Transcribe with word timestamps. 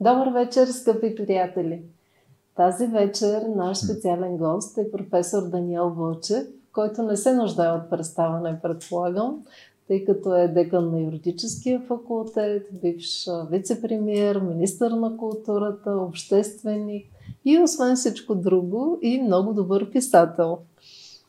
Добър 0.00 0.28
вечер, 0.28 0.66
скъпи 0.66 1.14
приятели! 1.14 1.82
Тази 2.56 2.86
вечер 2.86 3.42
наш 3.56 3.78
специален 3.78 4.36
гост 4.36 4.78
е 4.78 4.90
професор 4.90 5.48
Даниел 5.48 5.88
Вълчев, 5.88 6.46
който 6.72 7.02
не 7.02 7.16
се 7.16 7.34
нуждае 7.34 7.72
от 7.72 7.90
представане, 7.90 8.58
предполагам, 8.62 9.44
тъй 9.88 10.04
като 10.04 10.34
е 10.34 10.48
декан 10.48 10.90
на 10.90 11.00
юридическия 11.00 11.80
факултет, 11.80 12.68
бивш 12.82 13.24
вице-премьер, 13.50 14.40
министър 14.40 14.90
на 14.90 15.16
културата, 15.16 15.90
общественик 15.90 17.06
и 17.44 17.58
освен 17.58 17.96
всичко 17.96 18.34
друго 18.34 18.98
и 19.02 19.22
много 19.22 19.52
добър 19.52 19.90
писател. 19.90 20.58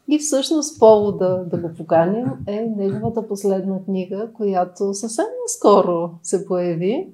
И 0.08 0.20
всъщност 0.20 0.80
повода 0.80 1.46
да 1.48 1.58
го 1.58 1.70
поканим 1.78 2.28
е 2.48 2.62
неговата 2.62 3.28
последна 3.28 3.84
книга, 3.84 4.30
която 4.34 4.94
съвсем 4.94 5.26
скоро 5.48 6.12
се 6.24 6.46
появи. 6.46 7.10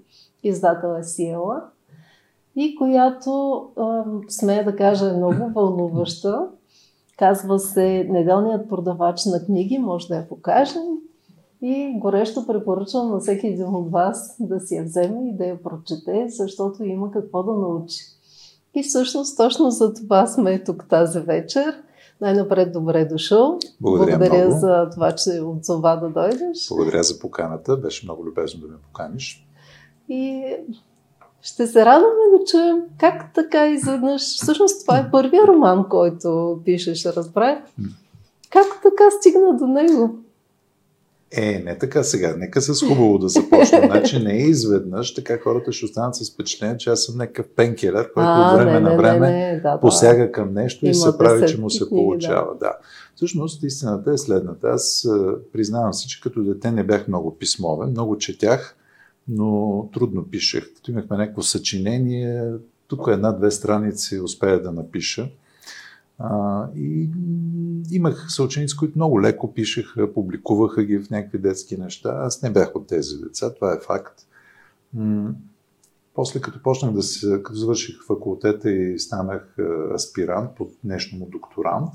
Издател 0.47 0.97
е 0.99 1.03
Сиела 1.03 1.61
и 2.55 2.75
която, 2.75 3.63
смея 4.29 4.65
да 4.65 4.75
кажа, 4.75 5.09
е 5.09 5.17
много 5.17 5.53
вълнуваща. 5.55 6.47
Казва 7.17 7.59
се 7.59 8.07
Неделният 8.09 8.69
продавач 8.69 9.25
на 9.25 9.45
книги, 9.45 9.77
може 9.77 10.07
да 10.07 10.15
я 10.15 10.27
покажем. 10.27 10.83
И 11.61 11.99
горещо 11.99 12.47
препоръчвам 12.47 13.11
на 13.11 13.19
всеки 13.19 13.47
един 13.47 13.67
от 13.67 13.91
вас 13.91 14.35
да 14.39 14.59
си 14.59 14.75
я 14.75 14.83
вземе 14.83 15.29
и 15.29 15.37
да 15.37 15.45
я 15.45 15.63
прочете, 15.63 16.25
защото 16.29 16.83
има 16.83 17.11
какво 17.11 17.43
да 17.43 17.53
научи. 17.53 18.03
И 18.75 18.83
всъщност 18.83 19.37
точно 19.37 19.71
за 19.71 19.93
това 19.93 20.27
сме 20.27 20.63
тук 20.63 20.89
тази 20.89 21.19
вечер. 21.19 21.83
Най-напред 22.21 22.71
добре 22.71 23.05
дошъл. 23.05 23.59
Благодаря, 23.81 24.17
Благодаря 24.17 24.45
много. 24.45 24.59
за 24.59 24.89
това, 24.93 25.11
че 25.11 25.41
отзова 25.41 25.95
да 25.95 26.09
дойдеш. 26.09 26.67
Благодаря 26.69 27.03
за 27.03 27.19
поканата. 27.19 27.77
Беше 27.77 28.05
много 28.05 28.25
любезно 28.25 28.61
да 28.61 28.67
ме 28.67 28.77
поканиш. 28.77 29.47
И 30.09 30.53
ще 31.41 31.67
се 31.67 31.85
радваме 31.85 32.37
да 32.37 32.45
чуем 32.45 32.77
как 32.99 33.33
така 33.33 33.67
изведнъж. 33.67 34.21
Всъщност 34.21 34.81
това 34.81 34.97
е 34.97 35.11
първия 35.11 35.47
роман, 35.47 35.85
който 35.89 36.59
пишеш, 36.65 37.05
разбрах. 37.05 37.59
Как 38.49 38.65
така 38.83 39.11
стигна 39.19 39.57
до 39.57 39.67
него? 39.67 40.15
Е, 41.31 41.61
не 41.65 41.77
така 41.77 42.03
сега. 42.03 42.35
Нека 42.37 42.61
с 42.61 42.87
хубаво 42.87 43.17
да 43.17 43.27
започнем. 43.27 43.83
Значи 43.85 44.19
не 44.19 44.33
е 44.33 44.47
изведнъж, 44.47 45.13
така 45.13 45.37
хората 45.37 45.71
ще 45.71 45.85
останат 45.85 46.15
с 46.15 46.33
впечатление, 46.33 46.77
че 46.77 46.89
аз 46.89 47.03
съм 47.03 47.17
някакъв 47.17 47.45
пенкелер, 47.55 48.13
който 48.13 48.29
А, 48.29 48.51
от 48.51 48.57
време 48.57 48.73
не, 48.73 48.79
на 48.79 48.97
време 48.97 49.31
не, 49.31 49.53
не, 49.53 49.59
да, 49.59 49.79
посяга 49.79 50.31
към 50.31 50.53
нещо 50.53 50.85
и 50.85 50.93
се 50.93 51.17
прави, 51.17 51.47
че 51.47 51.61
му 51.61 51.69
се 51.69 51.87
книги, 51.87 51.89
получава. 52.03 52.53
Да. 52.53 52.59
да. 52.59 52.77
Всъщност 53.15 53.63
истината 53.63 54.11
е 54.11 54.17
следната. 54.17 54.67
Аз 54.67 55.05
а, 55.05 55.35
признавам 55.53 55.93
си, 55.93 56.07
че 56.07 56.21
като 56.21 56.43
дете 56.43 56.71
не 56.71 56.83
бях 56.83 57.07
много 57.07 57.35
писмовен, 57.37 57.89
много 57.89 58.17
четях, 58.17 58.75
но 59.27 59.89
трудно 59.93 60.23
пишех. 60.23 60.73
Като 60.75 60.91
имахме 60.91 61.17
някакво 61.17 61.41
съчинение, 61.41 62.51
тук 62.87 63.07
една-две 63.07 63.51
страници 63.51 64.19
успея 64.19 64.61
да 64.61 64.71
напиша. 64.71 65.29
А, 66.19 66.67
и 66.75 67.09
имах 67.91 68.25
съученици, 68.29 68.77
които 68.77 68.97
много 68.97 69.21
леко 69.21 69.53
пишеха, 69.53 70.13
публикуваха 70.13 70.83
ги 70.83 70.99
в 70.99 71.09
някакви 71.09 71.37
детски 71.37 71.77
неща. 71.77 72.09
Аз 72.09 72.41
не 72.41 72.49
бях 72.49 72.75
от 72.75 72.87
тези 72.87 73.17
деца, 73.17 73.53
това 73.53 73.73
е 73.73 73.79
факт. 73.79 74.21
М- 74.93 75.33
после 76.13 76.41
като 76.41 76.61
почнах 76.63 76.93
да 76.93 77.03
се, 77.03 77.41
като 77.43 77.55
завърших 77.55 77.95
факултета 78.07 78.71
и 78.71 78.99
станах 78.99 79.55
аспирант, 79.95 80.49
под 80.55 80.71
днешно 80.83 81.27
докторант, 81.31 81.93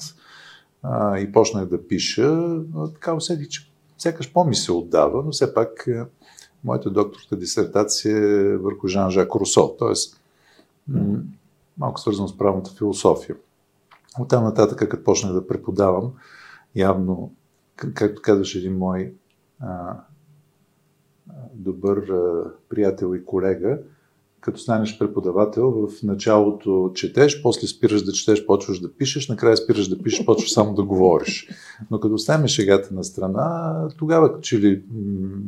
а, 0.83 1.19
и 1.19 1.33
почнах 1.33 1.67
да 1.67 1.87
пиша, 1.87 2.61
така 2.95 3.15
усетих, 3.15 3.49
че 3.49 3.71
сякаш 3.99 4.33
по-ми 4.33 4.55
се 4.55 4.73
отдава, 4.73 5.23
но 5.23 5.31
все 5.31 5.55
пак 5.55 5.89
моята 6.65 6.91
докторска 6.91 7.37
дисертация 7.37 8.17
е 8.17 8.57
върху 8.57 8.89
Жан-Жак 8.89 9.35
Русо, 9.35 9.77
т.е. 9.79 9.93
малко 11.79 12.01
свързано 12.01 12.29
с 12.29 12.39
правната 12.39 12.71
философия. 12.71 13.37
От 14.19 14.29
там 14.29 14.45
нататък, 14.45 14.79
като 14.79 15.05
почнах 15.05 15.33
да 15.33 15.47
преподавам, 15.47 16.13
явно, 16.75 17.33
както 17.77 18.23
казваше 18.23 18.59
един 18.59 18.79
мой 18.79 19.15
а, 19.61 19.97
добър 21.55 21.97
а, 21.97 22.45
приятел 22.69 23.15
и 23.15 23.25
колега, 23.25 23.79
като 24.41 24.59
станеш 24.59 24.99
преподавател, 24.99 25.71
в 25.71 26.03
началото 26.03 26.91
четеш, 26.95 27.43
после 27.43 27.67
спираш 27.67 28.03
да 28.03 28.13
четеш, 28.13 28.47
почваш 28.47 28.81
да 28.81 28.93
пишеш, 28.93 29.29
накрая 29.29 29.57
спираш 29.57 29.89
да 29.89 30.03
пишеш, 30.03 30.25
почваш 30.27 30.53
само 30.53 30.75
да 30.75 30.83
говориш. 30.83 31.49
Но 31.91 32.01
като 32.01 32.15
оставим 32.15 32.47
шегата 32.47 32.95
на 32.95 33.05
страна, 33.05 33.75
тогава, 33.99 34.41
че 34.41 34.61
ли 34.61 34.83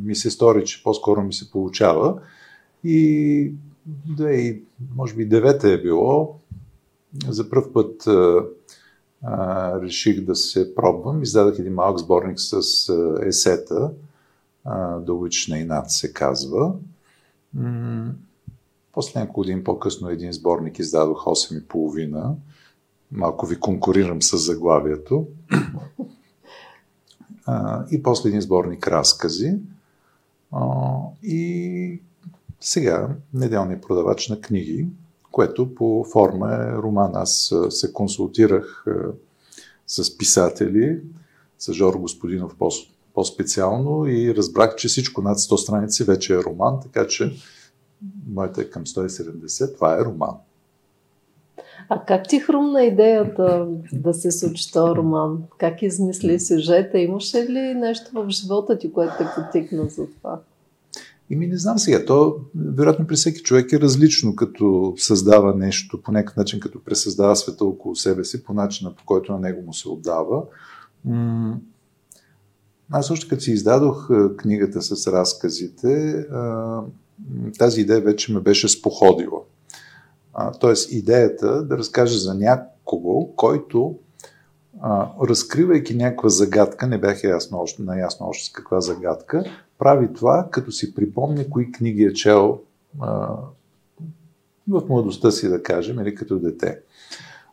ми 0.05 0.15
се 0.15 0.31
стори, 0.31 0.65
че 0.65 0.83
по-скоро 0.83 1.23
ми 1.23 1.33
се 1.33 1.51
получава 1.51 2.21
и 2.85 3.53
да, 4.17 4.33
и, 4.33 4.63
може 4.97 5.15
би 5.15 5.25
девета 5.25 5.69
е 5.69 5.83
било, 5.83 6.39
за 7.29 7.51
първ 7.51 7.73
път 7.73 8.07
а, 8.07 8.45
а, 9.23 9.81
реших 9.81 10.25
да 10.25 10.35
се 10.35 10.75
пробвам. 10.75 11.23
Издадах 11.23 11.59
един 11.59 11.75
малък 11.75 11.99
сборник 11.99 12.41
с 12.41 12.89
а, 12.89 13.19
есета, 13.27 13.91
а, 14.65 14.99
The 15.01 15.11
Witch 15.11 15.51
на 15.51 15.59
Инат 15.59 15.91
се 15.91 16.13
казва. 16.13 16.73
После 18.93 19.21
няколко 19.21 19.41
години 19.41 19.65
по-късно 19.65 20.09
един 20.09 20.33
сборник 20.33 20.79
издадох 20.79 21.25
8,5. 21.25 22.35
Малко 23.13 23.47
ви 23.47 23.61
конкурирам 23.61 24.23
с 24.23 24.37
заглавието. 24.37 25.27
А, 27.47 27.85
и 27.91 28.03
после 28.03 28.29
един 28.29 28.41
сборник 28.41 28.89
разкази. 28.89 29.59
А, 30.53 30.67
и 31.23 32.01
сега 32.61 33.09
неделният 33.35 33.83
продавач 33.83 34.29
на 34.29 34.41
книги, 34.41 34.87
което 35.33 35.75
по 35.75 36.07
форма 36.13 36.55
е 36.55 36.73
роман. 36.73 37.11
Аз 37.15 37.55
се 37.71 37.93
консултирах 37.93 38.85
с 39.87 40.19
писатели, 40.19 41.01
с 41.59 41.73
Жор 41.73 41.95
Господинов 41.95 42.57
по-специално 43.15 44.07
и 44.07 44.35
разбрах, 44.35 44.77
че 44.77 44.89
всичко 44.89 45.23
над 45.23 45.39
100 45.39 45.57
страници 45.57 46.05
вече 46.05 46.35
е 46.35 46.43
роман, 46.43 46.81
така 46.83 47.07
че 47.07 47.33
моята 48.33 48.61
е 48.61 48.65
към 48.65 48.85
170, 48.85 49.75
това 49.75 49.95
е 49.95 50.05
роман. 50.05 50.35
А 51.89 52.05
как 52.05 52.29
ти 52.29 52.41
хрумна 52.41 52.85
идеята 52.85 53.69
да 53.93 54.15
се 54.15 54.31
случи 54.31 54.73
този 54.73 54.95
роман? 54.95 55.43
Как 55.59 55.83
измисли 55.83 56.41
сюжета? 56.41 56.99
Имаше 56.99 57.47
ли 57.49 57.75
нещо 57.75 58.11
в 58.15 58.31
живота 58.31 58.79
ти, 58.79 58.93
което 58.93 59.13
те 59.19 59.27
потикна 59.37 59.89
за 59.89 60.07
това? 60.07 60.41
И 61.31 61.37
ми 61.37 61.47
не 61.47 61.57
знам 61.57 61.79
сега, 61.79 62.05
то 62.05 62.37
вероятно 62.55 63.07
при 63.07 63.17
всеки 63.17 63.43
човек 63.43 63.73
е 63.73 63.81
различно, 63.81 64.37
като 64.37 64.95
създава 64.97 65.55
нещо, 65.55 66.03
по 66.03 66.13
някакъв 66.13 66.37
начин, 66.37 66.61
като 66.61 66.85
пресъздава 66.85 67.37
света 67.37 67.65
около 67.65 67.97
себе 67.97 68.25
си, 68.25 68.45
по 68.45 68.53
начина, 68.53 68.95
по 68.95 69.05
който 69.05 69.33
на 69.33 69.39
него 69.39 69.63
му 69.63 69.75
се 69.75 69.89
отдава. 69.89 70.43
Аз 72.91 73.11
още 73.11 73.29
като 73.29 73.43
си 73.43 73.53
издадох 73.53 74.11
книгата 74.37 74.83
с 74.83 75.13
разказите, 75.13 76.27
тази 77.59 77.81
идея 77.81 78.01
вече 78.01 78.33
ме 78.33 78.41
беше 78.41 78.69
споходила. 78.69 79.41
Тоест 80.61 80.93
идеята 80.93 81.65
да 81.65 81.79
разкажа 81.79 82.19
за 82.19 82.35
някого, 82.35 83.27
който 83.37 83.99
разкривайки 85.23 85.95
някаква 85.95 86.29
загадка, 86.29 86.87
не 86.87 86.99
бях 86.99 87.25
ясно 87.25 87.59
още, 87.59 87.83
наясно 87.83 88.27
още 88.27 88.45
с 88.45 88.53
каква 88.53 88.81
загадка, 88.81 89.45
прави 89.79 90.13
това, 90.13 90.49
като 90.51 90.73
си 90.73 90.95
припомня 90.95 91.49
кои 91.51 91.73
книги 91.73 92.05
е 92.05 92.13
чел 92.13 92.61
а, 93.01 93.37
в 94.69 94.83
младостта 94.89 95.31
си, 95.31 95.49
да 95.49 95.63
кажем, 95.63 96.01
или 96.01 96.15
като 96.15 96.39
дете. 96.39 96.79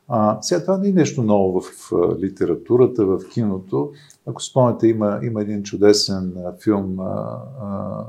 А, 0.07 0.37
сега 0.41 0.61
това 0.61 0.77
не 0.77 0.89
е 0.89 0.91
нещо 0.91 1.23
ново 1.23 1.61
в 1.61 1.91
а, 1.93 2.19
литературата, 2.19 3.05
в 3.05 3.19
киното. 3.29 3.91
Ако 4.25 4.43
спомняте, 4.43 4.87
има, 4.87 5.19
има 5.23 5.41
един 5.41 5.63
чудесен 5.63 6.33
а, 6.45 6.53
филм 6.63 6.99
а, 6.99 7.41
а, 7.61 8.05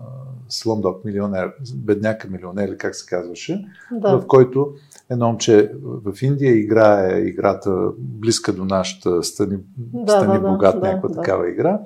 Сломдок 0.51 1.05
милионер, 1.05 1.53
Бедняка 1.75 2.29
милионер, 2.29 2.77
как 2.77 2.97
се 2.97 3.07
казваше, 3.07 3.65
да. 3.93 4.19
в 4.19 4.27
който 4.27 4.73
едно 5.11 5.27
момче 5.27 5.73
в 5.83 6.23
Индия 6.23 6.59
играе 6.59 7.19
играта 7.21 7.91
близка 7.99 8.53
до 8.53 8.65
нашата 8.65 9.23
Стани, 9.23 9.59
да, 9.77 10.13
стани 10.13 10.41
да, 10.41 10.49
богат, 10.49 10.81
да, 10.81 10.87
някаква 10.89 11.09
да, 11.09 11.15
такава 11.15 11.51
игра. 11.51 11.81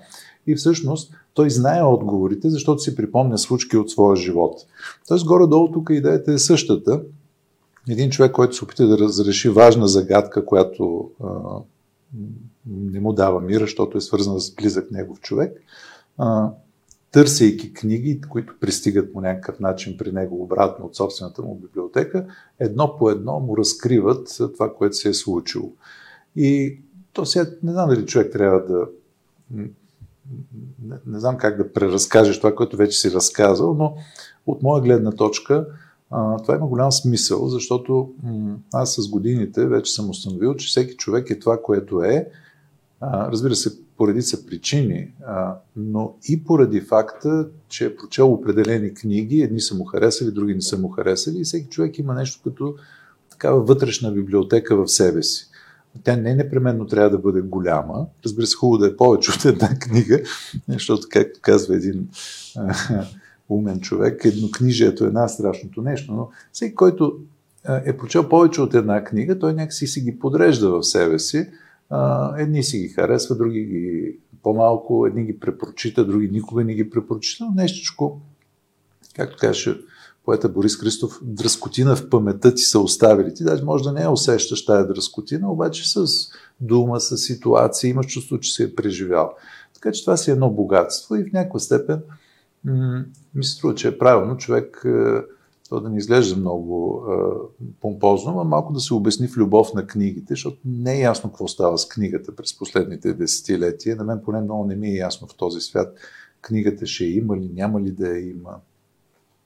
И 0.47 0.55
всъщност 0.55 1.15
той 1.35 1.51
знае 1.51 1.83
отговорите, 1.83 2.51
защото 2.51 2.83
си 2.83 2.97
припомня 2.97 3.39
случки 3.39 3.77
от 3.77 3.91
своя 3.91 4.17
живот. 4.17 4.61
Тоест, 5.09 5.27
горе-долу 5.27 5.73
тук 5.73 5.91
идеята 5.91 6.33
е 6.33 6.39
същата. 6.39 7.03
Един 7.89 8.11
човек, 8.11 8.33
който 8.33 8.57
се 8.57 8.65
опита 8.65 8.87
да 8.87 8.99
разреши 8.99 9.49
важна 9.49 9.89
загадка, 9.89 10.45
която 10.45 11.11
а, 11.25 11.29
не 12.67 13.01
му 13.01 13.13
дава 13.13 13.41
мира, 13.41 13.61
защото 13.61 13.99
е 13.99 14.01
свързана 14.01 14.41
с 14.41 14.55
близък 14.55 14.91
негов 14.91 15.21
човек, 15.21 15.63
а, 16.19 16.51
търсейки 17.15 17.73
книги, 17.73 18.21
които 18.21 18.55
пристигат 18.61 19.13
по 19.13 19.21
някакъв 19.21 19.61
начин 19.61 19.97
при 19.97 20.13
него 20.13 20.43
обратно 20.43 20.87
от 20.87 20.97
собствената 20.97 21.43
му 21.43 21.55
библиотека, 21.55 22.27
едно 22.59 22.97
по 22.99 23.11
едно 23.11 23.41
му 23.41 23.57
разкриват 23.57 24.29
това, 24.55 24.75
което 24.75 24.97
се 24.97 25.09
е 25.09 25.15
случило. 25.15 25.73
И 26.37 26.79
то 27.13 27.27
сега 27.27 27.51
не 27.63 27.73
знам 27.73 27.89
дали 27.89 28.07
човек 28.07 28.33
трябва 28.33 28.61
да 28.65 28.87
не, 30.85 30.97
не 31.07 31.19
знам 31.21 31.37
как 31.37 31.57
да 31.57 31.73
преразкажеш 31.73 32.39
това, 32.39 32.55
което 32.55 32.77
вече 32.77 32.99
си 32.99 33.11
разказал, 33.13 33.75
но 33.75 33.97
от 34.47 34.63
моя 34.63 34.83
гледна 34.83 35.13
точка 35.13 35.67
това 36.43 36.57
има 36.57 36.67
голям 36.67 36.93
смисъл, 36.93 37.49
защото 37.49 38.13
аз 38.73 38.95
с 38.95 39.09
годините 39.09 39.67
вече 39.67 39.93
съм 39.93 40.11
установил, 40.11 40.55
че 40.55 40.69
всеки 40.69 40.97
човек 40.97 41.31
е 41.31 41.39
това, 41.39 41.63
което 41.63 42.03
е. 42.03 42.29
Разбира 43.03 43.55
се, 43.55 43.84
поради 43.97 44.23
са 44.23 44.47
причини, 44.47 45.13
а, 45.27 45.57
но 45.77 46.15
и 46.29 46.45
поради 46.45 46.81
факта, 46.81 47.49
че 47.69 47.85
е 47.85 47.97
прочел 47.97 48.33
определени 48.33 48.95
книги, 48.95 49.43
едни 49.43 49.61
са 49.61 49.75
му 49.75 49.85
харесали, 49.85 50.31
други 50.31 50.55
не 50.55 50.63
са 50.63 50.79
му 50.79 50.89
харесали 50.89 51.39
и 51.39 51.45
всеки 51.45 51.69
човек 51.69 51.99
има 51.99 52.15
нещо 52.15 52.41
като 52.45 52.75
такава 53.31 53.61
вътрешна 53.61 54.13
библиотека 54.13 54.77
в 54.77 54.89
себе 54.89 55.23
си. 55.23 55.47
Тя 56.03 56.17
не 56.17 56.35
непременно 56.35 56.87
трябва 56.87 57.11
да 57.11 57.19
бъде 57.19 57.41
голяма. 57.41 58.07
Разбира 58.25 58.47
се, 58.47 58.57
хубаво 58.57 58.79
да 58.79 58.87
е 58.87 58.97
повече 58.97 59.31
от 59.31 59.45
една 59.45 59.79
книга, 59.79 60.21
защото, 60.69 61.07
както 61.11 61.41
казва 61.43 61.77
един 61.77 62.09
умен 63.49 63.81
човек, 63.81 64.25
еднокнижието 64.25 65.05
е 65.05 65.11
най-страшното 65.11 65.83
нещо, 65.83 66.13
но 66.13 66.29
всеки, 66.53 66.75
който 66.75 67.19
е 67.85 67.97
прочел 67.97 68.29
повече 68.29 68.61
от 68.61 68.75
една 68.75 69.05
книга, 69.05 69.39
той 69.39 69.55
някакси 69.55 69.87
си 69.87 70.01
ги 70.01 70.19
подрежда 70.19 70.71
в 70.71 70.83
себе 70.83 71.19
си. 71.19 71.49
Едни 72.39 72.63
си 72.63 72.79
ги 72.79 72.89
харесва, 72.89 73.37
други 73.37 73.65
ги 73.65 74.17
по-малко, 74.43 75.07
едни 75.07 75.25
ги 75.25 75.41
препрочита, 75.41 76.05
други 76.05 76.29
никога 76.29 76.65
не 76.65 76.75
ги 76.75 76.91
препрочита, 76.91 77.45
но 77.45 77.51
нещичко, 77.63 78.21
както 79.17 79.37
каже 79.41 79.79
поета 80.25 80.49
Борис 80.49 80.77
Христов, 80.77 81.21
дръскотина 81.23 81.97
в 81.97 82.11
паметта 82.11 82.55
ти 82.55 82.63
са 82.63 82.81
оставили. 82.81 83.35
Ти 83.35 83.45
даже 83.45 83.65
може 83.65 83.85
да 83.85 83.93
не 83.93 84.01
я 84.01 84.11
усещаш 84.11 84.65
тая 84.65 84.87
дръскотина, 84.87 85.53
обаче 85.53 85.91
с 85.91 86.07
дума, 86.61 87.01
с 87.01 87.19
ситуация, 87.19 87.91
имаш 87.91 88.07
чувство, 88.07 88.41
че 88.41 88.53
си 88.53 88.63
е 88.63 88.75
преживял. 88.75 89.35
Така 89.75 89.93
че 89.93 90.05
това 90.05 90.17
си 90.17 90.31
е 90.31 90.33
едно 90.33 90.51
богатство 90.51 91.17
и 91.17 91.25
в 91.25 91.33
някаква 91.33 91.61
степен 91.61 92.03
ми 93.35 93.45
се 93.45 93.51
струва, 93.51 93.75
че 93.75 93.89
е 93.89 93.99
правилно 93.99 94.37
човек 94.37 94.83
е, 94.85 95.21
то 95.75 95.81
да 95.81 95.91
не 95.91 95.99
изглежда 95.99 96.37
много 96.37 97.03
е, 97.11 97.15
помпозно, 97.81 98.41
а 98.41 98.45
малко 98.45 98.73
да 98.73 98.81
се 98.81 98.95
обясни 98.95 99.29
в 99.29 99.37
любов 99.37 99.75
на 99.75 99.87
книгите, 99.87 100.27
защото 100.29 100.57
не 100.65 100.97
е 100.97 101.01
ясно 101.01 101.31
какво 101.31 101.49
става 101.49 101.79
с 101.79 101.89
книгата 101.89 102.37
през 102.37 102.59
последните 102.59 103.15
десетилетия. 103.15 103.97
На 103.97 104.05
мен 104.05 104.21
поне 104.25 104.41
много 104.41 104.65
не 104.65 104.77
ми 104.77 104.89
е 104.89 104.97
ясно 104.97 105.29
в 105.29 105.37
този 105.37 105.61
свят 105.61 105.95
книгата 106.41 106.87
ще 106.87 107.05
има 107.05 107.37
ли, 107.37 107.51
няма 107.55 107.81
ли 107.81 107.91
да 107.91 108.09
я 108.09 108.31
има. 108.31 108.57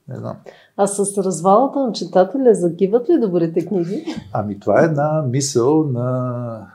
Не 0.07 0.17
знам. 0.17 0.35
А 0.77 0.87
с 0.87 1.17
развалата 1.17 1.79
на 1.79 1.91
читателя 1.91 2.53
загиват 2.53 3.09
ли 3.09 3.19
добрите 3.19 3.65
книги? 3.65 4.05
Ами 4.33 4.59
това 4.59 4.81
е 4.81 4.85
една 4.85 5.21
мисъл 5.21 5.83
на 5.83 6.67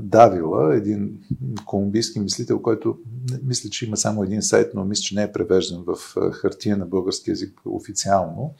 Давила, 0.00 0.76
един 0.76 1.18
колумбийски 1.66 2.20
мислител, 2.20 2.62
който 2.62 2.98
мисля, 3.42 3.70
че 3.70 3.86
има 3.86 3.96
само 3.96 4.22
един 4.22 4.42
сайт, 4.42 4.70
но 4.74 4.84
мисля, 4.84 5.02
че 5.02 5.14
не 5.14 5.22
е 5.22 5.32
превеждан 5.32 5.84
в 5.86 5.96
хартия 6.32 6.76
на 6.76 6.86
български 6.86 7.30
язик 7.30 7.60
официално, 7.64 8.54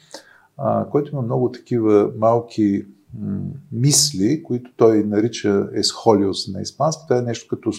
който 0.90 1.12
има 1.12 1.22
много 1.22 1.50
такива 1.50 2.12
малки 2.18 2.86
мисли, 3.72 4.42
които 4.42 4.70
той 4.76 5.04
нарича 5.04 5.68
есхолиус 5.74 6.48
на 6.48 6.60
испански. 6.60 7.02
Това 7.08 7.18
е 7.18 7.22
нещо 7.22 7.56
като 7.56 7.72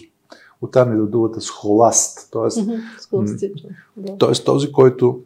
оттам 0.62 0.94
идва 0.94 1.08
думата 1.08 1.42
схоласт. 1.42 2.30
Тоест, 2.32 2.60
тоест 4.18 4.46
този, 4.46 4.72
който 4.72 5.22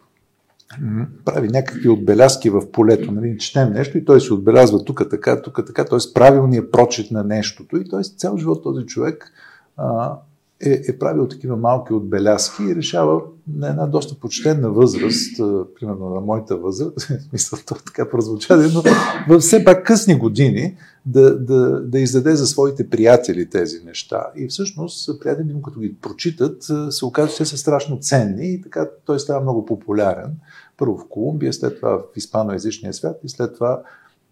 прави 1.25 1.48
някакви 1.48 1.90
отбелязки 1.90 2.50
в 2.50 2.72
полето. 2.72 3.12
Нали? 3.12 3.38
Четем 3.38 3.74
нещо 3.74 3.98
и 3.98 4.06
той 4.06 4.22
се 4.22 4.34
отбелязва 4.34 4.86
тук 4.86 5.10
така, 5.10 5.42
тук 5.42 5.60
така, 5.68 5.86
т.е. 5.86 6.14
правилният 6.14 6.72
прочит 6.72 7.12
на 7.12 7.24
нещото. 7.24 7.78
И 7.78 7.90
т.е. 7.90 8.04
цял 8.04 8.38
живот 8.38 8.64
този 8.64 8.86
човек 8.86 9.31
а, 9.78 10.18
е, 10.66 10.81
е 10.88 10.98
правил 11.00 11.28
такива 11.28 11.56
малки 11.56 11.94
отбелязки 11.94 12.64
и 12.64 12.75
решава 12.75 13.22
на 13.54 13.70
една 13.70 13.86
доста 13.86 14.16
почтенна 14.16 14.72
възраст, 14.72 15.40
а, 15.40 15.66
примерно 15.80 16.10
на 16.10 16.22
моята 16.22 16.58
възраст, 16.58 17.10
мисля, 17.34 17.58
то 17.66 17.75
така 17.86 18.10
прозвуча, 18.10 18.58
но 18.58 18.84
във 19.30 19.42
все 19.42 19.66
пак 19.66 19.86
късни 19.86 20.20
години 20.20 20.75
да, 21.06 21.40
да, 21.40 21.81
да 21.81 22.00
издаде 22.00 22.36
за 22.36 22.48
своите 22.48 22.90
приятели 22.90 23.50
тези 23.50 23.84
неща. 23.86 24.25
И 24.36 24.48
всъщност 24.48 25.20
приятели 25.22 25.54
му, 25.54 25.62
като 25.62 25.80
ги 25.80 25.96
прочитат, 26.02 26.64
се 26.90 27.06
оказва, 27.06 27.36
че 27.36 27.46
са 27.46 27.58
страшно 27.58 28.00
ценни 28.00 28.54
и 28.54 28.62
така 28.62 28.90
той 29.06 29.20
става 29.20 29.42
много 29.42 29.66
популярен. 29.66 30.31
Първо 30.78 30.98
в 30.98 31.08
Колумбия, 31.10 31.54
след 31.54 31.75
това 31.75 31.98
в 31.98 32.04
испаноязичния 32.16 32.94
свят 32.94 33.20
и 33.24 33.30
след 33.30 33.54
това 33.54 33.84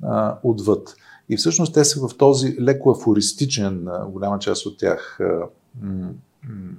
а, 0.03 0.37
отвъд. 0.43 0.95
И 1.29 1.37
всъщност 1.37 1.73
те 1.73 1.85
са 1.85 2.07
в 2.07 2.17
този 2.17 2.57
леко 2.61 2.91
афористичен, 2.91 3.87
голяма 4.07 4.39
част 4.39 4.65
от 4.65 4.77
тях, 4.77 5.19
м- 5.81 6.09
м- 6.43 6.73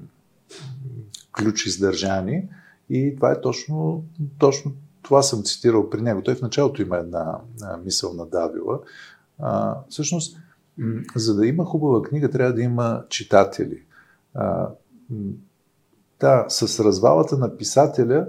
ключ 1.33 1.67
издържани. 1.67 2.49
И 2.91 3.17
това 3.17 3.33
е 3.33 3.41
точно, 3.41 4.05
точно 4.39 4.73
това 5.03 5.23
съм 5.23 5.43
цитирал 5.43 5.91
при 5.91 6.03
него. 6.03 6.23
Той 6.23 6.35
в 6.35 6.43
началото 6.43 6.83
има 6.83 6.97
една 6.97 7.39
а, 7.63 7.77
мисъл 7.77 8.15
на 8.15 8.27
Давила. 8.27 8.81
А, 9.39 9.79
всъщност, 9.89 10.39
м- 10.79 11.03
за 11.17 11.35
да 11.35 11.47
има 11.47 11.65
хубава 11.65 12.03
книга, 12.03 12.31
трябва 12.31 12.55
да 12.55 12.63
има 12.63 13.05
читатели. 13.09 13.83
А, 14.35 14.69
да, 16.21 16.47
с 16.49 16.85
развалата 16.85 17.39
на 17.39 17.57
писателя 17.57 18.27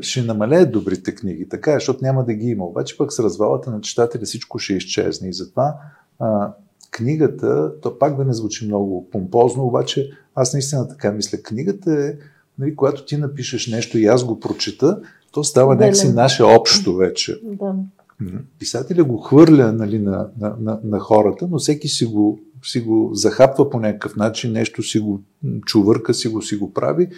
ще 0.00 0.22
намалеят 0.22 0.72
добрите 0.72 1.14
книги, 1.14 1.48
така 1.48 1.70
е, 1.70 1.74
защото 1.74 2.04
няма 2.04 2.24
да 2.24 2.34
ги 2.34 2.46
има. 2.46 2.64
Обаче 2.64 2.96
пък 2.96 3.12
с 3.12 3.18
развалата 3.18 3.70
на 3.70 3.80
читателя 3.80 4.24
всичко 4.24 4.58
ще 4.58 4.74
изчезне 4.74 5.28
и 5.28 5.32
затова 5.32 5.76
а, 6.18 6.52
книгата, 6.90 7.72
то 7.82 7.98
пак 7.98 8.16
да 8.16 8.24
не 8.24 8.32
звучи 8.32 8.66
много 8.66 9.08
помпозно, 9.10 9.64
обаче 9.64 10.10
аз 10.34 10.52
наистина 10.52 10.88
така 10.88 11.12
мисля. 11.12 11.38
Книгата 11.38 11.92
е, 11.92 12.14
нали, 12.58 12.76
когато 12.76 13.04
ти 13.04 13.16
напишеш 13.16 13.66
нещо 13.66 13.98
и 13.98 14.06
аз 14.06 14.24
го 14.24 14.40
прочета, 14.40 15.00
то 15.32 15.44
става 15.44 15.76
да, 15.76 15.84
някакси 15.84 16.12
наше 16.12 16.42
общо 16.42 16.96
вече. 16.96 17.40
Да. 17.44 17.74
Писателя 18.58 19.04
го 19.04 19.18
хвърля 19.18 19.72
нали, 19.72 19.98
на, 19.98 20.28
на, 20.40 20.56
на, 20.60 20.80
на 20.84 20.98
хората, 20.98 21.48
но 21.50 21.58
всеки 21.58 21.88
си 21.88 22.06
го, 22.06 22.40
си 22.64 22.80
го 22.80 23.10
захапва 23.12 23.70
по 23.70 23.80
някакъв 23.80 24.16
начин, 24.16 24.52
нещо 24.52 24.82
си 24.82 24.98
го 24.98 25.20
чувърка, 25.66 26.14
си 26.14 26.28
го, 26.28 26.42
си 26.42 26.56
го 26.56 26.72
прави 26.72 27.08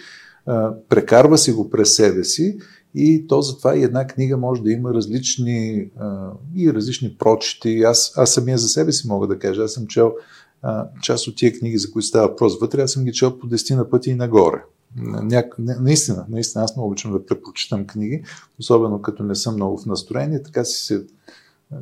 прекарва 0.89 1.37
си 1.37 1.51
го 1.51 1.69
през 1.69 1.95
себе 1.95 2.23
си 2.23 2.57
и 2.95 3.27
то 3.27 3.41
затова 3.41 3.77
и 3.77 3.83
една 3.83 4.07
книга 4.07 4.37
може 4.37 4.61
да 4.61 4.71
има 4.71 4.93
различни 4.93 5.89
а, 5.99 6.31
и 6.55 6.73
различни 6.73 7.15
прочити. 7.19 7.83
Аз, 7.83 8.13
аз 8.17 8.33
самия 8.33 8.57
за 8.57 8.67
себе 8.67 8.91
си 8.91 9.07
мога 9.07 9.27
да 9.27 9.39
кажа. 9.39 9.63
Аз 9.63 9.71
съм 9.71 9.87
чел 9.87 10.13
а, 10.61 10.87
част 11.01 11.27
от 11.27 11.35
тия 11.35 11.59
книги, 11.59 11.77
за 11.77 11.91
които 11.91 12.07
става 12.07 12.27
въпрос 12.27 12.59
вътре, 12.59 12.81
аз 12.81 12.91
съм 12.91 13.03
ги 13.03 13.11
чел 13.11 13.39
по 13.39 13.47
десетина 13.47 13.89
пъти 13.89 14.09
и 14.09 14.15
нагоре. 14.15 14.63
Няк... 15.23 15.55
Наистина, 15.59 16.25
наистина, 16.29 16.63
аз 16.63 16.75
много 16.75 16.87
обичам 16.87 17.11
да 17.11 17.25
препрочитам 17.25 17.87
книги, 17.87 18.23
особено 18.59 19.01
като 19.01 19.23
не 19.23 19.35
съм 19.35 19.55
много 19.55 19.77
в 19.77 19.85
настроение, 19.85 20.43
така 20.43 20.63
си 20.63 20.85
се 20.85 21.05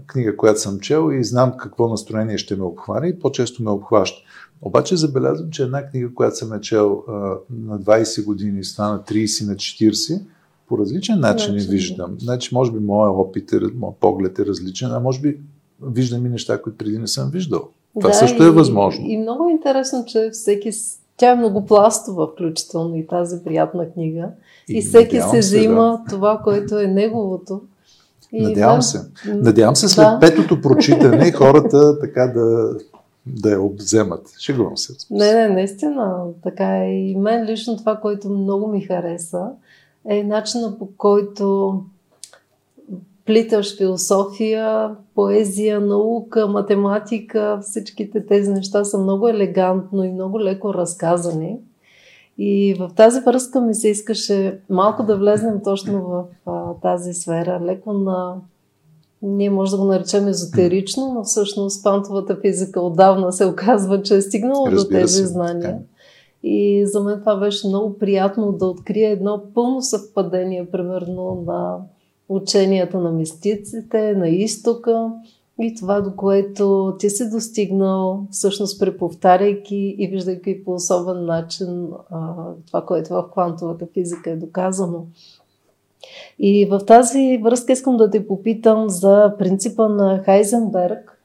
книга, 0.07 0.37
която 0.37 0.59
съм 0.59 0.79
чел 0.79 1.09
и 1.13 1.23
знам 1.23 1.53
какво 1.57 1.87
настроение 1.87 2.37
ще 2.37 2.55
ме 2.55 2.63
обхване 2.63 3.07
и 3.07 3.19
по-често 3.19 3.63
ме 3.63 3.69
обхваща. 3.71 4.21
Обаче 4.61 4.95
забелязвам, 4.95 5.49
че 5.49 5.63
една 5.63 5.89
книга, 5.89 6.13
която 6.13 6.35
съм 6.35 6.53
е 6.53 6.61
чел 6.61 7.03
а, 7.07 7.11
на 7.49 7.79
20 7.79 8.25
години, 8.25 8.63
стана 8.63 9.03
30 9.03 9.47
на 9.47 9.55
40, 9.55 10.21
по 10.67 10.77
различен 10.77 11.19
начин 11.19 11.55
я 11.55 11.63
виждам. 11.63 12.15
Значи, 12.19 12.55
може 12.55 12.71
би 12.71 12.79
моят 12.79 13.13
опит, 13.15 13.53
е, 13.53 13.59
моят 13.75 13.97
поглед 13.97 14.39
е 14.39 14.45
различен, 14.45 14.91
а 14.91 14.99
може 14.99 15.21
би 15.21 15.37
виждам 15.81 16.25
и 16.25 16.29
неща, 16.29 16.61
които 16.61 16.77
преди 16.77 16.97
не 16.97 17.07
съм 17.07 17.29
виждал. 17.29 17.69
Това 17.99 18.09
да, 18.09 18.15
също 18.15 18.43
е 18.43 18.51
възможно. 18.51 19.05
И, 19.05 19.13
и 19.13 19.17
много 19.17 19.49
интересно, 19.49 20.05
че 20.07 20.29
всеки. 20.33 20.71
Тя 21.17 21.31
е 21.31 21.35
многопластова, 21.35 22.27
включително 22.27 22.95
и 22.95 23.07
тази 23.07 23.43
приятна 23.43 23.91
книга. 23.91 24.29
И, 24.69 24.77
и 24.77 24.81
всеки 24.81 25.19
се 25.21 25.39
взима 25.39 26.01
да. 26.05 26.15
това, 26.15 26.41
което 26.43 26.79
е 26.79 26.87
неговото. 26.87 27.61
И 28.33 28.43
Надявам 28.43 28.77
да, 28.77 28.81
се. 28.81 28.99
Надявам 29.25 29.75
се 29.75 29.89
след 29.89 30.05
да. 30.05 30.19
петото 30.19 30.61
прочитане 30.61 31.31
хората 31.35 31.99
така 31.99 32.27
да 32.27 32.75
да 33.25 33.51
я 33.51 33.61
обземат. 33.61 34.33
Шегувам 34.39 34.77
се. 34.77 34.93
Не, 35.09 35.33
не, 35.33 35.49
наистина. 35.49 36.23
Така 36.43 36.77
е. 36.77 36.89
И 36.89 37.15
мен 37.15 37.45
лично 37.45 37.77
това, 37.77 37.95
което 37.95 38.29
много 38.29 38.67
ми 38.67 38.81
хареса, 38.81 39.47
е 40.05 40.23
начина 40.23 40.77
по 40.79 40.87
който 40.97 41.75
плиташ 43.25 43.77
философия, 43.77 44.89
поезия, 45.15 45.79
наука, 45.79 46.47
математика, 46.47 47.59
всичките 47.61 48.25
тези 48.25 48.51
неща 48.51 48.83
са 48.83 48.97
много 48.97 49.27
елегантно 49.27 50.03
и 50.03 50.11
много 50.11 50.41
леко 50.41 50.73
разказани. 50.73 51.57
И 52.37 52.75
в 52.79 52.91
тази 52.95 53.19
връзка 53.19 53.61
ми 53.61 53.73
се 53.73 53.89
искаше 53.89 54.59
малко 54.69 55.03
да 55.03 55.17
влезнем 55.17 55.61
точно 55.63 56.01
в 56.01 56.23
а, 56.45 56.73
тази 56.81 57.13
сфера, 57.13 57.59
леко 57.65 57.93
на 57.93 58.35
ние 59.21 59.49
може 59.49 59.71
да 59.71 59.77
го 59.77 59.85
наречем 59.85 60.27
езотерично, 60.27 61.13
но 61.13 61.23
всъщност 61.23 61.81
квантовата 61.81 62.37
физика 62.41 62.81
отдавна 62.81 63.33
се 63.33 63.45
оказва, 63.45 64.01
че 64.01 64.15
е 64.15 64.21
стигнала 64.21 64.71
до 64.71 64.87
тези 64.87 65.13
се, 65.13 65.25
знания. 65.25 65.61
Така. 65.61 65.77
И 66.43 66.85
за 66.85 67.03
мен 67.03 67.19
това 67.19 67.35
беше 67.35 67.67
много 67.67 67.97
приятно 67.97 68.51
да 68.51 68.65
открия 68.65 69.11
едно 69.11 69.41
пълно 69.53 69.81
съвпадение, 69.81 70.65
примерно, 70.71 71.43
на 71.47 71.77
ученията 72.29 72.97
на 72.97 73.11
мистиците, 73.11 74.15
на 74.15 74.29
изтока 74.29 75.11
и 75.59 75.75
това, 75.75 76.01
до 76.01 76.15
което 76.15 76.95
ти 76.99 77.09
си 77.09 77.29
достигнал, 77.29 78.25
всъщност 78.31 78.79
преповтаряйки 78.79 79.95
и 79.97 80.07
виждайки 80.07 80.63
по 80.63 80.73
особен 80.73 81.25
начин 81.25 81.87
това, 82.67 82.85
което 82.85 83.13
в 83.13 83.29
квантовата 83.31 83.87
физика 83.93 84.31
е 84.31 84.35
доказано. 84.35 85.05
И 86.39 86.65
в 86.65 86.79
тази 86.85 87.39
връзка 87.43 87.73
искам 87.73 87.97
да 87.97 88.09
те 88.09 88.27
попитам 88.27 88.89
за 88.89 89.35
принципа 89.39 89.87
на 89.87 90.23
Хайзенберг. 90.23 91.17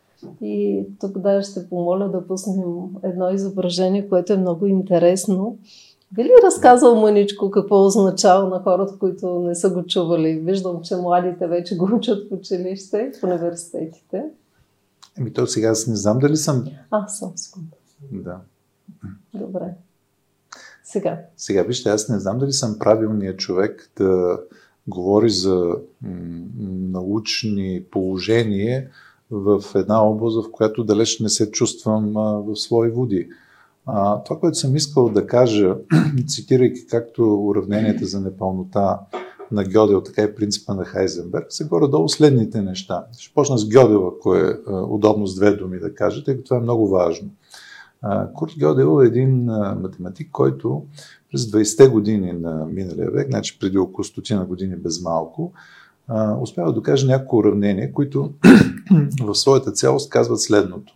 И 0.42 0.85
тук 1.00 1.18
да 1.18 1.42
ще 1.42 1.68
помоля 1.68 2.09
да 2.09 2.26
пуснем 2.26 2.64
едно 3.02 3.30
изображение, 3.30 4.09
което 4.09 4.33
е 4.33 4.37
много 4.37 4.66
интересно. 4.66 5.56
Би 6.12 6.25
ли 6.25 6.30
разказал 6.44 6.94
мъничко 6.94 7.50
какво 7.50 7.86
означава 7.86 8.48
на 8.48 8.62
хората, 8.62 8.98
които 8.98 9.40
не 9.40 9.54
са 9.54 9.70
го 9.70 9.86
чували? 9.86 10.38
Виждам, 10.38 10.82
че 10.82 10.96
младите 10.96 11.46
вече 11.46 11.76
го 11.76 11.90
учат 11.94 12.28
в 12.28 12.32
училище, 12.32 13.12
в 13.20 13.25
университетите. 13.25 14.25
Еми, 15.18 15.32
то 15.32 15.46
сега 15.46 15.68
аз 15.68 15.86
не 15.86 15.96
знам 15.96 16.18
дали 16.18 16.36
съм... 16.36 16.64
А, 16.90 17.08
съм 17.08 17.32
секунда. 17.36 17.76
Да. 18.12 18.40
Добре. 19.34 19.75
Сега. 20.84 21.20
Сега, 21.36 21.62
вижте, 21.62 21.88
аз 21.88 22.08
не 22.08 22.18
знам 22.18 22.38
дали 22.38 22.52
съм 22.52 22.78
правилният 22.78 23.38
човек 23.38 23.90
да 23.98 24.40
говори 24.88 25.30
за 25.30 25.76
научни 26.68 27.82
положения 27.90 28.88
в 29.30 29.62
една 29.75 30.02
област, 30.02 30.46
в 30.46 30.50
която 30.50 30.84
далеч 30.84 31.20
не 31.20 31.28
се 31.28 31.50
чувствам 31.50 32.12
в 32.46 32.56
свои 32.56 32.90
води. 32.90 33.28
А, 33.86 34.22
това, 34.22 34.40
което 34.40 34.58
съм 34.58 34.76
искал 34.76 35.08
да 35.08 35.26
кажа, 35.26 35.76
цитирайки 36.26 36.86
както 36.86 37.44
уравненията 37.44 38.06
за 38.06 38.20
непълнота 38.20 39.00
на 39.52 39.64
Гьодел, 39.64 40.00
така 40.00 40.22
и 40.22 40.34
принципа 40.34 40.74
на 40.74 40.84
Хайзенберг, 40.84 41.46
са 41.48 41.64
горе-долу 41.64 42.08
следните 42.08 42.62
неща. 42.62 43.04
Ще 43.18 43.34
почна 43.34 43.58
с 43.58 43.68
Гьодел, 43.68 44.06
ако 44.08 44.34
е 44.34 44.58
удобно 44.68 45.26
с 45.26 45.34
две 45.34 45.52
думи 45.52 45.78
да 45.78 45.94
кажа, 45.94 46.24
тъй 46.24 46.34
като 46.34 46.44
това 46.44 46.56
е 46.56 46.60
много 46.60 46.88
важно. 46.88 47.28
Курт 48.34 48.52
Гьодел 48.58 49.02
е 49.02 49.06
един 49.06 49.44
математик, 49.82 50.28
който 50.32 50.82
през 51.32 51.42
20-те 51.42 51.88
години 51.88 52.32
на 52.32 52.66
миналия 52.66 53.10
век, 53.10 53.28
значи 53.28 53.58
преди 53.58 53.78
около 53.78 54.04
стотина 54.04 54.44
години 54.44 54.76
без 54.76 55.02
малко, 55.02 55.52
успява 56.40 56.68
да 56.68 56.74
докаже 56.74 57.06
няколко 57.06 57.36
уравнения, 57.36 57.92
които 57.92 58.32
в 59.22 59.34
своята 59.34 59.72
цялост 59.72 60.10
казват 60.10 60.40
следното. 60.40 60.94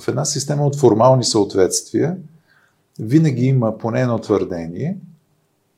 В 0.00 0.08
една 0.08 0.24
система 0.24 0.66
от 0.66 0.76
формални 0.76 1.24
съответствия 1.24 2.16
винаги 3.00 3.44
има 3.44 3.78
поне 3.78 4.00
едно 4.00 4.18
твърдение, 4.18 4.98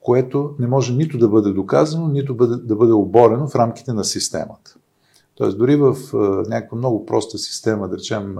което 0.00 0.54
не 0.58 0.66
може 0.66 0.94
нито 0.94 1.18
да 1.18 1.28
бъде 1.28 1.50
доказано, 1.50 2.08
нито 2.08 2.34
да 2.64 2.76
бъде 2.76 2.92
оборено 2.92 3.48
в 3.48 3.54
рамките 3.54 3.92
на 3.92 4.04
системата. 4.04 4.76
Тоест, 5.34 5.58
дори 5.58 5.76
в 5.76 5.96
някаква 6.48 6.78
много 6.78 7.06
проста 7.06 7.38
система, 7.38 7.88
да 7.88 7.96
речем, 7.96 8.36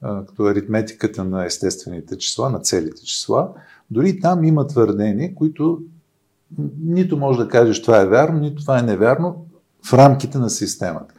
като 0.00 0.42
аритметиката 0.42 1.24
на 1.24 1.44
естествените 1.44 2.18
числа, 2.18 2.50
на 2.50 2.60
целите 2.60 3.02
числа, 3.02 3.48
дори 3.90 4.20
там 4.20 4.44
има 4.44 4.66
твърдения, 4.66 5.34
които 5.34 5.80
нито 6.80 7.16
може 7.16 7.38
да 7.38 7.48
кажеш 7.48 7.82
това 7.82 8.00
е 8.00 8.06
вярно, 8.06 8.40
нито 8.40 8.62
това 8.62 8.78
е 8.78 8.82
невярно 8.82 9.46
в 9.84 9.92
рамките 9.92 10.38
на 10.38 10.50
системата. 10.50 11.13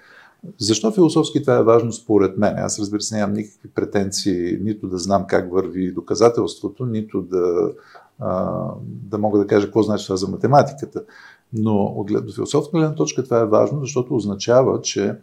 Защо 0.58 0.92
философски 0.92 1.42
това 1.42 1.58
е 1.58 1.64
важно 1.64 1.92
според 1.92 2.38
мен? 2.38 2.54
Аз 2.58 2.80
разбира 2.80 3.02
се 3.02 3.16
нямам 3.18 3.36
никакви 3.36 3.70
претенции 3.70 4.58
нито 4.62 4.88
да 4.88 4.98
знам 4.98 5.26
как 5.28 5.52
върви 5.54 5.92
доказателството, 5.92 6.86
нито 6.86 7.22
да, 7.22 7.72
да 8.86 9.18
мога 9.18 9.40
да 9.40 9.48
кажа 9.48 9.68
какво 9.68 9.84
значи 9.84 10.06
това 10.06 10.16
за 10.16 10.28
математиката. 10.28 11.04
Но 11.54 11.76
от 11.84 12.12
философска 12.36 12.78
гледна 12.78 12.96
точка 12.96 13.24
това 13.24 13.40
е 13.40 13.46
важно, 13.46 13.80
защото 13.80 14.16
означава, 14.16 14.82
че 14.82 15.16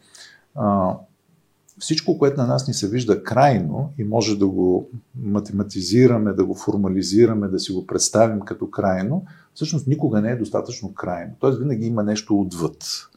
всичко, 1.79 2.19
което 2.19 2.41
на 2.41 2.47
нас 2.47 2.69
ни 2.69 2.75
се 2.75 2.89
вижда 2.89 3.23
крайно 3.23 3.93
и 3.99 4.05
може 4.05 4.39
да 4.39 4.47
го 4.47 4.89
математизираме, 5.23 6.33
да 6.33 6.45
го 6.45 6.55
формализираме, 6.55 7.49
да 7.49 7.59
си 7.61 7.73
го 7.73 7.87
представим 7.87 8.41
като 8.41 8.71
крайно, 8.71 9.25
всъщност 9.55 9.87
никога 9.87 10.21
не 10.21 10.31
е 10.31 10.37
достатъчно 10.37 10.95
крайно. 10.95 11.33
Тоест 11.39 11.59
винаги 11.59 11.87
има 11.87 12.03
нещо 12.03 12.41
отвъд. 12.41 13.09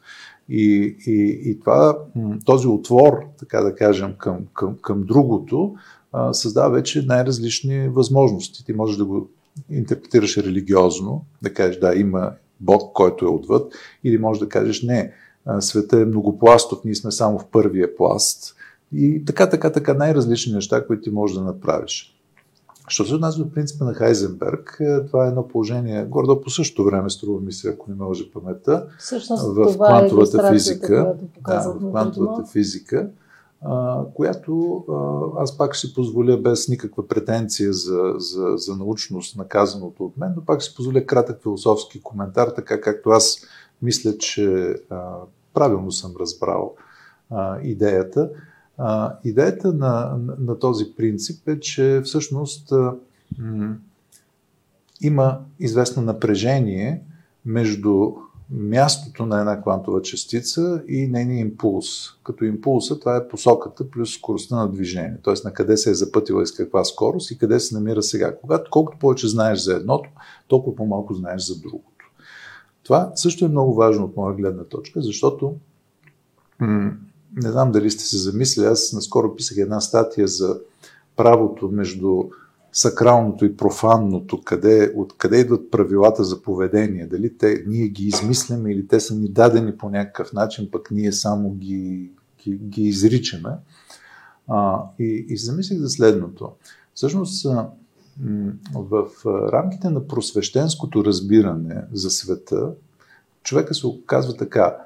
И, 0.49 0.95
и, 1.07 1.41
и 1.45 1.59
това, 1.59 1.97
този 2.45 2.67
отвор, 2.67 3.13
така 3.39 3.61
да 3.61 3.75
кажем, 3.75 4.13
към, 4.17 4.37
към, 4.53 4.77
към 4.81 5.03
другото, 5.03 5.75
а, 6.11 6.33
създава 6.33 6.69
вече 6.69 7.05
най-различни 7.05 7.89
възможности. 7.89 8.65
Ти 8.65 8.73
можеш 8.73 8.97
да 8.97 9.05
го 9.05 9.29
интерпретираш 9.69 10.37
религиозно, 10.37 11.25
да 11.41 11.53
кажеш 11.53 11.79
да, 11.79 11.95
има 11.95 12.31
Бог, 12.59 12.93
който 12.93 13.25
е 13.25 13.29
отвъд, 13.29 13.73
или 14.03 14.17
може 14.17 14.39
да 14.39 14.49
кажеш 14.49 14.83
не, 14.83 15.13
света 15.59 15.99
е 15.99 16.05
многопластов, 16.05 16.79
ние 16.85 16.95
сме 16.95 17.11
само 17.11 17.39
в 17.39 17.47
първия 17.51 17.95
пласт. 17.95 18.55
И 18.93 19.25
така, 19.25 19.49
така, 19.49 19.71
така, 19.71 19.93
най-различни 19.93 20.53
неща, 20.53 20.87
които 20.87 21.03
ти 21.03 21.09
можеш 21.09 21.37
да 21.37 21.43
направиш. 21.43 22.14
Що 22.87 23.05
се 23.05 23.15
отнася 23.15 23.43
до 23.43 23.51
принципа 23.51 23.85
на 23.85 23.93
Хайзенберг, 23.93 24.77
е, 24.79 25.05
това 25.05 25.25
е 25.25 25.27
едно 25.27 25.47
положение, 25.47 26.05
гордо 26.05 26.41
по 26.41 26.49
същото 26.49 26.85
време, 26.85 27.09
струва 27.09 27.41
ми 27.41 27.53
се, 27.53 27.69
ако 27.69 27.89
не 27.89 27.95
ме 27.95 28.05
лъжи 28.05 28.31
паметта, 28.31 28.87
в 29.41 29.71
е 29.71 29.75
квантовата 29.75 30.47
е 30.47 30.51
физика. 30.51 31.15
Да, 31.47 31.59
в 31.59 31.89
квантовата 31.89 32.45
физика, 32.51 33.09
която 34.13 34.83
аз 35.37 35.57
пак 35.57 35.73
ще 35.73 35.93
позволя 35.93 36.37
без 36.37 36.67
никаква 36.67 37.07
претенция 37.07 37.73
за, 37.73 38.13
за, 38.17 38.53
за 38.55 38.75
научност 38.75 39.37
наказаното 39.37 40.05
от 40.05 40.17
мен, 40.17 40.33
но 40.35 40.45
пак 40.45 40.61
ще 40.61 40.75
позволя 40.75 41.05
кратък 41.05 41.41
философски 41.41 42.01
коментар, 42.03 42.47
така 42.47 42.81
както 42.81 43.09
аз 43.09 43.37
мисля, 43.81 44.17
че 44.17 44.75
а, 44.89 45.13
правилно 45.53 45.91
съм 45.91 46.13
разбрал 46.19 46.75
а, 47.29 47.59
идеята. 47.61 48.29
А, 48.77 49.17
идеята 49.23 49.73
на, 49.73 50.17
на, 50.17 50.35
на 50.39 50.59
този 50.59 50.85
принцип 50.97 51.47
е, 51.47 51.59
че 51.59 52.01
всъщност 52.03 52.71
а, 52.71 52.95
м- 53.39 53.75
има 55.01 55.39
известно 55.59 56.01
напрежение 56.03 57.01
между 57.45 58.11
мястото 58.49 59.25
на 59.25 59.39
една 59.39 59.61
квантова 59.61 60.01
частица 60.01 60.83
и 60.87 61.07
нейния 61.07 61.39
импулс. 61.39 61.87
Като 62.23 62.45
импулса 62.45 62.99
това 62.99 63.15
е 63.15 63.27
посоката 63.27 63.89
плюс 63.89 64.13
скоростта 64.13 64.55
на 64.55 64.71
движение, 64.71 65.17
т.е. 65.23 65.33
на 65.43 65.53
къде 65.53 65.77
се 65.77 65.89
е 65.89 65.93
запътила 65.93 66.43
и 66.43 66.45
с 66.45 66.51
каква 66.51 66.83
скорост 66.83 67.31
и 67.31 67.37
къде 67.37 67.59
се 67.59 67.75
намира 67.75 68.03
сега. 68.03 68.35
Когато 68.35 68.71
колкото 68.71 68.99
повече 68.99 69.27
знаеш 69.27 69.59
за 69.59 69.75
едното, 69.75 70.09
толкова 70.47 70.75
по-малко 70.75 71.13
знаеш 71.13 71.41
за 71.41 71.59
другото. 71.59 72.11
Това 72.83 73.11
също 73.15 73.45
е 73.45 73.49
много 73.49 73.73
важно 73.73 74.05
от 74.05 74.17
моя 74.17 74.35
гледна 74.35 74.63
точка, 74.63 75.01
защото 75.01 75.55
м- 76.59 76.91
не 77.35 77.51
знам 77.51 77.71
дали 77.71 77.91
сте 77.91 78.03
се 78.03 78.17
замислили, 78.17 78.65
аз 78.65 78.93
наскоро 78.93 79.35
писах 79.35 79.57
една 79.57 79.81
статия 79.81 80.27
за 80.27 80.59
правото 81.15 81.69
между 81.71 82.23
сакралното 82.71 83.45
и 83.45 83.57
профанното, 83.57 84.41
къде, 84.41 84.93
откъде 84.95 85.39
идват 85.39 85.71
правилата 85.71 86.23
за 86.23 86.41
поведение, 86.41 87.07
дали 87.07 87.37
те, 87.37 87.63
ние 87.67 87.87
ги 87.87 88.03
измисляме 88.07 88.71
или 88.71 88.87
те 88.87 88.99
са 88.99 89.15
ни 89.15 89.27
дадени 89.27 89.77
по 89.77 89.89
някакъв 89.89 90.33
начин, 90.33 90.69
пък 90.71 90.91
ние 90.91 91.11
само 91.11 91.51
ги, 91.51 92.11
ги, 92.43 92.51
ги 92.51 92.83
изричаме. 92.83 93.49
А, 94.47 94.83
и, 94.99 95.25
и 95.29 95.37
замислих 95.37 95.79
за 95.79 95.89
следното. 95.89 96.51
Всъщност, 96.93 97.47
в 98.73 99.07
рамките 99.25 99.89
на 99.89 100.07
просвещенското 100.07 101.05
разбиране 101.05 101.81
за 101.93 102.09
света, 102.09 102.71
човека 103.43 103.73
се 103.73 103.87
оказва 103.87 104.37
така. 104.37 104.77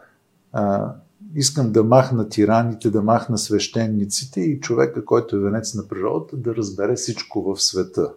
Искам 1.35 1.71
да 1.71 1.83
махна 1.83 2.29
тираните, 2.29 2.89
да 2.89 3.01
махна 3.01 3.37
свещениците 3.37 4.41
и 4.41 4.59
човека, 4.59 5.05
който 5.05 5.35
е 5.35 5.39
венец 5.39 5.75
на 5.75 5.87
природата, 5.87 6.37
да 6.37 6.55
разбере 6.55 6.95
всичко 6.95 7.41
в 7.43 7.63
света. 7.63 8.13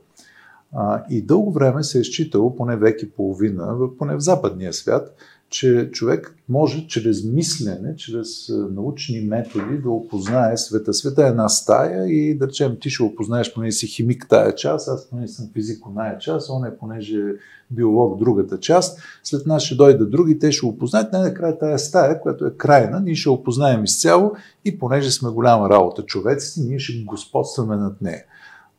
А, 0.72 1.04
и 1.10 1.22
дълго 1.22 1.52
време 1.52 1.82
се 1.82 2.00
е 2.00 2.04
считало, 2.04 2.56
поне 2.56 2.76
век 2.76 3.02
и 3.02 3.10
половина, 3.10 3.76
поне 3.98 4.16
в 4.16 4.20
западния 4.20 4.72
свят, 4.72 5.16
че 5.52 5.90
човек 5.92 6.36
може 6.48 6.86
чрез 6.86 7.24
мислене, 7.24 7.96
чрез 7.96 8.48
научни 8.70 9.20
методи 9.20 9.78
да 9.82 9.90
опознае 9.90 10.56
света. 10.56 10.94
Света 10.94 11.24
е 11.24 11.28
една 11.28 11.48
стая 11.48 12.08
и 12.08 12.38
да 12.38 12.46
речем 12.46 12.76
ти 12.80 12.90
ще 12.90 13.02
опознаеш, 13.02 13.54
поне 13.54 13.72
си 13.72 13.86
химик 13.86 14.26
тая 14.28 14.54
част, 14.54 14.88
аз 14.88 15.10
поне 15.10 15.28
съм 15.28 15.48
физик 15.52 15.86
оная 15.86 16.18
част, 16.18 16.50
он 16.50 16.64
е 16.64 16.76
понеже 16.76 17.18
е 17.18 17.32
биолог 17.70 18.18
другата 18.18 18.60
част. 18.60 19.00
След 19.24 19.46
нас 19.46 19.62
ще 19.62 19.74
дойдат 19.74 20.10
други, 20.10 20.38
те 20.38 20.52
ще 20.52 20.66
опознаят. 20.66 21.12
Най-накрая 21.12 21.58
тая 21.58 21.78
стая, 21.78 22.20
която 22.20 22.46
е 22.46 22.56
крайна, 22.56 23.00
ние 23.00 23.14
ще 23.14 23.28
опознаем 23.28 23.84
изцяло 23.84 24.32
и 24.64 24.78
понеже 24.78 25.10
сме 25.10 25.30
голяма 25.30 25.70
работа 25.70 26.02
човеците, 26.02 26.60
ние 26.60 26.78
ще 26.78 27.04
господстваме 27.04 27.76
над 27.76 28.02
нея. 28.02 28.24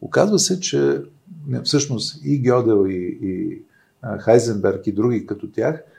Оказва 0.02 0.40
се, 0.40 0.60
че 0.60 1.02
всъщност 1.64 2.22
и 2.26 2.42
Гьодел, 2.42 2.88
и, 2.88 3.20
и 3.22 3.62
Хайзенберг 4.20 4.88
и 4.88 4.92
други 4.92 5.26
като 5.26 5.52
тях– 5.52 5.84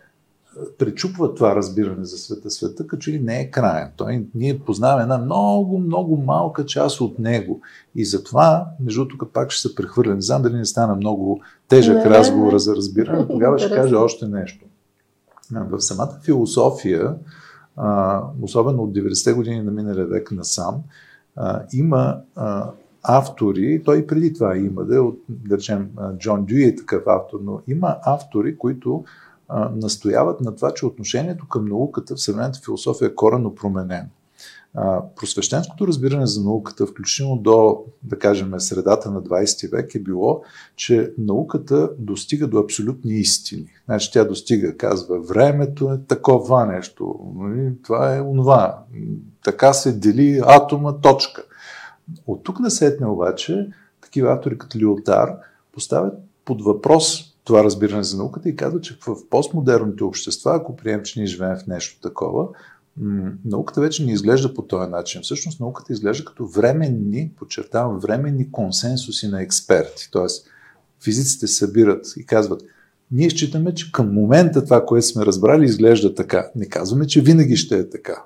пречупва 0.79 1.35
това 1.35 1.57
разбиране 1.57 2.05
за 2.05 2.19
света. 2.19 2.51
Света 2.51 2.87
като 2.87 3.01
че 3.01 3.13
ли 3.13 3.21
не 3.21 3.41
е 3.41 3.51
краен. 3.51 3.89
Той, 3.97 4.27
ние 4.35 4.59
познаваме 4.59 5.03
една 5.03 5.19
много, 5.19 5.79
много 5.79 6.17
малка 6.17 6.67
част 6.67 7.01
от 7.01 7.19
него. 7.19 7.61
И 7.95 8.05
затова, 8.05 8.67
между 8.81 9.09
тук 9.09 9.33
пак 9.33 9.51
ще 9.51 9.69
се 9.69 9.75
прехвърля. 9.75 10.15
Не 10.15 10.21
знам 10.21 10.43
дали 10.43 10.57
не 10.57 10.65
стана 10.65 10.95
много 10.95 11.41
тежък 11.69 11.97
не, 11.97 12.11
разговор 12.11 12.53
не. 12.53 12.59
за 12.59 12.77
разбиране. 12.77 13.29
Тогава 13.29 13.59
ще 13.59 13.75
кажа 13.75 13.99
още 13.99 14.29
нещо. 14.29 14.65
В 15.51 15.81
самата 15.81 16.19
философия, 16.25 17.15
особено 18.43 18.83
от 18.83 18.95
90-те 18.95 19.33
години 19.33 19.63
на 19.63 19.71
миналия 19.71 20.07
век 20.07 20.33
насам, 20.33 20.83
има 21.73 22.21
автори, 23.03 23.83
той 23.85 23.99
и 23.99 24.07
преди 24.07 24.33
това 24.33 24.57
има, 24.57 24.85
да, 24.85 25.03
от, 25.03 25.19
да 25.29 25.57
речем, 25.57 25.91
Джон 26.19 26.45
Дюи 26.45 26.65
е 26.65 26.77
такъв 26.77 27.03
автор, 27.07 27.39
но 27.45 27.61
има 27.67 27.97
автори, 28.03 28.59
които 28.59 29.05
настояват 29.75 30.41
на 30.41 30.57
това, 30.57 30.75
че 30.75 30.87
отношението 30.87 31.49
към 31.49 31.65
науката 31.65 32.15
в 32.15 32.21
съвременната 32.21 32.61
философия 32.65 33.07
е 33.07 33.15
коренно 33.15 33.55
променено. 33.55 34.09
А, 34.77 35.03
просвещенското 35.17 35.87
разбиране 35.87 36.27
за 36.27 36.45
науката, 36.45 36.87
включително 36.87 37.37
до, 37.37 37.85
да 38.03 38.19
кажем, 38.19 38.61
средата 38.61 39.11
на 39.11 39.23
20 39.23 39.73
век 39.73 39.95
е 39.95 39.99
било, 39.99 40.43
че 40.77 41.13
науката 41.19 41.91
достига 41.99 42.47
до 42.47 42.59
абсолютни 42.59 43.15
истини. 43.15 43.67
Значи 43.85 44.13
тя 44.13 44.25
достига, 44.25 44.77
казва, 44.77 45.21
времето 45.21 45.93
е 45.93 46.01
такова 46.09 46.67
нещо, 46.67 47.21
нали, 47.37 47.73
това 47.83 48.17
е 48.17 48.21
онова, 48.21 48.79
така 49.45 49.73
се 49.73 49.93
дели 49.93 50.41
атома, 50.45 51.01
точка. 51.01 51.45
От 52.27 52.45
тук 52.45 52.61
насетне 52.61 53.07
обаче, 53.07 53.69
такива 54.01 54.33
автори 54.33 54.59
като 54.59 54.79
Лиотар 54.79 55.37
поставят 55.73 56.15
под 56.45 56.63
въпрос 56.63 57.34
това 57.45 57.65
разбиране 57.65 58.05
за 58.05 58.17
науката 58.17 58.49
и 58.49 58.57
казват, 58.57 58.83
че 58.83 58.99
в 59.07 59.29
постмодерните 59.31 60.05
общества, 60.05 60.57
ако 60.57 60.77
приемем, 60.77 61.05
че 61.05 61.21
ние 61.21 61.27
живеем 61.27 61.57
в 61.57 61.67
нещо 61.67 62.01
такова, 62.01 62.49
науката 63.45 63.81
вече 63.81 64.05
не 64.05 64.13
изглежда 64.13 64.55
по 64.55 64.63
този 64.63 64.91
начин. 64.91 65.23
Всъщност 65.23 65.61
науката 65.61 65.93
изглежда 65.93 66.25
като 66.25 66.47
временни, 66.47 67.31
подчертавам, 67.37 67.99
временни 67.99 68.53
консенсуси 68.53 69.29
на 69.29 69.43
експерти. 69.43 70.09
Тоест, 70.13 70.47
физиците 71.05 71.47
събират 71.47 72.07
и 72.17 72.27
казват, 72.27 72.63
ние 73.11 73.31
считаме, 73.31 73.75
че 73.75 73.93
към 73.93 74.15
момента 74.15 74.65
това, 74.65 74.87
което 74.87 75.07
сме 75.07 75.27
разбрали, 75.27 75.65
изглежда 75.65 76.15
така. 76.15 76.51
Не 76.57 76.69
казваме, 76.69 77.07
че 77.07 77.21
винаги 77.21 77.57
ще 77.57 77.79
е 77.79 77.91
така. 77.91 78.23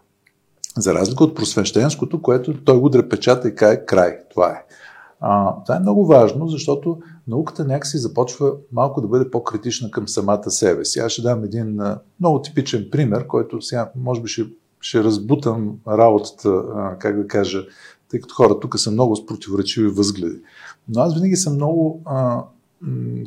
За 0.77 0.95
разлика 0.95 1.25
от 1.25 1.37
просвещенското, 1.37 2.23
което 2.23 2.65
той 2.65 2.79
го 2.79 2.89
дрепечата 2.89 3.49
и 3.49 3.55
кае 3.55 3.87
край. 3.87 4.19
Това 4.31 4.51
е. 4.51 4.65
А, 5.21 5.55
това 5.65 5.77
е 5.77 5.81
много 5.81 6.07
важно, 6.07 6.49
защото 6.49 6.99
науката 7.29 7.65
някакси 7.65 7.99
започва 7.99 8.53
малко 8.73 9.01
да 9.01 9.09
бъде 9.09 9.31
по-критична 9.31 9.91
към 9.91 10.09
самата 10.09 10.51
себе 10.51 10.85
си. 10.85 10.99
Аз 10.99 11.13
ще 11.13 11.23
дам 11.23 11.45
един 11.45 11.81
много 12.21 12.43
типичен 12.43 12.89
пример, 12.93 13.27
който 13.27 13.63
сега 13.63 13.91
може 13.97 14.23
би 14.23 14.29
ще, 14.29 14.47
ще 14.81 15.05
разбутам 15.05 15.79
работата, 15.89 16.63
как 16.99 17.17
да 17.23 17.27
кажа, 17.27 17.65
тъй 18.11 18.21
като 18.21 18.35
хора 18.35 18.61
тук 18.61 18.79
са 18.79 18.91
много 18.91 19.17
с 19.17 19.27
противоречиви 19.27 19.89
възгледи. 19.89 20.41
Но 20.89 21.01
аз 21.01 21.15
винаги 21.15 21.37
съм 21.37 21.55
много, 21.55 22.03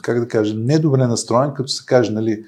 как 0.02 0.20
да 0.20 0.28
кажа, 0.28 0.56
недобре 0.56 1.08
настроен, 1.08 1.54
като 1.54 1.70
се 1.70 1.86
каже, 1.86 2.12
нали, 2.12 2.46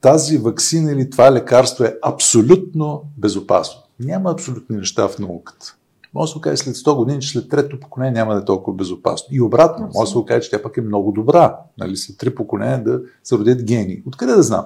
тази 0.00 0.38
вакцина 0.38 0.92
или 0.92 1.10
това 1.10 1.32
лекарство 1.32 1.84
е 1.84 1.98
абсолютно 2.02 3.02
безопасно. 3.16 3.82
Няма 4.00 4.30
абсолютни 4.30 4.76
неща 4.76 5.08
в 5.08 5.18
науката. 5.18 5.75
Може 6.16 6.28
да 6.28 6.32
се 6.32 6.38
окаже 6.38 6.56
след 6.56 6.74
100 6.74 6.96
години, 6.96 7.20
че 7.20 7.28
след 7.28 7.48
трето 7.48 7.80
поколение 7.80 8.12
няма 8.12 8.34
да 8.34 8.40
е 8.40 8.44
толкова 8.44 8.76
безопасно. 8.76 9.28
И 9.30 9.40
обратно, 9.40 9.90
може 9.94 10.08
да 10.08 10.12
се 10.12 10.18
окаже, 10.18 10.40
че 10.40 10.50
тя 10.50 10.62
пък 10.62 10.76
е 10.76 10.80
много 10.80 11.12
добра. 11.12 11.56
Нали, 11.78 11.96
след 11.96 12.18
три 12.18 12.34
поколения 12.34 12.84
да 12.84 13.00
се 13.24 13.38
родят 13.38 13.64
гени. 13.64 14.02
Откъде 14.06 14.32
да 14.32 14.42
знам? 14.42 14.64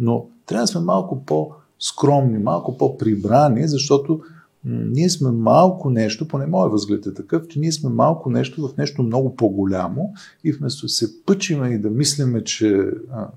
Но 0.00 0.26
трябва 0.46 0.62
да 0.62 0.66
сме 0.66 0.80
малко 0.80 1.24
по-скромни, 1.24 2.38
малко 2.38 2.78
по-прибрани, 2.78 3.68
защото 3.68 4.20
ние 4.64 5.10
сме 5.10 5.30
малко 5.30 5.90
нещо, 5.90 6.28
поне 6.28 6.46
моят 6.46 6.72
възглед 6.72 7.06
е 7.06 7.14
такъв, 7.14 7.48
че 7.48 7.60
ние 7.60 7.72
сме 7.72 7.90
малко 7.90 8.30
нещо 8.30 8.68
в 8.68 8.76
нещо 8.76 9.02
много 9.02 9.36
по-голямо 9.36 10.12
и 10.44 10.52
вместо 10.52 10.86
да 10.86 10.88
се 10.88 11.24
пъчиме 11.26 11.68
и 11.68 11.78
да 11.78 11.90
мислиме, 11.90 12.44
че 12.44 12.76
а, 13.12 13.28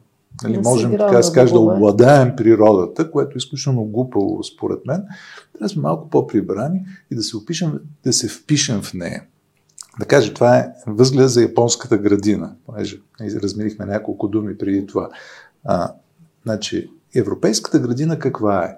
нали, 0.44 0.58
можем 0.58 0.92
така 0.92 1.18
да 1.18 1.24
се 1.24 1.44
да 1.44 1.60
обладаем 1.60 2.36
природата, 2.36 3.12
което 3.12 3.36
е 3.36 3.38
изключително 3.38 3.86
глупаво 3.86 4.44
според 4.44 4.86
мен, 4.86 5.04
трябва 5.54 5.66
да 5.66 5.70
сме 5.70 5.82
малко 5.82 6.10
по-прибрани 6.10 6.86
и 7.12 7.16
да 7.16 7.24
се 7.24 7.38
опишем, 7.38 7.80
да 8.04 8.14
се 8.14 8.28
впишем 8.28 8.82
в 8.82 8.94
нея. 8.94 9.24
Да 10.00 10.06
кажа, 10.06 10.34
това 10.34 10.58
е 10.58 10.68
възглед 10.88 11.30
за 11.30 11.42
японската 11.42 11.98
градина, 11.98 12.56
понеже 12.66 13.00
размерихме 13.22 13.86
няколко 13.86 14.28
думи 14.28 14.58
преди 14.58 14.86
това. 14.86 15.10
А, 15.64 15.94
значи, 16.44 16.90
европейската 17.16 17.80
градина 17.80 18.20
каква 18.20 18.66
е? 18.66 18.78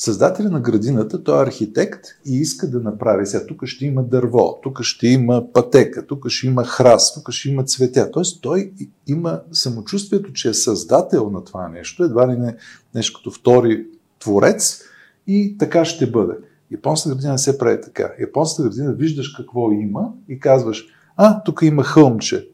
Създателя 0.00 0.50
на 0.50 0.60
градината, 0.60 1.24
той 1.24 1.38
е 1.38 1.46
архитект 1.46 2.06
и 2.26 2.36
иска 2.36 2.70
да 2.70 2.80
направи. 2.80 3.26
Сега 3.26 3.46
тук 3.46 3.66
ще 3.66 3.86
има 3.86 4.02
дърво, 4.02 4.60
тук 4.62 4.82
ще 4.82 5.08
има 5.08 5.52
пътека, 5.52 6.06
тук 6.06 6.28
ще 6.28 6.46
има 6.46 6.64
храст, 6.64 7.14
тук 7.14 7.30
ще 7.30 7.48
има 7.48 7.64
цветя. 7.64 8.10
Тоест 8.10 8.42
той 8.42 8.72
има 9.06 9.40
самочувствието, 9.52 10.32
че 10.32 10.48
е 10.48 10.54
създател 10.54 11.30
на 11.30 11.44
това 11.44 11.68
нещо, 11.68 12.04
едва 12.04 12.28
ли 12.28 12.36
не 12.36 12.56
нещо 12.94 13.18
като 13.18 13.30
втори 13.30 13.86
творец 14.18 14.82
и 15.26 15.56
така 15.58 15.84
ще 15.84 16.10
бъде. 16.10 16.34
Японската 16.70 17.14
градина 17.14 17.32
не 17.32 17.38
се 17.38 17.58
прави 17.58 17.80
така. 17.80 18.12
Японската 18.20 18.68
градина 18.68 18.92
виждаш 18.92 19.28
какво 19.28 19.72
има 19.72 20.12
и 20.28 20.40
казваш, 20.40 20.86
а, 21.16 21.42
тук 21.42 21.60
има 21.62 21.84
хълмче. 21.84 22.48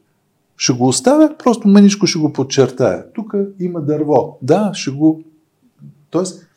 Ще 0.57 0.73
го 0.73 0.87
оставя, 0.87 1.35
просто 1.43 1.67
мъничко 1.67 2.07
ще 2.07 2.19
го 2.19 2.33
подчертая. 2.33 3.13
Тук 3.13 3.33
има 3.59 3.81
дърво. 3.81 4.37
Да, 4.41 4.71
ще 4.73 4.91
го... 4.91 5.23
Тоест, 6.09 6.47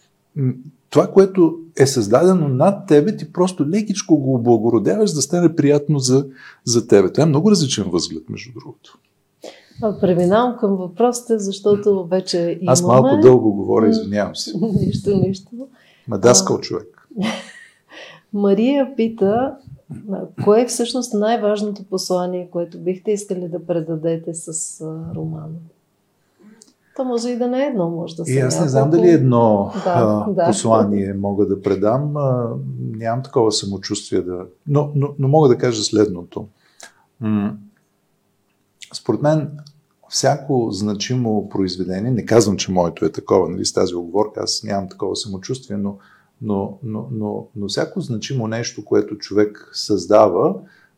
това, 0.90 1.06
което 1.06 1.58
е 1.76 1.86
създадено 1.86 2.48
над 2.48 2.86
тебе, 2.86 3.16
ти 3.16 3.32
просто 3.32 3.68
лекичко 3.68 4.16
го 4.16 4.34
облагородяваш, 4.34 5.12
да 5.12 5.22
стане 5.22 5.56
приятно 5.56 5.98
за, 5.98 6.26
за 6.64 6.86
тебе. 6.86 7.12
Това 7.12 7.22
е 7.22 7.26
много 7.26 7.50
различен 7.50 7.84
възглед, 7.90 8.28
между 8.28 8.52
другото. 8.60 8.98
Преминавам 10.00 10.56
към 10.60 10.76
въпросите, 10.76 11.38
защото 11.38 12.06
вече 12.06 12.38
имаме... 12.38 12.72
Аз 12.72 12.82
малко 12.82 13.20
дълго 13.22 13.52
говоря, 13.52 13.88
извинявам 13.88 14.36
се. 14.36 14.52
нищо, 14.80 15.16
нищо. 15.16 15.50
Мадаскал 16.08 16.60
човек. 16.60 17.08
Мария 18.32 18.96
пита, 18.96 19.56
кое 20.44 20.62
е 20.62 20.66
всъщност 20.66 21.14
най-важното 21.14 21.84
послание, 21.84 22.48
което 22.50 22.78
бихте 22.78 23.10
искали 23.10 23.48
да 23.48 23.66
предадете 23.66 24.34
с 24.34 24.80
романа? 25.14 25.48
То 26.98 27.04
може 27.04 27.30
и 27.30 27.38
да 27.38 27.48
не 27.48 27.62
е 27.64 27.66
едно, 27.66 27.90
може 27.90 28.16
да 28.16 28.24
се. 28.24 28.32
И 28.32 28.38
аз 28.38 28.60
не 28.60 28.68
знам 28.68 28.90
дали 28.90 29.08
едно 29.08 29.72
да, 29.84 30.24
а, 30.26 30.32
да. 30.32 30.46
послание 30.46 31.14
мога 31.14 31.46
да 31.46 31.62
предам. 31.62 32.16
А, 32.16 32.50
нямам 32.96 33.22
такова 33.22 33.52
самочувствие 33.52 34.22
да. 34.22 34.46
Но, 34.66 34.92
но, 34.94 35.08
но 35.18 35.28
мога 35.28 35.48
да 35.48 35.58
кажа 35.58 35.82
следното. 35.82 36.48
М- 37.20 37.56
според 38.94 39.22
мен, 39.22 39.50
всяко 40.08 40.68
значимо 40.70 41.48
произведение, 41.48 42.10
не 42.10 42.24
казвам, 42.24 42.56
че 42.56 42.72
моето 42.72 43.04
е 43.04 43.12
такова, 43.12 43.48
нали, 43.48 43.64
с 43.64 43.72
тази 43.72 43.94
оговорка, 43.94 44.40
аз 44.42 44.62
нямам 44.64 44.88
такова 44.88 45.16
самочувствие, 45.16 45.76
но, 45.76 45.98
но, 46.42 46.78
но, 46.82 47.08
но, 47.10 47.46
но 47.56 47.68
всяко 47.68 48.00
значимо 48.00 48.46
нещо, 48.46 48.84
което 48.84 49.18
човек 49.18 49.70
създава, 49.72 50.54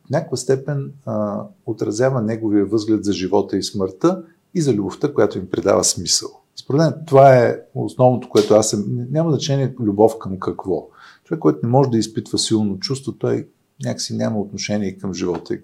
в 0.06 0.10
някаква 0.10 0.36
степен 0.36 0.92
а, 1.06 1.44
отразява 1.66 2.22
неговия 2.22 2.66
възглед 2.66 3.04
за 3.04 3.12
живота 3.12 3.56
и 3.56 3.62
смъртта 3.62 4.22
и 4.54 4.62
за 4.62 4.72
любовта, 4.74 5.14
която 5.14 5.38
им 5.38 5.50
придава 5.50 5.84
смисъл. 5.84 6.28
Според 6.56 6.78
мен 6.78 6.94
това 7.06 7.36
е 7.36 7.60
основното, 7.74 8.28
което 8.28 8.54
аз 8.54 8.70
съм. 8.70 8.84
Няма 9.10 9.30
значение 9.30 9.74
любов 9.80 10.18
към 10.18 10.38
какво. 10.38 10.88
Човек, 11.24 11.40
който 11.40 11.58
не 11.62 11.68
може 11.68 11.90
да 11.90 11.98
изпитва 11.98 12.38
силно 12.38 12.78
чувство, 12.78 13.12
той 13.12 13.48
някакси 13.84 14.16
няма 14.16 14.40
отношение 14.40 14.98
към 14.98 15.14
живота 15.14 15.54
и 15.54 15.60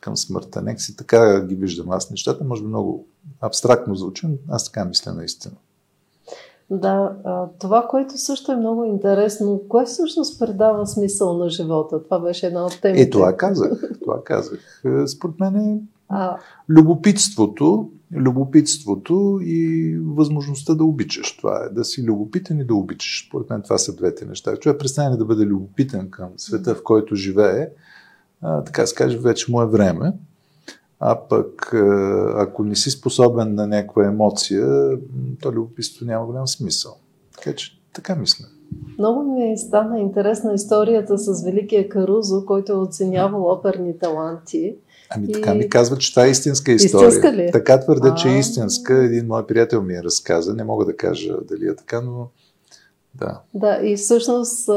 към 0.00 0.16
смъртта. 0.16 0.62
Някакси 0.62 0.96
така 0.96 1.46
ги 1.46 1.54
виждам 1.54 1.90
аз 1.90 2.10
нещата. 2.10 2.44
Може 2.44 2.62
би 2.62 2.68
много 2.68 3.06
абстрактно 3.40 3.94
звучим, 3.94 4.30
аз 4.48 4.64
така 4.64 4.84
мисля 4.84 5.12
наистина. 5.12 5.54
Да, 6.70 7.16
това, 7.58 7.86
което 7.88 8.18
също 8.18 8.52
е 8.52 8.56
много 8.56 8.84
интересно, 8.84 9.62
кое 9.68 9.84
всъщност 9.84 10.38
предава 10.38 10.86
смисъл 10.86 11.38
на 11.38 11.50
живота? 11.50 12.04
Това 12.04 12.18
беше 12.18 12.46
една 12.46 12.66
от 12.66 12.80
темите. 12.80 13.02
Е, 13.02 13.10
това 13.10 13.36
казах. 13.36 13.70
Това 14.02 14.24
казах. 14.24 14.82
Според 15.06 15.40
мен 15.40 15.56
е 15.56 15.80
а... 16.08 16.36
любопитството, 16.68 17.90
любопитството 18.14 19.38
и 19.42 19.92
възможността 20.06 20.74
да 20.74 20.84
обичаш. 20.84 21.36
Това 21.36 21.64
е 21.64 21.74
да 21.74 21.84
си 21.84 22.04
любопитен 22.04 22.60
и 22.60 22.64
да 22.64 22.74
обичаш. 22.74 23.26
Според 23.28 23.50
мен 23.50 23.62
това 23.62 23.78
са 23.78 23.96
двете 23.96 24.24
неща. 24.24 24.56
Човек 24.56 24.78
престане 24.78 25.16
да 25.16 25.24
бъде 25.24 25.44
любопитен 25.44 26.10
към 26.10 26.28
света, 26.36 26.74
в 26.74 26.82
който 26.82 27.16
живее, 27.16 27.68
а, 28.42 28.64
така 28.64 28.86
се 28.86 28.94
каже, 28.94 29.18
вече 29.18 29.52
му 29.52 29.62
е 29.62 29.66
време. 29.66 30.12
А 31.00 31.18
пък, 31.28 31.74
ако 32.36 32.64
не 32.64 32.76
си 32.76 32.90
способен 32.90 33.54
на 33.54 33.66
някаква 33.66 34.06
емоция, 34.06 34.98
то 35.42 35.52
любопитството 35.52 36.04
няма 36.04 36.26
голям 36.26 36.48
смисъл. 36.48 36.96
Така 37.36 37.56
че, 37.56 37.78
така 37.92 38.14
мисля. 38.14 38.44
Много 38.98 39.22
ми 39.22 39.58
стана 39.58 39.98
интересна 39.98 40.54
историята 40.54 41.18
с 41.18 41.44
Великия 41.44 41.88
Карузо, 41.88 42.46
който 42.46 42.72
е 42.72 42.76
оценявал 42.76 43.52
оперни 43.52 43.98
таланти. 43.98 44.76
Ами 45.10 45.32
така 45.32 45.54
ми 45.54 45.68
казват, 45.68 46.00
че 46.00 46.14
това 46.14 46.26
е 46.26 46.30
истинска 46.30 46.72
история. 46.72 47.08
Истинска 47.08 47.32
ли? 47.32 47.50
Така 47.52 47.80
твърде, 47.80 48.12
че 48.16 48.28
е 48.28 48.38
истинска. 48.38 48.94
Един 48.94 49.26
мой 49.26 49.46
приятел 49.46 49.82
ми 49.82 49.94
е 49.94 50.02
разказа. 50.02 50.54
Не 50.54 50.64
мога 50.64 50.84
да 50.84 50.96
кажа 50.96 51.34
дали 51.48 51.68
е 51.68 51.76
така, 51.76 52.00
но 52.00 52.28
да. 53.14 53.40
Да, 53.54 53.80
и 53.82 53.96
всъщност 53.96 54.70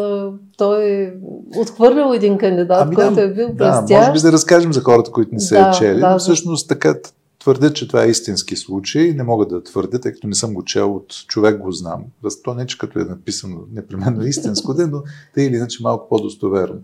той 0.57 0.83
е 0.83 1.13
отхвърлял 1.57 2.13
един 2.13 2.37
кандидат, 2.37 2.77
ами, 2.81 2.95
който 2.95 3.19
е 3.19 3.33
бил 3.33 3.47
да, 3.47 3.55
престящ. 3.55 4.07
може 4.07 4.11
би 4.11 4.19
да 4.19 4.31
разкажем 4.31 4.73
за 4.73 4.81
хората, 4.81 5.11
които 5.11 5.33
не 5.33 5.39
са 5.39 5.55
да, 5.55 5.71
чели, 5.71 5.99
да, 5.99 6.11
но 6.11 6.19
всъщност 6.19 6.69
така 6.69 6.95
твърдят, 7.39 7.75
че 7.75 7.87
това 7.87 8.03
е 8.03 8.09
истински 8.09 8.55
случай. 8.55 9.13
Не 9.13 9.23
мога 9.23 9.45
да 9.45 9.63
твърдя, 9.63 9.99
тъй 9.99 10.13
като 10.13 10.27
не 10.27 10.35
съм 10.35 10.53
го 10.53 10.63
чел 10.63 10.95
от 10.95 11.13
човек 11.27 11.57
го 11.57 11.71
знам. 11.71 12.03
То 12.43 12.53
не, 12.53 12.65
че 12.65 12.77
като 12.77 12.99
е 12.99 13.03
написано 13.03 13.57
непременно 13.73 14.25
истинско, 14.25 14.75
но 14.77 15.03
те 15.33 15.41
или 15.41 15.55
иначе 15.55 15.83
малко 15.83 16.09
по-достоверно. 16.09 16.79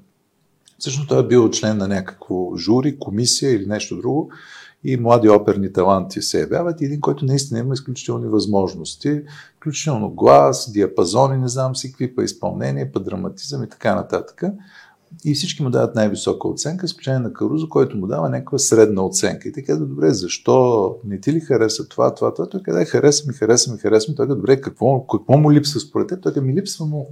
Всъщност 0.84 1.10
той 1.10 1.20
е 1.20 1.28
бил 1.28 1.50
член 1.50 1.78
на 1.78 1.88
някакво 1.88 2.58
жури, 2.58 3.00
комисия 3.00 3.52
или 3.52 3.66
нещо 3.66 3.98
друго 3.98 4.32
и 4.84 4.98
млади 4.98 5.30
оперни 5.30 5.74
таланти 5.74 6.22
се 6.22 6.40
явяват 6.40 6.82
и 6.82 6.86
един, 6.86 7.02
който 7.02 7.26
наистина 7.26 7.60
има 7.60 7.74
изключителни 7.74 8.28
възможности, 8.28 9.22
включително 9.58 10.10
глас, 10.10 10.72
диапазони, 10.72 11.38
не 11.38 11.48
знам 11.48 11.76
си 11.76 11.92
какви, 11.92 12.16
па 12.16 12.24
изпълнение, 12.24 12.92
па 12.92 13.00
драматизъм 13.00 13.64
и 13.64 13.70
така 13.70 13.96
нататък. 13.96 14.44
И 15.26 15.34
всички 15.34 15.64
му 15.64 15.70
дават 15.70 15.96
най-висока 15.96 16.48
оценка, 16.48 16.86
изключение 16.86 17.20
на 17.20 17.34
Карузо, 17.34 17.70
който 17.70 17.98
му 17.98 18.08
дава 18.08 18.30
някаква 18.30 18.58
средна 18.58 19.06
оценка. 19.06 19.50
И 19.50 19.54
така, 19.54 19.76
добре, 19.76 20.10
защо 20.10 20.96
не 21.06 21.20
ти 21.20 21.34
ли 21.34 21.40
хареса 21.40 21.88
това, 21.88 22.16
това, 22.16 22.34
това? 22.34 22.50
Той 22.50 22.62
каза, 22.64 22.86
хареса 22.86 23.24
ми, 23.28 23.34
хареса 23.34 23.72
ми, 23.72 23.78
хареса 23.78 24.12
ми. 24.12 24.16
Той 24.16 24.28
каза, 24.28 24.36
добре, 24.36 24.62
какво, 24.62 25.08
какво 25.08 25.38
му 25.38 25.52
липсва 25.52 25.80
според 25.80 26.08
теб? 26.08 26.24
Той 26.24 26.34
каза, 26.34 26.46
ми 26.46 26.54
липсва 26.54 26.86
му 26.86 27.08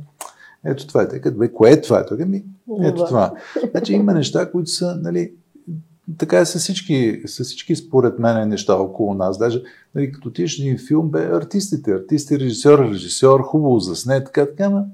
ето 0.65 0.87
това 0.87 1.01
е. 1.01 1.07
Каза, 1.07 1.33
добре, 1.33 1.51
кое 1.51 1.71
е 1.71 1.81
това? 1.81 2.05
Той 2.05 2.17
каза, 2.17 2.29
ми, 2.29 2.43
ето 2.83 3.05
това. 3.05 3.33
Значи 3.71 3.93
има 3.93 4.13
неща, 4.13 4.51
които 4.51 4.69
са, 4.69 4.99
нали, 5.01 5.31
така 6.17 6.39
е 6.39 6.45
с 6.45 6.59
всички, 6.59 7.21
с 7.25 7.43
всички 7.43 7.75
според 7.75 8.19
мен 8.19 8.49
неща 8.49 8.75
около 8.75 9.13
нас. 9.13 9.37
Даже 9.37 9.63
нали, 9.95 10.11
като 10.11 10.31
тиш 10.31 10.59
един 10.59 10.77
филм, 10.87 11.09
бе 11.09 11.25
артистите, 11.25 11.91
артисти, 11.91 12.39
режисьор, 12.39 12.79
режисьор, 12.79 13.41
хубаво 13.41 13.79
засне, 13.79 14.23
така, 14.23 14.45
така, 14.45 14.69
ма 14.69 14.85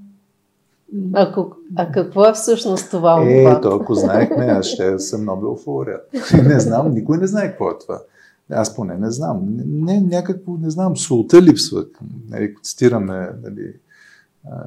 а, 1.14 1.46
а 1.76 1.92
какво 1.92 2.26
е 2.26 2.34
всъщност 2.34 2.92
това? 2.92 3.24
Е, 3.24 3.62
то 3.62 3.76
ако 3.76 3.96
знаехме, 3.96 4.46
аз 4.46 4.66
ще 4.66 5.00
съм 5.00 5.26
Нобел 5.26 5.58
лауреат. 5.68 6.10
Не 6.46 6.60
знам, 6.60 6.94
никой 6.94 7.18
не 7.18 7.28
знае 7.28 7.50
какво 7.50 7.70
е 7.70 7.78
това. 7.80 8.02
Аз 8.50 8.76
поне 8.76 8.98
не 8.98 9.12
знам. 9.12 9.40
Не, 9.68 10.02
някакво, 10.02 10.58
не 10.58 10.70
знам, 10.70 10.98
солта 10.98 11.42
липсва. 11.42 11.86
Нали, 12.30 12.56
цитираме 12.64 13.30
нали, 13.44 13.74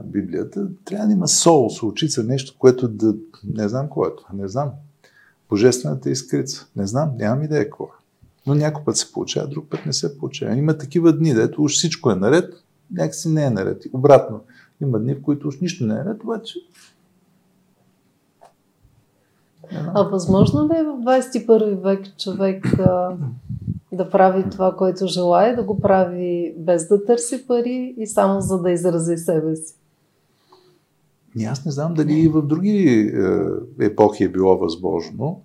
Библията, 0.04 0.68
трябва 0.84 1.06
да 1.06 1.12
има 1.12 1.28
сол, 1.28 1.70
солчица, 1.70 2.24
нещо, 2.24 2.54
което 2.58 2.88
да... 2.88 3.14
Не 3.44 3.68
знам 3.68 3.88
кое 3.88 4.08
това. 4.16 4.28
Не 4.34 4.48
знам. 4.48 4.70
Божествената 5.48 6.10
искрица. 6.10 6.66
Не 6.76 6.86
знам, 6.86 7.10
нямам 7.16 7.44
идея 7.44 7.64
какво 7.64 7.84
е. 7.84 8.00
Но 8.46 8.54
някой 8.54 8.84
път 8.84 8.96
се 8.96 9.12
получава, 9.12 9.48
друг 9.48 9.70
път 9.70 9.86
не 9.86 9.92
се 9.92 10.18
получава. 10.18 10.56
Има 10.56 10.78
такива 10.78 11.16
дни, 11.16 11.34
дето 11.34 11.62
уж 11.62 11.72
всичко 11.72 12.10
е 12.10 12.14
наред, 12.14 12.54
някакси 12.92 13.28
не 13.28 13.44
е 13.44 13.50
наред. 13.50 13.82
Обратно. 13.92 14.40
Има 14.80 14.98
дни, 14.98 15.14
в 15.14 15.22
които 15.22 15.48
уж 15.48 15.60
нищо 15.60 15.86
не 15.86 15.94
е 15.94 15.98
наред, 15.98 16.22
обаче 16.22 16.58
а 19.94 20.02
възможно 20.02 20.68
ли 20.68 20.78
е 20.78 20.82
в 20.82 20.86
21 20.86 21.82
век 21.82 22.16
човек 22.18 22.66
да 23.92 24.10
прави 24.10 24.50
това, 24.50 24.76
което 24.76 25.06
желая, 25.06 25.56
да 25.56 25.62
го 25.62 25.80
прави 25.80 26.54
без 26.58 26.88
да 26.88 27.04
търси 27.04 27.46
пари 27.46 27.94
и 27.98 28.06
само 28.06 28.40
за 28.40 28.58
да 28.58 28.70
изрази 28.70 29.16
себе 29.16 29.56
си? 29.56 29.74
И 31.38 31.44
аз 31.44 31.64
не 31.64 31.72
знам 31.72 31.94
дали 31.94 32.12
и 32.12 32.28
в 32.28 32.42
други 32.42 33.12
е, 33.78 33.86
епохи 33.86 34.24
е 34.24 34.28
било 34.28 34.58
възможно. 34.58 35.42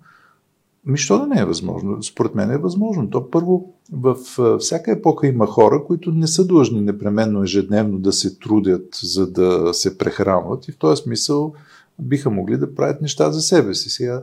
Ми, 0.86 0.98
що 0.98 1.18
да 1.18 1.26
не 1.26 1.40
е 1.40 1.44
възможно? 1.44 2.02
Според 2.02 2.34
мен 2.34 2.50
е 2.50 2.58
възможно. 2.58 3.10
То 3.10 3.30
първо, 3.30 3.72
в 3.92 4.16
всяка 4.58 4.92
епоха 4.92 5.26
има 5.26 5.46
хора, 5.46 5.84
които 5.86 6.12
не 6.12 6.26
са 6.26 6.46
длъжни 6.46 6.80
непременно 6.80 7.42
ежедневно 7.42 7.98
да 7.98 8.12
се 8.12 8.38
трудят, 8.38 8.98
за 9.02 9.30
да 9.30 9.74
се 9.74 9.98
прехранват 9.98 10.68
и 10.68 10.72
в 10.72 10.78
този 10.78 11.02
смисъл 11.02 11.52
биха 11.98 12.30
могли 12.30 12.56
да 12.56 12.74
правят 12.74 13.02
неща 13.02 13.32
за 13.32 13.40
себе 13.40 13.74
си. 13.74 13.90
Сега, 13.90 14.22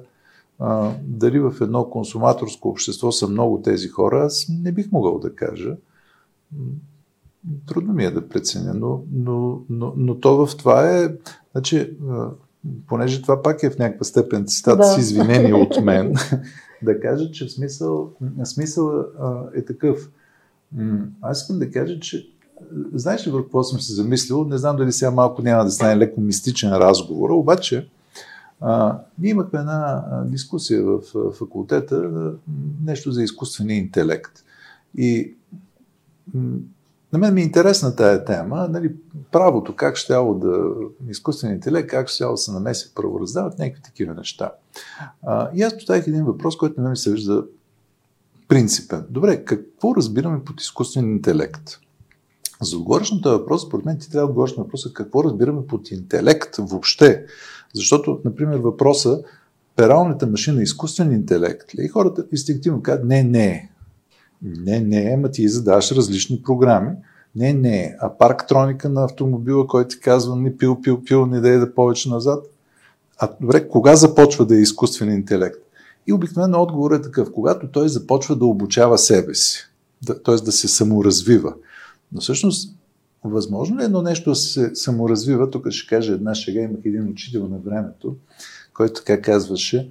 а, 0.59 0.91
дали 1.03 1.39
в 1.39 1.53
едно 1.61 1.89
консуматорско 1.89 2.69
общество 2.69 3.11
са 3.11 3.27
много 3.27 3.61
тези 3.61 3.87
хора, 3.87 4.25
аз 4.25 4.45
не 4.49 4.71
бих 4.71 4.91
могъл 4.91 5.19
да 5.19 5.35
кажа. 5.35 5.75
Трудно 7.67 7.93
ми 7.93 8.05
е 8.05 8.11
да 8.11 8.27
преценя, 8.29 8.73
но, 8.73 9.01
но, 9.13 9.61
но, 9.69 9.93
но 9.97 10.19
то 10.19 10.45
в 10.45 10.57
това 10.57 10.97
е, 10.97 11.09
значи, 11.51 11.97
понеже 12.87 13.21
това 13.21 13.41
пак 13.41 13.63
е 13.63 13.69
в 13.69 13.77
някаква 13.77 14.03
степен 14.03 14.45
цитат 14.45 14.77
да. 14.77 14.83
с 14.83 14.97
извинение 14.97 15.53
от 15.53 15.83
мен, 15.83 16.15
да 16.81 16.99
кажа, 16.99 17.31
че 17.31 17.49
смисъл, 17.49 18.11
смисъл 18.43 19.05
е 19.55 19.65
такъв. 19.65 20.09
Аз 21.21 21.41
искам 21.41 21.59
да 21.59 21.71
кажа, 21.71 21.99
че 21.99 22.29
знаеш 22.93 23.27
ли 23.27 23.31
върху 23.31 23.45
какво 23.45 23.63
съм 23.63 23.79
се 23.79 23.93
замислил? 23.93 24.45
Не 24.45 24.57
знам 24.57 24.77
дали 24.77 24.91
сега 24.91 25.11
малко 25.11 25.41
няма 25.41 25.65
да 25.65 25.71
стане 25.71 25.97
леко 25.97 26.21
мистичен 26.21 26.73
разговор, 26.73 27.29
обаче 27.29 27.89
ние 29.19 29.31
имахме 29.31 29.59
една 29.59 30.03
дискусия 30.25 30.83
в 30.83 31.01
факултета, 31.33 32.09
нещо 32.83 33.11
за 33.11 33.23
изкуствения 33.23 33.77
интелект. 33.77 34.43
И 34.97 35.35
на 37.13 37.19
мен 37.19 37.33
ми 37.33 37.41
е 37.41 37.43
интересна 37.43 37.95
тая 37.95 38.25
тема, 38.25 38.67
нали, 38.71 38.95
правото, 39.31 39.75
как 39.75 39.95
ще 39.95 40.13
да, 40.13 40.73
изкуствен 41.09 41.51
интелект, 41.51 41.89
как 41.89 42.07
ще 42.07 42.23
да 42.25 42.37
се 42.37 42.51
намеси 42.51 42.91
правораздават, 42.95 43.59
някакви 43.59 43.81
такива 43.81 44.13
неща. 44.13 44.51
А, 45.23 45.49
и 45.55 45.61
аз 45.61 45.77
поставих 45.77 46.07
един 46.07 46.25
въпрос, 46.25 46.57
който 46.57 46.75
на 46.77 46.83
мен 46.83 46.91
ми 46.91 46.97
се 46.97 47.11
вижда 47.11 47.43
принципен. 48.47 49.05
Добре, 49.09 49.45
какво 49.45 49.95
разбираме 49.95 50.43
под 50.43 50.61
изкуствен 50.61 51.11
интелект? 51.11 51.79
За 52.61 52.77
отговориш 52.77 53.11
въпрос, 53.25 53.61
според 53.61 53.85
мен 53.85 53.99
ти 53.99 54.11
трябва 54.11 54.27
да 54.27 54.31
отговориш 54.31 54.55
на 54.57 54.63
въпроса 54.63 54.93
какво 54.93 55.23
разбираме 55.23 55.67
под 55.67 55.91
интелект 55.91 56.55
въобще. 56.57 57.25
Защото, 57.73 58.19
например, 58.25 58.57
въпроса 58.57 59.23
пералната 59.75 60.27
машина 60.27 60.59
е 60.59 60.63
изкуствен 60.63 61.11
интелект 61.11 61.75
ли? 61.75 61.85
И 61.85 61.87
хората 61.87 62.25
инстинктивно 62.31 62.81
казват, 62.81 63.05
не, 63.05 63.23
не. 63.23 63.69
Не, 64.41 64.79
не 64.79 65.13
ама 65.17 65.31
ти 65.31 65.47
задаваш 65.47 65.91
различни 65.91 66.41
програми. 66.41 66.91
Не, 67.35 67.53
не 67.53 67.77
е. 67.77 67.95
А 67.99 68.17
парктроника 68.17 68.89
на 68.89 69.03
автомобила, 69.03 69.67
който 69.67 69.87
ти 69.87 69.99
казва, 69.99 70.35
не 70.35 70.57
пил, 70.57 70.81
пил, 70.81 71.03
пил, 71.03 71.25
не 71.25 71.41
дай 71.41 71.57
да 71.57 71.73
повече 71.73 72.09
назад. 72.09 72.45
А 73.19 73.29
добре, 73.41 73.67
кога 73.67 73.95
започва 73.95 74.45
да 74.45 74.55
е 74.55 74.61
изкуствен 74.61 75.11
интелект? 75.11 75.57
И 76.07 76.13
обикновено 76.13 76.61
отговор 76.61 76.91
е 76.91 77.01
такъв, 77.01 77.31
когато 77.31 77.67
той 77.67 77.89
започва 77.89 78.35
да 78.35 78.45
обучава 78.45 78.97
себе 78.97 79.35
си, 79.35 79.59
да, 80.03 80.23
т.е. 80.23 80.35
да 80.35 80.51
се 80.51 80.67
саморазвива. 80.67 81.53
Но 82.11 82.21
всъщност, 82.21 82.75
възможно 83.25 83.77
ли 83.77 83.81
е 83.81 83.85
едно 83.85 84.01
нещо 84.01 84.29
да 84.29 84.35
се 84.35 84.71
саморазвива? 84.75 85.49
Тук 85.49 85.69
ще 85.69 85.95
кажа 85.95 86.13
една 86.13 86.35
шега. 86.35 86.61
Имах 86.61 86.85
един 86.85 87.09
учител 87.09 87.47
на 87.47 87.57
времето, 87.57 88.15
който 88.73 88.93
така 88.93 89.21
казваше, 89.21 89.89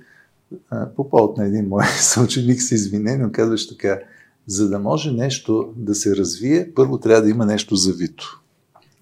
по 0.97 1.11
повод 1.11 1.37
на 1.37 1.47
един 1.47 1.69
мой 1.69 1.85
съученик 2.01 2.63
с 2.63 2.71
извинение, 2.71 3.33
казваше 3.33 3.69
така, 3.69 3.99
за 4.47 4.69
да 4.69 4.79
може 4.79 5.13
нещо 5.13 5.73
да 5.77 5.95
се 5.95 6.17
развие, 6.17 6.71
първо 6.75 6.99
трябва 6.99 7.23
да 7.23 7.31
има 7.31 7.47
нещо 7.47 7.77
завито. 7.77 8.41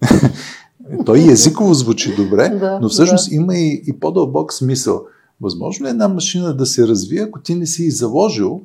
Той 1.05 1.19
и 1.19 1.31
езиково 1.31 1.73
звучи 1.73 2.15
добре, 2.15 2.49
да, 2.59 2.79
но 2.81 2.89
всъщност 2.89 3.29
да. 3.29 3.35
има 3.35 3.55
и, 3.55 3.83
и 3.87 3.99
по-дълбок 3.99 4.53
смисъл. 4.53 5.05
Възможно 5.41 5.85
ли 5.85 5.89
е 5.89 5.91
една 5.91 6.07
машина 6.07 6.57
да 6.57 6.65
се 6.65 6.87
развие, 6.87 7.21
ако 7.21 7.39
ти 7.39 7.55
не 7.55 7.65
си 7.65 7.83
и 7.83 7.91
заложил, 7.91 8.61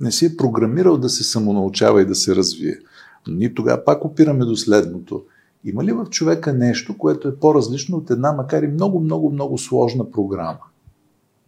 не 0.00 0.12
си 0.12 0.26
е 0.26 0.36
програмирал 0.36 0.98
да 0.98 1.08
се 1.08 1.24
самонаучава 1.24 2.02
и 2.02 2.06
да 2.06 2.14
се 2.14 2.36
развие? 2.36 2.78
Ние 3.28 3.54
тогава 3.54 3.84
пак 3.84 4.04
опираме 4.04 4.44
до 4.44 4.56
следното. 4.56 5.22
Има 5.64 5.84
ли 5.84 5.92
в 5.92 6.06
човека 6.10 6.52
нещо, 6.52 6.98
което 6.98 7.28
е 7.28 7.36
по-различно 7.36 7.96
от 7.96 8.10
една, 8.10 8.32
макар 8.32 8.62
и 8.62 8.68
много, 8.68 9.00
много, 9.00 9.30
много 9.30 9.58
сложна 9.58 10.10
програма? 10.10 10.58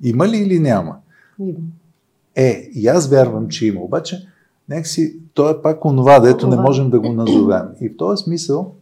Има 0.03 0.29
ли 0.29 0.37
или 0.37 0.59
няма? 0.59 0.97
Има. 1.39 1.59
Е, 2.37 2.71
и 2.75 2.89
аз 2.89 3.09
вярвам, 3.09 3.49
че 3.49 3.67
има. 3.67 3.81
Обаче, 3.81 4.29
някакси, 4.69 5.17
то 5.35 5.51
е 5.51 5.63
пак 5.63 5.85
онова, 5.85 6.21
дето 6.21 6.49
не 6.49 6.57
можем 6.57 6.91
да 6.91 7.01
го 7.01 7.13
назовем. 7.13 7.65
И 7.81 7.89
в 7.89 7.97
този 7.97 8.23
смисъл, 8.23 8.75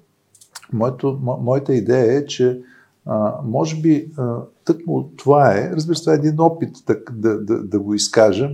моето, 0.73 1.19
мо, 1.23 1.39
моята 1.43 1.75
идея 1.75 2.19
е, 2.19 2.27
че 2.27 2.61
а, 3.07 3.35
може 3.45 3.81
би 3.81 4.13
а, 4.17 4.37
тъкмо 4.65 5.09
това 5.17 5.55
е, 5.55 5.71
разбира 5.73 5.97
се, 5.97 6.03
това 6.03 6.13
е 6.13 6.17
един 6.17 6.41
опит 6.41 6.77
так, 6.87 7.13
да, 7.15 7.41
да, 7.41 7.63
да 7.63 7.79
го 7.81 7.95
изкажа, 7.95 8.51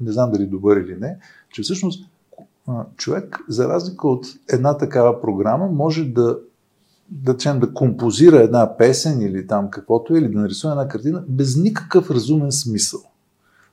не 0.00 0.12
знам 0.12 0.30
дали 0.32 0.46
добър 0.46 0.76
или 0.76 0.96
не, 1.00 1.16
че 1.50 1.62
всъщност 1.62 2.11
човек, 2.96 3.38
за 3.48 3.68
разлика 3.68 4.08
от 4.08 4.26
една 4.48 4.78
такава 4.78 5.20
програма, 5.20 5.66
може 5.66 6.04
да 6.04 6.38
да, 7.12 7.36
чем, 7.36 7.60
да 7.60 7.74
композира 7.74 8.40
една 8.40 8.76
песен 8.76 9.20
или 9.20 9.46
там 9.46 9.70
каквото 9.70 10.14
е, 10.14 10.18
или 10.18 10.28
да 10.28 10.40
нарисува 10.40 10.72
една 10.72 10.88
картина 10.88 11.24
без 11.28 11.56
никакъв 11.56 12.10
разумен 12.10 12.52
смисъл. 12.52 13.00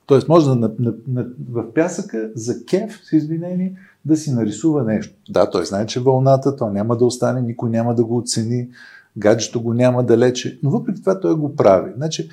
Тоест 0.06 0.28
може 0.28 0.46
да 0.46 0.54
на, 0.54 0.70
на, 0.78 0.94
на, 1.08 1.26
в 1.50 1.74
пясъка 1.74 2.30
за 2.34 2.64
кеф, 2.64 3.00
с 3.04 3.12
извинение, 3.12 3.76
да 4.04 4.16
си 4.16 4.32
нарисува 4.32 4.84
нещо. 4.84 5.14
Да, 5.30 5.50
той 5.50 5.66
знае, 5.66 5.86
че 5.86 6.00
вълната, 6.00 6.56
то 6.56 6.70
няма 6.70 6.96
да 6.96 7.04
остане, 7.04 7.42
никой 7.42 7.70
няма 7.70 7.94
да 7.94 8.04
го 8.04 8.16
оцени, 8.16 8.68
гаджето 9.16 9.62
го 9.62 9.74
няма 9.74 10.04
далече, 10.04 10.58
но 10.62 10.70
въпреки 10.70 11.00
това 11.00 11.20
той 11.20 11.34
го 11.34 11.56
прави. 11.56 11.92
Значи, 11.96 12.28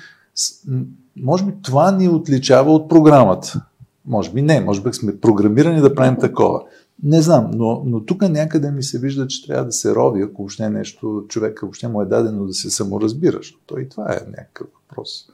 може 1.16 1.44
би 1.44 1.52
това 1.62 1.92
ни 1.92 2.08
отличава 2.08 2.72
от 2.72 2.88
програмата. 2.88 3.64
Може 4.08 4.32
би 4.32 4.42
не, 4.42 4.60
може 4.60 4.82
би 4.82 4.92
сме 4.92 5.20
програмирани 5.20 5.80
да 5.80 5.94
правим 5.94 6.16
такова. 6.16 6.62
Не 7.02 7.22
знам, 7.22 7.50
но, 7.54 7.82
но 7.86 8.04
тук 8.04 8.22
някъде 8.22 8.70
ми 8.70 8.82
се 8.82 8.98
вижда, 8.98 9.26
че 9.26 9.46
трябва 9.46 9.64
да 9.64 9.72
се 9.72 9.94
рови, 9.94 10.22
ако 10.22 10.42
въобще 10.42 10.70
нещо, 10.70 11.24
човека 11.28 11.66
въобще 11.66 11.88
му 11.88 12.02
е 12.02 12.06
дадено 12.06 12.46
да 12.46 12.52
се 12.54 12.70
саморазбираш. 12.70 13.58
То 13.66 13.78
и 13.78 13.88
това 13.88 14.12
е 14.12 14.30
някакъв 14.30 14.66
въпрос. 14.74 15.26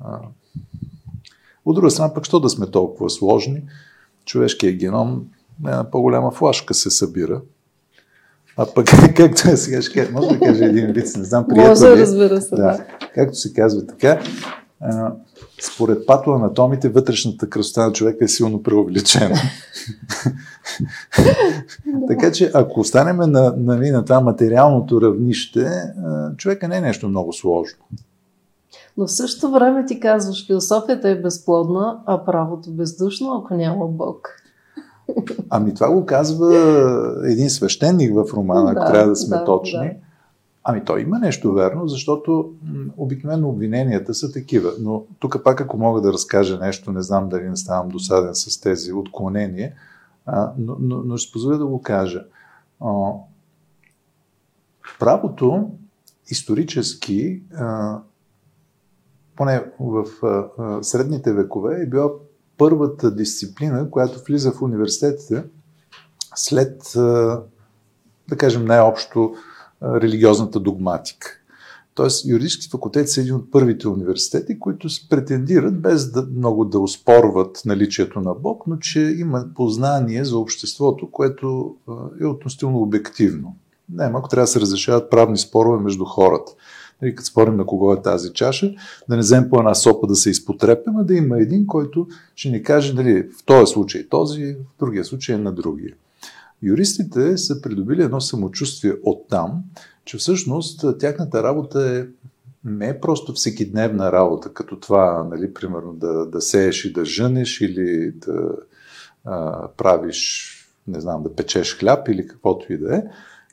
А... 0.00 0.18
От 1.64 1.74
друга 1.74 1.90
страна, 1.90 2.14
пък, 2.14 2.24
що 2.24 2.40
да 2.40 2.48
сме 2.48 2.66
толкова 2.66 3.10
сложни? 3.10 3.62
Човешкият 4.24 4.76
геном 4.76 5.26
е 5.66 5.70
на 5.70 5.90
по-голяма 5.90 6.30
флашка 6.30 6.74
се 6.74 6.90
събира. 6.90 7.40
А 8.56 8.66
пък, 8.74 8.86
както 9.16 9.50
е 9.50 9.56
сега, 9.56 9.82
ще 9.82 10.10
може 10.10 10.28
да 10.28 10.40
кажа 10.40 10.64
един 10.64 10.86
вид, 10.86 11.16
не 11.16 11.24
знам, 11.24 11.46
приятел 11.48 11.70
Може, 11.70 12.02
разбира 12.02 12.40
се, 12.40 12.56
да. 12.56 12.62
да. 12.62 12.84
Както 13.14 13.36
се 13.36 13.52
казва 13.52 13.86
така, 13.86 14.20
според 15.74 16.06
патоанатомите, 16.06 16.88
вътрешната 16.88 17.50
красота 17.50 17.86
на 17.86 17.92
човека 17.92 18.24
е 18.24 18.28
силно 18.28 18.62
преувеличена. 18.62 19.36
така 22.08 22.32
че, 22.32 22.50
ако 22.54 22.80
останем 22.80 23.16
на, 23.16 23.26
на, 23.26 23.54
нали, 23.56 23.90
на 23.90 24.04
това 24.04 24.20
материалното 24.20 25.00
равнище, 25.00 25.70
човека 26.36 26.68
не 26.68 26.76
е 26.76 26.80
нещо 26.80 27.08
много 27.08 27.32
сложно. 27.32 27.84
Но 28.96 29.06
в 29.06 29.12
същото 29.12 29.52
време 29.52 29.86
ти 29.86 30.00
казваш, 30.00 30.46
философията 30.46 31.08
е 31.08 31.20
безплодна, 31.20 31.98
а 32.06 32.24
правото 32.24 32.70
бездушно, 32.70 33.34
ако 33.34 33.54
няма 33.54 33.86
Бог. 33.86 34.28
Ами 35.50 35.74
това 35.74 35.90
го 35.90 36.06
казва 36.06 36.56
един 37.24 37.50
свещеник 37.50 38.14
в 38.14 38.34
романа, 38.34 38.70
ако 38.70 38.80
да, 38.80 38.92
трябва 38.92 39.08
да 39.08 39.16
сме 39.16 39.36
да, 39.36 39.44
точни. 39.44 39.88
Да. 39.88 40.07
Ами 40.70 40.84
той 40.84 41.00
има 41.00 41.18
нещо 41.18 41.52
верно, 41.52 41.88
защото 41.88 42.52
обикновено 42.96 43.48
обвиненията 43.48 44.14
са 44.14 44.32
такива. 44.32 44.72
Но 44.80 45.04
тук 45.18 45.44
пак, 45.44 45.60
ако 45.60 45.78
мога 45.78 46.00
да 46.00 46.12
разкажа 46.12 46.58
нещо, 46.58 46.92
не 46.92 47.02
знам 47.02 47.28
дали 47.28 47.48
не 47.48 47.56
ставам 47.56 47.88
досаден 47.88 48.34
с 48.34 48.60
тези 48.60 48.92
отклонения, 48.92 49.72
а, 50.26 50.52
но, 50.58 50.76
но, 50.80 50.96
но 51.04 51.16
ще 51.16 51.32
позволя 51.32 51.56
да 51.56 51.66
го 51.66 51.82
кажа. 51.82 52.24
А, 52.80 53.12
правото 55.00 55.70
исторически, 56.26 57.42
а, 57.56 57.98
поне 59.36 59.64
в 59.80 60.04
а, 60.22 60.82
средните 60.82 61.32
векове, 61.32 61.82
е 61.82 61.86
била 61.86 62.10
първата 62.58 63.14
дисциплина, 63.14 63.90
която 63.90 64.24
влиза 64.24 64.52
в 64.52 64.62
университетите 64.62 65.44
след, 66.34 66.82
да 68.28 68.36
кажем 68.36 68.64
най-общо, 68.64 69.34
религиозната 69.82 70.60
догматика. 70.60 71.40
Тоест, 71.94 72.26
юридически 72.26 72.68
факултет 72.70 73.10
са 73.10 73.20
един 73.20 73.34
от 73.34 73.50
първите 73.50 73.88
университети, 73.88 74.58
които 74.58 74.88
претендират, 75.10 75.80
без 75.80 76.10
да 76.10 76.26
много 76.36 76.64
да 76.64 76.80
успорват 76.80 77.62
наличието 77.66 78.20
на 78.20 78.34
Бог, 78.34 78.66
но 78.66 78.76
че 78.76 79.00
има 79.00 79.46
познание 79.54 80.24
за 80.24 80.38
обществото, 80.38 81.10
което 81.10 81.76
е 82.20 82.26
относително 82.26 82.82
обективно. 82.82 83.56
Не, 83.92 84.04
ако 84.04 84.28
трябва 84.28 84.42
да 84.42 84.46
се 84.46 84.60
разрешават 84.60 85.10
правни 85.10 85.38
спорове 85.38 85.82
между 85.82 86.04
хората. 86.04 86.52
Нали, 87.02 87.14
като 87.14 87.30
спорим 87.30 87.56
на 87.56 87.66
кого 87.66 87.92
е 87.92 88.02
тази 88.02 88.32
чаша, 88.32 88.74
да 89.08 89.16
не 89.16 89.22
вземем 89.22 89.50
по 89.50 89.58
една 89.58 89.74
сопа 89.74 90.06
да 90.06 90.16
се 90.16 90.30
изпотрепим, 90.30 90.96
а 90.96 91.04
да 91.04 91.14
има 91.14 91.38
един, 91.38 91.66
който 91.66 92.06
ще 92.34 92.50
ни 92.50 92.62
каже, 92.62 92.94
нали, 92.94 93.22
в 93.22 93.44
този 93.44 93.72
случай 93.72 94.08
този, 94.08 94.54
в 94.54 94.78
другия 94.78 95.04
случай 95.04 95.34
е 95.34 95.38
на 95.38 95.52
другия. 95.52 95.94
Юристите 96.62 97.38
са 97.38 97.62
придобили 97.62 98.02
едно 98.02 98.20
самочувствие 98.20 98.92
от 99.02 99.28
там, 99.28 99.62
че 100.04 100.16
всъщност 100.16 100.98
тяхната 100.98 101.42
работа 101.42 101.96
е 101.96 102.06
не 102.64 102.88
е 102.88 103.00
просто 103.00 103.32
всекидневна 103.32 104.12
работа, 104.12 104.52
като 104.52 104.80
това, 104.80 105.26
нали, 105.30 105.54
примерно 105.54 105.92
да, 105.92 106.26
да 106.26 106.40
сееш 106.40 106.84
и 106.84 106.92
да 106.92 107.04
жънеш 107.04 107.60
или 107.60 108.12
да 108.12 108.50
а, 109.24 109.68
правиш, 109.76 110.54
не 110.86 111.00
знам, 111.00 111.22
да 111.22 111.34
печеш 111.34 111.78
хляб 111.78 112.08
или 112.08 112.26
каквото 112.26 112.72
и 112.72 112.78
да 112.78 112.96
е, 112.96 113.02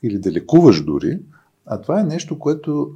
или 0.03 0.19
да 0.19 0.31
лекуваш 0.31 0.83
дори, 0.83 1.19
а 1.65 1.81
това 1.81 1.99
е 1.99 2.03
нещо, 2.03 2.39
което 2.39 2.95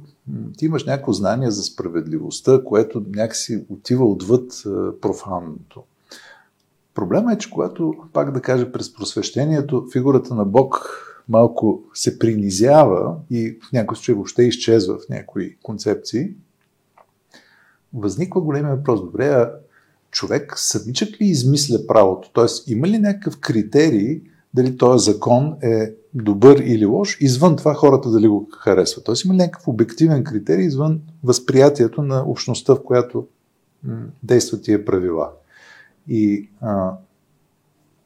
ти 0.56 0.64
имаш 0.64 0.84
някакво 0.84 1.12
знание 1.12 1.50
за 1.50 1.62
справедливостта, 1.62 2.64
което 2.64 3.04
някакси 3.14 3.64
отива 3.68 4.04
отвъд 4.04 4.52
профанното. 5.00 5.82
Проблема 6.94 7.32
е, 7.32 7.38
че 7.38 7.50
когато, 7.50 7.94
пак 8.12 8.32
да 8.32 8.40
кажа, 8.40 8.72
през 8.72 8.94
просвещението 8.94 9.86
фигурата 9.92 10.34
на 10.34 10.44
Бог 10.44 10.90
малко 11.28 11.82
се 11.94 12.18
принизява 12.18 13.16
и 13.30 13.58
в 13.62 13.72
някой 13.72 13.96
случай 13.96 14.14
въобще 14.14 14.42
изчезва 14.42 14.98
в 14.98 15.08
някои 15.08 15.56
концепции, 15.62 16.30
възниква 17.94 18.40
големия 18.40 18.76
въпрос. 18.76 19.00
Добре, 19.00 19.26
а 19.26 19.52
човек 20.10 20.52
самичък 20.56 21.20
ли 21.20 21.24
измисля 21.24 21.86
правото? 21.86 22.30
Тоест, 22.32 22.68
има 22.68 22.88
ли 22.88 22.98
някакъв 22.98 23.40
критерий 23.40 24.22
дали 24.54 24.76
този 24.76 25.12
закон 25.12 25.56
е 25.62 25.94
добър 26.14 26.58
или 26.58 26.86
лош, 26.86 27.16
извън 27.20 27.56
това 27.56 27.74
хората 27.74 28.10
дали 28.10 28.28
го 28.28 28.48
харесват. 28.58 29.04
Тоест 29.04 29.24
има 29.24 29.34
някакъв 29.34 29.68
обективен 29.68 30.24
критерий 30.24 30.66
извън 30.66 31.00
възприятието 31.24 32.02
на 32.02 32.24
общността, 32.26 32.74
в 32.74 32.82
която 32.84 33.26
м- 33.84 33.96
действат 34.22 34.62
тия 34.62 34.84
правила. 34.84 35.30
И 36.10 36.48
а, 36.60 36.92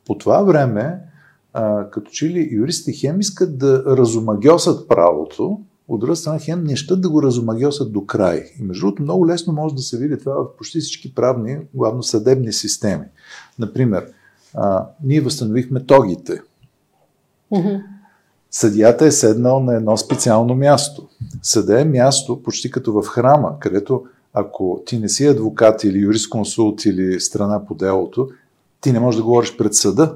по 0.07 0.19
това 0.19 0.43
време, 0.43 1.01
а, 1.53 1.91
като 1.91 2.11
че 2.11 2.29
ли 2.29 2.49
юристите 2.53 2.99
хем 2.99 3.21
искат 3.21 3.59
да 3.59 3.85
разумагиосат 3.87 4.89
правото, 4.89 5.61
от 5.89 6.01
друга 6.01 6.17
страна 6.17 6.39
хем 6.39 6.65
не 6.65 6.77
щат 6.77 7.01
да 7.01 7.11
го 7.11 7.23
разумагиосат 7.23 7.93
до 7.93 8.07
край. 8.07 8.45
И 8.61 8.63
между 8.63 8.87
другото 8.87 9.03
много 9.03 9.27
лесно 9.27 9.53
може 9.53 9.75
да 9.75 9.83
се 9.83 9.99
види 9.99 10.19
това 10.19 10.35
в 10.35 10.57
почти 10.57 10.81
всички 10.81 11.15
правни, 11.15 11.59
главно 11.75 12.03
съдебни 12.03 12.53
системи. 12.53 13.05
Например, 13.59 14.07
а, 14.55 14.87
ние 15.05 15.21
възстановихме 15.21 15.85
тогите. 15.85 16.43
Mm-hmm. 17.53 17.83
Съдията 18.51 19.05
е 19.05 19.11
седнал 19.11 19.61
на 19.61 19.75
едно 19.75 19.97
специално 19.97 20.55
място. 20.55 21.09
Съда 21.43 21.81
е 21.81 21.85
място 21.85 22.43
почти 22.43 22.71
като 22.71 22.93
в 22.93 23.07
храма, 23.07 23.59
където 23.61 24.05
ако 24.35 24.83
ти 24.87 24.99
не 24.99 25.09
си 25.09 25.27
адвокат 25.27 25.85
или 25.85 25.99
юрисконсулт 25.99 26.85
или 26.85 27.21
страна 27.21 27.67
по 27.67 27.75
делото, 27.75 28.29
ти 28.81 28.93
не 28.93 29.01
можеш 29.01 29.17
да 29.17 29.25
говориш 29.25 29.57
пред 29.57 29.75
съда. 29.75 30.15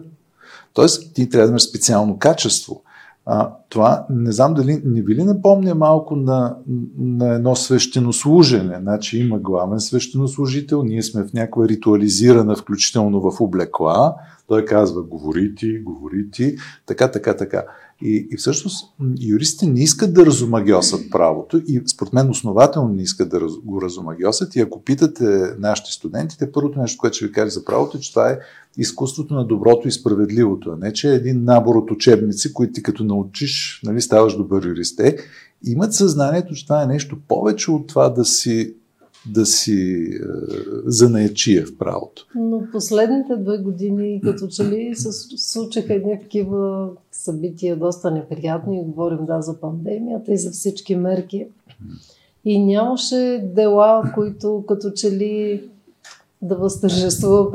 Тоест, 0.72 1.14
ти 1.14 1.28
трябва 1.28 1.46
да 1.46 1.50
имаш 1.50 1.68
специално 1.68 2.18
качество. 2.18 2.82
А, 3.30 3.52
това 3.68 4.06
не 4.10 4.32
знам 4.32 4.54
дали 4.54 4.82
не 4.84 5.02
ви 5.02 5.14
ли 5.14 5.24
напомня 5.24 5.74
малко 5.74 6.16
на, 6.16 6.56
на 6.98 7.34
едно 7.34 7.56
свещенослужене. 7.56 8.78
Значи 8.80 9.18
има 9.18 9.38
главен 9.38 9.80
свещенослужител, 9.80 10.82
ние 10.82 11.02
сме 11.02 11.22
в 11.22 11.32
някаква 11.32 11.68
ритуализирана, 11.68 12.56
включително 12.56 13.20
в 13.20 13.40
облекла. 13.40 14.14
Той 14.46 14.64
казва, 14.64 15.02
говори 15.02 15.54
ти, 15.54 15.78
говори 15.78 16.30
ти, 16.30 16.56
така, 16.86 17.10
така, 17.10 17.36
така. 17.36 17.64
И, 18.02 18.28
и 18.30 18.36
всъщност 18.36 18.94
юристите 19.20 19.66
не 19.66 19.82
искат 19.82 20.14
да 20.14 20.26
разумагиосат 20.26 21.10
правото 21.10 21.62
и 21.66 21.82
според 21.86 22.12
мен 22.12 22.30
основателно 22.30 22.94
не 22.94 23.02
искат 23.02 23.28
да 23.28 23.40
го 23.64 23.82
разумагиосат. 23.82 24.56
И 24.56 24.60
ако 24.60 24.82
питате 24.82 25.24
нашите 25.58 25.92
студентите, 25.92 26.52
първото 26.52 26.80
нещо, 26.80 26.98
което 26.98 27.16
ще 27.16 27.26
ви 27.26 27.32
кажа 27.32 27.50
за 27.50 27.64
правото 27.64 27.96
е, 27.96 28.00
че 28.00 28.12
това 28.12 28.30
е 28.30 28.38
изкуството 28.78 29.34
на 29.34 29.46
доброто 29.46 29.88
и 29.88 29.92
справедливото, 29.92 30.70
а 30.70 30.76
не 30.76 30.92
че 30.92 31.10
е 31.10 31.14
един 31.14 31.44
набор 31.44 31.74
от 31.74 31.90
учебници, 31.90 32.52
които 32.52 32.72
ти 32.72 32.82
като 32.82 33.04
научиш, 33.04 33.80
нали, 33.84 34.00
ставаш 34.00 34.36
добър 34.36 34.66
юрист. 34.66 35.00
Е, 35.00 35.16
имат 35.64 35.94
съзнанието, 35.94 36.54
че 36.54 36.64
това 36.64 36.82
е 36.82 36.86
нещо 36.86 37.18
повече 37.28 37.70
от 37.70 37.86
това 37.86 38.08
да 38.08 38.24
си 38.24 38.74
да 39.26 39.46
си 39.46 40.08
е, 40.12 40.18
занаячия 40.84 41.66
в 41.66 41.78
правото. 41.78 42.26
Но 42.34 42.62
последните 42.72 43.36
две 43.36 43.58
години, 43.58 44.20
като 44.24 44.48
че 44.48 44.64
ли 44.64 44.94
се 44.94 45.12
случиха 45.36 45.94
едни 45.94 46.20
събития, 47.24 47.76
доста 47.76 48.10
неприятни, 48.10 48.84
говорим 48.84 49.26
да 49.26 49.42
за 49.42 49.60
пандемията 49.60 50.32
и 50.32 50.38
за 50.38 50.50
всички 50.50 50.96
мерки. 50.96 51.46
И 52.44 52.64
нямаше 52.64 53.50
дела, 53.54 54.12
които 54.14 54.64
като 54.68 54.90
че 54.90 55.10
ли 55.10 55.64
да 56.42 56.56
възтържествува 56.56 57.52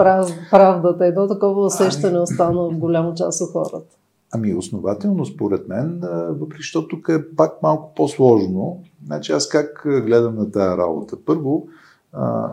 правдата. 0.51 1.05
Едно 1.05 1.27
такова 1.27 1.65
усещане 1.65 2.19
остана 2.19 2.69
в 2.69 2.77
голяма 2.77 3.13
част 3.13 3.41
от 3.41 3.51
хората. 3.51 3.95
Ами 4.31 4.55
основателно, 4.55 5.25
според 5.25 5.67
мен, 5.67 6.01
въпреки 6.29 6.61
защото 6.61 6.87
тук 6.87 7.09
е 7.09 7.35
пак 7.35 7.63
малко 7.63 7.91
по-сложно. 7.95 8.79
Значи 9.05 9.31
аз 9.31 9.47
как 9.49 9.81
гледам 9.85 10.35
на 10.35 10.51
тази 10.51 10.77
работа? 10.77 11.17
Първо, 11.25 11.67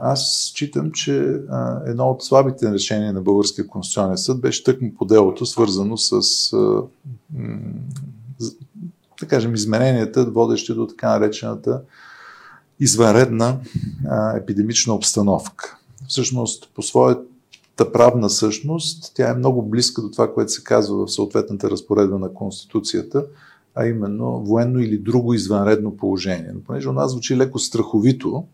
аз 0.02 0.50
считам, 0.54 0.92
че 0.92 1.40
едно 1.86 2.10
от 2.10 2.24
слабите 2.24 2.72
решения 2.72 3.12
на 3.12 3.20
Българския 3.20 3.66
конституционен 3.66 4.18
съд 4.18 4.40
беше 4.40 4.64
тъкмо 4.64 4.94
по 4.98 5.04
делото, 5.04 5.46
свързано 5.46 5.96
с 5.96 6.20
да 9.20 9.26
кажем, 9.26 9.54
измененията, 9.54 10.24
водещи 10.24 10.74
до 10.74 10.86
така 10.86 11.08
наречената 11.08 11.82
извънредна 12.80 13.56
епидемична 14.36 14.94
обстановка. 14.94 15.78
Всъщност, 16.08 16.70
по 16.74 16.82
своят 16.82 17.26
правна 17.92 18.30
същност, 18.30 19.12
тя 19.14 19.30
е 19.30 19.34
много 19.34 19.62
близка 19.62 20.02
до 20.02 20.10
това, 20.10 20.34
което 20.34 20.52
се 20.52 20.64
казва 20.64 21.06
в 21.06 21.12
съответната 21.12 21.70
разпоредба 21.70 22.18
на 22.18 22.34
Конституцията, 22.34 23.24
а 23.74 23.86
именно 23.86 24.40
военно 24.44 24.80
или 24.80 24.98
друго 24.98 25.34
извънредно 25.34 25.96
положение. 25.96 26.50
Но 26.54 26.60
понеже 26.60 26.88
у 26.88 26.92
нас 26.92 27.10
звучи 27.10 27.36
леко 27.36 27.58
страховито, 27.58 28.44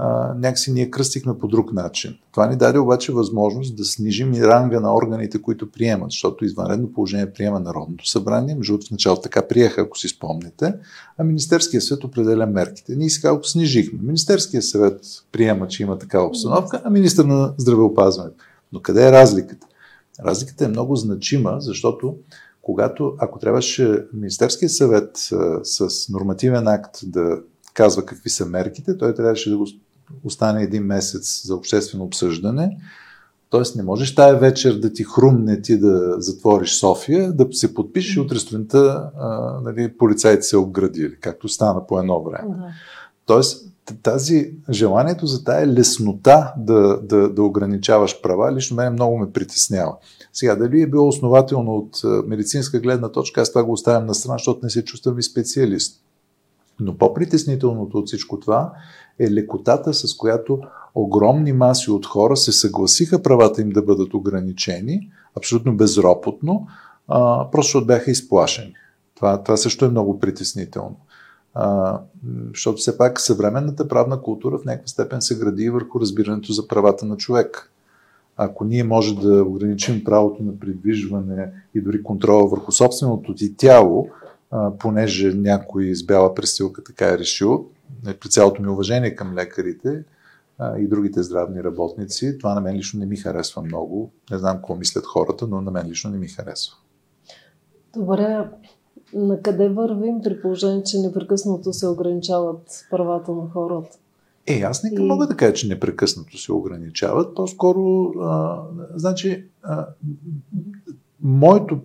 а, 0.00 0.34
някакси 0.34 0.72
ние 0.72 0.90
кръстихме 0.90 1.38
по 1.38 1.48
друг 1.48 1.72
начин. 1.72 2.18
Това 2.32 2.46
ни 2.46 2.56
даде 2.56 2.78
обаче 2.78 3.12
възможност 3.12 3.76
да 3.76 3.84
снижим 3.84 4.34
и 4.34 4.42
ранга 4.42 4.80
на 4.80 4.94
органите, 4.94 5.42
които 5.42 5.70
приемат, 5.70 6.10
защото 6.10 6.44
извънредно 6.44 6.92
положение 6.92 7.32
приема 7.32 7.60
Народното 7.60 8.08
събрание, 8.08 8.54
между 8.54 8.78
в 8.78 8.90
началото 8.90 9.22
така 9.22 9.48
приеха, 9.48 9.80
ако 9.80 9.98
си 9.98 10.08
спомните, 10.08 10.74
а 11.18 11.24
Министерския 11.24 11.80
съвет 11.80 12.04
определя 12.04 12.46
мерките. 12.46 12.96
Ние 12.96 13.10
сега 13.10 13.36
го 13.36 13.44
снижихме. 13.44 13.98
Министерския 14.02 14.62
съвет 14.62 15.00
приема, 15.32 15.68
че 15.68 15.82
има 15.82 15.98
такава 15.98 16.26
обстановка, 16.26 16.82
а 16.84 16.90
министър 16.90 17.24
на 17.24 17.54
здравеопазването. 17.58 18.44
Но 18.72 18.82
къде 18.82 19.08
е 19.08 19.12
разликата? 19.12 19.66
Разликата 20.24 20.64
е 20.64 20.68
много 20.68 20.96
значима, 20.96 21.56
защото 21.58 22.16
когато, 22.62 23.14
ако 23.18 23.38
трябваше 23.38 24.04
Министерския 24.12 24.68
съвет 24.68 25.10
с 25.62 26.08
нормативен 26.08 26.68
акт 26.68 26.98
да 27.02 27.38
казва 27.74 28.06
какви 28.06 28.30
са 28.30 28.46
мерките, 28.46 28.98
той 28.98 29.14
трябваше 29.14 29.50
да 29.50 29.56
го 29.56 29.66
остане 30.24 30.62
един 30.62 30.82
месец 30.82 31.46
за 31.46 31.54
обществено 31.54 32.04
обсъждане. 32.04 32.76
Тоест 33.50 33.76
не 33.76 33.82
можеш 33.82 34.14
тая 34.14 34.38
вечер 34.38 34.74
да 34.74 34.92
ти 34.92 35.04
хрумне 35.04 35.62
ти 35.62 35.78
да 35.78 36.20
затвориш 36.20 36.74
София, 36.74 37.32
да 37.32 37.46
се 37.52 37.74
подпишеш 37.74 38.16
и 38.16 38.20
утре 38.20 38.38
сутринта 38.38 39.10
нали, 39.64 39.96
полицайите 39.98 40.42
се 40.42 40.56
обградили, 40.56 41.16
както 41.20 41.48
стана 41.48 41.86
по 41.86 41.98
едно 41.98 42.22
време. 42.22 42.54
Да. 42.56 42.66
Тоест 43.26 43.68
тази 44.02 44.54
желанието 44.70 45.26
за 45.26 45.44
тая 45.44 45.66
леснота 45.66 46.52
да, 46.58 47.00
да, 47.02 47.28
да 47.28 47.42
ограничаваш 47.42 48.22
права, 48.22 48.52
лично 48.52 48.76
мен 48.76 48.92
много 48.92 49.18
ме 49.18 49.32
притеснява. 49.32 49.96
Сега, 50.32 50.56
дали 50.56 50.82
е 50.82 50.86
било 50.86 51.08
основателно 51.08 51.76
от 51.76 52.00
медицинска 52.26 52.80
гледна 52.80 53.08
точка, 53.08 53.40
аз 53.40 53.52
това 53.52 53.64
го 53.64 53.72
оставям 53.72 54.06
на 54.06 54.14
страна, 54.14 54.38
защото 54.38 54.60
не 54.62 54.70
се 54.70 54.84
чувствам 54.84 55.18
и 55.18 55.22
специалист. 55.22 56.02
Но 56.80 56.98
по-притеснителното 56.98 57.98
от 57.98 58.06
всичко 58.06 58.40
това 58.40 58.72
е 59.18 59.30
лекотата, 59.30 59.94
с 59.94 60.16
която 60.16 60.60
огромни 60.94 61.52
маси 61.52 61.90
от 61.90 62.06
хора 62.06 62.36
се 62.36 62.52
съгласиха 62.52 63.22
правата 63.22 63.62
им 63.62 63.70
да 63.70 63.82
бъдат 63.82 64.14
ограничени, 64.14 65.10
абсолютно 65.36 65.76
безропотно, 65.76 66.66
а, 67.08 67.50
просто 67.50 67.86
бяха 67.86 68.10
изплашени. 68.10 68.74
Това, 69.14 69.42
това 69.42 69.56
също 69.56 69.84
е 69.84 69.90
много 69.90 70.18
притеснително. 70.18 70.96
А, 71.54 71.98
защото 72.48 72.78
все 72.78 72.98
пак 72.98 73.20
съвременната 73.20 73.88
правна 73.88 74.22
култура 74.22 74.58
в 74.58 74.64
някаква 74.64 74.88
степен 74.88 75.22
се 75.22 75.38
гради 75.38 75.70
върху 75.70 76.00
разбирането 76.00 76.52
за 76.52 76.68
правата 76.68 77.06
на 77.06 77.16
човек. 77.16 77.72
Ако 78.36 78.64
ние 78.64 78.84
може 78.84 79.14
да 79.14 79.44
ограничим 79.44 80.04
правото 80.04 80.42
на 80.42 80.58
придвижване 80.58 81.52
и 81.74 81.80
дори 81.80 82.02
контрола 82.02 82.48
върху 82.48 82.72
собственото 82.72 83.34
ти 83.34 83.56
тяло, 83.56 84.08
а, 84.50 84.70
понеже 84.78 85.34
някой 85.34 85.94
с 85.94 86.04
бяла 86.04 86.34
престилка 86.34 86.84
така 86.84 87.08
е 87.08 87.18
решил, 87.18 87.66
при 88.04 88.28
цялото 88.28 88.62
ми 88.62 88.68
уважение 88.68 89.14
към 89.14 89.34
лекарите 89.34 90.04
а, 90.58 90.78
и 90.78 90.88
другите 90.88 91.22
здравни 91.22 91.64
работници, 91.64 92.38
това 92.38 92.54
на 92.54 92.60
мен 92.60 92.76
лично 92.76 93.00
не 93.00 93.06
ми 93.06 93.16
харесва 93.16 93.62
много. 93.62 94.12
Не 94.30 94.38
знам 94.38 94.56
какво 94.56 94.74
мислят 94.74 95.06
хората, 95.06 95.46
но 95.46 95.60
на 95.60 95.70
мен 95.70 95.86
лично 95.86 96.10
не 96.10 96.18
ми 96.18 96.28
харесва. 96.28 96.76
Добре, 97.94 98.50
на 99.14 99.42
къде 99.42 99.68
вървим 99.68 100.20
при 100.24 100.40
положение, 100.40 100.82
че 100.82 100.98
непрекъснато 100.98 101.72
се 101.72 101.88
ограничават 101.88 102.86
правата 102.90 103.32
на 103.32 103.50
хората? 103.50 103.98
Е, 104.46 104.60
аз 104.60 104.82
не 104.82 104.90
и... 104.92 104.98
мога 104.98 105.26
да 105.26 105.36
кажа, 105.36 105.52
че 105.52 105.68
непрекъснато 105.68 106.38
се 106.38 106.52
ограничават. 106.52 107.34
По-скоро, 107.34 108.12
а, 108.20 108.62
значи, 108.94 109.48
а, 109.62 109.86
моето 111.20 111.80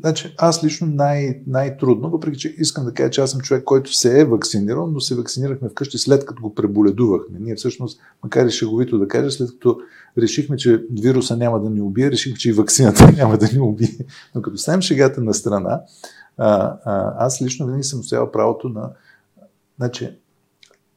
Значи, 0.00 0.34
аз 0.38 0.64
лично 0.64 0.86
най- 0.86 1.42
най-трудно, 1.46 2.10
въпреки 2.10 2.38
че 2.38 2.54
искам 2.58 2.84
да 2.84 2.94
кажа, 2.94 3.10
че 3.10 3.20
аз 3.20 3.30
съм 3.30 3.40
човек, 3.40 3.64
който 3.64 3.94
се 3.94 4.20
е 4.20 4.24
вакцинирал, 4.24 4.86
но 4.86 5.00
се 5.00 5.14
вакцинирахме 5.14 5.68
вкъщи 5.68 5.98
след 5.98 6.26
като 6.26 6.42
го 6.42 6.54
преболедувахме. 6.54 7.38
Ние 7.40 7.54
всъщност, 7.54 8.00
макар 8.22 8.46
и 8.46 8.50
шеговито 8.50 8.98
да 8.98 9.08
кажа, 9.08 9.30
след 9.30 9.50
като 9.50 9.78
решихме, 10.18 10.56
че 10.56 10.84
вируса 10.92 11.36
няма 11.36 11.60
да 11.60 11.70
ни 11.70 11.80
убие, 11.80 12.10
решихме, 12.10 12.38
че 12.38 12.48
и 12.48 12.52
вакцината 12.52 13.12
няма 13.16 13.38
да 13.38 13.48
ни 13.52 13.60
убие. 13.60 13.98
Но 14.34 14.42
като 14.42 14.56
ставим 14.56 14.82
шегата 14.82 15.20
на 15.20 15.34
страна, 15.34 15.80
а, 16.36 16.76
а, 16.84 17.14
аз 17.18 17.42
лично 17.42 17.66
винаги 17.66 17.84
съм 17.84 18.02
стоял 18.02 18.30
правото 18.30 18.68
на... 18.68 18.90
Значи, 19.76 20.18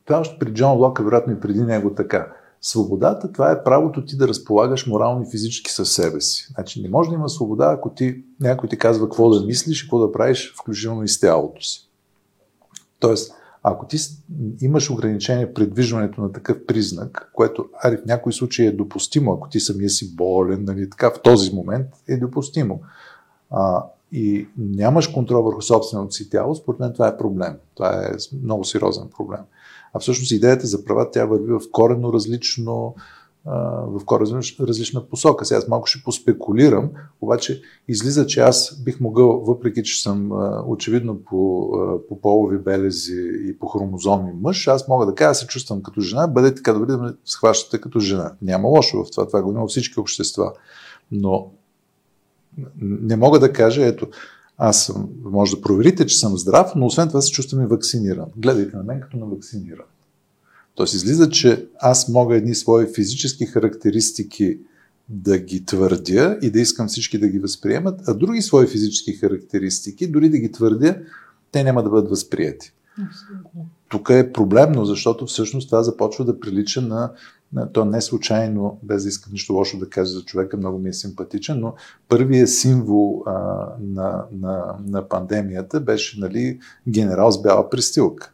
това 0.06 0.20
още 0.20 0.40
при 0.40 0.54
Джон 0.54 0.78
Лок, 0.78 1.00
вероятно 1.00 1.34
и 1.34 1.40
преди 1.40 1.62
него 1.62 1.96
така 1.96 2.28
Свободата, 2.68 3.32
това 3.32 3.52
е 3.52 3.64
правото 3.64 4.06
ти 4.06 4.18
да 4.18 4.28
разполагаш 4.28 4.88
морално 4.88 5.24
и 5.24 5.32
физически 5.32 5.72
със 5.72 5.92
себе 5.92 6.22
си. 6.22 6.48
Значи 6.56 6.82
не 6.82 6.90
може 6.90 7.10
да 7.10 7.16
има 7.16 7.30
свобода, 7.30 7.74
ако 7.78 7.90
ти, 7.90 8.24
някой 8.40 8.70
ти 8.70 8.78
казва 8.78 9.06
какво 9.06 9.30
да 9.30 9.46
мислиш 9.46 9.80
и 9.80 9.84
какво 9.84 10.00
да 10.00 10.12
правиш, 10.12 10.54
включително 10.60 11.04
и 11.04 11.08
с 11.08 11.20
тялото 11.20 11.62
си. 11.62 11.90
Тоест, 13.00 13.34
ако 13.64 13.88
ти 13.88 13.98
имаш 14.62 14.90
ограничение 14.90 15.54
при 15.54 15.68
движването 15.68 16.22
на 16.22 16.32
такъв 16.32 16.66
признак, 16.66 17.32
което 17.34 17.66
ари, 17.84 17.98
в 17.98 18.06
някои 18.06 18.34
случаи 18.34 18.68
е 18.68 18.72
допустимо, 18.72 19.34
ако 19.34 19.50
ти 19.50 19.60
самия 19.60 19.90
си 19.90 20.16
болен, 20.16 20.64
нали, 20.64 20.90
така 20.90 21.10
в 21.10 21.22
този 21.22 21.54
момент 21.54 21.88
е 22.08 22.18
допустимо. 22.18 22.82
А, 23.52 23.86
и 24.12 24.48
нямаш 24.58 25.08
контрол 25.08 25.44
върху 25.44 25.62
собственото 25.62 26.14
си 26.14 26.30
тяло, 26.30 26.56
според 26.56 26.80
мен 26.80 26.94
това 26.94 27.08
е 27.08 27.18
проблем. 27.18 27.58
Това 27.76 28.06
е 28.06 28.12
много 28.44 28.64
сериозен 28.64 29.08
проблем. 29.18 29.42
А 29.96 30.00
всъщност 30.00 30.32
идеята 30.32 30.68
за 30.68 30.86
права, 30.86 31.12
тя 31.12 31.26
върви 31.26 31.52
в 31.52 31.62
коренно 31.72 32.14
различно, 32.14 32.96
в 33.88 34.02
коренно 34.06 34.42
различна 34.60 35.06
посока. 35.10 35.46
Сега 35.46 35.58
аз 35.58 35.68
малко 35.68 35.88
ще 35.88 36.04
поспекулирам, 36.04 36.90
обаче 37.22 37.62
излиза, 37.88 38.28
че 38.28 38.40
аз 38.40 38.84
бих 38.84 39.00
могъл, 39.00 39.40
въпреки 39.40 39.84
че 39.84 40.02
съм 40.02 40.32
очевидно 40.68 41.16
по, 41.16 41.70
по 42.10 42.22
полови 42.22 42.58
белези 42.58 43.32
и 43.48 43.60
по 43.60 43.68
хромозоми 43.68 44.32
мъж, 44.42 44.68
аз 44.68 44.88
мога 44.88 45.06
да 45.06 45.16
кажа, 45.16 45.30
аз 45.30 45.40
се 45.40 45.48
чувствам 45.48 45.84
като 45.84 46.02
жена, 46.02 46.28
бъдете 46.28 46.56
така 46.56 46.74
добри 46.74 46.88
да 46.88 46.98
ме 46.98 47.14
схващате 47.26 47.82
като 47.82 48.00
жена. 48.00 48.34
Няма 48.42 48.68
лошо 48.68 49.04
в 49.04 49.12
това, 49.12 49.28
това 49.28 49.42
го 49.42 49.52
има 49.52 49.68
всички 49.68 50.00
общества. 50.00 50.54
Но 51.12 51.52
не 52.82 53.16
мога 53.16 53.40
да 53.40 53.54
кажа, 53.54 53.86
ето, 53.86 54.08
аз 54.58 54.86
съм, 54.86 55.10
може 55.24 55.56
да 55.56 55.62
проверите, 55.62 56.06
че 56.06 56.20
съм 56.20 56.38
здрав, 56.38 56.72
но 56.76 56.86
освен 56.86 57.08
това 57.08 57.22
се 57.22 57.32
чувствам 57.32 57.64
и 57.64 57.68
вакциниран. 57.68 58.26
Гледайте 58.38 58.78
на 58.78 58.84
мен 58.84 59.02
като 59.02 59.18
на 59.18 59.26
вакциниран. 59.26 59.86
Тоест 60.76 60.94
излиза, 60.94 61.30
че 61.30 61.68
аз 61.80 62.10
мога 62.10 62.36
едни 62.36 62.56
свои 62.56 62.94
физически 62.94 63.46
характеристики 63.46 64.60
да 65.10 65.38
ги 65.38 65.66
твърдя 65.66 66.38
и 66.42 66.52
да 66.52 66.60
искам 66.60 66.88
всички 66.88 67.18
да 67.18 67.28
ги 67.28 67.40
възприемат, 67.40 68.02
а 68.08 68.14
други 68.14 68.42
свои 68.42 68.68
физически 68.68 69.14
характеристики, 69.14 70.08
дори 70.08 70.30
да 70.30 70.38
ги 70.38 70.52
твърдя, 70.52 70.98
те 71.52 71.64
няма 71.64 71.84
да 71.84 71.90
бъдат 71.90 72.10
възприяти. 72.10 72.74
Тук 73.90 74.10
е 74.10 74.32
проблемно, 74.34 74.86
защото 74.86 75.26
всъщност 75.26 75.70
това 75.70 75.84
започва 75.84 76.26
да 76.26 76.40
прилича 76.40 76.82
на 76.82 77.12
то 77.74 77.86
не 77.86 78.02
случайно, 78.02 78.80
без 78.84 79.04
да 79.04 79.10
искам 79.10 79.32
нищо 79.32 79.54
лошо 79.54 79.80
да 79.80 79.90
кажа 79.90 80.12
за 80.12 80.26
човека, 80.26 80.58
много 80.58 80.80
ми 80.80 80.90
е 80.90 80.94
симпатичен, 80.94 81.60
но 81.60 81.74
първият 82.10 82.50
символ 82.50 83.24
а, 83.26 83.32
на, 83.80 84.26
на, 84.32 84.76
на 84.88 85.08
пандемията 85.08 85.82
беше 85.82 86.20
нали, 86.20 86.60
генерал 86.88 87.32
с 87.32 87.42
бяла 87.42 87.70
престилка. 87.70 88.32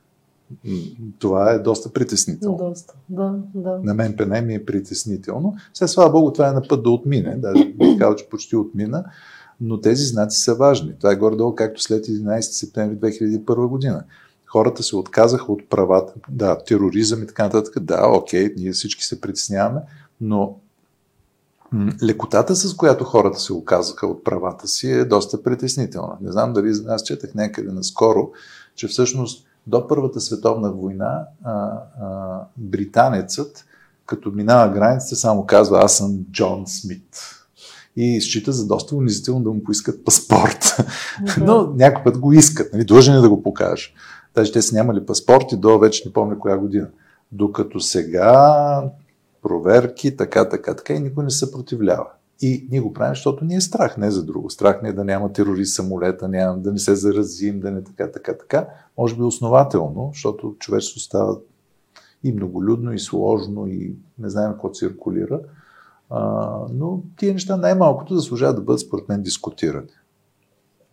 Това 1.20 1.52
е 1.52 1.60
доста 1.60 1.94
притеснително. 1.94 2.58
Доста, 2.58 2.94
да, 3.10 3.36
да. 3.56 3.80
На 3.84 3.94
мен 3.94 4.16
пене 4.18 4.42
ми 4.42 4.56
е 4.56 4.66
притеснително. 4.66 5.56
Сега, 5.74 5.88
слава 5.88 6.12
Богу, 6.12 6.34
това 6.34 6.50
е 6.50 6.54
на 6.54 6.62
път 6.68 6.84
да 6.84 6.90
отмине. 6.90 7.38
Даже 7.38 7.66
бих 7.66 7.98
казал, 8.00 8.16
че 8.16 8.30
почти 8.30 8.56
отмина. 8.56 9.04
Но 9.62 9.82
тези 9.82 10.04
знаци 10.04 10.42
са 10.42 10.56
важни. 10.56 10.94
Това 11.00 11.12
е 11.12 11.16
горе-долу 11.16 11.56
както 11.56 11.82
след 11.82 12.06
11 12.06 12.42
септември 12.42 12.96
2001 12.96 13.68
година 13.68 14.04
хората 14.52 14.84
се 14.84 14.96
отказаха 14.96 15.52
от 15.52 15.70
правата, 15.70 16.14
да, 16.30 16.58
тероризъм 16.64 17.24
и 17.24 17.28
така 17.28 17.44
нататък, 17.44 17.80
да, 17.80 18.08
окей, 18.08 18.54
ние 18.58 18.72
всички 18.72 19.04
се 19.04 19.22
притесняваме, 19.22 19.82
но 20.22 20.56
лекотата, 22.04 22.56
с 22.56 22.76
която 22.76 23.04
хората 23.04 23.40
се 23.40 23.54
оказаха 23.54 24.08
от 24.08 24.24
правата 24.24 24.68
си, 24.68 24.92
е 24.92 25.06
доста 25.06 25.44
притеснителна. 25.44 26.18
Не 26.22 26.32
знам 26.32 26.54
дали 26.54 26.74
аз 26.88 27.04
четах 27.04 27.36
някъде 27.36 27.72
наскоро, 27.72 28.30
че 28.76 28.88
всъщност 28.88 29.48
до 29.68 29.88
Първата 29.88 30.22
световна 30.22 30.72
война 30.72 31.26
а, 31.44 31.52
а, 31.52 32.40
британецът, 32.58 33.66
като 34.06 34.32
минава 34.32 34.74
границата, 34.74 35.16
само 35.16 35.46
казва 35.46 35.80
аз 35.84 35.98
съм 35.98 36.20
Джон 36.32 36.68
Смит. 36.68 37.18
И 37.96 38.22
счита 38.22 38.52
за 38.52 38.68
доста 38.68 38.96
унизително 38.96 39.44
да 39.44 39.50
му 39.50 39.64
поискат 39.64 40.06
паспорт. 40.06 40.78
Но 41.38 41.74
някой 41.76 42.04
път 42.04 42.18
го 42.18 42.34
искат, 42.34 42.74
нали? 42.74 42.86
длъжен 42.86 43.16
е 43.16 43.22
да 43.22 43.30
го 43.30 43.44
покаже. 43.44 43.94
Даже 44.36 44.52
те 44.52 44.62
са 44.62 44.76
нямали 44.76 45.06
паспорти 45.06 45.58
до 45.58 45.80
вече 45.80 46.04
не 46.06 46.14
помня 46.14 46.40
коя 46.40 46.58
година. 46.58 46.88
Докато 47.32 47.80
сега 47.80 48.92
проверки, 49.42 50.18
така, 50.18 50.50
така, 50.50 50.76
така 50.76 50.94
и 50.94 51.00
никой 51.00 51.24
не 51.24 51.30
съпротивлява. 51.30 52.08
И 52.42 52.68
ние 52.72 52.80
го 52.80 52.94
правим, 52.94 53.16
защото 53.16 53.46
ни 53.46 53.56
е 53.56 53.62
страх, 53.62 53.98
не 53.98 54.12
за 54.12 54.26
друго. 54.26 54.50
Страх 54.50 54.82
не 54.82 54.90
е 54.90 54.94
да 54.94 55.04
няма 55.04 55.34
терорист 55.34 55.76
самолета, 55.76 56.28
няма, 56.28 56.58
да 56.58 56.72
не 56.72 56.80
се 56.80 56.96
заразим, 56.96 57.60
да 57.60 57.72
не 57.72 57.84
така, 57.84 58.12
така, 58.12 58.38
така. 58.38 58.68
Може 58.98 59.16
би 59.16 59.22
основателно, 59.22 60.10
защото 60.14 60.56
човечеството 60.60 61.04
става 61.04 61.38
и 62.24 62.34
многолюдно, 62.34 62.94
и 62.94 63.00
сложно, 63.00 63.68
и 63.68 63.96
не 64.20 64.30
знаем 64.30 64.52
какво 64.52 64.72
циркулира. 64.72 65.40
А, 66.10 66.50
но 66.74 67.02
тия 67.18 67.34
неща 67.34 67.58
най-малкото 67.58 68.16
заслужават 68.16 68.56
да 68.56 68.62
бъдат, 68.62 68.80
според 68.80 69.10
мен, 69.10 69.22
дискутирани. 69.22 69.88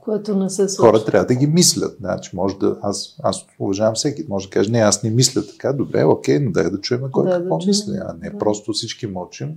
Което 0.08 0.36
не 0.36 0.50
се 0.50 0.68
случва. 0.68 0.90
Хора 0.90 1.04
трябва 1.04 1.26
да 1.26 1.34
ги 1.34 1.46
мислят. 1.46 1.96
Значи, 2.00 2.30
може 2.36 2.58
да, 2.58 2.78
аз, 2.82 3.16
аз 3.22 3.46
уважавам 3.58 3.94
всеки. 3.94 4.24
Може 4.28 4.46
да 4.46 4.50
каже, 4.50 4.70
не, 4.70 4.78
аз 4.78 5.02
не 5.02 5.10
мисля 5.10 5.46
така. 5.46 5.72
Добре, 5.72 6.04
окей, 6.04 6.38
но 6.38 6.50
дай 6.50 6.70
да 6.70 6.80
чуем 6.80 7.00
кой 7.12 7.24
да, 7.24 7.38
какво 7.38 7.58
да 7.58 7.66
мисли, 7.66 7.96
а 7.96 8.14
не 8.22 8.30
да. 8.30 8.38
просто 8.38 8.72
всички 8.72 9.06
мълчим 9.06 9.54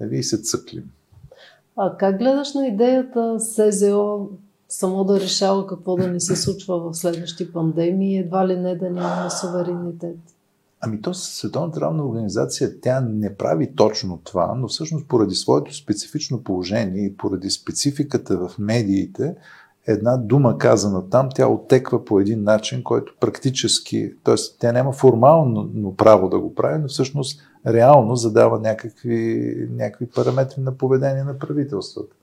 нали, 0.00 0.16
и 0.16 0.22
се 0.22 0.42
цъклим. 0.42 0.84
А 1.76 1.96
как 1.96 2.18
гледаш 2.18 2.54
на 2.54 2.66
идеята 2.66 3.36
СЗО 3.40 4.28
само 4.68 5.04
да 5.04 5.20
решава 5.20 5.66
какво 5.66 5.96
да 5.96 6.08
не 6.08 6.20
се 6.20 6.36
случва 6.36 6.80
в 6.80 6.94
следващи 6.94 7.52
пандемии, 7.52 8.18
едва 8.18 8.48
ли 8.48 8.56
не 8.56 8.76
да 8.76 8.90
няма 8.90 9.30
суверенитет? 9.30 10.16
Ами 10.80 11.02
то 11.02 11.14
Световната 11.14 11.76
здравна 11.76 12.06
организация, 12.06 12.80
тя 12.80 13.00
не 13.00 13.36
прави 13.36 13.74
точно 13.76 14.20
това, 14.24 14.54
но 14.56 14.68
всъщност 14.68 15.08
поради 15.08 15.34
своето 15.34 15.74
специфично 15.74 16.42
положение 16.44 17.04
и 17.04 17.16
поради 17.16 17.50
спецификата 17.50 18.38
в 18.38 18.58
медиите, 18.58 19.34
една 19.86 20.16
дума 20.16 20.58
казана 20.58 21.08
там, 21.10 21.28
тя 21.34 21.48
отеква 21.48 22.04
по 22.04 22.20
един 22.20 22.42
начин, 22.42 22.82
който 22.82 23.14
практически, 23.20 24.12
т.е. 24.24 24.34
тя 24.60 24.72
няма 24.72 24.92
формално 24.92 25.94
право 25.96 26.28
да 26.28 26.38
го 26.38 26.54
прави, 26.54 26.78
но 26.78 26.88
всъщност 26.88 27.40
реално 27.66 28.16
задава 28.16 28.60
някакви, 28.60 29.54
някакви 29.70 30.06
параметри 30.06 30.60
на 30.60 30.72
поведение 30.72 31.24
на 31.24 31.38
правителствата. 31.38 32.16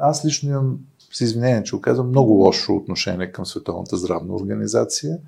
Аз 0.00 0.24
лично 0.24 0.50
имам, 0.50 0.78
с 1.12 1.20
извинение, 1.20 1.62
че 1.62 1.76
оказвам 1.76 2.08
много 2.08 2.32
лошо 2.32 2.74
отношение 2.74 3.32
към 3.32 3.46
Световната 3.46 3.96
здравна 3.96 4.34
организация 4.34 5.18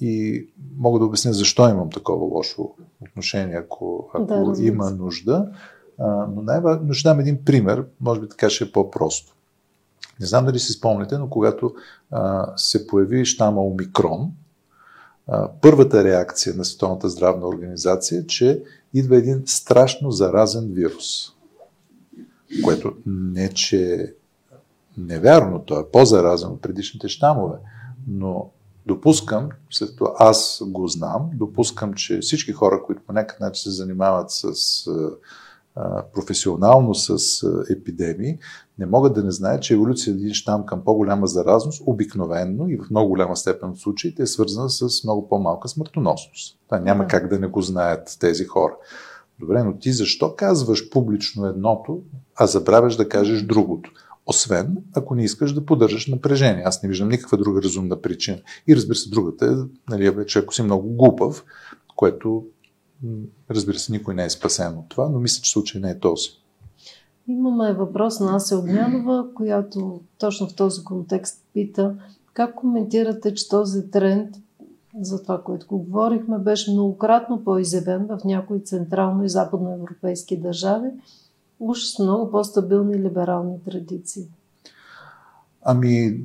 и 0.00 0.46
мога 0.78 0.98
да 0.98 1.04
обясня 1.04 1.32
защо 1.32 1.68
имам 1.68 1.90
такова 1.90 2.24
лошо 2.24 2.70
отношение, 3.02 3.56
ако, 3.56 4.10
ако 4.14 4.52
да, 4.52 4.62
има 4.62 4.90
нужда. 4.90 5.48
но 6.34 6.42
най-важно, 6.42 6.92
ще 6.92 7.08
дам 7.08 7.20
един 7.20 7.44
пример, 7.44 7.86
може 8.00 8.20
би 8.20 8.28
така 8.28 8.50
ще 8.50 8.64
е 8.64 8.72
по-просто. 8.72 9.35
Не 10.20 10.26
знам 10.26 10.44
дали 10.44 10.58
си 10.58 10.72
спомняте, 10.72 11.18
но 11.18 11.30
когато 11.30 11.74
а, 12.10 12.52
се 12.56 12.86
появи 12.86 13.24
щама 13.24 13.62
Омикрон, 13.62 14.32
а, 15.26 15.50
първата 15.60 16.04
реакция 16.04 16.54
на 16.56 16.64
Световната 16.64 17.08
здравна 17.08 17.48
организация 17.48 18.20
е, 18.20 18.26
че 18.26 18.62
идва 18.94 19.16
един 19.16 19.42
страшно 19.46 20.10
заразен 20.10 20.72
вирус. 20.72 21.32
Което 22.64 22.92
не, 23.06 23.52
че 23.52 23.94
е 23.94 24.06
невярно, 24.98 25.58
то 25.58 25.80
е 25.80 25.90
по-заразен 25.92 26.48
от 26.48 26.62
предишните 26.62 27.08
щамове, 27.08 27.56
но 28.08 28.50
допускам, 28.86 29.48
след 29.70 29.96
това 29.96 30.14
аз 30.18 30.62
го 30.66 30.88
знам, 30.88 31.30
допускам, 31.34 31.94
че 31.94 32.18
всички 32.18 32.52
хора, 32.52 32.82
които 32.86 33.02
по 33.06 33.12
някакъв 33.12 33.40
начин 33.40 33.62
се 33.62 33.70
занимават 33.70 34.30
с 34.30 34.52
професионално 36.14 36.94
с 36.94 37.42
епидемии, 37.70 38.38
не 38.78 38.86
могат 38.86 39.14
да 39.14 39.24
не 39.24 39.30
знаят, 39.30 39.62
че 39.62 39.74
еволюция 39.74 40.12
един 40.12 40.34
щам 40.34 40.66
към 40.66 40.84
по-голяма 40.84 41.26
заразност 41.26 41.82
обикновенно 41.86 42.68
и 42.68 42.76
в 42.76 42.90
много 42.90 43.08
голяма 43.08 43.36
степен 43.36 43.74
в 43.74 43.80
случаите 43.80 44.22
е 44.22 44.26
свързана 44.26 44.70
с 44.70 45.04
много 45.04 45.28
по-малка 45.28 45.68
смъртоносност. 45.68 46.58
Това 46.66 46.80
няма 46.80 47.04
да. 47.04 47.08
как 47.08 47.28
да 47.28 47.38
не 47.38 47.46
го 47.46 47.62
знаят 47.62 48.16
тези 48.20 48.44
хора. 48.44 48.72
Добре, 49.40 49.62
но 49.62 49.78
ти 49.78 49.92
защо 49.92 50.34
казваш 50.36 50.90
публично 50.90 51.46
едното, 51.46 52.02
а 52.36 52.46
забравяш 52.46 52.96
да 52.96 53.08
кажеш 53.08 53.42
другото? 53.42 53.90
Освен 54.26 54.76
ако 54.94 55.14
не 55.14 55.24
искаш 55.24 55.52
да 55.52 55.66
поддържаш 55.66 56.06
напрежение. 56.06 56.62
Аз 56.66 56.82
не 56.82 56.88
виждам 56.88 57.08
никаква 57.08 57.38
друга 57.38 57.62
разумна 57.62 58.00
причина. 58.00 58.38
И 58.68 58.76
разбира 58.76 58.94
се, 58.94 59.10
другата 59.10 59.46
е, 59.46 59.54
нали, 59.90 60.10
вече 60.10 60.38
ако 60.38 60.54
си 60.54 60.62
много 60.62 60.96
глупав, 60.96 61.44
което 61.96 62.44
Разбира 63.50 63.78
се, 63.78 63.92
никой 63.92 64.14
не 64.14 64.24
е 64.24 64.30
спасен 64.30 64.78
от 64.78 64.88
това, 64.88 65.08
но 65.08 65.18
мисля, 65.18 65.42
че 65.42 65.50
случай 65.50 65.80
не 65.80 65.90
е 65.90 65.98
този. 65.98 66.28
Имаме 67.28 67.72
въпрос 67.72 68.20
на 68.20 68.36
Ася 68.36 68.58
Огнянова, 68.58 69.26
която 69.34 70.00
точно 70.18 70.48
в 70.48 70.54
този 70.54 70.84
контекст 70.84 71.44
пита 71.54 71.94
как 72.32 72.54
коментирате, 72.54 73.34
че 73.34 73.48
този 73.48 73.90
тренд 73.90 74.36
за 75.00 75.22
това, 75.22 75.42
което 75.42 75.66
го 75.66 75.78
говорихме, 75.78 76.38
беше 76.38 76.72
многократно 76.72 77.44
по-изявен 77.44 78.06
в 78.06 78.18
някои 78.24 78.64
централно 78.64 79.24
и 79.24 79.28
западноевропейски 79.28 80.36
държави, 80.36 80.88
уж 81.60 81.84
с 81.84 81.98
много 81.98 82.30
по-стабилни 82.30 82.98
либерални 82.98 83.62
традиции? 83.64 84.24
Ами, 85.62 86.20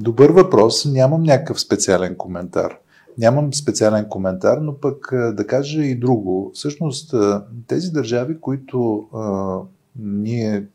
добър 0.00 0.30
въпрос. 0.30 0.84
Нямам 0.84 1.22
някакъв 1.22 1.60
специален 1.60 2.16
коментар. 2.16 2.78
Нямам 3.18 3.54
специален 3.54 4.08
коментар, 4.08 4.58
но 4.58 4.80
пък 4.80 5.08
да 5.12 5.46
кажа 5.46 5.82
и 5.82 5.94
друго. 5.94 6.50
Всъщност, 6.54 7.14
тези 7.66 7.90
държави, 7.90 8.40
които 8.40 9.08
а, 9.14 9.58
ние 9.96 10.66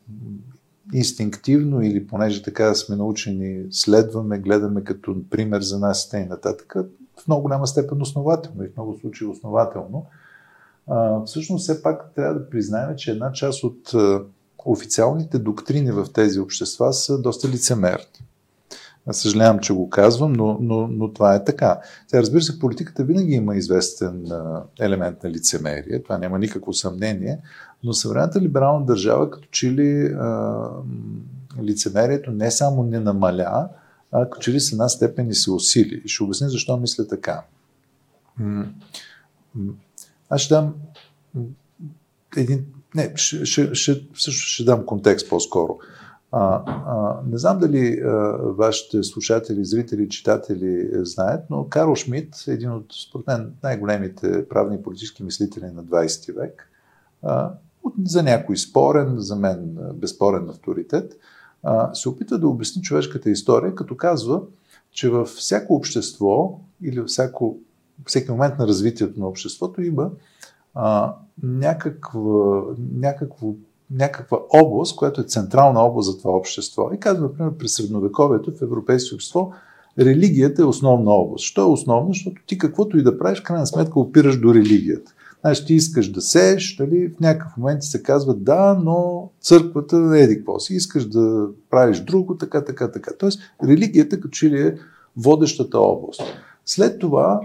инстинктивно 0.92 1.82
или 1.82 2.06
понеже 2.06 2.42
така 2.42 2.74
сме 2.74 2.96
научени, 2.96 3.64
следваме, 3.70 4.38
гледаме 4.38 4.84
като 4.84 5.16
пример 5.30 5.60
за 5.60 5.78
нас 5.78 6.10
и 6.14 6.16
нататък, 6.16 6.74
в 7.16 7.28
много 7.28 7.42
голяма 7.42 7.66
степен 7.66 8.02
основателно 8.02 8.64
и 8.64 8.68
в 8.68 8.76
много 8.76 8.98
случаи 9.00 9.26
основателно. 9.26 10.06
А, 10.86 11.24
всъщност, 11.24 11.62
все 11.62 11.82
пак 11.82 12.14
трябва 12.14 12.34
да 12.34 12.50
признаем, 12.50 12.96
че 12.96 13.10
една 13.10 13.32
част 13.32 13.64
от 13.64 13.92
официалните 14.64 15.38
доктрини 15.38 15.90
в 15.90 16.06
тези 16.14 16.40
общества 16.40 16.92
са 16.92 17.22
доста 17.22 17.48
лицемерни. 17.48 18.04
Съжалявам, 19.10 19.58
че 19.58 19.72
го 19.72 19.90
казвам, 19.90 20.32
но, 20.32 20.58
но, 20.60 20.88
но 20.88 21.12
това 21.12 21.34
е 21.34 21.44
така. 21.44 21.80
Сега, 22.08 22.20
разбира 22.20 22.42
се, 22.42 22.58
политиката 22.58 23.04
винаги 23.04 23.32
има 23.32 23.56
известен 23.56 24.26
елемент 24.80 25.22
на 25.22 25.30
лицемерие, 25.30 26.02
това 26.02 26.18
няма 26.18 26.38
никакво 26.38 26.72
съмнение, 26.72 27.38
но 27.84 27.92
съвременната 27.92 28.40
либерална 28.40 28.86
държава 28.86 29.30
като 29.30 29.48
че 29.50 29.72
ли 29.72 30.16
лицемерието 31.62 32.30
не 32.30 32.50
само 32.50 32.82
не 32.82 33.00
намаля, 33.00 33.68
а 34.12 34.30
като 34.30 34.42
че 34.42 34.52
ли 34.52 34.60
с 34.60 34.72
една 34.72 34.88
степен 34.88 35.30
и 35.30 35.34
се 35.34 35.50
усили. 35.50 36.02
Ще 36.06 36.22
обясня 36.22 36.48
защо 36.48 36.76
мисля 36.76 37.06
така. 37.06 37.42
Аз 40.28 40.40
ще 40.40 40.54
дам 40.54 40.74
един... 42.36 42.64
Не, 42.94 43.12
ще, 43.14 43.44
ще, 43.44 43.74
ще, 43.74 44.06
ще 44.30 44.64
дам 44.64 44.86
контекст 44.86 45.28
по-скоро. 45.28 45.78
А, 46.36 46.62
а, 46.66 47.20
не 47.30 47.38
знам 47.38 47.58
дали 47.58 48.00
а, 48.00 48.10
вашите 48.42 49.02
слушатели, 49.02 49.64
зрители, 49.64 50.08
читатели 50.08 50.90
знаят, 50.92 51.44
но 51.50 51.68
Карл 51.68 51.94
Шмидт, 51.94 52.34
един 52.46 52.72
от, 52.72 52.86
според 53.08 53.26
мен, 53.26 53.52
най-големите 53.62 54.48
правни 54.48 54.76
и 54.76 54.82
политически 54.82 55.22
мислители 55.22 55.64
на 55.64 55.84
20 55.84 56.34
век, 56.34 56.70
а, 57.22 57.50
за 58.04 58.22
някой 58.22 58.56
спорен, 58.56 59.14
за 59.18 59.36
мен 59.36 59.76
безспорен 59.94 60.48
авторитет, 60.50 61.18
а, 61.62 61.94
се 61.94 62.08
опита 62.08 62.38
да 62.38 62.48
обясни 62.48 62.82
човешката 62.82 63.30
история, 63.30 63.74
като 63.74 63.96
казва, 63.96 64.42
че 64.90 65.10
във 65.10 65.28
всяко 65.28 65.74
общество 65.74 66.60
или 66.82 67.00
във 67.00 67.08
всяко, 67.08 67.58
всеки 68.06 68.30
момент 68.30 68.58
на 68.58 68.66
развитието 68.66 69.20
на 69.20 69.28
обществото 69.28 69.82
има 69.82 70.10
а, 70.74 71.14
някаква, 71.42 72.62
някакво 72.92 73.54
някаква 73.90 74.38
област, 74.52 74.96
която 74.96 75.20
е 75.20 75.24
централна 75.24 75.80
област 75.80 76.12
за 76.12 76.18
това 76.18 76.32
общество. 76.32 76.90
И 76.94 77.00
казвам, 77.00 77.22
например, 77.22 77.52
при 77.58 77.68
средновековието 77.68 78.52
в 78.52 78.62
европейското 78.62 79.14
общество 79.14 79.50
религията 79.98 80.62
е 80.62 80.64
основна 80.64 81.10
област. 81.10 81.44
Що 81.44 81.62
е 81.62 81.70
основна? 81.70 82.08
Защото 82.08 82.42
ти 82.46 82.58
каквото 82.58 82.98
и 82.98 83.02
да 83.02 83.18
правиш, 83.18 83.40
в 83.40 83.42
крайна 83.42 83.66
сметка 83.66 84.00
опираш 84.00 84.40
до 84.40 84.54
религията. 84.54 85.12
Знаеш, 85.40 85.64
ти 85.64 85.74
искаш 85.74 86.10
да 86.10 86.20
сееш, 86.20 86.76
дали, 86.76 87.08
в 87.08 87.20
някакъв 87.20 87.56
момент 87.56 87.80
ти 87.80 87.86
се 87.86 88.02
казва 88.02 88.34
да, 88.34 88.80
но 88.84 89.30
църквата 89.40 89.98
не 89.98 90.20
еди 90.20 90.36
какво 90.36 90.60
си. 90.60 90.74
Искаш 90.74 91.08
да 91.08 91.46
правиш 91.70 92.00
друго, 92.00 92.36
така, 92.36 92.64
така, 92.64 92.92
така. 92.92 93.10
Тоест, 93.18 93.40
религията 93.64 94.20
като 94.20 94.28
че 94.28 94.50
ли 94.50 94.60
е 94.60 94.78
водещата 95.16 95.78
област. 95.78 96.22
След 96.64 96.98
това 96.98 97.40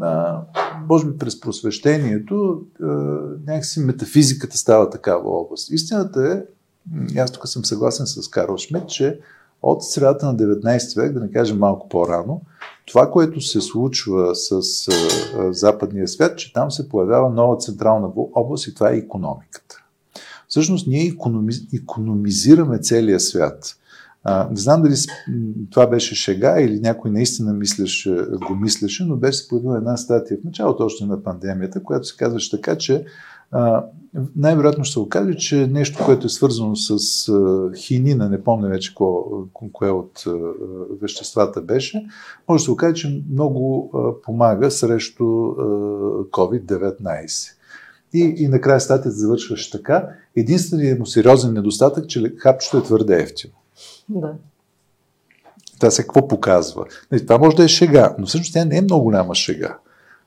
а, 0.00 0.40
може 0.88 1.06
би 1.06 1.18
през 1.18 1.40
просвещението, 1.40 2.62
а, 2.82 2.86
някакси 3.46 3.80
метафизиката 3.80 4.56
става 4.56 4.90
такава 4.90 5.30
област. 5.30 5.70
Истината 5.70 6.44
е, 7.14 7.18
аз 7.18 7.32
тук 7.32 7.48
съм 7.48 7.64
съгласен 7.64 8.06
с 8.06 8.28
Карл 8.28 8.56
Шмидт, 8.56 8.88
че 8.88 9.20
от 9.62 9.84
средата 9.84 10.26
на 10.26 10.36
19 10.36 10.96
век, 10.96 11.12
да 11.12 11.20
не 11.20 11.30
кажем 11.30 11.58
малко 11.58 11.88
по-рано, 11.88 12.40
това, 12.86 13.10
което 13.10 13.40
се 13.40 13.60
случва 13.60 14.34
с 14.34 14.52
а, 14.88 15.52
западния 15.52 16.08
свят, 16.08 16.38
че 16.38 16.52
там 16.52 16.70
се 16.70 16.88
появява 16.88 17.30
нова 17.30 17.56
централна 17.56 18.10
област 18.16 18.66
и 18.66 18.74
това 18.74 18.90
е 18.90 18.96
економиката. 18.96 19.76
Всъщност 20.48 20.86
ние 20.86 21.06
економи, 21.06 21.52
економизираме 21.74 22.78
целия 22.78 23.20
свят. 23.20 23.76
А, 24.24 24.48
не 24.50 24.56
знам 24.56 24.82
дали 24.82 24.94
това 25.70 25.86
беше 25.86 26.14
шега 26.14 26.60
или 26.60 26.80
някой 26.80 27.10
наистина 27.10 27.52
мислеше, 27.52 28.16
го 28.48 28.54
мислеше, 28.54 29.04
но 29.04 29.16
беше 29.16 29.48
появила 29.48 29.76
една 29.76 29.96
статия 29.96 30.38
в 30.40 30.44
началото 30.44 30.84
още 30.84 31.06
на 31.06 31.22
пандемията, 31.22 31.82
която 31.82 32.06
се 32.06 32.16
казваше 32.16 32.50
така, 32.50 32.76
че 32.76 33.04
най-вероятно 34.36 34.84
ще 34.84 34.92
се 34.92 35.00
окаже, 35.00 35.36
че 35.36 35.66
нещо, 35.66 36.04
което 36.04 36.26
е 36.26 36.30
свързано 36.30 36.76
с 36.76 37.28
а, 37.28 37.70
хинина, 37.76 38.28
не 38.28 38.44
помня 38.44 38.68
вече 38.68 38.94
ко, 38.94 39.26
кое 39.72 39.90
от 39.90 40.24
а, 40.26 40.32
веществата 41.00 41.60
беше, 41.60 42.06
може 42.48 42.60
да 42.60 42.64
се 42.64 42.70
окаже, 42.70 42.94
че 42.94 43.22
много 43.32 43.90
а, 43.94 44.22
помага 44.22 44.70
срещу 44.70 45.24
а, 45.24 45.54
COVID-19. 46.24 47.50
И, 48.12 48.34
и 48.38 48.48
накрая 48.48 48.80
статията 48.80 49.10
завършваше 49.10 49.70
така. 49.70 50.08
Единственият 50.36 50.98
му 50.98 51.06
сериозен 51.06 51.52
недостатък, 51.52 52.08
че 52.08 52.34
хапчето 52.38 52.78
е 52.78 52.82
твърде 52.82 53.22
ефтино. 53.22 53.52
Да. 54.08 54.34
Това 55.76 55.90
се 55.90 56.02
какво 56.02 56.28
показва? 56.28 56.84
Нали, 57.12 57.26
това 57.26 57.38
може 57.38 57.56
да 57.56 57.64
е 57.64 57.68
шега, 57.68 58.14
но 58.18 58.26
всъщност 58.26 58.52
тя 58.52 58.64
не 58.64 58.76
е 58.76 58.82
много 58.82 59.04
голяма 59.04 59.34
шега. 59.34 59.78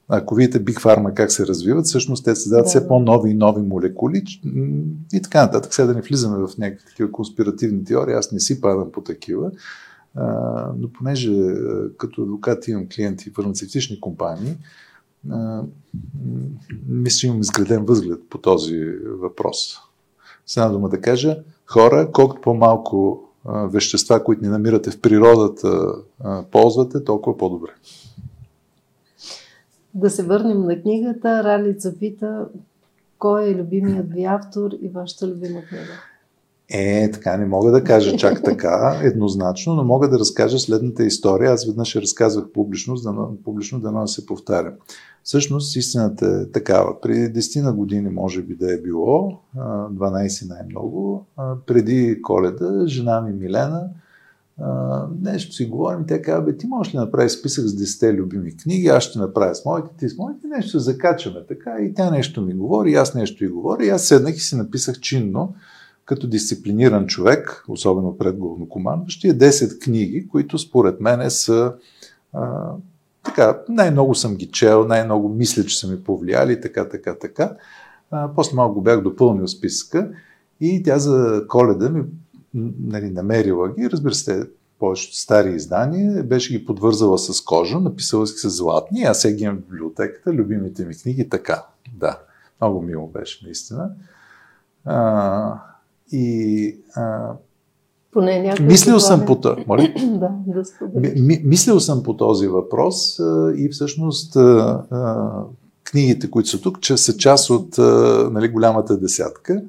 Ако 0.10 0.36
видите 0.36 0.66
Big 0.66 0.82
Pharma 0.82 1.14
как 1.14 1.32
се 1.32 1.48
развиват, 1.48 1.86
всъщност 1.86 2.26
те 2.26 2.36
създават 2.36 2.66
да. 2.66 2.70
все 2.70 2.88
по-нови 2.88 3.30
и 3.30 3.34
нови 3.34 3.62
молекули 3.62 4.24
и 5.14 5.22
така 5.22 5.42
нататък. 5.42 5.74
Сега 5.74 5.88
да 5.88 5.94
не 5.94 6.02
влизаме 6.02 6.38
в 6.38 6.58
някакви 6.58 6.86
такива 6.86 7.12
конспиративни 7.12 7.86
теории, 7.86 8.14
аз 8.14 8.32
не 8.32 8.40
си 8.40 8.62
падам 8.62 8.92
по 8.92 9.02
такива, 9.02 9.52
а, 10.16 10.26
но 10.78 10.90
понеже 10.94 11.32
като 11.98 12.22
адвокат 12.22 12.68
имам 12.68 12.88
клиенти 12.96 13.30
в 13.30 13.34
фармацевтични 13.34 14.00
компании, 14.00 14.58
а, 15.32 15.62
мисля, 16.88 17.18
че 17.18 17.28
имам 17.28 17.42
изграден 17.42 17.86
възглед 17.86 18.20
по 18.30 18.38
този 18.38 18.86
въпрос. 19.20 19.78
С 20.46 20.58
една 20.58 20.70
дума 20.70 20.90
да 20.90 21.02
кажа, 21.02 21.38
хора, 21.66 22.10
колкото 22.14 22.42
по-малко 22.42 23.24
вещества, 23.46 24.24
които 24.24 24.44
не 24.44 24.50
намирате 24.50 24.92
в 24.92 25.02
природата, 25.02 25.96
а, 26.24 26.44
ползвате, 26.44 27.04
толкова 27.04 27.38
по-добре. 27.38 27.70
Да 29.94 30.10
се 30.10 30.24
върнем 30.24 30.62
на 30.62 30.82
книгата. 30.82 31.44
Ралица 31.44 32.00
пита 32.00 32.48
кой 33.20 33.50
е 33.50 33.56
любимият 33.56 34.14
ви 34.14 34.24
автор 34.24 34.72
и 34.82 34.90
вашата 34.90 35.28
любима 35.28 35.62
книга? 35.62 36.13
Е, 36.70 37.12
така 37.12 37.38
не 37.38 37.46
мога 37.46 37.72
да 37.72 37.84
кажа 37.84 38.18
чак 38.18 38.44
така, 38.44 39.00
еднозначно, 39.04 39.76
но 39.76 39.84
мога 39.84 40.10
да 40.10 40.20
разкажа 40.20 40.60
следната 40.60 41.04
история. 41.04 41.52
Аз 41.52 41.66
веднъж 41.66 41.96
разказвах 41.96 42.46
публично, 42.54 42.96
да, 42.96 43.28
публично 43.44 43.80
да 43.80 43.92
не 43.92 44.08
се 44.08 44.26
повтаря. 44.26 44.74
Всъщност 45.24 45.76
истината 45.76 46.26
е 46.28 46.52
такава. 46.52 47.02
Преди 47.02 47.42
10 47.42 47.64
на 47.64 47.74
години 47.74 48.10
може 48.10 48.42
би 48.42 48.56
да 48.56 48.74
е 48.74 48.78
било, 48.78 49.40
12 49.58 50.50
най-много, 50.50 51.26
преди 51.66 52.22
коледа, 52.22 52.88
жена 52.88 53.22
ми 53.22 53.34
Милена, 53.34 53.90
нещо 55.22 55.54
си 55.54 55.66
говорим, 55.66 56.06
тя 56.08 56.22
казва, 56.22 56.42
бе, 56.42 56.58
ти 56.58 56.68
можеш 56.68 56.94
ли 56.94 56.98
да 56.98 57.04
направиш 57.06 57.32
списък 57.32 57.66
с 57.68 57.76
10 57.76 58.14
любими 58.14 58.58
книги, 58.58 58.88
аз 58.88 59.04
ще 59.04 59.20
направя 59.20 59.56
с 59.56 59.66
моите, 59.66 59.90
ти 60.00 60.10
с 60.10 60.18
моите, 60.18 60.48
нещо 60.48 60.80
закачаме 60.80 61.46
така 61.48 61.76
и 61.82 61.94
тя 61.94 62.12
нещо 62.12 62.42
ми 62.42 62.54
говори, 62.54 62.92
и 62.92 62.96
аз 62.96 63.16
нещо 63.16 63.46
и 63.46 63.48
говоря 63.48 63.86
и 63.86 63.90
аз 63.90 64.04
седнах 64.04 64.36
и 64.36 64.40
си 64.40 64.56
написах 64.56 65.00
чинно, 65.00 65.54
като 66.06 66.28
дисциплиниран 66.28 67.08
човек, 67.08 67.66
особено 67.68 68.18
пред 68.18 68.38
главнокомандващия, 68.38 69.38
10 69.38 69.84
книги, 69.84 70.28
които 70.28 70.58
според 70.58 71.02
мен 71.02 71.32
са 71.32 71.74
а, 72.34 72.72
така, 73.24 73.60
най-много 73.70 74.16
съм 74.16 74.36
ги 74.36 74.52
чел, 74.52 74.88
най-много 74.88 75.30
мисля, 75.30 75.66
че 75.66 75.80
са 75.80 75.88
ми 75.88 76.04
повлияли, 76.04 76.62
така, 76.62 76.90
така, 76.90 77.16
така. 77.16 77.56
А, 78.12 78.30
после 78.36 78.56
малко 78.56 78.82
бях 78.82 79.02
допълнил 79.02 79.48
списъка 79.48 80.10
и 80.62 80.84
тя 80.84 81.00
за 81.00 81.46
коледа 81.48 81.90
ми 81.90 82.04
нали, 82.80 83.10
намерила 83.10 83.74
ги, 83.74 83.90
разбира 83.90 84.14
се, 84.14 84.48
повечето 84.80 85.18
стари 85.18 85.56
издания, 85.56 86.24
беше 86.24 86.58
ги 86.58 86.66
подвързала 86.66 87.18
с 87.18 87.42
кожа, 87.42 87.80
написала 87.80 88.28
си 88.28 88.38
с 88.38 88.50
златни, 88.50 89.04
аз 89.04 89.22
сега 89.22 89.36
ги 89.36 89.44
имам 89.44 89.58
в 89.58 89.62
библиотеката, 89.62 90.34
любимите 90.34 90.86
ми 90.86 90.96
книги, 90.96 91.30
така, 91.30 91.66
да. 91.94 92.20
Много 92.62 92.82
мило 92.82 93.08
беше, 93.08 93.46
наистина. 93.46 93.92
А, 94.86 95.62
и 96.14 96.78
а, 96.96 97.32
поне 98.12 98.56
мислил 98.62 99.00
съм 99.00 99.26
по 99.26 99.42
този, 99.42 99.62
да, 99.68 100.32
да 100.82 101.00
ми, 101.22 101.42
мислил 101.44 101.80
съм 101.80 102.04
по 102.04 102.18
този 102.18 102.48
въпрос 102.48 103.20
а, 103.20 103.54
и 103.58 103.70
всъщност 103.70 104.36
а, 104.36 104.40
а, 104.92 105.32
книгите, 105.84 106.32
които 106.32 106.50
са 106.50 106.62
тук, 106.62 106.82
че 106.82 106.98
са 106.98 107.18
част 107.18 107.50
от 107.50 107.78
а, 107.78 107.82
нали, 108.32 108.50
голямата 108.50 109.00
десятка. 109.00 109.64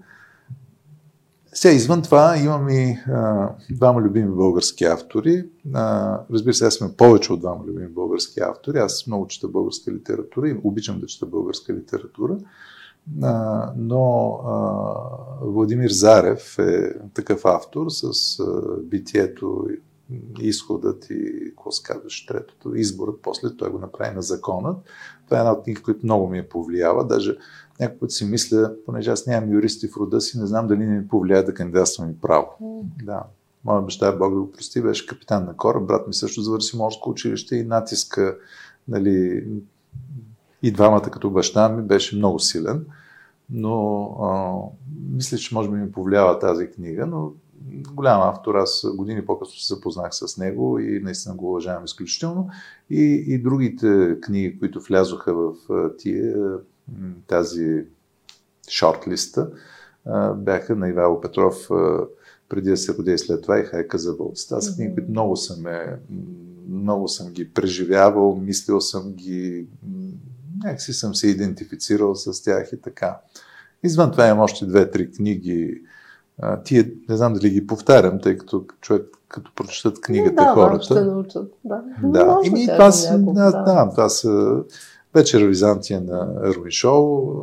Сега, 1.53 1.74
извън 1.74 2.03
това, 2.03 2.36
имам 2.38 2.68
и 2.68 2.99
а, 3.09 3.49
двама 3.70 4.01
любими 4.01 4.30
български 4.30 4.84
автори. 4.84 5.45
А, 5.74 6.18
разбира 6.32 6.55
се, 6.55 6.66
аз 6.66 6.74
сме 6.74 6.92
повече 6.97 7.32
от 7.32 7.40
двама 7.40 7.64
любими 7.66 7.88
български 7.88 8.40
автори. 8.40 8.78
Аз 8.78 9.07
много 9.07 9.26
чета 9.26 9.49
българска 9.49 9.92
литература 9.92 10.49
и 10.49 10.57
обичам 10.64 11.01
да 11.01 11.07
чета 11.07 11.26
българска 11.26 11.74
литература. 11.74 12.36
А, 13.23 13.73
но 13.77 14.31
а, 14.47 15.47
Владимир 15.47 15.91
Зарев 15.91 16.59
е 16.59 16.95
такъв 17.15 17.45
автор 17.45 17.87
с 17.89 18.39
а, 18.41 18.63
битието, 18.83 19.67
изходът 20.41 21.07
и, 21.11 21.45
какво 21.49 21.71
казваш, 21.85 22.27
третото, 22.27 22.75
изборът, 22.75 23.23
после 23.23 23.57
той 23.57 23.71
го 23.71 23.79
направи 23.79 24.15
на 24.15 24.23
законът. 24.23 24.77
Това 25.25 25.37
е 25.37 25.41
една 25.41 25.53
от 25.53 25.65
книги, 25.65 25.83
които 25.83 26.01
много 26.07 26.29
ми 26.29 26.39
е 26.39 26.49
повлиява. 26.49 27.07
Даже 27.07 27.37
някой 27.81 27.99
път 27.99 28.13
си 28.13 28.25
мисля, 28.25 28.75
понеже 28.87 29.11
аз 29.11 29.27
нямам 29.27 29.53
юристи 29.53 29.89
в 29.89 29.97
рода 29.97 30.21
си, 30.21 30.39
не 30.39 30.47
знам 30.47 30.67
дали 30.67 30.87
не 30.87 30.99
ми 30.99 31.09
повлияе 31.09 31.43
да 31.43 31.55
кандидатствам 31.55 32.11
и 32.11 32.21
право. 32.21 32.47
Mm. 32.63 33.05
Да. 33.05 33.23
Моя 33.65 33.83
баща, 33.83 34.17
Бог 34.17 34.35
да 34.35 34.41
го 34.41 34.53
прости, 34.53 34.83
беше 34.83 35.07
капитан 35.07 35.45
на 35.45 35.57
кораб, 35.57 35.87
брат 35.87 36.09
ми 36.09 36.15
също 36.15 36.43
завърши 36.43 36.77
морско 36.77 37.11
училище 37.11 37.57
и 37.57 37.65
натиска, 37.65 38.37
нали, 38.89 39.47
и 40.65 40.73
двамата 40.73 41.03
като 41.03 41.31
баща 41.31 41.69
ми 41.69 41.83
беше 41.83 42.17
много 42.17 42.39
силен. 42.39 42.87
Но 43.51 44.05
а, 44.23 44.53
мисля, 45.11 45.37
че 45.37 45.55
може 45.55 45.71
би 45.71 45.77
ми 45.77 45.93
повлиява 45.93 46.39
тази 46.39 46.71
книга, 46.71 47.07
но 47.07 47.33
голям 47.95 48.21
автор. 48.21 48.55
Аз 48.55 48.87
години 48.95 49.27
по-късно 49.27 49.55
се 49.55 49.75
запознах 49.75 50.09
с 50.12 50.37
него 50.37 50.79
и 50.79 51.01
наистина 51.01 51.35
го 51.35 51.51
уважавам 51.51 51.85
изключително. 51.85 52.49
И, 52.91 53.25
и 53.27 53.39
другите 53.39 54.21
книги, 54.21 54.59
които 54.59 54.81
влязоха 54.81 55.35
в 55.35 55.55
тия 55.99 56.37
тази 57.27 57.85
шортлиста 58.71 59.51
бяха 60.37 60.77
на 60.77 60.89
Ивайло 60.89 61.21
Петров 61.21 61.69
преди 62.49 62.71
да 62.71 62.77
се 62.77 62.95
роди 62.99 63.12
и 63.12 63.19
след 63.19 63.43
това 63.43 63.59
и 63.59 63.65
Хайка 63.65 63.99
за 63.99 64.15
вълците. 64.15 64.55
Аз 64.55 64.77
книги, 64.77 64.95
които 64.95 65.11
много 65.11 65.37
съм, 65.37 65.67
е, 65.67 65.99
много 66.69 67.09
съм 67.09 67.33
ги 67.33 67.53
преживявал, 67.53 68.37
мислил 68.37 68.81
съм 68.81 69.12
ги, 69.12 69.67
някакси 70.65 70.93
съм 70.93 71.15
се 71.15 71.27
идентифицирал 71.27 72.15
с 72.15 72.43
тях 72.43 72.73
и 72.73 72.81
така. 72.81 73.19
Извън 73.83 74.12
това 74.12 74.27
имам 74.27 74.41
още 74.41 74.67
две-три 74.67 75.12
книги. 75.12 75.83
Тие, 76.65 76.91
не 77.09 77.17
знам 77.17 77.35
дали 77.35 77.51
ги 77.51 77.67
повтарям, 77.67 78.21
тъй 78.21 78.39
като 78.39 78.65
човек, 78.81 79.07
като 79.29 79.53
прочитат 79.55 80.01
книгата, 80.01 80.45
да, 80.45 80.53
хората. 80.55 80.85
ще 80.85 81.01
научат, 81.01 81.53
да. 81.65 81.83
Да, 82.03 82.39
и 82.45 82.51
ми, 82.51 82.67
това, 82.67 82.93
са, 82.93 83.19
да, 83.19 83.51
да, 83.51 83.91
това 83.91 84.09
са 84.09 84.62
вече 85.15 85.41
ревизантия 85.41 86.01
на 86.01 86.35
Ервин 86.45 86.71
Шоу, 86.71 87.35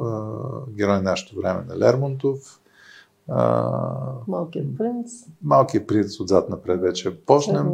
герой 0.69 0.95
на 0.95 1.01
нашето 1.01 1.35
време 1.35 1.63
на 1.69 1.77
Лермонтов. 1.77 2.60
Малкият 4.27 4.77
принц. 4.77 5.11
Малкият 5.41 5.87
принц 5.87 6.19
отзад 6.19 6.49
напред 6.49 6.81
вече 6.81 7.25
почнем. 7.25 7.69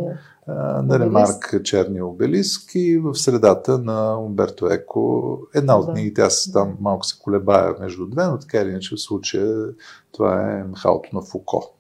На 0.84 1.00
Ремарк 1.00 1.62
Черния 1.64 2.06
обелиск 2.06 2.72
и 2.76 2.98
в 2.98 3.16
средата 3.16 3.78
на 3.78 4.20
Умберто 4.20 4.68
Еко. 4.68 5.40
Една 5.56 5.78
от 5.78 5.86
да. 5.86 5.92
книгите, 5.92 6.22
аз 6.22 6.52
там 6.54 6.78
малко 6.80 7.06
се 7.06 7.20
колебая 7.20 7.76
между 7.80 8.06
две, 8.06 8.26
но 8.26 8.40
така 8.40 8.62
или 8.62 8.70
иначе 8.70 8.96
в 8.96 9.02
случая 9.02 9.70
това 10.12 10.52
е 10.52 10.64
Михалото 10.64 11.10
на 11.14 11.22
Фуко. 11.22 11.74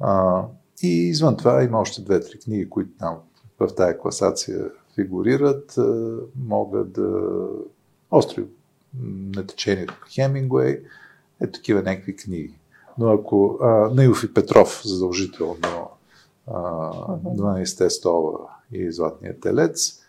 А, 0.00 0.44
и 0.82 1.08
извън 1.08 1.36
това 1.36 1.62
има 1.64 1.80
още 1.80 2.02
две-три 2.02 2.38
книги, 2.38 2.70
които 2.70 2.90
там 2.98 3.16
в 3.60 3.74
тая 3.74 3.98
класация 3.98 4.70
фигурират, 4.94 5.78
могат 6.46 6.92
да 6.92 7.20
остри 8.10 8.44
на 9.34 9.46
течението 9.46 9.94
Хемингуей, 10.14 10.82
е 11.40 11.50
такива 11.50 11.82
някакви 11.82 12.16
книги. 12.16 12.57
Но 12.98 13.12
ако 13.12 13.58
а, 13.62 13.66
Наилов 13.94 14.24
и 14.24 14.34
Петров 14.34 14.82
задължително 14.84 15.90
а, 16.46 16.54
12-те 17.24 17.90
стола 17.90 18.32
и 18.72 18.92
Златния 18.92 19.40
телец 19.40 20.00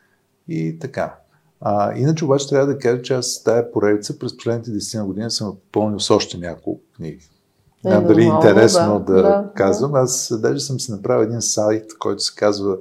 и 0.47 0.79
така. 0.79 1.15
А, 1.61 1.97
иначе 1.97 2.25
обаче 2.25 2.49
трябва 2.49 2.67
да 2.67 2.77
кажа, 2.77 3.01
че 3.01 3.13
аз 3.13 3.43
тая 3.43 3.71
поредица 3.71 4.19
през 4.19 4.37
последните 4.37 4.71
10 4.71 5.05
години 5.05 5.31
съм 5.31 5.55
попълнил 5.55 5.99
с 5.99 6.09
още 6.11 6.37
няколко 6.37 6.81
книги. 6.95 7.29
Не 7.85 7.91
знам 7.91 8.07
дали 8.07 8.21
е 8.21 8.25
интересно 8.25 8.99
да, 8.99 9.13
да, 9.13 9.21
да 9.21 9.51
казвам. 9.55 9.95
Аз 9.95 10.33
даже 10.41 10.59
съм 10.59 10.79
си 10.79 10.91
направил 10.91 11.23
един 11.23 11.41
сайт, 11.41 11.97
който 11.99 12.23
се 12.23 12.35
казва 12.35 12.77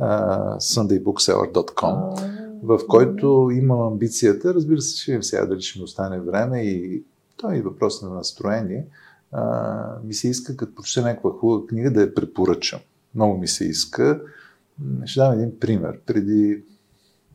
uh, 0.00 0.56
sundaybookseller.com, 0.56 2.20
в 2.62 2.80
който 2.88 3.50
имам 3.52 3.80
амбицията, 3.80 4.54
разбира 4.54 4.80
се, 4.80 5.00
ще 5.00 5.12
видим 5.12 5.22
сега 5.22 5.46
дали 5.46 5.62
ще 5.62 5.78
ми 5.78 5.84
остане 5.84 6.20
време 6.20 6.62
и 6.62 7.04
това 7.36 7.54
е 7.54 7.62
въпрос 7.62 8.02
на 8.02 8.10
настроение. 8.10 8.86
Uh, 8.86 9.05
ми 10.04 10.14
се 10.14 10.28
иска, 10.28 10.56
като 10.56 10.74
прочета 10.74 11.06
някаква 11.06 11.30
хубава 11.30 11.66
книга, 11.66 11.90
да 11.90 12.00
я 12.00 12.14
препоръчам. 12.14 12.80
Много 13.14 13.38
ми 13.38 13.48
се 13.48 13.64
иска. 13.64 14.20
Ще 15.04 15.20
дам 15.20 15.32
един 15.32 15.60
пример. 15.60 15.98
Преди, 16.06 16.64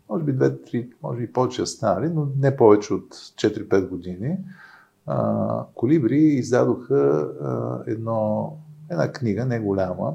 може 0.10 0.24
би 0.24 0.34
2-3, 0.34 0.92
може 1.04 1.20
би 1.20 1.34
повече 1.34 1.66
станали, 1.66 2.10
но 2.10 2.28
не 2.40 2.56
повече 2.56 2.94
от 2.94 3.16
4-5 3.16 3.90
години, 3.90 4.38
uh, 5.08 5.66
Колибри 5.76 6.18
издадоха 6.18 6.94
uh, 6.94 7.84
едно, 7.88 8.54
една 8.92 9.12
книга, 9.12 9.46
не 9.46 9.60
голяма, 9.60 10.14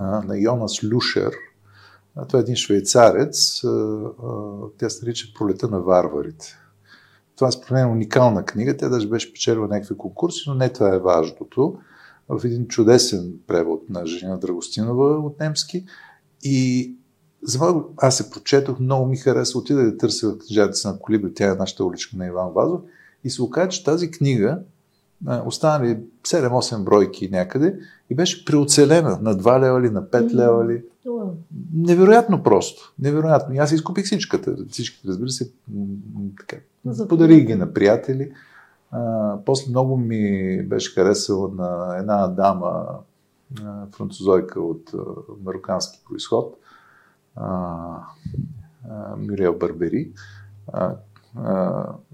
на 0.00 0.38
Йонас 0.38 0.84
Люшер. 0.84 1.32
Това 2.28 2.38
е 2.38 2.42
един 2.42 2.56
швейцарец. 2.56 3.60
Тя 4.78 4.90
се 4.90 5.04
нарича 5.04 5.28
Пролета 5.38 5.68
на 5.68 5.80
варварите. 5.80 6.58
Това 7.36 7.50
според 7.50 7.70
мен 7.70 7.88
е 7.88 7.92
уникална 7.92 8.44
книга. 8.44 8.76
Тя 8.76 8.88
даже 8.88 9.08
беше 9.08 9.32
печелила 9.32 9.68
някакви 9.68 9.96
конкурси, 9.96 10.44
но 10.46 10.54
не 10.54 10.72
това 10.72 10.94
е 10.94 10.98
важното. 10.98 11.78
В 12.28 12.44
един 12.44 12.68
чудесен 12.68 13.32
превод 13.46 13.90
на 13.90 14.06
Женина 14.06 14.38
Драгостинова 14.38 15.18
от 15.18 15.40
немски. 15.40 15.84
И 16.42 16.92
за 17.42 17.74
аз 17.96 18.16
се 18.16 18.30
прочетох, 18.30 18.80
много 18.80 19.06
ми 19.06 19.16
хареса, 19.16 19.58
отида 19.58 19.82
да 19.82 19.96
търся 19.96 20.30
в 20.30 20.38
книжарница 20.38 20.88
на 20.92 20.98
Колибри, 20.98 21.34
тя 21.34 21.52
е 21.52 21.54
нашата 21.54 21.84
уличка 21.84 22.16
на 22.16 22.26
Иван 22.26 22.52
Вазов. 22.52 22.80
И 23.24 23.30
се 23.30 23.42
оказа, 23.42 23.68
че 23.68 23.84
тази 23.84 24.10
книга 24.10 24.58
останали 25.46 25.98
7-8 26.24 26.84
бройки 26.84 27.28
някъде 27.32 27.78
и 28.10 28.14
беше 28.14 28.44
преоцелена 28.44 29.18
на 29.22 29.34
2 29.36 29.60
лева 29.60 29.80
ли, 29.80 29.90
на 29.90 30.02
5 30.02 30.34
лева 30.34 30.66
ли. 30.66 30.84
Невероятно 31.74 32.42
просто. 32.42 32.94
Невероятно. 32.98 33.54
И 33.54 33.58
аз 33.58 33.72
изкупих 33.72 34.04
всичката. 34.04 34.56
Всичките, 34.68 35.08
разбира 35.08 35.28
се, 35.28 35.52
така. 36.38 36.56
Подарих 37.08 37.46
ги 37.46 37.54
на 37.54 37.72
приятели. 37.72 38.32
А, 38.90 39.38
после 39.44 39.70
много 39.70 39.96
ми 39.96 40.62
беше 40.62 40.94
харесало 40.94 41.48
на 41.48 41.96
една 41.98 42.28
дама, 42.28 42.86
французойка 43.96 44.60
от 44.60 44.92
марокански 45.44 46.00
происход, 46.08 46.56
Мюриел 49.18 49.58
Барбери. 49.58 50.12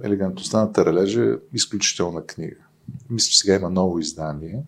Елегантността 0.02 0.60
на 0.60 0.72
Таралежа 0.72 1.24
е 1.24 1.36
изключителна 1.52 2.26
книга. 2.26 2.56
Мисля, 3.10 3.30
че 3.30 3.38
сега 3.38 3.54
има 3.54 3.70
ново 3.70 3.98
издание. 3.98 4.62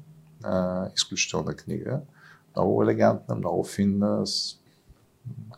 Изключителна 0.97 1.55
книга. 1.55 2.01
Много 2.57 2.83
елегантна, 2.83 3.35
много 3.35 3.65
финна, 3.65 4.25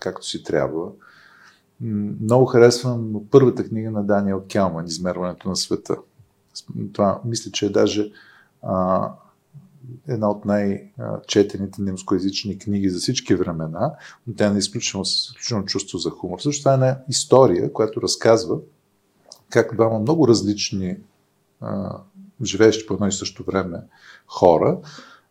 както 0.01 0.27
си 0.27 0.43
трябва. 0.45 0.91
Много 2.21 2.47
харесвам 2.47 3.15
първата 3.31 3.69
книга 3.69 3.91
на 3.91 4.05
Даниел 4.05 4.45
Келман, 4.49 4.87
Измерването 4.87 5.49
на 5.49 5.57
света. 5.57 5.97
Това 6.93 7.21
мисля, 7.25 7.51
че 7.51 7.67
е 7.67 7.71
даже 7.71 8.13
а, 8.63 9.11
една 10.09 10.31
от 10.31 10.45
най-четените 10.45 11.83
немскоязични 11.83 12.59
книги 12.59 12.89
за 12.89 12.99
всички 12.99 13.35
времена, 13.35 13.95
но 14.27 14.35
тя 14.35 14.55
е 14.55 14.59
изключително, 14.59 15.03
изключително 15.03 15.65
чувство 15.65 15.99
за 15.99 16.11
хумор. 16.11 16.39
Също 16.39 16.61
това 16.61 16.73
е 16.73 16.75
една 16.75 16.99
история, 17.09 17.73
която 17.73 18.03
разказва 18.03 18.59
как 19.51 19.75
двама 19.75 19.99
много 19.99 20.29
различни 20.29 20.97
а, 21.61 21.99
живеещи 22.45 22.87
по 22.87 22.95
едно 22.95 23.07
и 23.07 23.13
също 23.13 23.45
време 23.45 23.79
хора, 24.27 24.79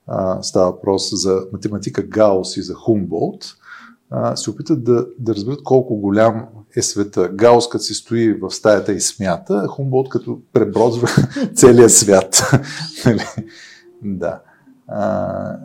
а, 0.07 0.43
става 0.43 0.71
въпрос 0.71 1.09
за 1.11 1.47
математика 1.53 2.03
Гаус 2.03 2.57
и 2.57 2.61
за 2.61 2.73
Хумболт, 2.73 3.45
а, 4.09 4.35
се 4.35 4.49
опитат 4.49 4.83
да, 4.83 5.07
да 5.19 5.35
разберат 5.35 5.63
колко 5.63 5.95
голям 5.95 6.45
е 6.75 6.81
света. 6.81 7.29
Гаус 7.33 7.69
като 7.69 7.83
си 7.83 7.93
стои 7.93 8.33
в 8.33 8.51
стаята 8.51 8.93
и 8.93 9.01
смята, 9.01 9.61
а 9.65 9.67
Хумболт 9.67 10.09
като 10.09 10.41
пребродва 10.53 11.07
целия 11.55 11.89
свят. 11.89 12.51
Нали? 13.05 13.25
да. 14.03 14.41
А, 14.87 15.59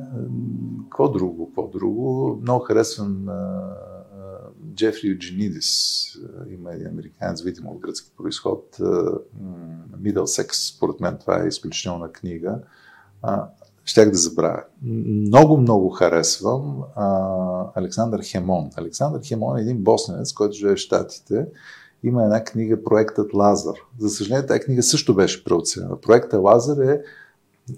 какво 0.91 1.09
друго? 1.09 1.47
Какво 1.47 1.69
друго? 1.69 2.39
Много 2.43 2.65
харесвам 2.65 3.27
Джефри 4.75 5.09
Юджинидис, 5.09 6.03
има 6.51 6.73
един 6.73 6.87
американец, 6.87 7.43
видимо 7.43 7.71
от 7.71 7.81
гръцки 7.81 8.11
происход, 8.17 8.81
Секс, 10.25 10.67
според 10.67 11.01
мен 11.01 11.19
това 11.19 11.45
е 11.45 11.49
изключителна 11.49 12.13
книга. 12.13 12.59
Щях 13.91 14.11
да 14.11 14.19
забравя. 14.19 14.63
Много, 14.83 15.57
много 15.57 15.89
харесвам 15.89 16.83
а, 16.97 17.65
Александър 17.75 18.21
Хемон. 18.23 18.71
Александър 18.77 19.21
Хемон 19.25 19.59
е 19.59 19.61
един 19.61 19.79
босненец, 19.79 20.33
който 20.33 20.57
живее 20.57 20.75
в 20.75 20.79
Штатите. 20.79 21.47
Има 22.03 22.25
една 22.25 22.45
книга, 22.45 22.85
проектът 22.85 23.35
Лазар. 23.35 23.75
За 23.99 24.09
съжаление, 24.09 24.47
тази 24.47 24.61
книга 24.61 24.83
също 24.83 25.15
беше 25.15 25.45
преоценена. 25.45 26.01
Проектът 26.01 26.43
Лазар 26.43 26.77
е 26.77 27.01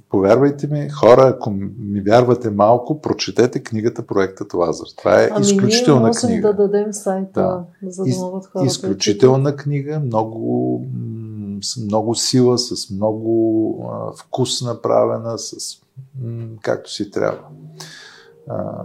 Повярвайте 0.09 0.67
ми, 0.67 0.89
хора, 0.89 1.33
ако 1.37 1.51
ми 1.79 2.01
вярвате 2.01 2.51
малко, 2.51 3.01
прочетете 3.01 3.63
книгата 3.63 4.03
Проектът 4.03 4.55
Лазар. 4.55 4.87
Това 4.99 5.23
е 5.23 5.29
ами 5.33 5.47
изключителна 5.47 6.09
ние 6.09 6.21
книга. 6.21 6.49
да 6.49 6.55
дадем 6.55 6.93
сайта, 6.93 7.65
да. 7.83 7.91
за 7.91 8.05
да 8.05 8.17
могат 8.17 8.47
хората. 8.47 8.67
Изключителна 8.67 9.57
книга, 9.57 10.01
много, 10.01 10.85
с 11.63 11.77
много 11.77 12.15
сила, 12.15 12.59
с 12.59 12.91
много 12.91 13.91
а, 13.93 14.13
вкус 14.13 14.63
направена, 14.63 15.39
с 15.39 15.81
м, 16.23 16.47
както 16.61 16.93
си 16.93 17.11
трябва. 17.11 17.45
А, 18.49 18.85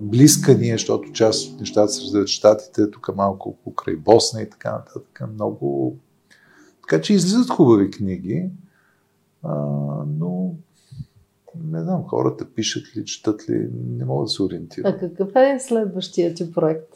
близка 0.00 0.54
ни 0.54 0.68
е, 0.68 0.72
защото 0.72 1.12
част 1.12 1.52
от 1.52 1.60
нещата 1.60 1.88
се 1.88 2.02
развиват 2.02 2.28
в 2.28 2.30
Штатите, 2.30 2.90
тук 2.90 3.10
малко 3.16 3.56
покрай 3.64 3.96
Босна 3.96 4.42
и 4.42 4.50
така 4.50 4.72
нататък. 4.72 5.22
Много... 5.34 5.96
Така 6.80 7.00
че 7.00 7.14
излизат 7.14 7.50
хубави 7.50 7.90
книги. 7.90 8.50
А, 9.42 9.54
но 10.18 10.54
не 11.64 11.82
знам, 11.82 12.04
хората 12.08 12.44
пишат 12.54 12.96
ли, 12.96 13.04
четат 13.04 13.50
ли, 13.50 13.68
не 13.88 14.04
мога 14.04 14.24
да 14.24 14.28
се 14.28 14.42
ориентирам. 14.42 14.92
А 14.92 14.98
какъв 14.98 15.36
е 15.36 15.60
следващия 15.60 16.34
ти 16.34 16.52
проект? 16.52 16.88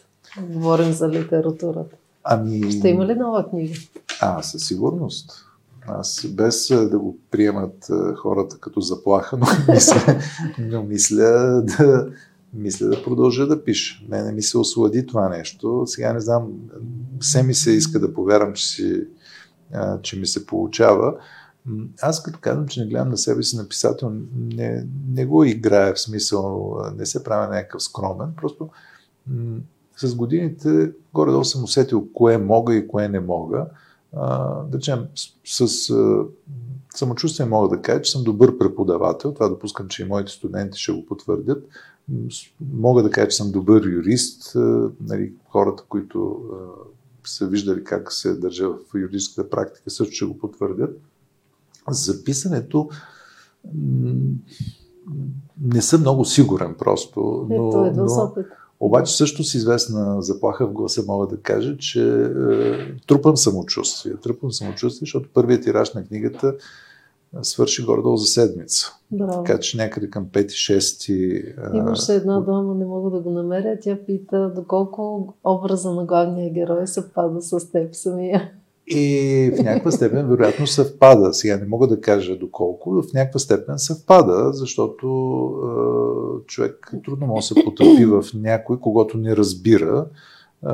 Говорим 0.50 0.92
за 0.92 1.08
литературата. 1.08 1.96
Ами... 2.24 2.72
Ще 2.72 2.88
има 2.88 3.06
ли 3.06 3.14
нова 3.14 3.48
книга? 3.48 3.74
А, 4.20 4.42
със 4.42 4.66
сигурност. 4.66 5.46
Аз 5.88 6.26
без 6.26 6.68
да 6.68 6.98
го 6.98 7.18
приемат 7.30 7.88
хората 8.16 8.58
като 8.58 8.80
заплаха, 8.80 9.36
но 9.36 9.46
мисля, 9.74 10.20
но 10.58 10.82
мисля 10.82 11.62
да, 11.62 12.08
мисля 12.54 12.86
да 12.86 13.02
продължа 13.02 13.46
да 13.46 13.64
пиша. 13.64 14.04
Мене 14.08 14.32
ми 14.32 14.42
се 14.42 14.58
ослади 14.58 15.06
това 15.06 15.28
нещо. 15.28 15.82
Сега 15.86 16.12
не 16.12 16.20
знам, 16.20 16.52
все 17.20 17.42
ми 17.42 17.54
се 17.54 17.70
иска 17.70 18.00
да 18.00 18.14
повярвам, 18.14 18.52
че, 18.52 18.66
си, 18.66 19.04
че 20.02 20.18
ми 20.18 20.26
се 20.26 20.46
получава, 20.46 21.14
аз 22.02 22.22
като 22.22 22.38
казвам, 22.40 22.66
че 22.66 22.80
не 22.80 22.86
гледам 22.86 23.08
на 23.08 23.18
себе 23.18 23.42
си 23.42 23.56
на 23.56 23.68
писател, 23.68 24.12
не, 24.36 24.86
не 25.08 25.26
го 25.26 25.44
играя 25.44 25.94
в 25.94 26.00
смисъл, 26.00 26.76
не 26.96 27.06
се 27.06 27.24
правя 27.24 27.54
някакъв 27.54 27.82
скромен, 27.82 28.28
просто 28.36 28.68
с 29.96 30.14
годините 30.14 30.92
горе-долу 31.14 31.44
съм 31.44 31.64
усетил 31.64 32.08
кое 32.14 32.38
мога 32.38 32.74
и 32.74 32.88
кое 32.88 33.08
не 33.08 33.20
мога. 33.20 33.66
Да 34.12 34.68
речем, 34.72 35.06
с, 35.44 35.68
с 35.68 35.92
самочувствие 36.94 37.46
мога 37.46 37.76
да 37.76 37.82
кажа, 37.82 38.02
че 38.02 38.12
съм 38.12 38.24
добър 38.24 38.58
преподавател, 38.58 39.34
това 39.34 39.48
допускам, 39.48 39.88
че 39.88 40.02
и 40.02 40.06
моите 40.06 40.32
студенти 40.32 40.78
ще 40.78 40.92
го 40.92 41.06
потвърдят. 41.06 41.68
Мога 42.72 43.02
да 43.02 43.10
кажа, 43.10 43.28
че 43.28 43.36
съм 43.36 43.52
добър 43.52 43.86
юрист, 43.86 44.52
нали, 45.00 45.32
хората, 45.48 45.82
които 45.88 46.40
са 47.24 47.46
виждали 47.46 47.84
как 47.84 48.12
се 48.12 48.34
държа 48.34 48.68
в 48.68 48.78
юридическата 48.94 49.50
практика, 49.50 49.90
също 49.90 50.14
ще 50.14 50.24
го 50.24 50.38
потвърдят 50.38 51.00
за 51.88 52.24
писането 52.24 52.88
не 55.60 55.82
съм 55.82 56.00
много 56.00 56.24
сигурен 56.24 56.74
просто. 56.78 57.46
Но, 57.50 57.68
Ето, 57.68 57.84
е 57.84 57.90
но, 57.90 58.32
обаче 58.80 59.16
също 59.16 59.44
с 59.44 59.54
известна 59.54 60.22
заплаха 60.22 60.66
в 60.66 60.72
гласа 60.72 61.02
мога 61.06 61.26
да 61.26 61.36
кажа, 61.36 61.76
че 61.76 62.22
е, 62.22 62.96
трупам 63.06 63.36
самочувствие. 63.36 64.12
Трупам 64.22 64.52
самочувствие, 64.52 65.06
защото 65.06 65.28
първият 65.34 65.62
тираж 65.62 65.94
на 65.94 66.04
книгата 66.04 66.54
свърши 67.42 67.84
горе-долу 67.84 68.16
за 68.16 68.26
седмица. 68.26 68.86
Браво. 69.10 69.44
Така 69.44 69.60
че 69.60 69.76
някъде 69.76 70.10
към 70.10 70.26
5-6. 70.26 71.74
Имаше 71.74 72.14
една 72.14 72.40
дума, 72.40 72.74
не 72.74 72.84
мога 72.84 73.10
да 73.10 73.20
го 73.20 73.30
намеря. 73.30 73.78
Тя 73.80 73.98
пита 74.06 74.52
доколко 74.54 75.34
образа 75.44 75.92
на 75.92 76.04
главния 76.04 76.52
герой 76.52 76.86
съвпада 76.86 77.42
с 77.42 77.70
теб 77.70 77.94
самия. 77.94 78.52
И 78.88 79.52
в 79.58 79.62
някаква 79.62 79.90
степен 79.90 80.28
вероятно 80.28 80.66
съвпада. 80.66 81.34
Сега 81.34 81.56
не 81.56 81.66
мога 81.66 81.86
да 81.86 82.00
кажа 82.00 82.38
доколко, 82.38 83.02
в 83.02 83.12
някаква 83.14 83.40
степен 83.40 83.78
съвпада, 83.78 84.52
защото 84.52 85.06
е, 85.62 86.46
човек 86.46 86.92
трудно 87.04 87.26
може 87.26 87.48
да 87.48 87.54
се 87.54 87.64
потъпи 87.64 88.04
в 88.04 88.24
някой, 88.34 88.80
когато 88.80 89.18
не 89.18 89.36
разбира. 89.36 90.06
Е, 90.66 90.68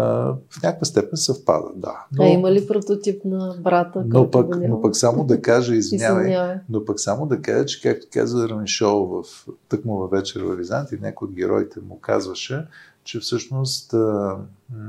в 0.50 0.62
някаква 0.62 0.84
степен 0.84 1.16
съвпада, 1.16 1.68
да. 1.76 2.06
Но, 2.12 2.24
а 2.24 2.28
има 2.28 2.52
ли 2.52 2.66
прототип 2.66 3.24
на 3.24 3.54
брата? 3.60 4.04
Но 4.06 4.30
пък, 4.30 4.56
но 4.68 4.82
пък 4.82 4.96
само 4.96 5.24
да 5.24 5.42
кажа, 5.42 5.74
извинявай, 5.74 6.36
но 6.68 6.84
пък 6.84 7.00
само 7.00 7.26
да 7.26 7.42
кажа, 7.42 7.66
че 7.66 7.82
както 7.82 8.06
каза 8.12 8.48
Ранишол 8.48 9.06
в 9.06 9.46
тъкмо 9.68 9.96
във 9.96 10.10
вечер 10.10 10.40
в 10.42 10.56
Византи, 10.56 10.98
някой 11.02 11.28
от 11.28 11.34
героите 11.34 11.80
му 11.80 11.98
казваше, 12.00 12.66
че 13.04 13.20
всъщност 13.20 13.94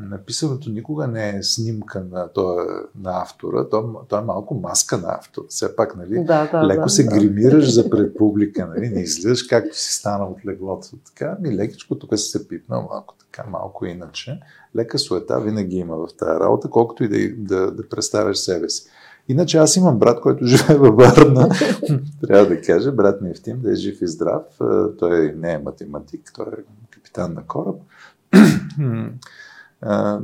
написаното 0.10 0.70
никога 0.70 1.08
не 1.08 1.38
е 1.38 1.44
снимка 1.44 2.04
на, 2.12 2.28
той, 2.34 2.66
на 3.02 3.22
автора, 3.22 3.70
той, 3.70 3.84
той 4.08 4.20
е 4.20 4.24
малко 4.24 4.56
маска 4.56 4.98
на 4.98 5.08
автора. 5.08 5.46
Все 5.50 5.76
пак, 5.76 5.96
нали, 5.96 6.24
да, 6.24 6.50
да, 6.52 6.68
леко 6.68 6.84
да, 6.84 6.90
се 6.90 7.04
да. 7.04 7.18
гримираш 7.18 7.74
за 7.74 7.90
пред 7.90 8.18
публика, 8.18 8.68
нали, 8.68 8.90
не 8.90 9.02
излизаш 9.02 9.44
както 9.44 9.78
си 9.78 9.94
стана 9.94 10.26
от 10.26 10.46
леглото. 10.46 10.88
Така, 11.06 11.38
ми 11.42 11.56
лекичко 11.56 11.96
тук 11.96 12.20
си 12.20 12.26
се 12.26 12.48
пипна, 12.48 12.76
малко 12.76 13.16
така, 13.16 13.50
малко 13.50 13.86
иначе. 13.86 14.40
Лека 14.76 15.00
суета 15.00 15.40
винаги 15.40 15.76
има 15.76 15.98
в 15.98 16.08
тази 16.18 16.40
работа, 16.40 16.70
колкото 16.70 17.04
и 17.04 17.08
да, 17.08 17.36
да, 17.56 17.72
да 17.72 17.90
представяш 17.90 18.38
себе 18.38 18.70
си. 18.70 18.90
Иначе 19.28 19.58
аз 19.58 19.76
имам 19.76 20.00
брат, 20.00 20.22
който 20.22 20.46
живее 20.46 20.78
във 20.78 20.96
Варна. 20.96 21.50
Трябва 22.28 22.46
да 22.46 22.62
кажа, 22.62 22.92
брат 22.92 23.22
ми 23.22 23.30
Евтим, 23.30 23.62
да 23.62 23.72
е 23.72 23.76
жив 23.76 24.02
и 24.02 24.08
здрав. 24.08 24.44
Той 25.00 25.34
не 25.38 25.54
е 25.54 25.60
математик, 25.60 26.32
той 26.36 26.46
е 26.46 26.64
капитан 26.92 27.34
на 27.34 27.44
кораб 27.44 27.76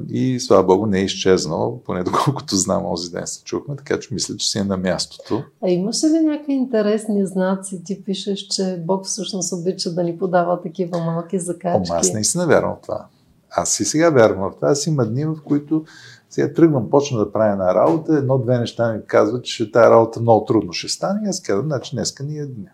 и 0.09 0.39
слава 0.39 0.63
Богу 0.63 0.85
не 0.85 0.99
е 0.99 1.03
изчезнал, 1.03 1.81
поне 1.85 2.03
доколкото 2.03 2.55
знам, 2.55 2.83
този 2.83 3.11
ден 3.11 3.27
се 3.27 3.43
чухме, 3.43 3.75
така 3.75 3.99
че 3.99 4.13
мисля, 4.13 4.37
че 4.37 4.49
си 4.49 4.59
е 4.59 4.63
на 4.63 4.77
мястото. 4.77 5.43
А 5.63 5.69
имаше 5.69 6.07
ли 6.07 6.19
някакви 6.19 6.53
интересни 6.53 7.25
знаци? 7.25 7.83
Ти 7.83 8.03
пишеш, 8.03 8.39
че 8.39 8.83
Бог 8.87 9.05
всъщност 9.05 9.53
обича 9.53 9.93
да 9.93 10.03
ни 10.03 10.17
подава 10.17 10.61
такива 10.61 10.99
малки 10.99 11.39
закачки. 11.39 11.91
О, 11.91 11.95
аз 11.95 12.13
наистина 12.13 12.47
вярвам 12.47 12.75
в 12.75 12.81
това. 12.81 13.05
Аз 13.51 13.79
и 13.79 13.85
сега 13.85 14.09
вярвам 14.09 14.51
в 14.51 14.55
това. 14.55 14.69
Аз 14.69 14.87
има 14.87 15.05
дни, 15.05 15.25
в 15.25 15.35
които 15.45 15.83
сега 16.29 16.53
тръгвам, 16.53 16.89
почна 16.89 17.19
да 17.19 17.31
правя 17.31 17.51
една 17.51 17.75
работа, 17.75 18.13
едно-две 18.13 18.59
неща 18.59 18.93
ми 18.93 18.99
казват, 19.07 19.43
че 19.43 19.71
тази 19.71 19.89
работа 19.89 20.21
много 20.21 20.45
трудно 20.45 20.73
ще 20.73 20.87
стане 20.87 21.21
и 21.25 21.29
аз 21.29 21.41
казвам, 21.41 21.65
значи 21.65 21.95
днеска 21.95 22.23
ни 22.23 22.39
е 22.39 22.45
дня. 22.45 22.69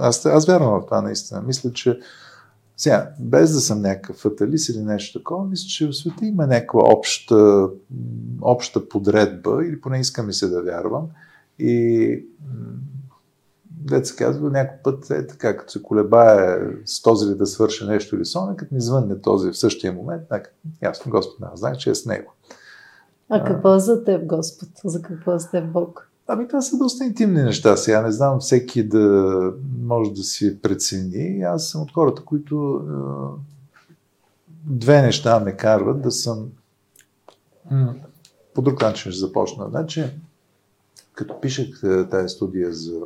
Аз, 0.00 0.26
аз 0.26 0.46
вярвам 0.46 0.80
в 0.80 0.84
това 0.84 1.00
наистина. 1.00 1.42
Мисля, 1.46 1.72
че 1.72 1.98
сега, 2.76 3.10
без 3.20 3.52
да 3.52 3.60
съм 3.60 3.82
някакъв 3.82 4.16
фаталист 4.16 4.68
или 4.68 4.82
нещо 4.82 5.18
такова, 5.18 5.44
мисля, 5.44 5.68
че 5.68 5.86
в 5.86 5.92
света 5.92 6.26
има 6.26 6.46
някаква 6.46 6.80
обща, 6.84 7.68
обща 8.40 8.88
подредба, 8.88 9.64
или 9.64 9.80
поне 9.80 10.00
искам 10.00 10.30
и 10.30 10.32
се 10.32 10.48
да 10.48 10.62
вярвам. 10.62 11.08
И 11.58 12.24
дет 13.70 14.06
се 14.06 14.16
казва, 14.16 14.50
някой 14.50 14.76
път 14.84 15.10
е 15.10 15.26
така, 15.26 15.56
като 15.56 15.72
се 15.72 15.82
колебае 15.82 16.58
с 16.84 17.02
този 17.02 17.30
ли 17.30 17.34
да 17.34 17.46
свърши 17.46 17.86
нещо 17.86 18.16
или 18.16 18.24
сон, 18.24 18.56
като 18.56 18.74
ми 18.74 18.80
звънне 18.80 19.20
този 19.20 19.50
в 19.50 19.58
същия 19.58 19.92
момент, 19.92 20.22
така, 20.28 20.50
ясно, 20.82 21.10
Господ 21.10 21.40
не 21.40 21.46
знае, 21.54 21.76
че 21.76 21.90
е 21.90 21.94
с 21.94 22.06
него. 22.06 22.32
А 23.28 23.44
какво 23.44 23.74
е 23.74 23.80
за 23.80 24.04
теб, 24.04 24.26
Господ? 24.26 24.68
За 24.84 25.02
какво 25.02 25.34
е 25.34 25.38
теб 25.50 25.72
Бог? 25.72 26.10
Ами 26.28 26.48
това 26.48 26.62
са 26.62 26.78
доста 26.78 27.04
интимни 27.04 27.42
неща. 27.42 27.76
Сега 27.76 28.02
не 28.02 28.12
знам 28.12 28.40
всеки 28.40 28.88
да 28.88 29.52
може 29.82 30.10
да 30.10 30.22
си 30.22 30.60
прецени. 30.62 31.42
Аз 31.42 31.68
съм 31.68 31.82
от 31.82 31.92
хората, 31.92 32.22
които 32.24 32.80
две 34.64 35.02
неща 35.02 35.40
ме 35.40 35.56
карват 35.56 36.02
да 36.02 36.10
съм 36.10 36.48
по 38.54 38.62
друг 38.62 38.82
начин 38.82 39.12
ще 39.12 39.20
започна. 39.20 39.68
Значи, 39.70 40.04
като 41.12 41.40
пишех 41.40 41.80
тази 42.10 42.28
студия 42.28 42.72
за 42.72 43.00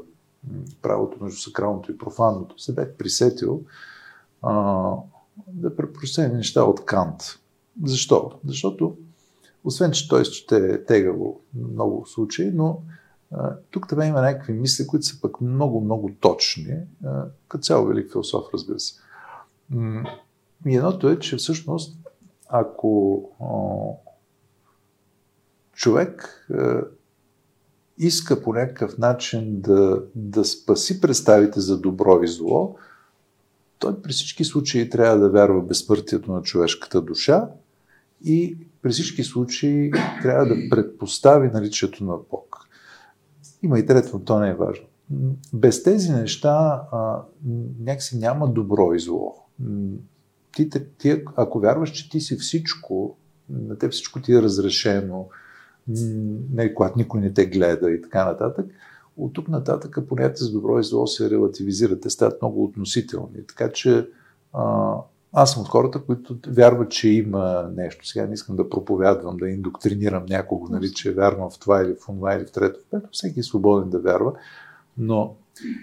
правото 0.83 1.25
между 1.25 1.41
сакралното 1.41 1.93
и 1.93 1.99
профанното, 1.99 2.59
се 2.59 2.75
бях 2.75 2.93
присетил 2.93 3.62
а, 4.43 4.53
да 5.47 5.77
препростя 5.77 6.29
неща 6.29 6.64
от 6.64 6.85
Кант. 6.85 7.23
Защо? 7.85 8.33
Защото, 8.47 8.97
освен, 9.64 9.91
че 9.91 10.09
той 10.09 10.25
ще 10.25 10.57
е 10.57 10.85
тегаво 10.85 11.41
много 11.55 12.07
случаи, 12.07 12.51
но 12.55 12.79
тук 13.70 13.89
тебе 13.89 14.07
има 14.07 14.20
някакви 14.20 14.53
мисли, 14.53 14.87
които 14.87 15.07
са 15.07 15.20
пък 15.20 15.41
много, 15.41 15.81
много 15.81 16.11
точни, 16.20 16.76
като 17.49 17.62
цял 17.62 17.87
велик 17.87 18.12
философ, 18.12 18.45
разбира 18.55 18.81
се. 18.81 18.95
И 20.66 20.76
едното 20.76 21.09
е, 21.09 21.18
че 21.18 21.37
всъщност, 21.37 21.99
ако 22.49 23.22
човек 25.72 26.49
иска 27.99 28.43
по 28.43 28.53
някакъв 28.53 28.99
начин 28.99 29.61
да, 29.61 30.03
да 30.14 30.45
спаси 30.45 31.01
представите 31.01 31.61
за 31.61 31.81
добро 31.81 32.22
и 32.22 32.29
зло, 32.29 32.76
той 33.79 34.03
при 34.03 34.12
всички 34.12 34.45
случаи 34.45 34.91
трябва 34.91 35.18
да 35.18 35.31
вярва 35.31 35.61
в 35.61 35.66
безсмъртието 35.66 36.33
на 36.33 36.43
човешката 36.43 37.03
душа 37.03 37.49
и 38.24 38.59
при 38.83 38.91
всички 38.91 39.24
случаи 39.24 39.91
трябва 40.22 40.47
да 40.47 40.55
предпостави 40.70 41.49
наличието 41.49 42.05
на 42.05 42.16
Бог. 42.31 42.47
Има 43.63 43.79
и 43.79 43.87
трето, 43.87 44.11
но 44.13 44.25
то 44.25 44.41
не 44.41 44.49
е 44.49 44.55
важно. 44.55 44.87
Без 45.55 45.83
тези 45.83 46.13
неща 46.13 46.83
а, 46.93 47.23
някакси 47.81 48.19
няма 48.19 48.49
добро 48.53 48.95
и 48.95 49.01
зло. 49.01 49.35
Ти, 50.53 50.71
ти, 50.99 51.25
ако 51.37 51.61
вярваш, 51.61 51.91
че 51.91 52.11
ти 52.11 52.21
си 52.21 52.37
всичко, 52.37 53.17
на 53.51 53.79
теб 53.79 53.93
всичко 53.93 54.23
ти 54.23 54.35
е 54.35 54.43
разрешено, 54.43 55.29
не, 56.53 56.75
когато 56.75 56.99
никой 56.99 57.21
не 57.21 57.35
те 57.35 57.47
гледа 57.47 57.91
и 57.91 58.03
така 58.03 58.25
нататък, 58.25 58.67
от 59.17 59.33
тук 59.33 59.49
нататък 59.49 59.99
понятие 60.09 60.47
за 60.47 60.53
добро 60.53 60.79
и 60.79 60.85
зло 60.85 61.07
се 61.07 61.31
релативизират, 61.31 62.01
те 62.01 62.11
стават 62.11 62.43
много 62.43 62.65
относителни. 62.65 63.47
Така 63.47 63.73
че 63.73 64.09
а, 64.53 64.95
аз 65.33 65.53
съм 65.53 65.62
от 65.62 65.68
хората, 65.68 66.03
които 66.03 66.39
вярват, 66.49 66.91
че 66.91 67.09
има 67.09 67.70
нещо. 67.76 68.07
Сега 68.07 68.26
не 68.26 68.35
искам 68.35 68.57
да 68.57 68.70
проповядвам, 68.70 69.37
да 69.37 69.49
индоктринирам 69.49 70.24
някого, 70.29 70.68
нали, 70.68 70.93
че 70.93 71.14
вярвам 71.14 71.51
в 71.51 71.59
това 71.59 71.83
или 71.83 71.95
в 71.95 72.07
това 72.07 72.35
или 72.35 72.47
в 72.47 72.53
трето, 72.53 72.81
пето. 72.91 73.09
Всеки 73.12 73.41
е 73.41 73.43
свободен 73.43 73.91
да 73.91 73.99
вярва. 73.99 74.33
Но, 74.99 75.35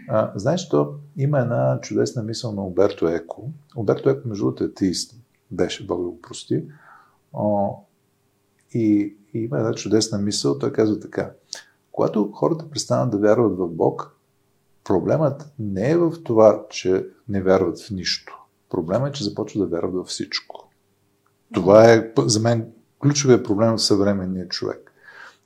а, 0.10 0.32
знаеш, 0.36 0.70
то 0.70 0.94
има 1.18 1.40
една 1.40 1.80
чудесна 1.82 2.24
мисъл 2.24 2.52
на 2.52 2.66
Оберто 2.66 3.08
Еко. 3.08 3.50
Оберто 3.76 4.10
Еко, 4.10 4.28
между 4.28 4.44
другото, 4.44 4.64
е 4.64 4.74
теист. 4.74 5.16
Беше, 5.52 5.88
Бог 5.88 6.02
го 6.02 6.22
прости. 6.22 6.64
О, 7.34 7.76
и, 8.74 9.16
и 9.34 9.40
има 9.40 9.58
една 9.58 9.74
чудесна 9.74 10.18
мисъл. 10.18 10.60
Той 10.60 10.74
казва 10.74 11.00
така. 11.00 11.32
Когато 11.92 12.32
хората 12.32 12.70
престанат 12.70 13.12
да 13.12 13.18
вярват 13.18 13.58
в 13.58 13.68
Бог, 13.68 14.18
проблемът 14.84 15.54
не 15.60 15.92
е 15.92 15.98
в 15.98 16.24
това, 16.24 16.66
че 16.70 17.08
не 17.30 17.42
вярват 17.42 17.82
в 17.82 17.92
нищо 17.92 18.45
Проблемът 18.76 19.10
е, 19.10 19.18
че 19.18 19.24
започва 19.24 19.60
да 19.60 19.66
вярва 19.66 19.92
във 19.92 20.08
всичко. 20.08 20.70
Това 21.54 21.92
е 21.94 22.12
за 22.18 22.40
мен 22.40 22.68
ключовия 23.00 23.44
проблем 23.44 23.78
в 23.78 23.82
съвременния 23.82 24.48
човек. 24.48 24.94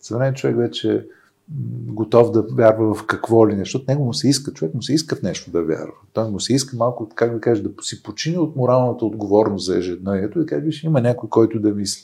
Съвременният 0.01 0.37
човек 0.37 0.57
вече 0.57 0.93
е 0.93 1.03
готов 1.87 2.31
да 2.31 2.41
вярва 2.41 2.95
в 2.95 3.05
какво 3.05 3.49
ли 3.49 3.55
нещо. 3.55 3.77
От 3.77 3.87
него 3.87 4.05
му 4.05 4.13
се 4.13 4.29
иска, 4.29 4.53
човек 4.53 4.73
му 4.73 4.81
се 4.81 4.93
иска 4.93 5.15
в 5.15 5.21
нещо 5.21 5.51
да 5.51 5.63
вярва. 5.63 5.93
Той 6.13 6.31
му 6.31 6.39
се 6.39 6.53
иска 6.53 6.77
малко, 6.77 7.09
как 7.15 7.33
да 7.33 7.41
кажа, 7.41 7.63
да 7.63 7.69
си 7.81 8.03
почини 8.03 8.37
от 8.37 8.55
моралната 8.55 9.05
отговорност 9.05 9.65
за 9.65 9.77
ежедневието 9.77 10.39
и 10.39 10.41
да 10.41 10.45
каже, 10.45 10.61
виж, 10.61 10.83
има 10.83 11.01
някой, 11.01 11.29
който 11.29 11.59
да 11.59 11.71
мисли. 11.71 12.03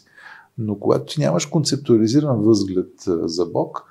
Но 0.57 0.79
когато 0.79 1.05
ти 1.05 1.19
нямаш 1.19 1.45
концептуализиран 1.45 2.41
възглед 2.41 2.91
за 3.07 3.45
Бог, 3.45 3.83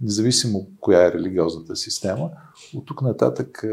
независимо 0.00 0.66
коя 0.80 1.06
е 1.06 1.12
религиозната 1.12 1.76
система, 1.76 2.30
от 2.74 2.86
тук 2.86 3.02
нататък 3.02 3.64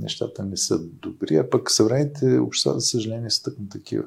нещата 0.00 0.44
не 0.44 0.56
са 0.56 0.78
добри, 0.78 1.36
а 1.36 1.50
пък 1.50 1.70
съвременните 1.70 2.38
общества, 2.38 2.74
за 2.74 2.80
съжаление, 2.80 3.30
са 3.30 3.42
тъкно 3.42 3.68
такива. 3.68 4.04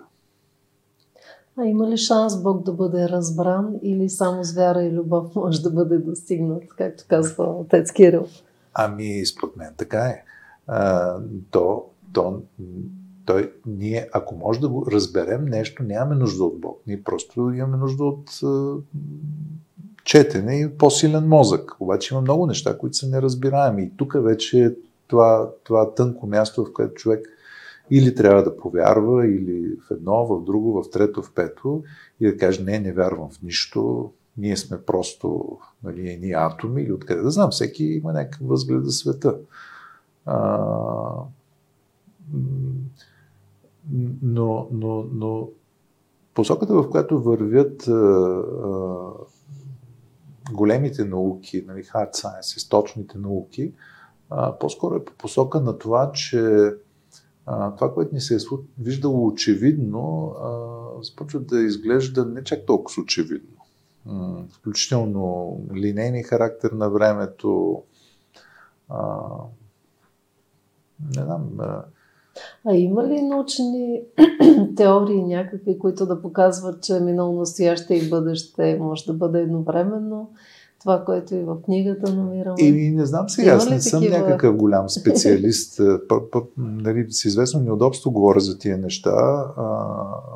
А 1.57 1.65
има 1.65 1.89
ли 1.89 1.97
шанс 1.97 2.41
Бог 2.41 2.63
да 2.63 2.73
бъде 2.73 3.09
разбран 3.09 3.75
или 3.83 4.09
само 4.09 4.43
с 4.43 4.53
вяра 4.53 4.83
и 4.83 4.91
любов 4.91 5.35
може 5.35 5.61
да 5.61 5.69
бъде 5.69 5.97
достигнат, 5.97 6.63
както 6.77 7.03
казва 7.07 7.45
отец 7.45 7.91
Кирил? 7.91 8.27
Ами, 8.73 9.25
според 9.25 9.55
мен 9.55 9.73
така 9.77 10.05
е. 10.05 10.23
А, 10.67 11.15
то, 11.51 11.83
то, 12.13 12.41
той, 13.25 13.53
ние, 13.65 14.09
ако 14.13 14.35
може 14.35 14.59
да 14.59 14.69
го 14.69 14.87
разберем 14.91 15.45
нещо, 15.45 15.83
нямаме 15.83 16.15
нужда 16.15 16.43
от 16.43 16.59
Бог. 16.59 16.81
Ние 16.87 17.03
просто 17.03 17.51
имаме 17.51 17.77
нужда 17.77 18.03
от 18.03 18.39
а, 18.43 18.75
четене 20.03 20.55
и 20.59 20.77
по-силен 20.77 21.27
мозък. 21.27 21.75
Обаче 21.79 22.13
има 22.13 22.21
много 22.21 22.47
неща, 22.47 22.77
които 22.77 22.97
са 22.97 23.07
неразбираеми. 23.07 23.83
И 23.83 23.91
тук 23.97 24.13
вече 24.23 24.75
това, 25.07 25.51
това 25.63 25.93
тънко 25.93 26.27
място, 26.27 26.65
в 26.65 26.73
което 26.73 26.93
човек 26.93 27.27
или 27.91 28.15
трябва 28.15 28.43
да 28.43 28.57
повярва, 28.57 29.27
или 29.27 29.77
в 29.87 29.91
едно, 29.91 30.25
в 30.25 30.43
друго, 30.43 30.83
в 30.83 30.89
трето, 30.89 31.21
в 31.21 31.33
пето, 31.33 31.83
и 32.19 32.25
да 32.25 32.37
каже, 32.37 32.63
не, 32.63 32.79
не 32.79 32.93
вярвам 32.93 33.29
в 33.29 33.41
нищо, 33.41 34.11
ние 34.37 34.57
сме 34.57 34.81
просто 34.81 35.57
нали, 35.83 36.09
едни 36.09 36.31
атоми, 36.31 36.81
или 36.81 36.91
откъде 36.91 37.21
да 37.21 37.31
знам, 37.31 37.49
всеки 37.51 37.83
има 37.83 38.13
някакъв 38.13 38.47
възглед 38.47 38.85
за 38.85 38.91
света. 38.91 39.37
А, 40.25 40.59
но, 44.21 44.67
но, 44.71 45.05
но 45.13 45.49
посоката, 46.33 46.73
в 46.73 46.89
която 46.89 47.21
вървят 47.21 47.87
а, 47.87 47.91
а, 47.91 49.11
големите 50.51 51.05
науки, 51.05 51.63
нали, 51.67 51.83
hard 51.83 52.13
sciences, 52.13 52.69
точните 52.69 53.17
науки, 53.17 53.73
а, 53.73 53.94
по-скоро 54.59 54.95
е 54.95 55.05
по 55.05 55.13
посока 55.13 55.61
на 55.61 55.77
това, 55.77 56.11
че 56.11 56.71
а, 57.45 57.75
това, 57.75 57.93
което 57.93 58.15
ни 58.15 58.21
се 58.21 58.35
е 58.35 58.39
виждало 58.79 59.27
очевидно, 59.27 60.27
а, 60.27 61.03
започва 61.03 61.39
да 61.39 61.61
изглежда 61.61 62.25
не 62.25 62.43
чак 62.43 62.65
толкова 62.65 63.01
очевидно. 63.03 63.55
Включително 64.51 65.57
линейни 65.75 66.23
характер 66.23 66.71
на 66.71 66.89
времето. 66.89 67.81
А, 68.89 69.27
не 71.15 71.23
знам. 71.23 71.49
А, 71.59 71.85
а 72.65 72.73
има 72.73 73.07
ли 73.07 73.21
научни 73.21 74.01
теории 74.75 75.23
някакви, 75.23 75.79
които 75.79 76.05
да 76.05 76.21
показват, 76.21 76.83
че 76.83 76.99
минало, 76.99 77.39
настояще 77.39 77.95
и 77.95 78.09
бъдеще 78.09 78.77
може 78.81 79.05
да 79.05 79.13
бъде 79.13 79.41
едновременно? 79.41 80.29
Това, 80.79 81.03
което 81.05 81.35
и 81.35 81.43
в 81.43 81.61
книгата 81.61 82.13
намираме. 82.13 82.55
И 82.59 82.91
не 82.91 83.05
знам 83.05 83.29
сега, 83.29 83.51
аз 83.51 83.69
не 83.69 83.81
съм 83.81 84.01
такива? 84.01 84.19
някакъв 84.19 84.55
голям 84.55 84.89
специалист. 84.89 85.81
нали, 86.57 87.05
с 87.09 87.25
известно 87.25 87.59
неудобство 87.59 88.11
говоря 88.11 88.39
за 88.39 88.57
тия 88.57 88.77
неща, 88.77 89.45
а, 89.57 89.63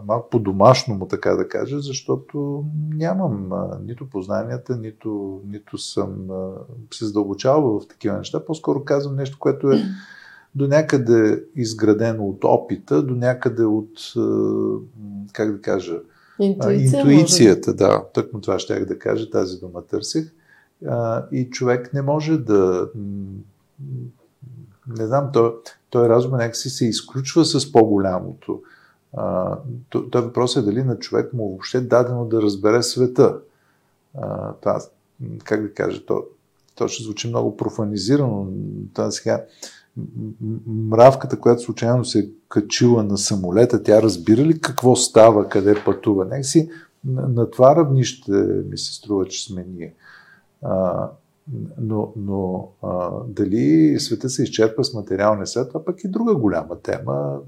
малко 0.07 0.29
по-домашно 0.29 0.95
му 0.95 1.05
така 1.05 1.31
да 1.31 1.47
кажа, 1.47 1.79
защото 1.79 2.63
нямам 2.93 3.53
а, 3.53 3.79
нито 3.85 4.09
познанията, 4.09 4.77
нито, 4.77 5.41
нито 5.47 5.77
съм 5.77 6.31
а, 6.31 6.51
се 6.93 7.05
задълбочавал 7.05 7.79
в 7.79 7.87
такива 7.87 8.17
неща. 8.17 8.45
По-скоро 8.45 8.83
казвам 8.83 9.15
нещо, 9.15 9.37
което 9.39 9.71
е 9.71 9.81
до 10.55 10.67
някъде 10.67 11.43
изградено 11.55 12.25
от 12.25 12.43
опита, 12.43 13.03
до 13.03 13.15
някъде 13.15 13.63
от, 13.63 14.13
как 15.33 15.51
да 15.51 15.61
кажа, 15.61 15.99
Интуиция, 16.39 16.99
интуицията, 16.99 17.73
да. 17.73 18.03
Тъкмо 18.13 18.41
това 18.41 18.59
щях 18.59 18.85
да 18.85 18.99
кажа, 18.99 19.29
тази 19.29 19.59
дума 19.59 19.81
търсих 19.81 20.33
а, 20.87 21.25
и 21.31 21.49
човек 21.49 21.93
не 21.93 22.01
може 22.01 22.37
да. 22.37 22.89
Не 24.97 25.05
знам, 25.05 25.29
той, 25.33 25.53
той 25.89 26.09
разум 26.09 26.31
някакси 26.31 26.69
се 26.69 26.85
изключва 26.85 27.45
с 27.45 27.71
по-голямото. 27.71 28.61
Той, 29.89 30.21
въпрос 30.21 30.55
е 30.55 30.61
дали 30.61 30.83
на 30.83 30.99
човек 30.99 31.33
му 31.33 31.49
въобще 31.49 31.81
дадено 31.81 32.25
да 32.25 32.41
разбере 32.41 32.83
света. 32.83 33.37
А, 34.17 34.53
това, 34.53 34.81
как 35.43 35.61
да 35.61 35.73
кажа, 35.73 36.05
то, 36.05 36.23
то 36.75 36.87
ще 36.87 37.03
звучи 37.03 37.27
много 37.27 37.57
профанизирано. 37.57 38.47
Това 38.93 39.11
сега 39.11 39.45
мравката, 40.67 41.39
която 41.39 41.61
случайно 41.61 42.05
се 42.05 42.19
е 42.19 42.29
качила 42.49 43.03
на 43.03 43.17
самолета, 43.17 43.83
тя 43.83 44.01
разбира 44.01 44.41
ли 44.41 44.61
какво 44.61 44.95
става, 44.95 45.49
къде 45.49 45.83
пътува? 45.85 46.25
Някакси 46.25 46.69
на, 47.05 47.27
на 47.27 47.51
това 47.51 47.75
равнище 47.75 48.31
ми 48.69 48.77
се 48.77 48.93
струва, 48.93 49.25
че 49.25 49.45
сме 49.45 49.65
ние. 49.77 49.93
А, 50.61 51.09
но, 51.81 52.13
но 52.15 52.69
а, 52.83 53.09
дали 53.27 53.95
света 53.99 54.29
се 54.29 54.43
изчерпва 54.43 54.83
с 54.83 54.93
материалния 54.93 55.47
свят, 55.47 55.71
пък 55.85 56.03
е 56.03 56.07
друга 56.07 56.35
голяма 56.35 56.79
тема. 56.79 57.39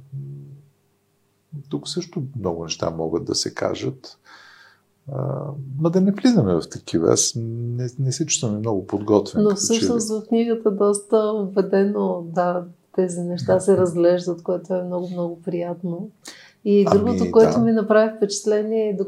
Тук 1.70 1.88
също 1.88 2.24
много 2.40 2.64
неща 2.64 2.90
могат 2.90 3.26
да 3.26 3.36
се 3.36 3.54
кажат. 3.54 4.18
Ма 5.80 5.90
да 5.90 6.02
не 6.02 6.12
влизаме 6.12 6.54
в 6.54 6.70
такива. 6.70 7.14
Аз 7.14 7.34
не, 7.36 7.90
не 8.00 8.12
се 8.12 8.26
чувствам 8.26 8.58
много 8.58 8.88
подготвен. 8.88 9.44
Но 9.44 9.56
всъщност 9.56 10.10
в 10.10 10.28
книгата 10.28 10.72
доста 10.72 11.48
введено, 11.56 12.24
да, 12.26 12.64
тези 12.96 13.22
неща 13.22 13.60
се 13.60 13.78
разглеждат, 13.78 14.44
което 14.44 14.74
е 14.74 14.84
много, 14.84 15.10
много 15.10 15.42
приятно. 15.42 16.10
И 16.66 16.86
ами, 16.88 17.00
другото, 17.00 17.32
което 17.32 17.54
да. 17.54 17.60
ми 17.60 17.72
направи 17.72 18.12
впечатление 18.18 18.90
е, 18.90 18.94
да, 18.94 19.06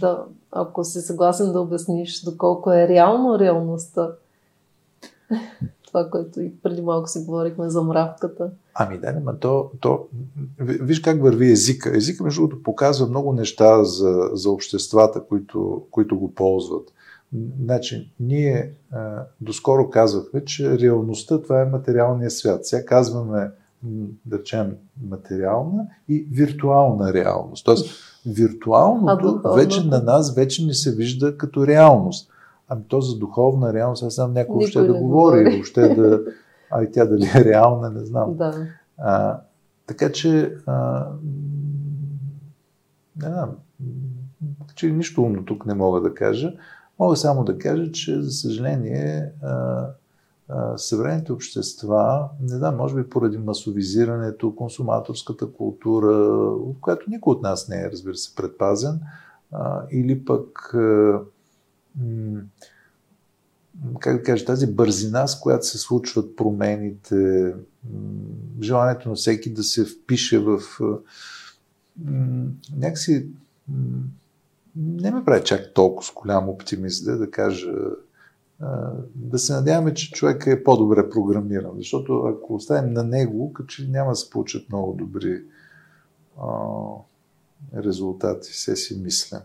да, 0.00 0.24
ако 0.52 0.84
си 0.84 1.00
съгласен 1.00 1.52
да 1.52 1.60
обясниш 1.60 2.22
доколко 2.22 2.72
е 2.72 2.88
реално 2.88 3.38
реалността. 3.38 4.10
Това, 5.88 6.10
което 6.10 6.40
и 6.40 6.52
преди 6.62 6.82
малко 6.82 7.08
си 7.08 7.24
говорихме 7.24 7.70
за 7.70 7.82
мравката. 7.82 8.50
Ами 8.74 8.98
да, 8.98 9.20
но 9.24 9.36
то, 9.36 9.70
то, 9.80 10.06
виж 10.60 11.00
как 11.00 11.22
върви 11.22 11.52
езика. 11.52 11.96
Езика, 11.96 12.24
между 12.24 12.40
другото, 12.40 12.62
показва 12.62 13.06
много 13.06 13.32
неща 13.32 13.84
за, 13.84 14.30
за 14.32 14.50
обществата, 14.50 15.20
които, 15.28 15.82
които 15.90 16.18
го 16.18 16.34
ползват. 16.34 16.92
Значи, 17.64 18.12
ние 18.20 18.72
а, 18.92 19.24
доскоро 19.40 19.90
казвахме, 19.90 20.44
че 20.44 20.78
реалността 20.78 21.42
това 21.42 21.62
е 21.62 21.64
материалния 21.64 22.30
свят. 22.30 22.66
Сега 22.66 22.84
казваме, 22.84 23.50
да 24.26 24.38
речем, 24.38 24.76
материална 25.08 25.86
и 26.08 26.26
виртуална 26.32 27.12
реалност. 27.12 27.64
Тоест, 27.64 27.88
виртуалното 28.26 29.40
а, 29.44 29.54
вече 29.54 29.84
на 29.84 30.02
нас 30.02 30.34
вече 30.34 30.66
не 30.66 30.74
се 30.74 30.94
вижда 30.94 31.36
като 31.36 31.66
реалност. 31.66 32.30
Ами 32.68 32.82
то 32.88 33.00
за 33.00 33.18
духовна 33.18 33.72
реалност, 33.72 34.02
аз 34.02 34.14
знам 34.14 34.32
някой 34.32 34.66
ще 34.66 34.82
да 34.82 34.94
говори, 34.94 35.50
въобще 35.50 35.88
да, 35.88 36.20
а 36.70 36.82
и 36.82 36.92
тя 36.92 37.04
дали 37.04 37.24
е 37.36 37.44
реална, 37.44 37.90
не 37.90 38.04
знам. 38.04 38.36
Да. 38.36 38.66
А, 38.98 39.40
така 39.86 40.12
че, 40.12 40.54
а, 40.66 41.06
не 43.22 43.28
знам, 43.28 43.50
че 44.74 44.90
нищо 44.90 45.22
умно 45.22 45.44
тук 45.44 45.66
не 45.66 45.74
мога 45.74 46.00
да 46.00 46.14
кажа. 46.14 46.52
Мога 46.98 47.16
само 47.16 47.44
да 47.44 47.58
кажа, 47.58 47.92
че 47.92 48.22
за 48.22 48.30
съжаление 48.30 49.32
а, 49.42 49.86
а, 50.48 50.78
съвременните 50.78 51.32
общества, 51.32 52.28
не 52.40 52.56
знам, 52.56 52.76
може 52.76 52.94
би 52.94 53.10
поради 53.10 53.38
масовизирането, 53.38 54.54
консуматорската 54.54 55.52
култура, 55.52 56.14
от 56.52 56.80
която 56.80 57.10
никой 57.10 57.32
от 57.32 57.42
нас 57.42 57.68
не 57.68 57.82
е, 57.82 57.90
разбира 57.90 58.14
се, 58.14 58.34
предпазен, 58.34 59.00
а, 59.52 59.82
или 59.90 60.24
пък 60.24 60.74
а, 60.74 61.20
как 64.00 64.16
да 64.16 64.22
кажа, 64.22 64.44
тази 64.44 64.66
бързина, 64.66 65.26
с 65.26 65.40
която 65.40 65.66
се 65.66 65.78
случват 65.78 66.36
промените, 66.36 67.54
желанието 68.62 69.08
на 69.08 69.14
всеки 69.14 69.52
да 69.52 69.62
се 69.62 69.84
впише 69.84 70.38
в 70.38 70.60
някакси 72.76 73.26
не 74.76 75.10
ме 75.10 75.24
прави 75.24 75.44
чак 75.44 75.74
толкова 75.74 76.06
с 76.06 76.12
голям 76.14 76.48
оптимист 76.48 77.04
да, 77.04 77.18
да 77.18 77.30
кажа 77.30 77.72
да 79.14 79.38
се 79.38 79.52
надяваме, 79.52 79.94
че 79.94 80.12
човек 80.12 80.46
е 80.46 80.64
по-добре 80.64 81.10
програмиран, 81.10 81.72
защото 81.76 82.22
ако 82.22 82.54
оставим 82.54 82.92
на 82.92 83.04
него, 83.04 83.54
че 83.68 83.88
няма 83.88 84.10
да 84.10 84.16
се 84.16 84.30
получат 84.30 84.68
много 84.68 84.92
добри 84.92 85.42
а, 86.42 86.48
резултати, 87.76 88.52
се 88.52 88.76
си 88.76 89.00
мисля. 89.02 89.42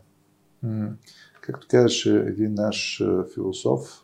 Както 1.45 1.67
казваше 1.69 2.15
един 2.15 2.53
наш 2.53 3.03
философ 3.33 4.03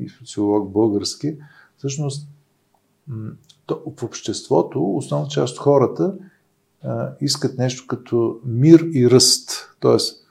и 0.00 0.08
социолог 0.08 0.70
български, 0.70 1.36
всъщност 1.76 2.28
в 3.68 4.02
обществото 4.02 4.96
основна 4.96 5.28
част 5.28 5.54
от 5.54 5.58
хората 5.58 6.14
искат 7.20 7.58
нещо 7.58 7.86
като 7.86 8.40
мир 8.44 8.86
и 8.94 9.10
ръст. 9.10 9.50
Тоест, 9.80 10.26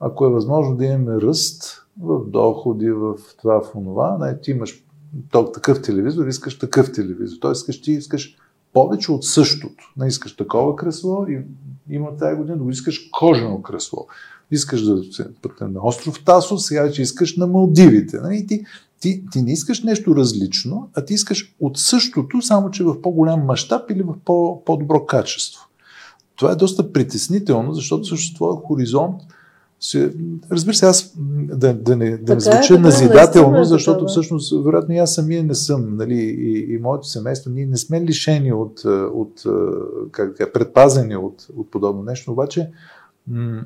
ако 0.00 0.26
е 0.26 0.30
възможно 0.30 0.76
да 0.76 0.84
имаме 0.84 1.20
ръст 1.20 1.86
в 2.02 2.26
доходи, 2.26 2.90
в 2.90 3.14
това, 3.40 3.62
в 3.62 3.74
онова, 3.76 4.18
не, 4.18 4.40
ти 4.40 4.50
имаш 4.50 4.84
такъв 5.30 5.82
телевизор, 5.82 6.26
искаш 6.26 6.58
такъв 6.58 6.92
телевизор. 6.92 7.36
Тоест, 7.40 7.60
искаш, 7.60 7.82
ти 7.82 7.92
искаш 7.92 8.36
повече 8.72 9.12
от 9.12 9.24
същото. 9.24 9.92
Не 9.96 10.06
искаш 10.06 10.36
такова 10.36 10.76
кресло 10.76 11.26
и 11.26 11.42
има 11.90 12.16
тази 12.16 12.36
година 12.36 12.56
да 12.56 12.70
искаш 12.70 13.08
кожено 13.12 13.62
кресло 13.62 14.06
искаш 14.50 14.82
да 14.82 15.02
се 15.12 15.26
пътне 15.42 15.66
на 15.66 15.80
остров 15.82 16.24
Тасо, 16.24 16.58
сега 16.58 16.82
вече 16.82 17.02
искаш 17.02 17.36
на 17.36 17.46
Малдивите. 17.46 18.20
Нали? 18.20 18.46
Ти, 18.46 18.64
ти, 19.00 19.24
ти 19.32 19.42
не 19.42 19.52
искаш 19.52 19.82
нещо 19.82 20.16
различно, 20.16 20.90
а 20.94 21.04
ти 21.04 21.14
искаш 21.14 21.54
от 21.60 21.78
същото, 21.78 22.42
само 22.42 22.70
че 22.70 22.84
в 22.84 23.00
по-голям 23.02 23.40
мащаб 23.40 23.90
или 23.90 24.02
в 24.02 24.14
по, 24.24 24.64
по-добро 24.64 25.06
качество. 25.06 25.68
Това 26.36 26.52
е 26.52 26.56
доста 26.56 26.92
притеснително, 26.92 27.74
защото 27.74 28.04
също 28.04 28.34
твоя 28.34 28.56
хоризонт 28.56 29.22
се, 29.80 30.12
разбира 30.50 30.74
се, 30.74 30.86
аз 30.86 31.12
да, 31.52 31.74
да 31.74 31.96
не, 31.96 32.16
да 32.16 32.34
не 32.34 32.40
звуча 32.40 32.74
е, 32.74 32.78
назидателно, 32.78 33.64
защото 33.64 33.94
такова. 33.94 34.08
всъщност, 34.08 34.64
вероятно, 34.64 34.94
аз 34.94 35.14
самия 35.14 35.44
не 35.44 35.54
съм, 35.54 35.96
нали, 35.96 36.14
и, 36.14 36.74
и 36.74 36.78
моето 36.78 37.06
семейство, 37.06 37.50
ние 37.50 37.66
не 37.66 37.76
сме 37.76 38.04
лишени 38.04 38.52
от, 38.52 38.84
от 39.14 39.42
как 40.10 40.36
да 40.36 40.52
предпазени 40.52 41.16
от, 41.16 41.46
от 41.56 41.70
подобно 41.70 42.02
нещо, 42.02 42.32
обаче 42.32 42.70
м- 43.26 43.64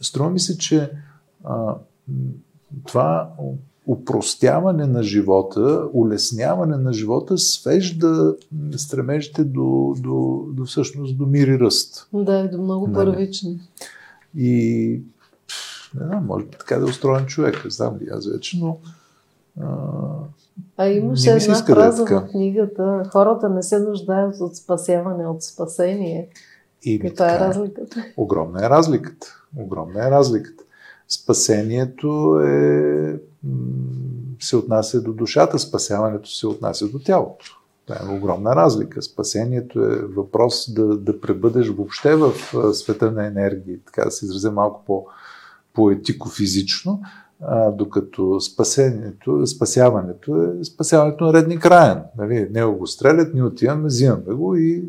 Струва 0.00 0.30
ми 0.30 0.40
се, 0.40 0.58
че 0.58 0.90
а, 1.44 1.74
това 2.86 3.30
упростяване 3.86 4.86
на 4.86 5.02
живота, 5.02 5.88
улесняване 5.92 6.76
на 6.76 6.92
живота 6.92 7.38
свежда 7.38 8.34
стремежите 8.76 9.44
до, 9.44 9.94
до, 9.98 10.46
до 10.52 10.64
всъщност 10.64 11.18
до 11.18 11.26
мир 11.26 11.48
и 11.48 11.58
ръст. 11.58 12.08
Да, 12.12 12.48
до 12.48 12.62
много 12.62 12.86
нали? 12.86 12.94
първични. 12.94 13.60
И 14.36 15.00
не 16.00 16.06
знам, 16.06 16.26
може 16.26 16.44
би 16.44 16.50
така 16.50 16.78
да 16.78 16.82
е 16.82 16.90
устроен 16.90 17.26
човек, 17.26 17.64
не 17.64 17.70
знам 17.70 17.98
ли 18.00 18.08
аз 18.12 18.26
вече, 18.26 18.58
но 18.60 18.78
а, 19.60 19.66
а 20.76 20.88
имаше 20.88 21.30
една 21.30 21.58
е 21.58 21.62
фраза 21.62 22.04
в 22.04 22.26
книгата 22.30 23.02
хората 23.12 23.48
не 23.48 23.62
се 23.62 23.78
нуждаят 23.78 24.40
от 24.40 24.56
спасяване, 24.56 25.26
от 25.26 25.42
спасение. 25.42 26.28
И 26.84 27.00
Каква 27.00 27.34
е 27.34 27.38
разликата? 27.38 28.04
Огромна 28.16 28.66
е 28.66 28.70
разликата. 28.70 29.26
Огромна 29.56 30.06
е 30.06 30.10
разликата. 30.10 30.64
Спасението 31.08 32.40
е, 32.44 33.20
се 34.40 34.56
отнася 34.56 35.02
до 35.02 35.12
душата, 35.12 35.58
спасяването 35.58 36.28
се 36.28 36.46
отнася 36.46 36.88
до 36.88 36.98
тялото. 36.98 37.44
Това 37.86 37.96
е 38.02 38.16
огромна 38.16 38.56
разлика. 38.56 39.02
Спасението 39.02 39.80
е 39.80 39.96
въпрос 39.96 40.74
да, 40.74 40.96
да 40.96 41.20
пребъдеш 41.20 41.68
въобще 41.68 42.16
в 42.16 42.32
света 42.74 43.12
на 43.12 43.26
енергии, 43.26 43.78
така 43.86 44.04
да 44.04 44.10
се 44.10 44.24
изразя 44.24 44.52
малко 44.52 44.82
по, 44.86 45.06
поетико-физично, 45.74 47.00
а, 47.40 47.70
докато 47.70 48.40
спасението, 48.40 49.46
спасяването 49.46 50.42
е 50.60 50.64
спасяването 50.64 51.24
на 51.24 51.32
редни 51.32 51.58
краен. 51.58 52.02
Нали? 52.18 52.48
Не 52.50 52.64
го 52.64 52.86
стрелят, 52.86 53.34
ни 53.34 53.42
отиваме, 53.42 53.86
взимаме 53.86 54.34
го 54.34 54.56
и 54.56 54.84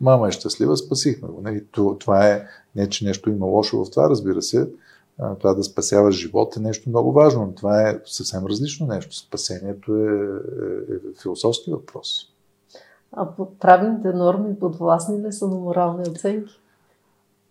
мама 0.00 0.28
е 0.28 0.32
щастлива, 0.32 0.76
спасихме 0.76 1.28
го. 1.28 1.40
Нали? 1.42 1.64
Това 1.98 2.28
е 2.28 2.46
не, 2.76 2.88
че 2.88 3.04
нещо 3.04 3.30
има 3.30 3.46
лошо 3.46 3.84
в 3.84 3.90
това, 3.90 4.10
разбира 4.10 4.42
се. 4.42 4.68
Това 5.38 5.54
да 5.54 5.64
спасяваш 5.64 6.14
живот 6.14 6.56
е 6.56 6.60
нещо 6.60 6.88
много 6.88 7.12
важно, 7.12 7.46
но 7.46 7.54
това 7.54 7.88
е 7.88 8.00
съвсем 8.04 8.46
различно 8.46 8.86
нещо. 8.86 9.16
Спасението 9.16 9.96
е, 9.96 10.02
е, 10.02 10.94
е 10.94 10.98
философски 11.22 11.70
въпрос. 11.70 12.26
А 13.12 13.28
правните 13.60 14.08
норми 14.08 14.58
подвластни 14.58 15.22
ли 15.22 15.32
са 15.32 15.48
на 15.48 15.56
морални 15.56 16.08
оценки? 16.08 16.52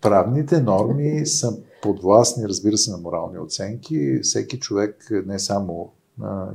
Правните 0.01 0.61
норми 0.61 1.25
са 1.25 1.57
подвластни, 1.81 2.47
разбира 2.47 2.77
се, 2.77 2.91
на 2.91 2.97
морални 2.97 3.39
оценки. 3.39 4.19
Всеки 4.23 4.59
човек, 4.59 5.07
не 5.25 5.39
само 5.39 5.91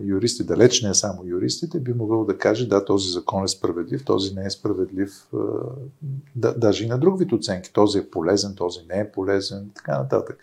юристи, 0.02 0.44
далеч 0.44 0.82
не 0.82 0.94
само 0.94 1.26
юристите, 1.26 1.80
би 1.80 1.92
могъл 1.92 2.24
да 2.24 2.38
каже, 2.38 2.68
да, 2.68 2.84
този 2.84 3.10
закон 3.10 3.44
е 3.44 3.48
справедлив, 3.48 4.04
този 4.04 4.34
не 4.34 4.44
е 4.44 4.50
справедлив, 4.50 5.28
да, 6.36 6.54
даже 6.54 6.84
и 6.84 6.88
на 6.88 6.98
друг 6.98 7.18
вид 7.18 7.32
оценки. 7.32 7.72
Този 7.72 7.98
е 7.98 8.10
полезен, 8.10 8.54
този 8.54 8.80
не 8.88 9.00
е 9.00 9.10
полезен 9.10 9.70
така 9.74 9.98
нататък. 9.98 10.38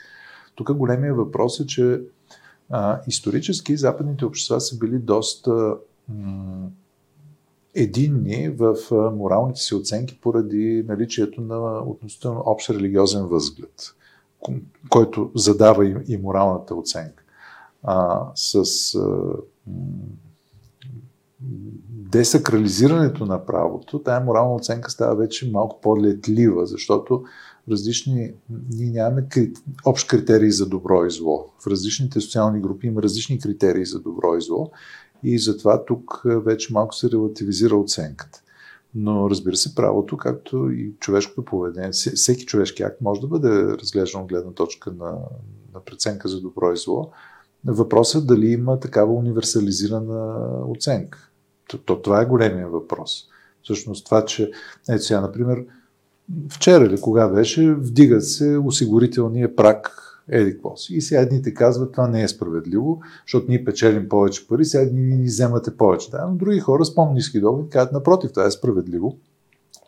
Тук 0.55 0.73
големия 0.73 1.13
въпрос 1.13 1.59
е, 1.59 1.65
че 1.65 2.01
а, 2.69 3.01
исторически 3.07 3.77
западните 3.77 4.25
общества 4.25 4.61
са 4.61 4.77
били 4.77 4.99
доста 4.99 5.77
м- 6.09 6.69
единни 7.75 8.49
в 8.49 8.75
моралните 9.15 9.59
си 9.59 9.75
оценки 9.75 10.19
поради 10.21 10.85
наличието 10.87 11.41
на 11.41 11.79
относително 11.79 12.43
общ 12.45 12.69
религиозен 12.69 13.25
възглед, 13.25 13.93
който 14.89 15.31
задава 15.35 15.85
и, 15.85 15.95
и 16.07 16.17
моралната 16.17 16.75
оценка 16.75 17.20
а, 17.83 18.27
с 18.35 18.55
а, 18.95 19.33
десакрализирането 21.89 23.25
на 23.25 23.45
правото, 23.45 23.99
тая 23.99 24.19
морална 24.19 24.55
оценка 24.55 24.91
става 24.91 25.15
вече 25.15 25.51
малко 25.51 25.81
по-летлива, 25.81 26.65
защото 26.65 27.23
различни, 27.71 28.33
ние 28.73 28.91
нямаме 28.91 29.27
кри, 29.29 29.53
общ 29.85 30.07
критерий 30.07 30.51
за 30.51 30.69
добро 30.69 31.05
и 31.05 31.11
зло. 31.11 31.49
В 31.59 31.67
различните 31.67 32.21
социални 32.21 32.61
групи 32.61 32.87
има 32.87 33.01
различни 33.01 33.39
критерии 33.39 33.85
за 33.85 33.99
добро 33.99 34.35
и 34.35 34.41
зло 34.41 34.71
и 35.23 35.39
затова 35.39 35.85
тук 35.85 36.21
вече 36.25 36.73
малко 36.73 36.95
се 36.95 37.09
релативизира 37.11 37.75
оценката. 37.75 38.41
Но 38.95 39.29
разбира 39.29 39.55
се, 39.55 39.75
правото, 39.75 40.17
както 40.17 40.71
и 40.71 40.93
човешкото 40.99 41.45
поведение, 41.45 41.91
всеки 41.91 42.45
човешки 42.45 42.83
акт 42.83 43.01
може 43.01 43.21
да 43.21 43.27
бъде 43.27 43.49
разглеждан 43.63 44.21
от 44.21 44.27
гледна 44.27 44.51
точка 44.51 44.91
на, 44.91 45.17
на 45.73 45.79
преценка 45.85 46.27
за 46.27 46.41
добро 46.41 46.71
и 46.71 46.77
зло. 46.77 47.11
Въпросът 47.65 48.23
е 48.23 48.25
дали 48.25 48.47
има 48.47 48.79
такава 48.79 49.13
универсализирана 49.13 50.35
оценка. 50.67 51.29
То, 51.67 51.77
то, 51.77 52.01
това 52.01 52.21
е 52.21 52.25
големия 52.25 52.67
въпрос. 52.67 53.25
Всъщност 53.63 54.05
това, 54.05 54.25
че 54.25 54.51
ето 54.89 55.03
сега, 55.03 55.21
например, 55.21 55.65
вчера 56.49 56.87
ли, 56.87 57.01
кога 57.01 57.27
беше, 57.27 57.73
вдигат 57.73 58.27
се 58.27 58.57
осигурителния 58.57 59.55
прак 59.55 59.97
еди. 60.29 60.57
И 60.89 61.01
сега 61.01 61.21
едните 61.21 61.53
казват, 61.53 61.91
това 61.91 62.07
не 62.07 62.23
е 62.23 62.27
справедливо, 62.27 63.01
защото 63.25 63.45
ние 63.49 63.65
печелим 63.65 64.09
повече 64.09 64.47
пари, 64.47 64.65
сега 64.65 64.83
едни 64.83 65.15
ни 65.15 65.25
вземате 65.25 65.77
повече. 65.77 66.11
Да, 66.11 66.27
но 66.27 66.35
други 66.35 66.59
хора 66.59 66.85
с 66.85 66.95
по-низки 66.95 67.39
доходи 67.39 67.69
казват, 67.69 67.93
напротив, 67.93 68.31
това 68.31 68.45
е 68.45 68.51
справедливо, 68.51 69.17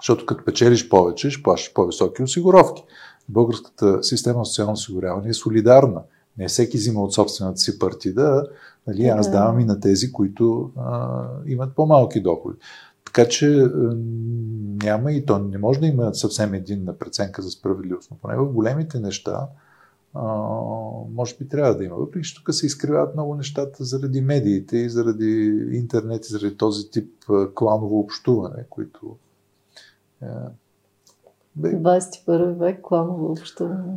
защото 0.02 0.26
като 0.26 0.46
печелиш 0.46 0.90
повече, 0.90 1.30
ще 1.30 1.44
плащаш 1.44 1.74
по-високи 1.74 2.24
осигуровки. 2.24 2.84
Българската 3.30 4.04
система 4.04 4.40
на 4.40 4.46
социално 4.46 4.74
осигуряване 4.74 5.30
е 5.30 5.34
солидарна. 5.34 6.02
Не 6.38 6.48
всеки 6.48 6.78
взима 6.78 7.02
от 7.02 7.14
собствената 7.14 7.58
си 7.58 7.80
партида, 7.80 8.48
нали, 8.88 9.06
аз 9.06 9.32
давам 9.32 9.60
и 9.60 9.66
на 9.66 9.80
тези, 9.80 10.12
които 10.12 10.72
а, 10.78 11.28
имат 11.48 11.76
по-малки 11.76 12.22
доходи. 12.22 12.58
Така 13.06 13.28
че 13.28 13.68
няма 14.84 15.12
и 15.12 15.26
то 15.26 15.40
не 15.40 15.58
може 15.58 15.80
да 15.80 15.86
има 15.86 16.16
съвсем 16.16 16.54
единна 16.54 16.98
преценка 16.98 17.42
за 17.42 17.50
справедливост, 17.50 18.12
но 18.12 18.18
поне 18.18 18.38
в 18.38 18.54
големите 18.54 19.00
неща 19.00 19.48
а, 20.14 20.24
може 21.14 21.36
би 21.38 21.48
трябва 21.48 21.78
да 21.78 21.84
има. 21.84 21.96
Въпреки 21.96 22.28
че 22.28 22.36
тук 22.36 22.54
се 22.54 22.66
изкривяват 22.66 23.16
много 23.16 23.36
нещата 23.36 23.84
заради 23.84 24.22
медиите 24.22 24.78
и 24.78 24.90
заради 24.90 25.68
интернет 25.72 26.26
и 26.26 26.30
заради 26.30 26.58
този 26.58 26.92
тип 26.92 27.12
кланово 27.56 28.00
общуване, 28.00 28.66
които 28.70 29.18
е, 30.22 30.28
21 31.60 32.54
век 32.54 32.82
кланово 32.82 33.32
общуване. 33.32 33.94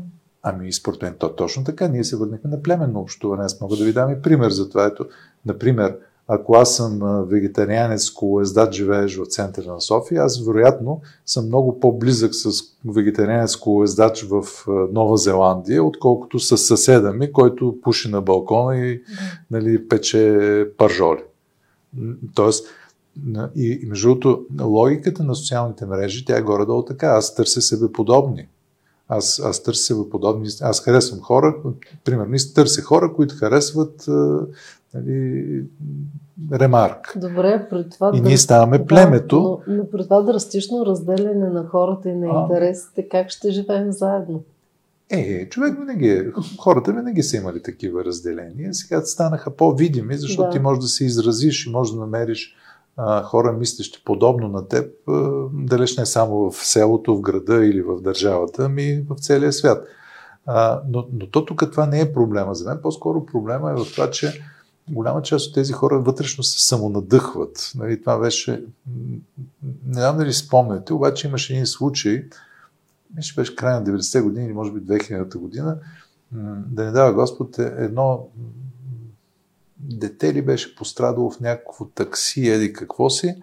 Ами, 0.49 0.73
според 0.73 1.03
мен 1.03 1.15
то 1.19 1.35
точно 1.35 1.65
така. 1.65 1.89
Ние 1.89 2.05
се 2.05 2.17
върнахме 2.17 2.51
на 2.51 2.63
племенно 2.63 3.01
общуване. 3.01 3.45
Аз 3.45 3.61
мога 3.61 3.77
да 3.77 3.85
ви 3.85 3.93
дам 3.93 4.11
и 4.11 4.23
пример 4.23 4.51
за 4.51 4.69
това. 4.69 4.87
Ето, 4.87 5.07
например, 5.47 5.97
ако 6.29 6.57
аз 6.57 6.77
съм 6.77 7.01
вегетарианец, 7.31 8.11
колоездач, 8.11 8.75
живееш 8.75 9.17
в 9.17 9.27
центъра 9.27 9.73
на 9.73 9.81
София, 9.81 10.23
аз 10.23 10.47
вероятно 10.47 11.01
съм 11.27 11.47
много 11.47 11.81
по-близък 11.81 12.35
с 12.35 12.51
вегетарианец, 12.85 13.57
колоездач 13.57 14.23
в 14.23 14.45
Нова 14.93 15.17
Зеландия, 15.17 15.85
отколкото 15.85 16.39
с 16.39 16.59
съседа 16.59 17.13
ми, 17.13 17.33
който 17.33 17.79
пуши 17.83 18.11
на 18.11 18.21
балкона 18.21 18.77
и 18.77 19.03
нали, 19.51 19.89
пече 19.89 20.69
пържоли. 20.79 21.23
Тоест, 22.35 22.67
и, 23.57 23.81
и 23.83 23.87
между 23.87 24.09
другото, 24.09 24.47
логиката 24.63 25.25
на 25.25 25.35
социалните 25.35 25.87
мрежи, 25.87 26.25
тя 26.25 26.37
е 26.37 26.43
горе-долу 26.43 26.85
така. 26.85 27.07
Аз 27.07 27.35
търся 27.35 27.63
себе 27.63 27.93
подобни. 27.93 28.49
Аз, 29.09 29.41
аз 29.45 29.63
търся 29.63 30.11
подобни. 30.11 30.49
Аз 30.61 30.81
харесвам 30.81 31.21
хора, 31.21 31.57
примерно, 32.05 32.37
търся 32.55 32.83
хора, 32.83 33.13
които 33.13 33.35
харесват 33.39 34.05
нали, 34.95 35.65
ремарк. 36.53 37.13
Добре, 37.17 37.67
при 37.71 37.89
това. 37.89 38.13
И 38.15 38.21
ние 38.21 38.39
ставаме 38.39 38.79
да, 38.79 38.87
племето. 38.87 39.61
Но, 39.67 39.77
но 39.77 39.91
при 39.91 40.03
това 40.03 40.23
драстично 40.23 40.87
разделяне 40.87 41.49
на 41.49 41.67
хората 41.67 42.09
и 42.09 42.15
на 42.15 42.27
а, 42.27 42.43
интересите, 42.43 43.09
как 43.09 43.31
ще 43.31 43.51
живеем 43.51 43.93
заедно? 43.93 44.43
Е, 45.11 45.49
човек 45.49 45.79
винаги 45.79 46.09
е. 46.09 46.33
Хората 46.59 46.93
винаги 46.93 47.23
са 47.23 47.37
имали 47.37 47.63
такива 47.63 48.05
разделения. 48.05 48.75
Сега 48.75 49.01
станаха 49.01 49.51
по-видими, 49.51 50.17
защото 50.17 50.49
да. 50.49 50.53
ти 50.53 50.59
можеш 50.59 50.83
да 50.83 50.89
се 50.89 51.05
изразиш 51.05 51.67
и 51.67 51.71
можеш 51.71 51.95
да 51.95 52.01
намериш 52.01 52.57
хора, 53.25 53.53
мислещи 53.53 54.03
подобно 54.05 54.49
на 54.49 54.69
теб, 54.69 54.91
далеч 55.53 55.97
не 55.97 56.07
само 56.07 56.51
в 56.51 56.67
селото, 56.67 57.17
в 57.17 57.21
града 57.21 57.67
или 57.67 57.83
в 57.83 58.01
държавата, 58.01 58.65
ами 58.65 59.05
в 59.09 59.17
целия 59.21 59.53
свят. 59.53 59.87
Но, 60.89 61.07
но 61.13 61.31
то 61.31 61.45
тук 61.45 61.71
това 61.71 61.87
не 61.87 62.01
е 62.01 62.13
проблема 62.13 62.55
за 62.55 62.69
мен. 62.69 62.79
По-скоро 62.83 63.27
проблема 63.27 63.71
е 63.71 63.75
в 63.75 63.85
това, 63.95 64.11
че 64.11 64.41
голяма 64.91 65.23
част 65.23 65.49
от 65.49 65.55
тези 65.55 65.73
хора 65.73 65.99
вътрешно 66.01 66.45
се 66.45 66.67
самонадъхват. 66.67 67.73
Нали, 67.75 68.01
това 68.01 68.19
беше, 68.19 68.65
не 69.87 69.95
знам 70.01 70.17
дали 70.17 70.33
спомняте, 70.33 70.93
обаче 70.93 71.29
имаше 71.29 71.53
един 71.53 71.67
случай, 71.67 72.25
мисля, 73.17 73.41
беше 73.41 73.57
край 73.57 73.75
на 73.75 73.85
90-те 73.85 74.21
години 74.21 74.47
или 74.47 74.53
може 74.53 74.73
би 74.73 74.81
2000-та 74.81 75.39
година, 75.39 75.79
да 76.67 76.85
не 76.85 76.91
дава 76.91 77.13
Господ, 77.13 77.59
е 77.59 77.75
едно 77.79 78.29
дете 79.91 80.35
ли 80.35 80.43
беше 80.43 80.77
пострадало 80.77 81.31
в 81.31 81.41
някакво 81.41 81.85
такси, 81.85 82.49
еди 82.49 82.73
какво 82.73 83.11
си. 83.11 83.35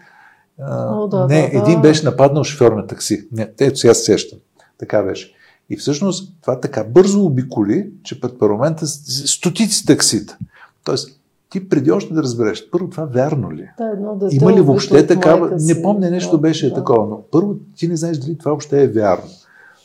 О, 0.60 1.08
да, 1.08 1.28
не, 1.28 1.42
да, 1.42 1.58
един 1.58 1.76
да. 1.76 1.82
беше 1.82 2.06
нападнал 2.06 2.44
шофьор 2.44 2.72
на 2.72 2.88
такси. 2.88 3.28
Не, 3.32 3.52
ето 3.60 3.80
сега 3.80 3.94
се 3.94 4.04
сещам. 4.04 4.40
Така 4.78 5.04
беше. 5.04 5.34
И 5.70 5.78
всъщност 5.78 6.34
това 6.42 6.60
така 6.60 6.84
бързо 6.84 7.26
обиколи, 7.26 7.90
че 8.04 8.22
пред 8.22 8.40
парламента 8.40 8.88
стотици 8.88 9.86
таксита. 9.86 10.38
Тоест, 10.84 11.20
ти 11.50 11.70
преди 11.70 11.92
още 11.92 12.14
да 12.14 12.24
разбереш, 12.24 12.70
първо 12.72 12.90
това 12.90 13.06
вярно 13.06 13.52
ли? 13.52 13.70
Да, 13.78 13.86
едно 13.94 14.16
дете 14.16 14.36
Има 14.36 14.54
ли 14.54 14.62
въобще 14.62 15.08
такава? 15.08 15.58
Не 15.60 15.82
помня 15.82 16.10
нещо 16.10 16.32
да, 16.32 16.38
беше 16.38 16.70
да. 16.70 16.76
такова, 16.76 17.08
но 17.08 17.24
първо 17.32 17.56
ти 17.76 17.88
не 17.88 17.96
знаеш 17.96 18.18
дали 18.18 18.38
това 18.38 18.52
въобще 18.52 18.84
е 18.84 18.88
вярно. 18.88 19.30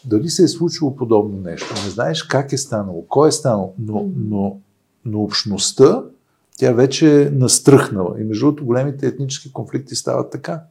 Дали 0.04 0.28
се 0.28 0.44
е 0.44 0.48
случило 0.48 0.96
подобно 0.96 1.40
нещо. 1.40 1.74
Не 1.84 1.90
знаеш 1.90 2.22
как 2.22 2.52
е 2.52 2.58
станало, 2.58 3.04
кой 3.08 3.28
е 3.28 3.32
станало, 3.32 3.74
но, 3.78 4.06
но, 4.16 4.56
но 5.04 5.22
общността, 5.22 6.02
тя 6.58 6.72
вече 6.72 7.22
е 7.22 7.30
настръхнала. 7.30 8.20
И 8.20 8.24
между 8.24 8.46
другото, 8.46 8.64
големите 8.64 9.06
етнически 9.06 9.52
конфликти 9.52 9.94
стават 9.94 10.30
така. 10.30 10.62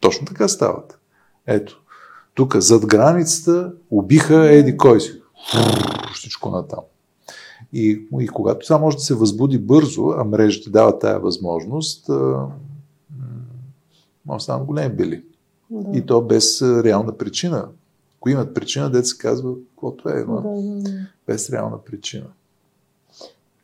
Точно 0.00 0.26
така 0.26 0.48
стават. 0.48 0.98
Ето, 1.46 1.82
тук 2.34 2.56
зад 2.56 2.86
границата 2.86 3.72
убиха 3.90 4.50
еди 4.50 4.76
кой 4.76 5.00
си. 5.00 5.20
Всичко 6.14 6.50
натам. 6.50 6.80
И, 7.72 8.06
и 8.20 8.28
когато 8.28 8.66
това 8.66 8.78
може 8.78 8.96
да 8.96 9.02
се 9.02 9.14
възбуди 9.14 9.58
бързо, 9.58 10.14
а 10.16 10.24
мрежите 10.24 10.70
дават 10.70 11.00
тая 11.00 11.20
възможност, 11.20 12.08
може 14.26 14.38
да 14.38 14.40
станат 14.40 14.66
големи 14.66 14.94
били. 14.94 15.24
Да. 15.70 15.98
И 15.98 16.06
то 16.06 16.20
без 16.22 16.62
реална 16.62 17.16
причина. 17.16 17.68
Ако 18.16 18.28
имат 18.28 18.54
причина, 18.54 18.90
дете 18.90 19.04
се 19.08 19.18
казва, 19.18 19.54
каквото 19.70 20.08
е, 20.08 20.24
но 20.28 20.40
да, 20.40 20.62
да, 20.62 20.82
да. 20.82 21.06
без 21.26 21.50
реална 21.50 21.84
причина. 21.84 22.26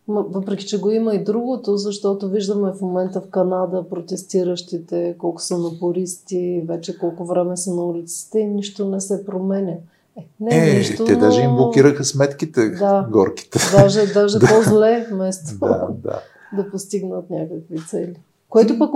Въпреки, 0.09 0.67
че 0.67 0.81
го 0.81 0.91
има 0.91 1.15
и 1.15 1.25
другото, 1.25 1.77
защото 1.77 2.29
виждаме 2.29 2.73
в 2.73 2.81
момента 2.81 3.21
в 3.21 3.31
Канада 3.31 3.85
протестиращите, 3.91 5.15
колко 5.19 5.41
са 5.41 5.59
напористи, 5.59 6.65
вече 6.69 6.99
колко 6.99 7.25
време 7.25 7.57
са 7.57 7.75
на 7.75 7.85
улиците 7.85 8.39
и 8.39 8.47
нищо 8.47 8.89
не 8.89 9.01
се 9.01 9.25
променя. 9.25 9.73
Е, 10.17 10.27
не 10.41 10.71
е, 10.71 10.79
нищо, 10.79 11.05
те 11.05 11.13
но... 11.13 11.19
даже 11.19 11.43
им 11.43 11.57
блокираха 11.57 12.05
сметките, 12.05 12.71
да, 12.71 13.09
горките. 13.13 13.59
Даже, 13.73 14.07
даже 14.07 14.39
да. 14.39 14.47
по-зле, 14.47 15.09
вместо 15.11 15.59
да, 15.59 15.89
да. 16.03 16.21
да 16.57 16.71
постигнат 16.71 17.31
някакви 17.31 17.87
цели. 17.89 18.17
Което 18.49 18.79
пък 18.79 18.91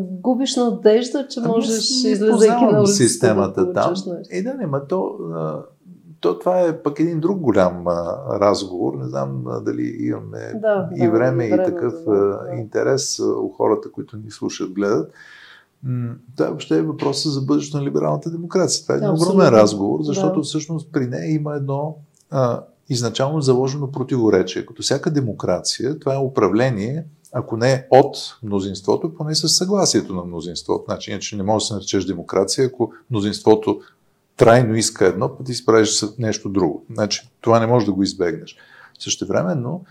губиш 0.00 0.56
надежда, 0.56 1.26
че 1.28 1.40
ами, 1.40 1.48
можеш, 1.48 1.90
излезайки 2.04 2.64
на 2.64 2.80
улицата, 2.80 2.96
системата 2.96 3.66
да 3.66 3.72
там. 3.72 3.94
Е, 4.30 4.42
да, 4.42 4.54
не, 4.54 4.66
ма 4.66 4.86
то, 4.86 5.16
то, 6.22 6.38
това 6.38 6.60
е 6.60 6.82
пък 6.82 7.00
един 7.00 7.20
друг 7.20 7.38
голям 7.38 7.88
а, 7.88 8.18
разговор. 8.40 8.94
Не 8.94 9.08
знам 9.08 9.44
а, 9.46 9.60
дали 9.60 9.96
имаме 10.00 10.52
да, 10.54 10.88
и 10.96 11.08
време, 11.08 11.48
да, 11.48 11.54
и, 11.54 11.64
такъв 11.64 11.94
да, 12.06 12.12
да. 12.12 12.54
интерес 12.56 13.18
у 13.18 13.48
хората, 13.48 13.92
които 13.92 14.16
ни 14.16 14.30
слушат, 14.30 14.72
гледат. 14.72 15.12
Това 16.36 16.48
въобще 16.48 16.78
е 16.78 16.82
въпроса 16.82 17.30
за 17.30 17.40
бъдещето 17.40 17.76
на 17.76 17.84
либералната 17.84 18.30
демокрация. 18.30 18.82
Това 18.82 18.94
е 18.94 18.98
един 18.98 19.10
огромен 19.10 19.48
разговор, 19.48 20.02
защото 20.02 20.40
да. 20.40 20.42
всъщност 20.42 20.92
при 20.92 21.06
нея 21.06 21.34
има 21.34 21.54
едно 21.54 21.96
а, 22.30 22.62
изначално 22.88 23.40
заложено 23.40 23.92
противоречие. 23.92 24.66
Като 24.66 24.82
всяка 24.82 25.10
демокрация, 25.10 25.98
това 25.98 26.14
е 26.14 26.18
управление, 26.18 27.04
ако 27.32 27.56
не 27.56 27.86
от 27.90 28.16
мнозинството, 28.42 29.14
поне 29.14 29.34
с 29.34 29.48
съгласието 29.48 30.14
на 30.14 30.24
мнозинството. 30.24 30.84
Значи, 30.84 31.10
иначе 31.10 31.36
не 31.36 31.42
може 31.42 31.62
да 31.62 31.66
се 31.66 31.74
наречеш 31.74 32.04
демокрация, 32.04 32.66
ако 32.66 32.92
мнозинството 33.10 33.80
трайно 34.42 34.74
иска 34.74 35.06
едно, 35.06 35.36
пък 35.36 35.46
ти 35.46 35.54
справиш 35.54 35.90
с 35.90 36.18
нещо 36.18 36.48
друго. 36.48 36.84
Значи, 36.94 37.30
това 37.40 37.60
не 37.60 37.66
може 37.66 37.86
да 37.86 37.92
го 37.92 38.02
избегнеш. 38.02 38.56
Същевременно, 38.98 39.84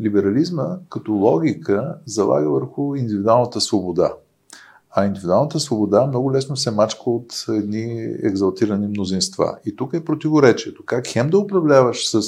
либерализма 0.00 0.76
като 0.88 1.12
логика 1.12 1.94
залага 2.06 2.50
върху 2.50 2.94
индивидуалната 2.94 3.60
свобода. 3.60 4.12
А 4.90 5.06
индивидуалната 5.06 5.60
свобода 5.60 6.06
много 6.06 6.32
лесно 6.32 6.56
се 6.56 6.70
мачка 6.70 7.10
от 7.10 7.44
едни 7.48 8.14
екзалтирани 8.22 8.86
мнозинства. 8.86 9.58
И 9.66 9.76
тук 9.76 9.92
е 9.94 10.04
противоречието. 10.04 10.82
Как 10.86 11.06
хем 11.06 11.30
да 11.30 11.38
управляваш 11.38 12.08
с 12.08 12.22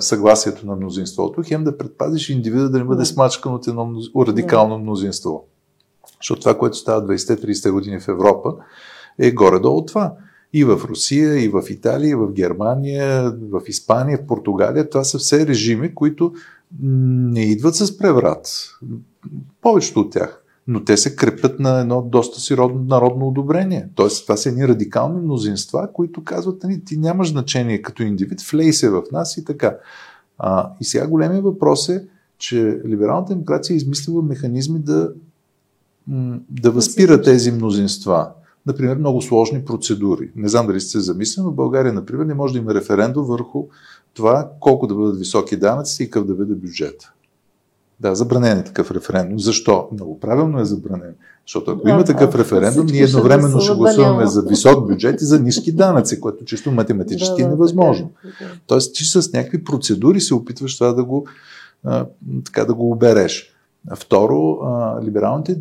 съгласието 0.00 0.66
на 0.66 0.76
мнозинството, 0.76 1.42
хем 1.46 1.64
да 1.64 1.78
предпазиш 1.78 2.28
индивида 2.28 2.70
да 2.70 2.78
не 2.78 2.84
бъде 2.84 3.04
смачкан 3.04 3.54
от 3.54 3.66
едно 3.66 3.94
радикално 4.16 4.78
мнозинство. 4.78 5.44
Защото 6.20 6.40
това, 6.40 6.58
което 6.58 6.76
става 6.76 7.06
20-30 7.06 7.70
години 7.70 8.00
в 8.00 8.08
Европа, 8.08 8.54
е 9.18 9.30
горе-долу 9.30 9.84
това. 9.84 10.14
И 10.52 10.64
в 10.64 10.80
Русия, 10.84 11.44
и 11.44 11.48
в 11.48 11.62
Италия, 11.70 12.10
и 12.10 12.14
в 12.14 12.32
Германия, 12.32 13.30
в 13.30 13.60
Испания, 13.68 14.18
в 14.18 14.26
Португалия. 14.26 14.90
Това 14.90 15.04
са 15.04 15.18
все 15.18 15.46
режими, 15.46 15.94
които 15.94 16.32
не 16.80 17.44
идват 17.44 17.74
с 17.74 17.98
преврат. 17.98 18.70
Повечето 19.62 20.00
от 20.00 20.12
тях. 20.12 20.42
Но 20.66 20.84
те 20.84 20.96
се 20.96 21.16
крепят 21.16 21.60
на 21.60 21.80
едно 21.80 22.02
доста 22.02 22.40
си 22.40 22.56
народно 22.86 23.28
одобрение. 23.28 23.88
Тоест, 23.94 24.22
това 24.22 24.36
са 24.36 24.48
едни 24.48 24.68
радикални 24.68 25.20
мнозинства, 25.20 25.88
които 25.92 26.24
казват, 26.24 26.64
ти 26.84 26.96
нямаш 26.96 27.30
значение 27.30 27.82
като 27.82 28.02
индивид, 28.02 28.40
влей 28.40 28.72
се 28.72 28.90
в 28.90 29.02
нас 29.12 29.36
и 29.36 29.44
така. 29.44 29.76
А, 30.38 30.72
и 30.80 30.84
сега 30.84 31.06
големия 31.06 31.42
въпрос 31.42 31.88
е, 31.88 32.04
че 32.38 32.80
либералната 32.86 33.34
демокрация 33.34 33.74
е 33.74 33.76
измислила 33.76 34.22
механизми 34.22 34.78
да, 34.78 35.12
да 36.50 36.70
възпира 36.70 37.22
тези 37.22 37.52
мнозинства 37.52 38.30
например, 38.68 38.96
много 38.96 39.22
сложни 39.22 39.64
процедури. 39.64 40.30
Не 40.36 40.48
знам 40.48 40.66
дали 40.66 40.80
сте 40.80 41.00
замислили, 41.00 41.44
но 41.44 41.50
в 41.50 41.54
България, 41.54 41.92
например, 41.92 42.24
не 42.24 42.34
може 42.34 42.52
да 42.52 42.58
има 42.58 42.74
референдум 42.74 43.24
върху 43.24 43.64
това 44.14 44.50
колко 44.60 44.86
да 44.86 44.94
бъдат 44.94 45.18
високи 45.18 45.56
данъци 45.56 46.02
и 46.02 46.06
какъв 46.06 46.26
да 46.26 46.34
бъде 46.34 46.54
бюджет. 46.54 47.08
Да, 48.00 48.14
забранен 48.14 48.58
е 48.58 48.64
такъв 48.64 48.90
референдум. 48.90 49.38
Защо? 49.38 49.88
Много 49.92 50.20
правилно 50.20 50.60
е 50.60 50.64
забранен. 50.64 51.14
Защото 51.46 51.70
ако 51.70 51.84
да, 51.84 51.90
има 51.90 52.04
такъв 52.04 52.34
референдум, 52.34 52.86
ние 52.86 53.02
едновременно 53.02 53.60
ще 53.60 53.74
гласуваме 53.74 54.26
за 54.26 54.42
висок 54.42 54.88
бюджет 54.88 55.20
и 55.20 55.24
за 55.24 55.40
ниски 55.40 55.72
данъци, 55.72 56.20
което 56.20 56.44
чисто 56.44 56.70
математически 56.70 57.42
да, 57.42 57.48
е 57.48 57.50
невъзможно. 57.50 58.10
Да, 58.24 58.46
да. 58.46 58.52
Тоест, 58.66 58.94
ти 58.94 59.04
с 59.04 59.32
някакви 59.32 59.64
процедури 59.64 60.20
се 60.20 60.34
опитваш 60.34 60.78
това 60.78 60.92
да 60.92 61.04
го, 61.04 61.26
а, 61.84 62.06
така 62.44 62.64
да 62.64 62.74
го 62.74 62.90
обереш. 62.90 63.54
Второ, 63.96 64.58
либералните 65.02 65.60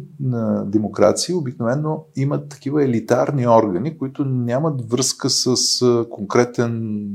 демокрации 0.66 1.36
обикновено 1.36 2.06
имат 2.16 2.50
такива 2.50 2.84
елитарни 2.84 3.48
органи, 3.48 3.98
които 3.98 4.26
нямат 4.26 4.92
връзка 4.92 5.30
с 5.30 5.56
конкретен 6.10 7.06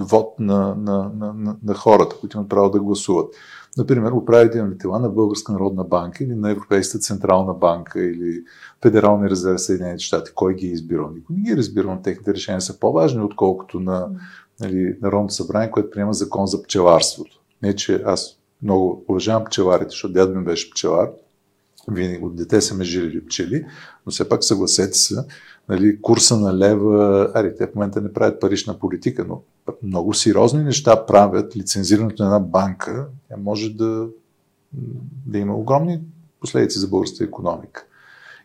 вод 0.00 0.34
на, 0.38 0.74
на, 0.74 1.10
на, 1.16 1.56
на, 1.62 1.74
хората, 1.74 2.16
които 2.20 2.36
имат 2.36 2.48
право 2.48 2.70
да 2.70 2.80
гласуват. 2.80 3.34
Например, 3.76 4.12
управителни 4.12 4.78
тела 4.78 4.98
на 4.98 5.08
Българска 5.08 5.52
народна 5.52 5.84
банка 5.84 6.24
или 6.24 6.34
на 6.34 6.50
Европейската 6.50 6.98
централна 6.98 7.54
банка 7.54 8.04
или 8.04 8.42
Федерални 8.82 9.30
резерви 9.30 9.58
Съединените 9.58 10.04
щати. 10.04 10.30
Кой 10.34 10.54
ги 10.54 10.66
е 10.66 10.70
избирал? 10.70 11.10
Никой 11.14 11.36
не 11.36 11.42
ги 11.42 11.50
е 11.50 11.60
избирал, 11.60 11.98
техните 12.02 12.34
решения 12.34 12.60
са 12.60 12.80
по-важни, 12.80 13.22
отколкото 13.22 13.80
на 13.80 14.08
нали, 14.60 14.98
Народното 15.02 15.34
събрание, 15.34 15.70
което 15.70 15.90
приема 15.90 16.12
закон 16.12 16.46
за 16.46 16.62
пчеларството. 16.62 17.40
Не, 17.62 17.76
че 17.76 18.02
аз 18.06 18.38
много 18.62 19.04
уважавам 19.08 19.44
пчеларите, 19.44 19.90
защото 19.90 20.12
дядо 20.12 20.34
ми 20.38 20.44
беше 20.44 20.70
пчелар. 20.70 21.10
Винаги 21.88 22.24
от 22.24 22.36
дете 22.36 22.60
са 22.60 22.74
ме 22.74 22.84
жилили 22.84 23.26
пчели, 23.26 23.66
но 24.06 24.12
все 24.12 24.28
пак 24.28 24.44
съгласете 24.44 24.98
се, 24.98 25.14
нали, 25.68 26.00
курса 26.00 26.36
на 26.36 26.58
лева, 26.58 27.30
ари, 27.34 27.56
те 27.56 27.66
в 27.66 27.74
момента 27.74 28.00
не 28.00 28.12
правят 28.12 28.40
парична 28.40 28.78
политика, 28.78 29.24
но 29.28 29.42
много 29.82 30.14
сериозни 30.14 30.64
неща 30.64 31.06
правят. 31.06 31.56
Лицензирането 31.56 32.22
на 32.22 32.28
една 32.28 32.40
банка 32.40 33.06
тя 33.28 33.36
може 33.36 33.70
да, 33.70 34.08
да 35.26 35.38
има 35.38 35.56
огромни 35.56 36.00
последици 36.40 36.78
за 36.78 36.88
българската 36.88 37.24
економика. 37.24 37.86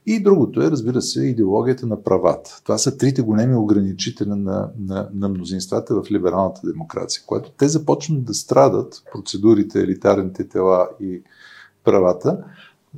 И 0.05 0.23
другото 0.23 0.61
е, 0.61 0.71
разбира 0.71 1.01
се, 1.01 1.23
идеологията 1.23 1.87
на 1.87 2.03
правата. 2.03 2.61
Това 2.63 2.77
са 2.77 2.97
трите 2.97 3.21
големи 3.21 3.55
ограничители 3.55 4.29
на, 4.29 4.69
на, 4.79 5.09
на 5.13 5.29
мнозинствата 5.29 5.95
в 5.95 6.11
либералната 6.11 6.61
демокрация, 6.63 7.23
което 7.25 7.51
те 7.51 7.67
започнат 7.67 8.23
да 8.23 8.33
страдат, 8.33 9.03
процедурите, 9.13 9.79
елитарните 9.79 10.47
тела 10.47 10.89
и 10.99 11.23
правата, 11.83 12.37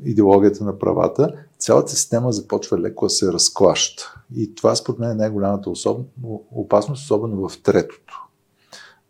идеологията 0.04 0.64
на 0.64 0.80
правата, 0.80 1.34
цялата 1.58 1.92
система 1.92 2.32
започва 2.32 2.80
леко 2.80 3.06
да 3.06 3.10
се 3.10 3.34
разклаща. 3.34 4.16
И 4.36 4.56
това 4.56 4.76
според 4.76 5.00
мен 5.00 5.12
е 5.12 5.16
най-голямата 5.16 5.70
опасност, 6.52 7.04
особено 7.04 7.50
в 7.50 7.62
третото. 7.62 8.20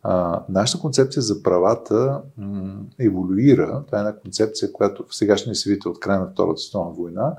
А, 0.03 0.43
нашата 0.49 0.81
концепция 0.81 1.21
за 1.21 1.43
правата 1.43 2.21
м- 2.37 2.75
еволюира. 2.99 3.83
Това 3.85 3.97
е 3.97 4.01
една 4.01 4.15
концепция, 4.15 4.71
която 4.71 5.05
в 5.09 5.15
сегашния 5.15 5.55
свит 5.55 5.85
от 5.85 5.99
края 5.99 6.19
на 6.19 6.27
Втората 6.31 6.57
световна 6.57 6.91
война 6.91 7.35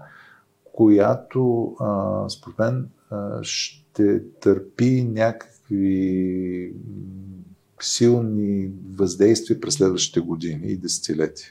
която 0.75 1.75
а, 1.81 2.29
според 2.29 2.59
мен 2.59 2.89
а, 3.11 3.39
ще 3.43 4.23
търпи 4.41 5.05
някакви 5.05 6.73
силни 7.81 8.71
въздействия 8.97 9.61
през 9.61 9.75
следващите 9.75 10.21
години 10.21 10.67
и 10.67 10.77
десетилетия. 10.77 11.49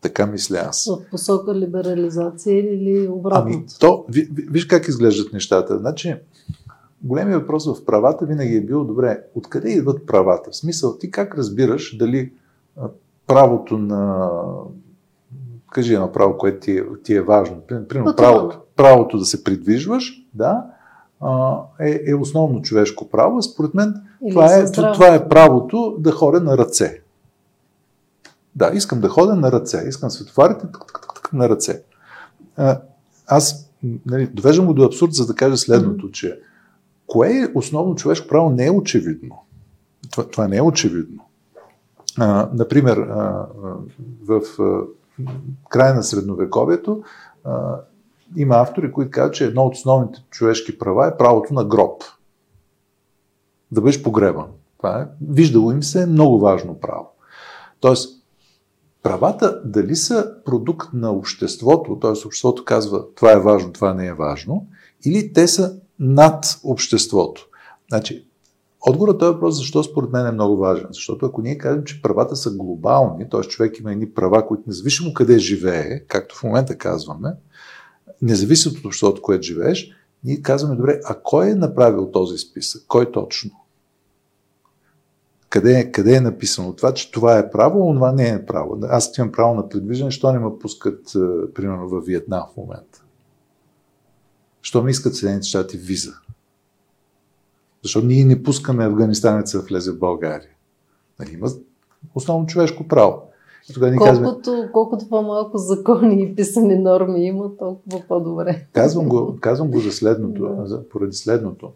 Така 0.00 0.26
мисля 0.26 0.56
аз. 0.56 0.86
В 0.86 1.10
посока 1.10 1.54
либерализация 1.54 2.58
или 2.58 3.08
обратно? 3.08 3.52
Ами, 3.54 3.64
то, 3.80 4.04
ви, 4.08 4.28
виж 4.50 4.66
как 4.66 4.88
изглеждат 4.88 5.32
нещата. 5.32 5.78
Значи, 5.78 6.16
големият 7.02 7.40
въпрос 7.40 7.66
в 7.66 7.84
правата 7.84 8.26
винаги 8.26 8.56
е 8.56 8.60
бил, 8.60 8.84
добре, 8.84 9.22
откъде 9.34 9.70
идват 9.70 10.06
правата? 10.06 10.50
В 10.50 10.56
смисъл, 10.56 10.98
ти 10.98 11.10
как 11.10 11.38
разбираш 11.38 11.96
дали 11.96 12.32
правото 13.26 13.78
на 13.78 14.30
кажи 15.72 15.94
едно 15.94 16.12
право, 16.12 16.38
което 16.38 16.60
ти 16.60 16.78
е, 16.78 16.84
ти 17.04 17.14
е 17.14 17.22
важно. 17.22 17.56
Примерно 17.88 18.16
правото, 18.16 18.60
правото 18.76 19.18
да 19.18 19.24
се 19.24 19.44
придвижваш, 19.44 20.12
да, 20.34 20.64
е, 21.80 22.00
е 22.06 22.14
основно 22.14 22.62
човешко 22.62 23.08
право. 23.08 23.42
Според 23.42 23.74
мен 23.74 23.94
това 24.30 24.56
е, 24.56 24.72
това 24.72 25.14
е 25.14 25.28
правото 25.28 25.96
да 25.98 26.12
ходя 26.12 26.40
на 26.40 26.58
ръце. 26.58 27.00
Да, 28.56 28.70
искам 28.74 29.00
да 29.00 29.08
ходя 29.08 29.34
на 29.34 29.52
ръце. 29.52 29.84
Искам 29.88 30.10
светофарите 30.10 30.66
на 31.32 31.48
ръце. 31.48 31.82
Аз 33.26 33.70
нали, 34.06 34.26
довеждам 34.26 34.66
го 34.66 34.74
до 34.74 34.84
абсурд, 34.84 35.12
за 35.12 35.26
да 35.26 35.34
кажа 35.34 35.56
следното, 35.56 36.10
че 36.10 36.40
кое 37.06 37.30
е 37.30 37.48
основно 37.54 37.94
човешко 37.94 38.28
право 38.28 38.50
не 38.50 38.66
е 38.66 38.70
очевидно. 38.70 39.38
Това, 40.10 40.28
това 40.28 40.48
не 40.48 40.56
е 40.56 40.62
очевидно. 40.62 41.24
А, 42.18 42.48
например, 42.52 42.96
а, 42.96 43.46
в 44.26 44.40
края 45.68 45.94
на 45.94 46.02
средновековието 46.02 47.02
а, 47.44 47.80
има 48.36 48.56
автори, 48.56 48.92
които 48.92 49.10
казват, 49.10 49.34
че 49.34 49.44
едно 49.44 49.62
от 49.62 49.74
основните 49.74 50.24
човешки 50.30 50.78
права 50.78 51.08
е 51.08 51.16
правото 51.16 51.54
на 51.54 51.64
гроб. 51.64 52.02
Да 53.72 53.80
бъдеш 53.80 54.02
погребан. 54.02 54.46
Това 54.76 55.00
е, 55.00 55.06
виждало 55.28 55.72
им 55.72 55.82
се 55.82 56.02
е 56.02 56.06
много 56.06 56.38
важно 56.38 56.80
право. 56.80 57.08
Тоест, 57.80 58.22
правата 59.02 59.60
дали 59.64 59.96
са 59.96 60.34
продукт 60.44 60.88
на 60.92 61.12
обществото, 61.12 61.98
т.е. 61.98 62.10
обществото 62.10 62.64
казва 62.64 63.14
това 63.14 63.32
е 63.32 63.40
важно, 63.40 63.72
това 63.72 63.94
не 63.94 64.06
е 64.06 64.14
важно, 64.14 64.66
или 65.04 65.32
те 65.32 65.48
са 65.48 65.76
над 65.98 66.60
обществото. 66.64 67.48
Значи, 67.88 68.26
Отговорът 68.88 69.14
на 69.14 69.18
този 69.18 69.32
въпрос, 69.34 69.56
защо 69.56 69.82
според 69.82 70.10
мен 70.10 70.26
е 70.26 70.32
много 70.32 70.56
важен? 70.56 70.86
Защото 70.90 71.26
ако 71.26 71.42
ние 71.42 71.58
кажем, 71.58 71.84
че 71.84 72.02
правата 72.02 72.36
са 72.36 72.50
глобални, 72.50 73.28
т.е. 73.30 73.40
човек 73.40 73.78
има 73.78 73.92
едни 73.92 74.10
права, 74.10 74.46
които 74.46 74.62
независимо 74.66 75.14
къде 75.14 75.38
живее, 75.38 76.00
както 76.00 76.36
в 76.36 76.42
момента 76.42 76.78
казваме, 76.78 77.34
независимо 78.22 78.74
от 78.78 78.84
обществото, 78.84 79.22
което 79.22 79.42
живееш, 79.42 79.90
ние 80.24 80.42
казваме, 80.42 80.76
добре, 80.76 81.00
а 81.04 81.14
кой 81.22 81.50
е 81.50 81.54
направил 81.54 82.10
този 82.10 82.38
списък? 82.38 82.82
Кой 82.88 83.12
точно? 83.12 83.50
Къде, 85.48 85.78
е, 85.78 85.92
къде 85.92 86.16
е 86.16 86.20
написано 86.20 86.76
това, 86.76 86.94
че 86.94 87.10
това 87.10 87.38
е 87.38 87.50
право, 87.50 87.90
а 87.90 87.94
това 87.94 88.12
не 88.12 88.28
е 88.28 88.46
право? 88.46 88.78
Аз 88.82 89.18
имам 89.18 89.32
право 89.32 89.54
на 89.54 89.68
предвиждане, 89.68 90.10
що 90.10 90.32
не 90.32 90.38
ме 90.38 90.58
пускат, 90.60 91.14
е, 91.14 91.52
примерно, 91.54 91.88
във 91.88 92.04
Виетнам 92.04 92.44
в 92.52 92.56
момента? 92.56 93.02
Що 94.62 94.82
ми 94.82 94.90
искат 94.90 95.16
Съединените 95.16 95.48
щати 95.48 95.76
виза? 95.76 96.12
Защото 97.82 98.06
ние 98.06 98.24
не 98.24 98.42
пускаме 98.42 98.84
афганистанеца 98.84 99.58
да 99.58 99.64
влезе 99.64 99.92
в 99.92 99.98
България. 99.98 100.50
Нали, 101.20 101.32
има 101.32 101.48
основно 102.14 102.46
човешко 102.46 102.88
право. 102.88 103.22
Тогава 103.74 103.96
колкото, 103.96 104.40
казваме, 104.42 104.70
колкото 104.72 105.08
по-малко 105.08 105.58
закони 105.58 106.22
и 106.22 106.34
писани 106.34 106.78
норми 106.78 107.26
има, 107.26 107.56
толкова 107.58 108.02
по-добре. 108.08 108.66
Казвам 108.72 109.08
го, 109.08 109.38
казвам 109.40 109.70
го 109.70 109.80
за 109.80 109.92
следното, 109.92 110.56
за, 110.64 110.88
поради 110.88 111.16
следното. 111.16 111.72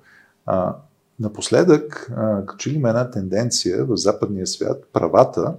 А, 0.46 0.76
напоследък, 1.20 2.12
а, 2.16 2.46
като 2.46 2.56
че 2.56 2.70
ли 2.70 2.74
има 2.74 2.88
една 2.88 3.10
тенденция 3.10 3.84
в 3.84 3.96
западния 3.96 4.46
свят, 4.46 4.84
правата 4.92 5.54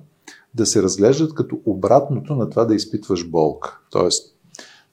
да 0.54 0.66
се 0.66 0.84
разглеждат 0.84 1.34
като 1.34 1.60
обратното 1.66 2.36
на 2.36 2.50
това 2.50 2.66
да 2.66 2.76
изпитваш 2.76 3.30
болка. 3.30 3.80
Тоест, 3.92 4.36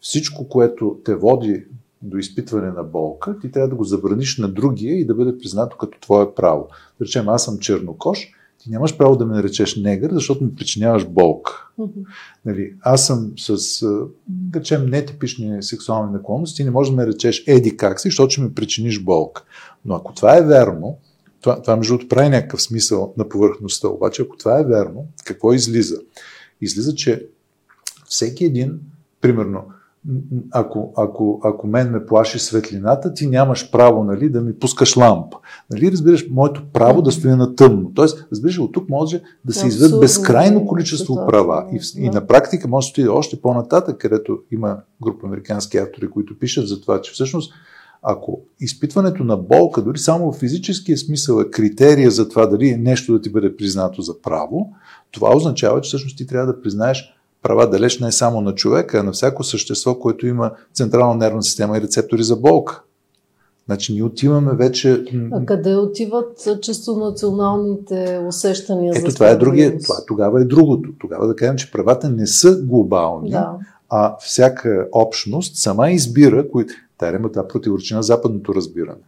всичко, 0.00 0.48
което 0.48 0.98
те 1.04 1.14
води 1.14 1.66
до 2.04 2.18
изпитване 2.18 2.70
на 2.70 2.82
болка, 2.82 3.38
ти 3.40 3.50
трябва 3.50 3.68
да 3.68 3.76
го 3.76 3.84
забраниш 3.84 4.38
на 4.38 4.48
другия 4.48 5.00
и 5.00 5.06
да 5.06 5.14
бъде 5.14 5.38
признато 5.38 5.76
като 5.76 6.00
твое 6.00 6.34
право. 6.34 6.68
Да 6.98 7.04
речем, 7.04 7.28
аз 7.28 7.44
съм 7.44 7.58
чернокош, 7.58 8.28
ти 8.58 8.70
нямаш 8.70 8.96
право 8.96 9.16
да 9.16 9.26
ме 9.26 9.34
наречеш 9.34 9.76
негър, 9.76 10.10
защото 10.12 10.44
ми 10.44 10.54
причиняваш 10.54 11.06
болка. 11.06 11.68
Mm-hmm. 11.78 12.04
Нали, 12.44 12.74
аз 12.80 13.06
съм 13.06 13.32
с, 13.38 13.80
да 14.28 14.60
речем, 14.60 14.86
нетипични 14.86 15.62
сексуални 15.62 16.12
наклонности, 16.12 16.56
ти 16.56 16.64
не 16.64 16.70
можеш 16.70 16.90
да 16.90 16.96
ме 16.96 17.06
речеш 17.06 17.44
еди 17.46 17.76
как 17.76 18.00
си, 18.00 18.08
защото 18.08 18.30
ще 18.30 18.42
ми 18.42 18.54
причиниш 18.54 19.02
болка. 19.02 19.44
Но 19.84 19.94
ако 19.94 20.14
това 20.14 20.36
е 20.36 20.42
верно, 20.42 20.98
това, 21.40 21.62
това 21.62 21.76
между 21.76 21.92
другото 21.92 22.08
прави 22.08 22.28
някакъв 22.28 22.62
смисъл 22.62 23.14
на 23.16 23.28
повърхността. 23.28 23.88
Обаче, 23.88 24.22
ако 24.22 24.36
това 24.36 24.60
е 24.60 24.64
верно, 24.64 25.06
какво 25.24 25.52
излиза? 25.52 26.00
Излиза, 26.60 26.94
че 26.94 27.26
всеки 28.08 28.44
един, 28.44 28.80
примерно, 29.20 29.64
ако, 30.50 30.92
ако, 30.96 31.40
ако 31.44 31.66
мен 31.66 31.90
ме 31.90 32.06
плаши 32.06 32.38
светлината, 32.38 33.14
ти 33.14 33.26
нямаш 33.26 33.70
право 33.70 34.04
нали, 34.04 34.28
да 34.28 34.40
ми 34.40 34.58
пускаш 34.58 34.96
лампа. 34.96 35.36
Нали, 35.70 35.92
разбираш, 35.92 36.26
моето 36.30 36.62
право 36.72 37.02
да 37.02 37.12
стоя 37.12 37.36
на 37.36 37.54
тъмно. 37.54 37.92
Тоест, 37.94 38.26
разбираш, 38.32 38.58
от 38.58 38.72
тук 38.72 38.88
може 38.88 39.22
да 39.44 39.52
се 39.52 39.66
изведат 39.66 40.00
безкрайно 40.00 40.66
количество 40.66 41.14
да, 41.14 41.26
права. 41.26 41.66
И, 41.72 41.78
да. 41.78 42.06
и 42.06 42.10
на 42.10 42.26
практика 42.26 42.68
може 42.68 42.86
да 42.86 42.90
отиде 42.90 43.08
още 43.08 43.40
по-нататък, 43.40 43.98
където 43.98 44.38
има 44.50 44.78
група 45.02 45.26
американски 45.26 45.78
автори, 45.78 46.10
които 46.10 46.38
пишат 46.38 46.68
за 46.68 46.80
това, 46.80 47.00
че 47.00 47.12
всъщност 47.12 47.52
ако 48.06 48.40
изпитването 48.60 49.24
на 49.24 49.36
болка, 49.36 49.82
дори 49.82 49.98
само 49.98 50.32
в 50.32 50.38
физическия 50.38 50.98
смисъл 50.98 51.40
е 51.40 51.50
критерия 51.50 52.10
за 52.10 52.28
това 52.28 52.46
дали 52.46 52.68
е 52.68 52.76
нещо 52.76 53.12
да 53.12 53.20
ти 53.20 53.30
бъде 53.30 53.56
признато 53.56 54.02
за 54.02 54.22
право, 54.22 54.70
това 55.10 55.36
означава, 55.36 55.80
че 55.80 55.88
всъщност 55.88 56.16
ти 56.18 56.26
трябва 56.26 56.52
да 56.52 56.60
признаеш 56.60 57.14
права 57.44 57.70
далеч 57.70 58.00
не 58.00 58.08
е 58.08 58.12
само 58.12 58.40
на 58.40 58.54
човека, 58.54 58.98
а 58.98 59.02
на 59.02 59.12
всяко 59.12 59.44
същество, 59.44 59.94
което 59.98 60.26
има 60.26 60.52
централна 60.74 61.14
нервна 61.14 61.42
система 61.42 61.78
и 61.78 61.80
рецептори 61.80 62.22
за 62.22 62.36
болка. 62.36 62.82
Значи 63.66 63.92
ние 63.92 64.02
отиваме 64.02 64.54
вече... 64.54 65.04
А 65.32 65.44
къде 65.44 65.76
отиват 65.76 66.48
често 66.62 66.96
националните 66.96 68.20
усещания 68.28 68.92
Ето, 68.96 69.10
за 69.10 69.14
това 69.14 69.28
е 69.28 69.36
другия, 69.36 69.78
това 69.78 69.94
тогава 70.06 70.40
е 70.40 70.44
другото. 70.44 70.90
Тогава 70.98 71.26
да 71.26 71.36
кажем, 71.36 71.56
че 71.56 71.70
правата 71.70 72.08
не 72.08 72.26
са 72.26 72.62
глобални, 72.62 73.30
да. 73.30 73.52
а 73.90 74.16
всяка 74.20 74.88
общност 74.92 75.56
сама 75.56 75.90
избира, 75.90 76.50
кои... 76.50 76.66
Тайрема, 76.98 77.32
това 77.32 77.48
противоречи 77.48 77.94
на 77.94 78.02
западното 78.02 78.54
разбиране. 78.54 79.02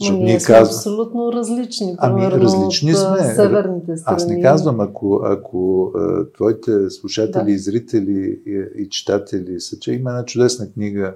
Защото 0.00 0.22
ние 0.22 0.40
сме 0.40 0.54
казвам, 0.54 0.76
абсолютно 0.76 1.32
различни. 1.32 1.94
Ами, 1.98 2.30
различни 2.30 2.94
сме. 2.94 3.34
Северните 3.34 3.96
страни. 3.96 4.16
Аз 4.16 4.26
не 4.26 4.42
казвам, 4.42 4.80
ако, 4.80 5.20
ако 5.24 5.92
твоите 6.34 6.90
слушатели, 6.90 7.52
да. 7.52 7.58
зрители 7.58 8.42
и, 8.46 8.82
и 8.82 8.88
читатели 8.88 9.60
са, 9.60 9.78
че 9.78 9.92
има 9.92 10.10
една 10.10 10.24
чудесна 10.24 10.72
книга 10.72 11.14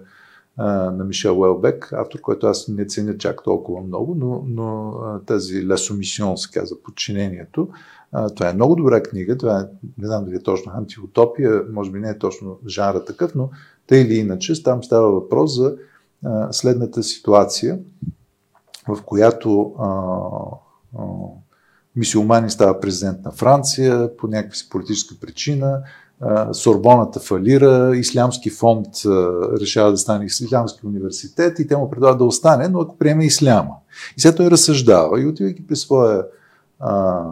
а, 0.56 0.90
на 0.90 1.04
Мишел 1.04 1.40
Уелбек, 1.40 1.92
автор, 1.92 2.20
който 2.20 2.46
аз 2.46 2.68
не 2.68 2.86
ценя 2.86 3.18
чак 3.18 3.44
толкова 3.44 3.80
много, 3.80 4.14
но, 4.14 4.44
но 4.48 4.94
тази 5.26 5.54
La 5.54 5.74
Soumission 5.74 6.34
се 6.34 6.50
казва, 6.52 6.76
подчинението. 6.84 7.68
А, 8.12 8.30
това 8.30 8.50
е 8.50 8.54
много 8.54 8.76
добра 8.76 9.02
книга, 9.02 9.36
това 9.36 9.60
е, 9.60 9.64
не 9.98 10.06
знам 10.06 10.24
дали 10.24 10.36
е 10.36 10.42
точно 10.42 10.72
антиутопия, 10.74 11.62
може 11.72 11.90
би 11.90 11.98
не 11.98 12.10
е 12.10 12.18
точно 12.18 12.58
жанра 12.66 13.04
такъв, 13.04 13.34
но 13.34 13.50
тъй 13.86 14.00
или 14.00 14.14
иначе, 14.14 14.62
там 14.62 14.84
става 14.84 15.10
въпрос 15.10 15.56
за 15.56 15.76
а, 16.24 16.52
следната 16.52 17.02
ситуация– 17.02 17.78
в 18.88 19.02
която 19.02 19.72
а, 19.78 19.88
а, 20.98 21.02
мисиомани 21.96 22.50
става 22.50 22.80
президент 22.80 23.24
на 23.24 23.30
Франция 23.30 24.16
по 24.16 24.26
някаква 24.26 24.54
си 24.54 24.68
политическа 24.68 25.14
причина, 25.20 25.82
а, 26.20 26.54
Сорбоната 26.54 27.20
фалира, 27.20 27.96
Ислямски 27.96 28.50
фонд 28.50 28.86
а, 29.06 29.10
решава 29.60 29.90
да 29.90 29.96
стане 29.96 30.24
Ислямски 30.24 30.86
университет 30.86 31.58
и 31.58 31.66
те 31.66 31.76
му 31.76 31.90
предлагат 31.90 32.18
да 32.18 32.24
остане, 32.24 32.68
но 32.68 32.80
ако 32.80 32.98
приеме 32.98 33.26
Исляма. 33.26 33.74
И 34.16 34.20
след 34.20 34.36
той 34.36 34.50
разсъждава 34.50 35.22
и 35.22 35.26
отивайки 35.26 35.66
при 35.66 35.76
своя 35.76 36.24
а, 36.80 37.24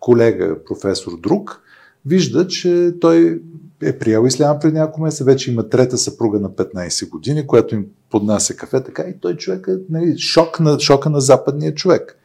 колега, 0.00 0.64
професор 0.64 1.12
друг, 1.20 1.62
вижда, 2.06 2.46
че 2.46 2.94
той 3.00 3.42
е 3.82 3.98
приел 3.98 4.26
исляма 4.26 4.58
преди 4.58 4.78
няколко 4.78 5.02
месеца, 5.02 5.24
вече 5.24 5.50
има 5.50 5.68
трета 5.68 5.98
съпруга 5.98 6.40
на 6.40 6.50
15 6.50 7.08
години, 7.08 7.46
която 7.46 7.74
им 7.74 7.86
поднася 8.10 8.56
кафе, 8.56 8.84
така 8.84 9.02
и 9.02 9.20
той 9.20 9.36
човек 9.36 9.66
е 9.68 9.76
нали, 9.90 10.18
шок 10.18 10.60
на, 10.60 10.80
шока 10.80 11.10
на 11.10 11.20
западния 11.20 11.74
човек. 11.74 12.16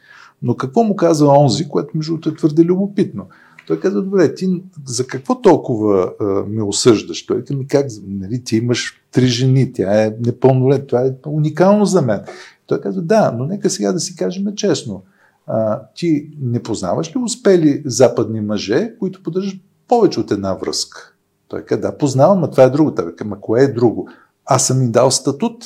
Но 0.42 0.56
какво 0.56 0.82
му 0.82 0.96
казва 0.96 1.38
онзи, 1.38 1.68
което 1.68 1.96
между 1.96 2.12
другото 2.12 2.28
е 2.28 2.34
твърде 2.34 2.64
любопитно? 2.64 3.26
Той 3.66 3.80
казва, 3.80 4.02
добре, 4.02 4.34
ти 4.34 4.62
за 4.86 5.06
какво 5.06 5.40
толкова 5.40 6.12
а, 6.20 6.24
ме 6.24 6.62
осъждаш? 6.62 7.26
Той 7.26 7.44
казва, 7.44 7.64
как, 7.68 7.86
нали, 8.06 8.44
ти 8.44 8.56
имаш 8.56 9.02
три 9.12 9.26
жени, 9.26 9.72
тя 9.72 10.04
е 10.04 10.14
непълнолет, 10.26 10.86
това 10.86 11.06
е 11.06 11.14
уникално 11.26 11.84
за 11.84 12.02
мен. 12.02 12.20
Той 12.66 12.80
казва, 12.80 13.02
да, 13.02 13.32
но 13.38 13.46
нека 13.46 13.70
сега 13.70 13.92
да 13.92 14.00
си 14.00 14.16
кажем 14.16 14.54
честно. 14.56 15.02
А, 15.46 15.82
ти 15.94 16.30
не 16.40 16.62
познаваш 16.62 17.16
ли 17.16 17.18
успели 17.18 17.82
западни 17.84 18.40
мъже, 18.40 18.92
които 18.98 19.22
поддържат 19.22 19.60
повече 19.88 20.20
от 20.20 20.30
една 20.30 20.54
връзка? 20.54 21.15
Той 21.48 21.64
каза, 21.64 21.80
да, 21.80 21.98
познавам, 21.98 22.40
но 22.40 22.50
това 22.50 22.62
е 22.62 22.70
друго. 22.70 22.94
Той 22.94 23.16
каза, 23.16 23.28
ма 23.28 23.40
кое 23.40 23.62
е 23.62 23.68
друго? 23.68 24.08
Аз 24.44 24.66
съм 24.66 24.82
им 24.82 24.90
дал 24.90 25.10
статут. 25.10 25.64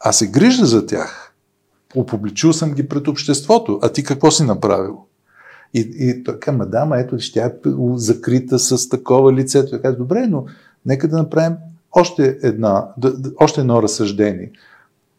Аз 0.00 0.18
се 0.18 0.26
грижа 0.26 0.66
за 0.66 0.86
тях. 0.86 1.34
Опубличил 1.94 2.52
съм 2.52 2.72
ги 2.72 2.88
пред 2.88 3.08
обществото. 3.08 3.78
А 3.82 3.88
ти 3.88 4.04
какво 4.04 4.30
си 4.30 4.44
направил? 4.44 4.98
И, 5.74 5.90
и 5.98 6.24
той 6.24 6.38
каза, 6.38 6.56
мадама, 6.56 6.98
ето, 6.98 7.16
тя 7.32 7.46
е 7.46 7.52
закрита 7.94 8.58
с 8.58 8.88
такова 8.88 9.32
лице. 9.32 9.66
Той 9.66 9.80
каза, 9.80 9.96
добре, 9.96 10.26
но 10.26 10.44
нека 10.86 11.08
да 11.08 11.18
направим 11.18 11.56
още, 11.92 12.38
една, 12.42 12.88
още 13.40 13.60
едно 13.60 13.82
разсъждение. 13.82 14.52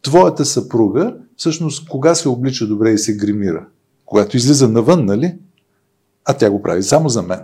Твоята 0.02 0.44
съпруга, 0.44 1.16
всъщност, 1.36 1.88
кога 1.88 2.14
се 2.14 2.28
облича 2.28 2.66
добре 2.66 2.90
и 2.90 2.98
се 2.98 3.16
гримира? 3.16 3.66
Когато 4.06 4.36
излиза 4.36 4.68
навън, 4.68 5.04
нали? 5.04 5.38
А 6.24 6.34
тя 6.34 6.50
го 6.50 6.62
прави 6.62 6.82
само 6.82 7.08
за 7.08 7.22
мен. 7.22 7.40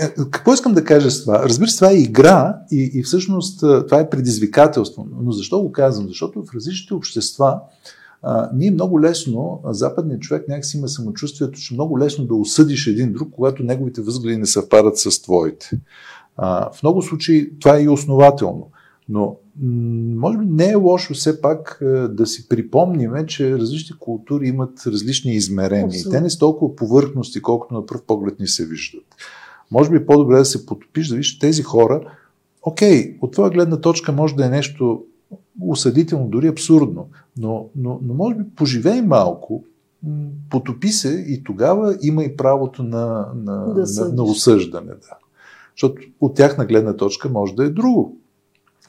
Е, 0.00 0.14
какво 0.30 0.54
искам 0.54 0.74
да 0.74 0.84
кажа 0.84 1.10
с 1.10 1.22
това? 1.22 1.42
Разбира 1.42 1.68
се, 1.68 1.76
това 1.76 1.90
е 1.90 1.94
игра 1.94 2.56
и, 2.70 2.90
и 2.94 3.02
всъщност 3.02 3.60
това 3.60 4.00
е 4.00 4.10
предизвикателство. 4.10 5.06
Но 5.22 5.32
защо 5.32 5.62
го 5.62 5.72
казвам? 5.72 6.08
Защото 6.08 6.44
в 6.44 6.54
различните 6.54 6.94
общества 6.94 7.60
а, 8.22 8.50
ние 8.54 8.70
много 8.70 9.00
лесно, 9.00 9.60
западният 9.64 10.22
човек 10.22 10.48
някакси 10.48 10.76
има 10.76 10.88
самочувствието, 10.88 11.60
че 11.60 11.74
много 11.74 11.98
лесно 11.98 12.24
да 12.24 12.34
осъдиш 12.34 12.86
един 12.86 13.12
друг, 13.12 13.28
когато 13.32 13.62
неговите 13.62 14.00
възгледи 14.00 14.36
не 14.36 14.46
съвпадат 14.46 14.98
с 14.98 15.22
твоите. 15.22 15.70
А, 16.36 16.70
в 16.72 16.82
много 16.82 17.02
случаи 17.02 17.58
това 17.58 17.76
е 17.76 17.82
и 17.82 17.88
основателно. 17.88 18.66
Но 19.08 19.36
може 20.16 20.38
би 20.38 20.44
не 20.44 20.70
е 20.70 20.74
лошо 20.74 21.14
все 21.14 21.40
пак 21.40 21.78
да 22.10 22.26
си 22.26 22.48
припомниме, 22.48 23.26
че 23.26 23.58
различни 23.58 23.96
култури 23.98 24.48
имат 24.48 24.86
различни 24.86 25.34
измерения. 25.34 25.86
Абсолютно. 25.86 26.10
Те 26.10 26.20
не 26.20 26.30
са 26.30 26.38
толкова 26.38 26.76
повърхности, 26.76 27.42
колкото 27.42 27.74
на 27.74 27.86
пръв 27.86 28.02
поглед 28.02 28.40
ни 28.40 28.46
се 28.46 28.66
виждат. 28.66 29.04
Може 29.70 29.90
би 29.90 29.96
е 29.96 30.06
по-добре 30.06 30.36
да 30.36 30.44
се 30.44 30.66
потопиш, 30.66 31.08
да 31.08 31.16
виж 31.16 31.38
тези 31.38 31.62
хора, 31.62 32.00
окей, 32.62 33.18
от 33.20 33.32
твоя 33.32 33.50
гледна 33.50 33.80
точка 33.80 34.12
може 34.12 34.34
да 34.34 34.46
е 34.46 34.50
нещо 34.50 35.04
осъдително, 35.60 36.28
дори 36.28 36.48
абсурдно, 36.48 37.08
но, 37.38 37.68
но, 37.76 38.00
но 38.02 38.14
може 38.14 38.36
би 38.36 38.44
поживей 38.56 39.02
малко, 39.02 39.64
потопи 40.50 40.88
се 40.88 41.24
и 41.28 41.44
тогава 41.44 41.96
има 42.02 42.24
и 42.24 42.36
правото 42.36 42.82
на, 42.82 43.28
на, 43.34 43.74
да 43.74 44.04
на, 44.04 44.12
на 44.12 44.22
осъждане. 44.22 44.86
Да. 44.86 45.16
Защото 45.74 46.02
от 46.20 46.34
тяхна 46.34 46.66
гледна 46.66 46.96
точка 46.96 47.28
може 47.28 47.54
да 47.54 47.64
е 47.64 47.70
друго. 47.70 48.16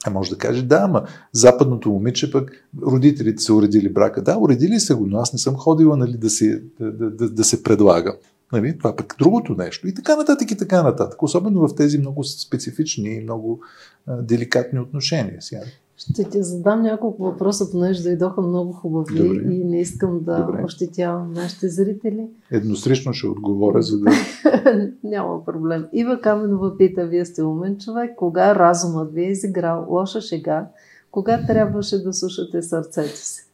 А 0.05 0.09
може 0.09 0.29
да 0.29 0.37
каже, 0.37 0.63
да, 0.63 0.79
ама 0.83 1.03
западното 1.31 1.89
момиче 1.89 2.31
пък 2.31 2.51
родителите 2.81 3.43
са 3.43 3.53
уредили 3.53 3.89
брака. 3.89 4.21
Да, 4.21 4.37
уредили 4.37 4.79
са 4.79 4.95
го, 4.95 5.07
но 5.07 5.17
аз 5.17 5.33
не 5.33 5.39
съм 5.39 5.55
ходила 5.55 5.97
нали, 5.97 6.17
да, 6.17 6.29
се, 6.29 6.63
да, 6.79 7.09
да, 7.09 7.29
да 7.29 7.43
се 7.43 7.63
предлагам. 7.63 8.13
Нали? 8.53 8.77
Това 8.77 8.95
пък 8.95 9.15
другото 9.19 9.55
нещо. 9.55 9.87
И 9.87 9.93
така 9.93 10.15
нататък 10.15 10.51
и 10.51 10.57
така 10.57 10.83
нататък. 10.83 11.23
Особено 11.23 11.67
в 11.67 11.75
тези 11.75 11.97
много 11.97 12.23
специфични 12.23 13.09
и 13.09 13.23
много 13.23 13.59
а, 14.07 14.21
деликатни 14.21 14.79
отношения. 14.79 15.41
Сега. 15.41 15.61
Ще 15.97 16.23
ти 16.23 16.43
задам 16.43 16.81
няколко 16.81 17.23
въпроса, 17.23 17.71
понеже 17.71 18.03
дойдоха 18.03 18.41
много 18.41 18.71
хубави 18.71 19.15
Добре. 19.15 19.53
и 19.53 19.63
не 19.63 19.81
искам 19.81 20.19
да 20.23 20.45
Добре. 20.45 20.63
ощетявам 20.63 21.33
нашите 21.33 21.69
зрители. 21.69 22.27
Еднострично 22.51 23.13
ще 23.13 23.27
отговоря, 23.27 23.81
за 23.81 23.99
да... 23.99 24.11
Няма 25.03 25.45
проблем. 25.45 25.85
Ива 25.93 26.21
Каменова 26.21 26.77
пита, 26.77 27.07
вие 27.07 27.25
сте 27.25 27.43
умен 27.43 27.77
човек, 27.77 28.11
кога 28.15 28.55
разумът 28.55 29.13
ви 29.13 29.23
е 29.23 29.31
изиграл 29.31 29.85
лоша 29.89 30.21
шега, 30.21 30.67
кога 31.11 31.45
трябваше 31.47 32.03
да 32.03 32.13
слушате 32.13 32.61
сърцето 32.61 33.17
си? 33.17 33.50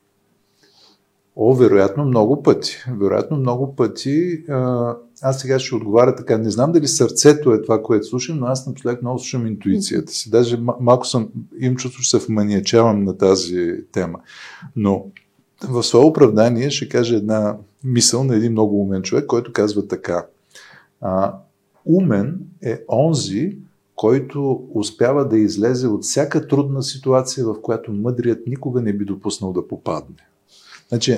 О, 1.39 1.53
вероятно 1.53 2.05
много 2.05 2.43
пъти. 2.43 2.77
Вероятно 2.99 3.38
много 3.38 3.76
пъти. 3.76 4.43
Аз 5.22 5.39
сега 5.39 5.59
ще 5.59 5.76
отговаря 5.76 6.15
така. 6.15 6.38
Не 6.38 6.49
знам 6.49 6.72
дали 6.72 6.88
сърцето 6.88 7.53
е 7.53 7.61
това, 7.61 7.84
което 7.84 8.05
слушам, 8.05 8.39
но 8.39 8.45
аз 8.45 8.68
напоследък 8.68 9.01
много 9.01 9.19
слушам 9.19 9.47
интуицията 9.47 10.11
си. 10.11 10.30
Даже 10.30 10.59
малко 10.80 11.07
съм, 11.07 11.30
им 11.59 11.76
чувство, 11.76 12.01
че 12.01 12.09
се 12.09 12.18
вманиячавам 12.18 13.03
на 13.03 13.18
тази 13.18 13.73
тема. 13.91 14.19
Но 14.76 15.05
в 15.69 15.84
свое 15.84 16.05
оправдание 16.05 16.69
ще 16.69 16.89
кажа 16.89 17.15
една 17.15 17.57
мисъл 17.84 18.23
на 18.23 18.35
един 18.35 18.51
много 18.51 18.81
умен 18.81 19.01
човек, 19.01 19.26
който 19.26 19.53
казва 19.53 19.88
така. 19.88 20.26
А, 21.01 21.34
умен 21.85 22.39
е 22.64 22.84
онзи, 22.89 23.57
който 23.95 24.64
успява 24.73 25.27
да 25.27 25.38
излезе 25.38 25.88
от 25.88 26.03
всяка 26.03 26.47
трудна 26.47 26.84
ситуация, 26.84 27.45
в 27.45 27.61
която 27.61 27.93
мъдрият 27.93 28.47
никога 28.47 28.81
не 28.81 28.93
би 28.93 29.05
допуснал 29.05 29.53
да 29.53 29.68
попадне. 29.68 30.27
Значи, 30.89 31.18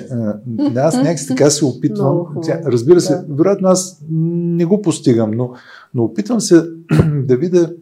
аз 0.76 0.96
някакси 0.96 1.26
така 1.28 1.50
се 1.50 1.64
опитвам. 1.64 2.26
Разбира 2.66 3.00
се, 3.00 3.14
да. 3.14 3.34
вероятно 3.34 3.68
аз 3.68 4.02
не 4.10 4.64
го 4.64 4.82
постигам, 4.82 5.30
но, 5.30 5.52
но 5.94 6.04
опитвам 6.04 6.40
се 6.40 6.62
да 7.24 7.36
видя 7.36 7.72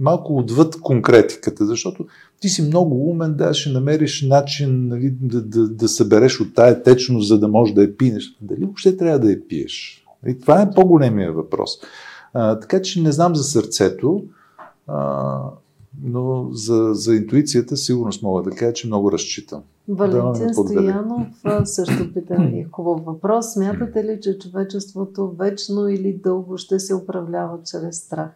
малко 0.00 0.38
отвъд 0.38 0.80
конкретиката, 0.80 1.66
защото 1.66 2.06
ти 2.40 2.48
си 2.48 2.62
много 2.62 3.10
умен, 3.10 3.34
да, 3.34 3.54
ще 3.54 3.70
намериш 3.70 4.22
начин 4.22 4.88
нали, 4.88 5.14
да, 5.20 5.42
да, 5.42 5.68
да 5.68 5.88
събереш 5.88 6.40
от 6.40 6.54
тая 6.54 6.82
течност, 6.82 7.28
за 7.28 7.38
да 7.38 7.48
можеш 7.48 7.74
да 7.74 7.82
я 7.82 7.96
пинеш. 7.96 8.36
Дали 8.40 8.64
въобще 8.64 8.96
трябва 8.96 9.18
да 9.18 9.30
я 9.30 9.48
пиеш? 9.48 10.04
И 10.26 10.38
това 10.38 10.62
е 10.62 10.70
по-големия 10.70 11.32
въпрос. 11.32 11.70
А, 12.34 12.60
така 12.60 12.82
че 12.82 13.02
не 13.02 13.12
знам 13.12 13.36
за 13.36 13.44
сърцето, 13.44 14.24
а, 14.86 15.40
но 16.02 16.48
за, 16.52 16.90
за 16.92 17.14
интуицията 17.14 17.76
сигурно 17.76 18.12
мога 18.22 18.42
да 18.42 18.50
кажа, 18.50 18.72
че 18.72 18.86
много 18.86 19.12
разчитам. 19.12 19.62
Валентин 19.88 20.46
да 20.46 20.54
Стоянов 20.54 21.28
също 21.64 22.12
пита 22.14 22.34
и 22.54 22.66
хубав 22.72 23.04
въпрос. 23.04 23.52
Смятате 23.52 24.04
ли, 24.04 24.18
че 24.22 24.38
човечеството 24.38 25.28
вечно 25.38 25.88
или 25.88 26.12
дълго 26.12 26.58
ще 26.58 26.78
се 26.78 26.94
управлява 26.94 27.58
чрез 27.64 27.96
страх? 27.98 28.30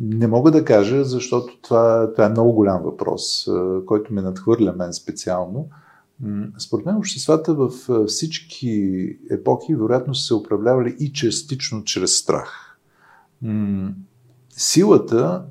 Не 0.00 0.26
мога 0.26 0.50
да 0.50 0.64
кажа, 0.64 1.04
защото 1.04 1.58
това, 1.62 2.12
това 2.12 2.26
е 2.26 2.30
много 2.30 2.52
голям 2.52 2.82
въпрос, 2.82 3.48
който 3.86 4.14
ме 4.14 4.22
надхвърля 4.22 4.72
мен 4.72 4.92
специално. 4.92 5.68
Според 6.58 6.86
мен 6.86 6.96
обществата 6.96 7.54
в 7.54 7.70
всички 8.06 9.04
епохи 9.30 9.74
вероятно 9.74 10.14
са 10.14 10.26
се 10.26 10.34
управлявали 10.34 10.96
и 11.00 11.12
частично 11.12 11.84
чрез 11.84 12.16
страх. 12.16 12.69
Силата, 14.50 15.44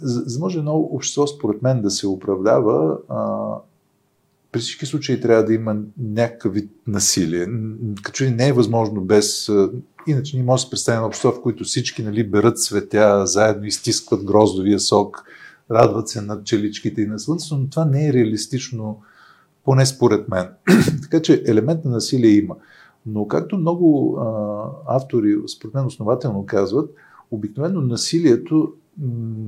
за 0.00 0.24
да 0.24 0.38
може 0.40 0.58
едно 0.58 0.76
общество 0.76 1.26
според 1.26 1.62
мен 1.62 1.82
да 1.82 1.90
се 1.90 2.06
управлява, 2.06 2.96
при 4.52 4.60
всички 4.60 4.86
случаи 4.86 5.20
трябва 5.20 5.44
да 5.44 5.54
има 5.54 5.76
някакъв 5.98 6.54
вид 6.54 6.70
насилие. 6.86 7.46
Като 8.02 8.24
не 8.24 8.48
е 8.48 8.52
възможно 8.52 9.00
без... 9.00 9.50
Иначе 10.06 10.36
ние 10.36 10.44
може 10.44 10.60
да 10.60 10.64
се 10.64 10.70
представим 10.70 11.04
общество, 11.04 11.30
в 11.30 11.42
които 11.42 11.64
всички 11.64 12.02
нали, 12.02 12.30
берат 12.30 12.58
цветя, 12.58 13.26
заедно 13.26 13.64
изтискват 13.64 14.24
гроздовия 14.24 14.80
сок, 14.80 15.24
радват 15.70 16.08
се 16.08 16.20
на 16.20 16.44
челичките 16.44 17.02
и 17.02 17.06
на 17.06 17.18
слънцето, 17.18 17.56
но 17.56 17.70
това 17.70 17.84
не 17.84 18.08
е 18.08 18.12
реалистично 18.12 19.02
поне 19.64 19.86
според 19.86 20.28
мен. 20.28 20.48
така 21.02 21.22
че 21.22 21.42
елемент 21.46 21.84
на 21.84 21.90
насилие 21.90 22.30
има. 22.30 22.56
Но 23.06 23.28
както 23.28 23.56
много 23.56 24.16
а, 24.20 24.96
автори, 24.96 25.36
според 25.56 25.74
мен 25.74 25.86
основателно 25.86 26.46
казват, 26.46 26.90
обикновено 27.30 27.80
насилието 27.80 28.72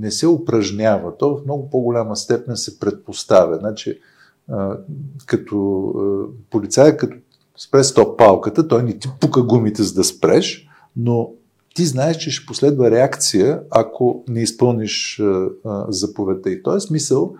не 0.01 0.11
се 0.11 0.27
упражнява. 0.27 1.17
То 1.19 1.37
в 1.37 1.45
много 1.45 1.71
по-голяма 1.71 2.17
степен 2.17 2.57
се 2.57 2.79
предпоставя. 2.79 3.57
Значи, 3.57 3.99
като 5.27 5.93
полицая, 6.51 6.97
като 6.97 7.17
спре 7.57 7.85
стоп 7.85 8.19
палката, 8.19 8.69
той 8.69 8.83
не 8.83 8.99
ти 8.99 9.09
пука 9.21 9.43
гумите 9.43 9.83
за 9.83 9.95
да 9.95 10.05
спреш, 10.05 10.69
но 10.97 11.31
ти 11.75 11.85
знаеш, 11.85 12.17
че 12.17 12.31
ще 12.31 12.47
последва 12.47 12.91
реакция, 12.91 13.63
ако 13.71 14.25
не 14.29 14.43
изпълниш 14.43 15.23
заповедта. 15.89 16.51
И 16.51 16.57
в 16.57 16.63
този 16.63 16.87
смисъл 16.87 17.35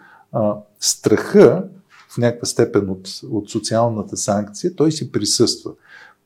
страха 0.81 1.65
в 2.09 2.19
някаква 2.19 2.47
степен 2.47 2.91
от, 2.91 3.09
от 3.31 3.51
социалната 3.51 4.17
санкция, 4.17 4.77
той 4.77 4.93
си 4.93 5.13
присъства. 5.13 5.71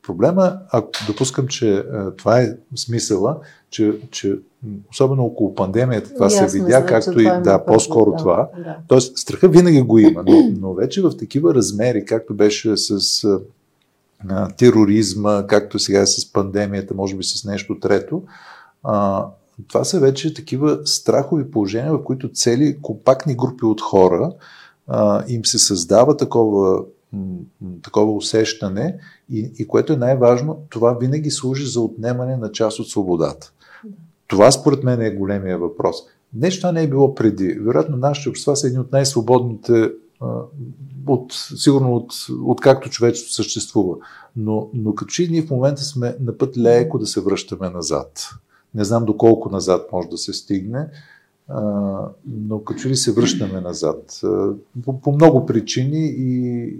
Проблема, 0.03 0.59
ако 0.71 0.89
допускам, 1.07 1.47
че 1.47 1.75
а, 1.75 2.15
това 2.15 2.41
е 2.41 2.49
смисъла, 2.75 3.37
че, 3.69 3.99
че 4.11 4.39
особено 4.91 5.25
около 5.25 5.55
пандемията 5.55 6.13
това 6.13 6.25
Ясно, 6.25 6.49
се 6.49 6.59
видя, 6.59 6.85
както 6.85 7.19
и 7.19 7.27
е 7.27 7.39
да, 7.39 7.65
по-скоро 7.65 8.11
да, 8.11 8.17
това. 8.17 8.49
Да. 8.57 8.77
Тоест, 8.87 9.17
страха 9.17 9.47
винаги 9.47 9.81
го 9.81 9.99
има, 9.99 10.23
но, 10.27 10.51
но 10.59 10.73
вече 10.73 11.01
в 11.01 11.17
такива 11.17 11.55
размери, 11.55 12.05
както 12.05 12.33
беше 12.33 12.77
с 12.77 13.23
а, 14.29 14.49
тероризма, 14.49 15.47
както 15.47 15.79
сега 15.79 15.99
е 15.99 16.05
с 16.05 16.33
пандемията, 16.33 16.93
може 16.93 17.15
би 17.15 17.23
с 17.23 17.45
нещо 17.45 17.79
трето, 17.79 18.23
а, 18.83 19.25
това 19.67 19.83
са 19.83 19.99
вече 19.99 20.33
такива 20.33 20.79
страхови 20.85 21.51
положения, 21.51 21.93
в 21.93 22.03
които 22.03 22.31
цели 22.31 22.77
компактни 22.81 23.35
групи 23.35 23.65
от 23.65 23.81
хора 23.81 24.31
а, 24.87 25.23
им 25.27 25.45
се 25.45 25.59
създава 25.59 26.17
такова, 26.17 26.83
такова 27.83 28.11
усещане 28.11 28.97
и, 29.31 29.51
и 29.59 29.67
което 29.67 29.93
е 29.93 29.97
най-важно, 29.97 30.65
това 30.69 30.93
винаги 30.93 31.31
служи 31.31 31.65
за 31.65 31.81
отнемане 31.81 32.37
на 32.37 32.51
част 32.51 32.79
от 32.79 32.89
свободата. 32.89 33.51
Това 34.27 34.51
според 34.51 34.83
мен 34.83 35.01
е 35.01 35.15
големия 35.15 35.57
въпрос. 35.57 35.95
Нещо 36.33 36.71
не 36.71 36.83
е 36.83 36.89
било 36.89 37.15
преди. 37.15 37.53
Вероятно, 37.53 37.97
нашите 37.97 38.29
общества 38.29 38.55
са 38.55 38.67
едни 38.67 38.79
от 38.79 38.91
най-свободните, 38.91 39.91
от, 41.07 41.33
сигурно 41.57 41.95
от, 41.95 42.13
от 42.43 42.61
както 42.61 42.89
човечеството 42.89 43.33
съществува. 43.33 43.95
Но, 44.35 44.69
но 44.73 44.95
като 44.95 45.09
че 45.09 45.27
ние 45.27 45.41
в 45.41 45.49
момента 45.49 45.81
сме 45.81 46.15
на 46.19 46.37
път 46.37 46.57
леко 46.57 46.99
да 46.99 47.05
се 47.05 47.21
връщаме 47.21 47.69
назад. 47.69 48.29
Не 48.75 48.83
знам 48.83 49.05
доколко 49.05 49.49
назад 49.49 49.89
може 49.91 50.07
да 50.07 50.17
се 50.17 50.33
стигне 50.33 50.87
но 52.25 52.63
като 52.65 52.87
ли 52.87 52.95
се 52.95 53.11
връщаме 53.11 53.61
назад. 53.61 54.21
По, 54.85 55.01
по 55.01 55.11
много 55.11 55.45
причини 55.45 56.13
и 56.17 56.73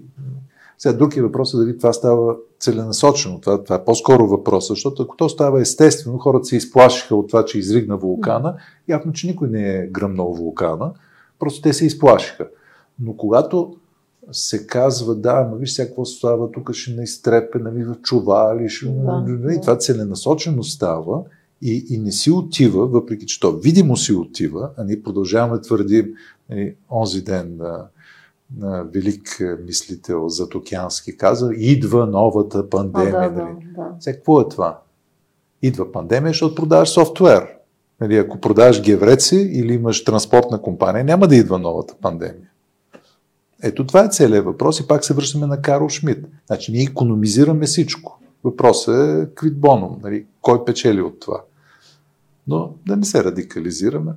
сега 0.78 0.94
друг 0.94 1.18
е 1.18 1.22
въпросът 1.22 1.60
дали 1.60 1.78
това 1.78 1.94
става 1.94 2.36
целенасочено. 2.60 3.40
Това, 3.40 3.64
това 3.64 3.76
е 3.76 3.86
по-скоро 3.86 4.28
въпрос, 4.28 4.68
защото 4.68 5.04
ако 5.04 5.16
то 5.16 5.30
става 5.30 5.62
естествено, 5.62 6.18
хората 6.18 6.46
се 6.46 6.56
изплашиха 6.56 7.16
от 7.16 7.28
това, 7.28 7.46
че 7.46 7.60
изригна 7.60 7.98
вулкана, 7.98 8.56
явно, 8.88 9.14
че 9.14 9.28
никой 9.28 9.50
не 9.50 9.76
е 9.76 9.88
гръмнал 9.88 10.34
вулкана, 10.34 10.92
просто 11.40 11.62
те 11.62 11.74
се 11.74 11.86
изплашиха. 11.86 12.48
Но 13.00 13.18
когато 13.18 13.76
се 14.32 14.68
казва, 14.68 15.16
да, 15.16 15.46
ама 15.48 15.58
виж 15.58 15.74
сега 15.74 15.88
какво 15.88 16.06
става, 16.06 16.52
тук 16.52 16.74
ще 16.74 16.92
не 16.92 17.04
изтрепе, 17.04 17.60
нали, 17.60 17.86
чували, 18.04 18.70
ще... 18.70 18.86
Да, 18.86 19.54
и 19.54 19.62
това 19.62 19.78
целенасочено 19.78 20.64
става 20.64 21.22
и, 21.62 21.86
и 21.90 21.98
не 21.98 22.12
си 22.12 22.32
отива, 22.32 22.88
въпреки 22.88 23.26
че 23.26 23.40
то 23.40 23.52
видимо 23.52 23.98
си 23.98 24.14
отива, 24.14 24.70
а 24.78 24.84
ние 24.84 25.04
продължаваме 25.04 25.56
да 25.56 25.62
твърдим 25.62 26.14
нали, 26.50 26.76
онзи 26.92 27.22
ден 27.22 27.58
на, 27.58 27.88
на 28.58 28.84
велик 28.84 29.42
мислител 29.66 30.30
Затокянски 30.30 31.18
каза, 31.18 31.50
идва 31.56 32.06
новата 32.06 32.70
пандемия. 32.70 33.16
А, 33.18 33.30
да, 33.30 33.44
нали. 33.44 33.54
да, 33.76 33.84
да. 33.84 33.96
Сега, 34.00 34.16
какво 34.16 34.42
е 34.42 34.50
това? 34.50 34.82
Идва 35.62 35.92
пандемия, 35.92 36.30
защото 36.30 36.56
продаваш 36.56 36.90
софтуер. 36.90 37.48
Нали, 38.02 38.18
ако 38.18 38.40
продаваш 38.42 38.82
гевреци 38.82 39.36
или 39.36 39.74
имаш 39.74 40.04
транспортна 40.04 40.62
компания, 40.62 41.04
няма 41.04 41.28
да 41.28 41.36
идва 41.36 41.60
новата 41.60 41.96
пандемия. 42.02 42.50
Ето 43.64 43.86
това 43.86 44.06
е 44.06 44.10
целият 44.10 44.46
въпрос 44.46 44.80
и 44.80 44.88
пак 44.88 45.06
се 45.06 45.14
връщаме 45.14 45.48
на 45.48 45.62
Карл 45.62 45.90
Шмидт. 45.90 46.26
Значи 46.48 46.72
ние 46.72 46.84
економизираме 46.84 47.66
всичко. 47.66 48.20
Въпросът 48.48 48.96
е 48.96 49.36
квитбоном. 49.36 50.00
Нали? 50.04 50.26
Кой 50.42 50.66
печели 50.66 51.02
от 51.02 51.20
това? 51.20 51.44
Но 52.48 52.74
да 52.88 52.98
не 52.98 53.06
се 53.06 53.24
радикализираме. 53.24 54.12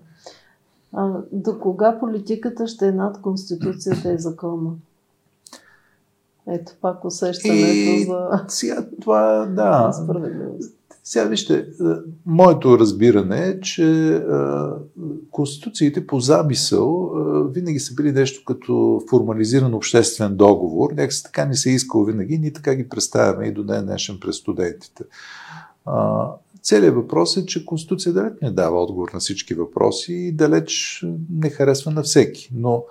А, 0.93 1.13
до 1.33 1.59
кога 1.59 1.99
политиката 1.99 2.67
ще 2.67 2.89
е 2.89 2.93
над 2.93 3.21
Конституцията 3.21 4.13
и 4.13 4.19
закона? 4.19 4.71
Ето 6.47 6.73
пак 6.81 7.05
усещането 7.05 7.67
и, 7.67 8.05
за... 8.05 8.45
Сега 8.49 8.87
това, 9.01 9.47
да. 9.47 9.93
Сега 11.11 11.25
вижте, 11.25 11.55
е, 11.59 11.65
моето 12.27 12.79
разбиране 12.79 13.47
е, 13.47 13.61
че 13.61 14.15
е, 14.15 14.21
конституциите 15.31 16.07
по 16.07 16.21
замисъл 16.21 17.13
е, 17.15 17.53
винаги 17.53 17.81
са 17.81 17.95
били 17.95 18.13
нещо 18.13 18.43
като 18.47 19.03
формализиран 19.11 19.75
обществен 19.75 20.37
договор. 20.37 20.91
Някакси 20.91 21.23
така 21.23 21.45
не 21.45 21.55
се 21.55 21.71
е 21.71 21.73
искал 21.73 22.05
винаги, 22.05 22.39
ние 22.39 22.53
така 22.53 22.75
ги 22.75 22.89
представяме 22.89 23.47
и 23.47 23.53
до 23.53 23.65
ден 23.65 23.87
днешен 23.87 24.19
през 24.21 24.37
студентите. 24.37 25.05
Целият 26.63 26.95
въпрос 26.95 27.37
е, 27.37 27.47
че 27.47 27.67
Конституция 27.67 28.13
далеч 28.13 28.33
не 28.43 28.51
дава 28.51 28.83
отговор 28.83 29.11
на 29.15 29.21
всички 29.21 29.55
въпроси 29.55 30.13
и 30.13 30.33
далеч 30.33 31.03
не 31.31 31.51
харесва 31.51 31.91
на 31.91 32.03
всеки. 32.03 32.51
Но 32.55 32.85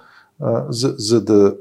за, 0.70 0.96
за, 0.98 1.24
да, 1.24 1.56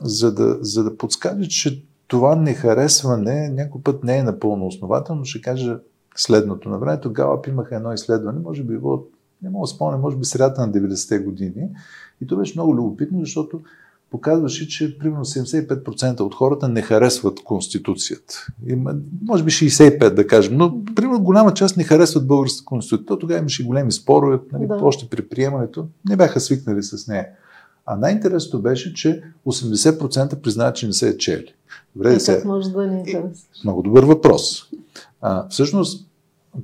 за, 0.00 0.34
да, 0.34 0.58
за 0.60 0.84
да 0.84 0.96
подскаже, 0.96 1.48
че 1.48 1.84
това 2.06 2.36
нехаресване 2.36 3.48
някой 3.48 3.82
път 3.82 4.04
не 4.04 4.18
е 4.18 4.22
напълно 4.22 4.66
основателно, 4.66 5.24
ще 5.24 5.40
кажа 5.40 5.80
следното. 6.20 6.68
На 6.68 6.78
времето 6.78 7.12
Галап 7.12 7.46
имаха 7.46 7.76
едно 7.76 7.92
изследване, 7.92 8.40
може 8.40 8.62
би 8.62 8.78
било, 8.78 9.04
не 9.42 9.50
мога 9.50 9.62
да 9.62 9.66
спомня, 9.66 9.98
може 9.98 10.16
би 10.16 10.24
средата 10.24 10.66
на 10.66 10.72
90-те 10.72 11.18
години. 11.18 11.68
И 12.20 12.26
то 12.26 12.36
беше 12.36 12.52
много 12.56 12.76
любопитно, 12.76 13.20
защото 13.20 13.60
показваше, 14.10 14.68
че 14.68 14.98
примерно 14.98 15.24
75% 15.24 16.20
от 16.20 16.34
хората 16.34 16.68
не 16.68 16.82
харесват 16.82 17.44
Конституцията. 17.44 18.46
Има, 18.66 18.94
може 19.22 19.44
би 19.44 19.50
65% 19.50 20.14
да 20.14 20.26
кажем, 20.26 20.56
но 20.56 20.84
примерно 20.94 21.22
голяма 21.22 21.54
част 21.54 21.76
не 21.76 21.84
харесват 21.84 22.26
българската 22.26 22.64
Конституция. 22.64 23.06
То 23.06 23.18
тогава 23.18 23.40
имаше 23.40 23.64
големи 23.64 23.92
спорове, 23.92 24.38
нали, 24.52 24.66
да. 24.66 24.74
още 24.82 25.08
при 25.08 25.28
приемането, 25.28 25.86
не 26.08 26.16
бяха 26.16 26.40
свикнали 26.40 26.82
с 26.82 27.08
нея. 27.08 27.26
А 27.86 27.96
най-интересното 27.96 28.62
беше, 28.62 28.94
че 28.94 29.22
80% 29.46 30.40
признаят, 30.40 30.76
че 30.76 30.86
не 30.86 30.92
се 30.92 31.08
е 31.08 31.16
чели. 31.16 31.54
Добре, 31.96 32.14
и 32.14 32.18
как 32.26 32.44
може 32.44 32.70
да 32.70 32.86
ни 32.86 32.98
интересува? 32.98 33.48
Много 33.64 33.82
добър 33.82 34.04
въпрос. 34.04 34.62
А, 35.20 35.48
всъщност, 35.48 36.07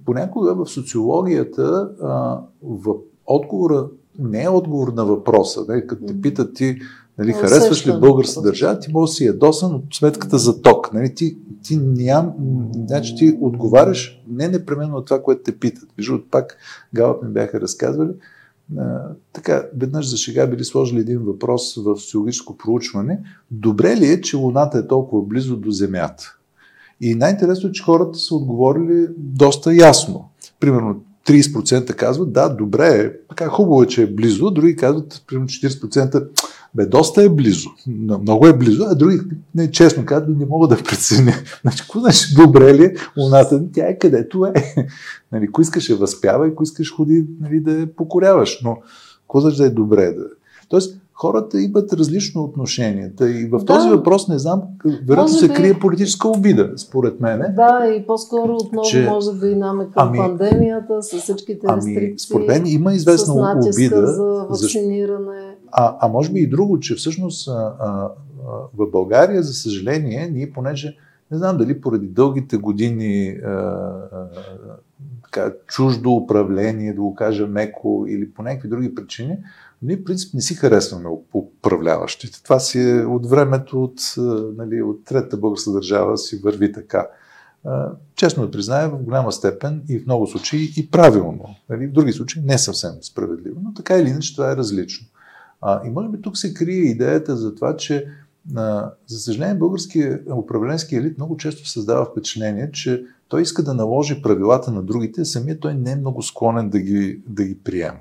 понякога 0.05 0.55
в 0.55 0.67
социологията 0.67 1.91
а, 2.03 2.41
в 2.63 2.95
отговора 3.27 3.87
не 4.19 4.43
е 4.43 4.49
отговор 4.49 4.89
на 4.89 5.05
въпроса. 5.05 5.65
Не? 5.69 5.87
Като 5.87 6.07
те 6.07 6.21
питат 6.21 6.55
ти 6.55 6.79
Нали, 7.19 7.33
харесваш 7.33 7.87
ли 7.87 8.01
българската 8.01 8.43
държава, 8.43 8.79
ти 8.79 8.93
можеш 8.93 9.13
да 9.13 9.17
си 9.17 9.25
ядосан 9.25 9.75
от 9.75 9.85
сметката 9.93 10.39
за 10.39 10.63
ток. 10.63 10.93
Нали, 10.93 11.15
ти, 11.15 11.37
ти, 11.63 11.77
ням, 11.77 12.33
значи 12.87 13.17
ти 13.17 13.39
отговаряш 13.41 14.23
не 14.29 14.49
непременно 14.49 14.95
на 14.95 15.05
това, 15.05 15.23
което 15.23 15.43
те 15.43 15.59
питат. 15.59 15.89
Между 15.99 16.19
пак 16.31 16.57
Галът 16.95 17.23
ми 17.23 17.29
бяха 17.29 17.61
разказвали, 17.61 18.11
а, 18.79 19.09
така, 19.33 19.67
веднъж 19.77 20.11
за 20.11 20.17
шега 20.17 20.47
били 20.47 20.65
сложили 20.65 21.01
един 21.01 21.19
въпрос 21.19 21.75
в 21.75 21.97
социологическо 21.97 22.57
проучване. 22.57 23.21
Добре 23.51 23.97
ли 23.97 24.07
е, 24.07 24.21
че 24.21 24.37
Луната 24.37 24.79
е 24.79 24.87
толкова 24.87 25.23
близо 25.23 25.57
до 25.57 25.71
Земята? 25.71 26.37
И 27.01 27.15
най-интересно 27.15 27.69
е, 27.69 27.73
че 27.73 27.83
хората 27.83 28.19
са 28.19 28.35
отговорили 28.35 29.07
доста 29.19 29.75
ясно. 29.75 30.29
Примерно 30.61 31.01
30% 31.27 31.95
казват, 31.95 32.33
да, 32.33 32.49
добре 32.49 32.89
е, 32.89 33.13
така 33.29 33.49
хубаво 33.49 33.83
е, 33.83 33.87
че 33.87 34.03
е 34.03 34.07
близо, 34.07 34.51
други 34.51 34.77
казват, 34.77 35.23
примерно 35.27 35.49
40%, 35.49 36.27
бе, 36.75 36.87
доста 36.87 37.23
е 37.23 37.29
близо, 37.29 37.71
много 38.21 38.47
е 38.47 38.57
близо, 38.57 38.85
а 38.89 38.95
други, 38.95 39.21
не, 39.55 39.71
честно 39.71 40.07
казват, 40.07 40.39
не 40.39 40.47
мога 40.47 40.69
да 40.69 40.83
преценя. 40.83 41.33
Значи, 41.63 41.83
какво 41.83 42.01
значи 42.01 42.35
добре 42.35 42.75
ли 42.75 42.85
е 42.85 42.95
луната? 43.17 43.63
Тя 43.73 43.87
е 43.87 43.99
където 43.99 44.45
е. 44.45 44.53
Нали, 45.33 45.47
ако 45.49 45.63
искаш 45.63 45.91
е 45.91 45.95
възпява, 45.95 46.47
ако 46.47 46.63
искаш 46.63 46.95
ходи 46.95 47.27
нали, 47.41 47.61
да 47.61 47.73
я 47.73 47.97
покоряваш, 47.97 48.61
но 48.65 48.79
какво 49.21 49.41
значи 49.41 49.57
да 49.57 49.67
е 49.67 49.71
добре? 49.71 50.13
Да... 50.13 50.25
Тоест, 50.69 51.01
хората 51.15 51.61
имат 51.61 51.93
различно 51.93 52.43
отношение. 52.43 53.13
И 53.21 53.47
в 53.47 53.65
този 53.65 53.89
да. 53.89 53.97
въпрос 53.97 54.29
не 54.29 54.39
знам, 54.39 54.63
вероятно 55.09 55.35
се 55.35 55.49
би... 55.49 55.55
крие 55.55 55.79
политическа 55.79 56.29
обида, 56.29 56.73
според 56.77 57.21
мен. 57.21 57.39
Да, 57.57 57.95
и 57.99 58.07
по-скоро 58.07 58.57
отново 58.57 58.89
че... 58.89 59.09
може 59.11 59.33
би 59.33 59.47
и 59.47 59.55
наме 59.55 59.85
към 59.85 60.09
ами... 60.09 60.19
пандемията, 60.19 61.03
с 61.03 61.19
всичките 61.19 61.67
ами, 61.69 61.77
рестрикции. 61.77 62.27
Според 62.29 62.49
мен 62.49 62.63
има 62.67 62.93
известна 62.95 63.35
обида. 63.35 64.07
за 64.07 64.47
вакциниране. 64.51 65.57
А, 65.73 65.97
а 66.01 66.09
може 66.09 66.33
би 66.33 66.41
и 66.41 66.47
друго, 66.47 66.81
че 66.81 66.95
всъщност 66.95 67.49
а, 67.49 67.73
а, 67.81 68.11
в 68.77 68.91
България, 68.91 69.43
за 69.43 69.53
съжаление, 69.53 70.31
ние 70.33 70.53
понеже 70.53 70.97
не 71.31 71.39
знам 71.39 71.57
дали 71.57 71.81
поради 71.81 72.07
дългите 72.07 72.57
години 72.57 73.29
а, 73.29 73.51
а, 73.51 74.29
така, 75.25 75.53
чуждо 75.67 76.11
управление, 76.11 76.93
да 76.93 77.01
го 77.01 77.15
кажа 77.15 77.47
меко, 77.47 78.05
или 78.09 78.31
по 78.31 78.43
някакви 78.43 78.69
други 78.69 78.95
причини, 78.95 79.39
ние 79.83 79.97
в 79.97 80.05
принцип 80.05 80.35
не 80.35 80.41
си 80.41 80.55
харесваме 80.55 81.09
управляващите. 81.35 82.43
Това 82.43 82.61
си 82.61 82.81
е 82.91 83.05
от 83.05 83.27
времето 83.27 83.85
от, 83.85 84.01
нали, 84.57 84.83
от 84.83 85.05
Третата 85.05 85.37
българска 85.37 85.71
държава 85.71 86.19
си 86.19 86.37
върви 86.37 86.73
така. 86.73 87.07
Честно 88.17 88.45
да 88.45 88.51
призная, 88.51 88.89
в 88.89 89.03
голяма 89.03 89.33
степен 89.33 89.83
и 89.89 89.99
в 89.99 90.07
много 90.07 90.27
случаи 90.27 90.73
и 90.77 90.91
правилно. 90.91 91.45
Нали, 91.71 91.87
в 91.87 91.93
други 91.93 92.13
случаи 92.13 92.43
не 92.43 92.59
съвсем 92.59 92.93
справедливо, 93.01 93.61
но 93.65 93.75
така 93.75 93.99
или 93.99 94.09
иначе 94.09 94.35
това 94.35 94.53
е 94.53 94.57
различно. 94.57 95.07
И 95.85 95.91
може 95.91 96.09
би 96.09 96.23
тук 96.23 96.37
се 96.37 96.55
крие 96.55 96.83
идеята 96.83 97.37
за 97.37 97.55
това, 97.55 97.77
че 97.77 98.07
за 99.07 99.19
съжаление 99.19 99.55
българския 99.55 100.21
управленски 100.37 100.97
елит 100.97 101.19
много 101.19 101.37
често 101.37 101.69
създава 101.69 102.05
впечатление, 102.05 102.71
че 102.73 103.05
той 103.29 103.43
иска 103.43 103.63
да 103.63 103.75
наложи 103.75 104.23
правилата 104.23 104.71
на 104.71 104.83
другите, 104.83 105.21
а 105.21 105.25
самия 105.25 105.61
той 105.61 105.75
не 105.75 105.91
е 105.91 105.97
много 105.97 106.23
склонен 106.23 106.71
да 106.71 106.81
ги, 106.81 107.21
да 107.29 107.45
ги 107.45 107.59
приема. 107.59 108.01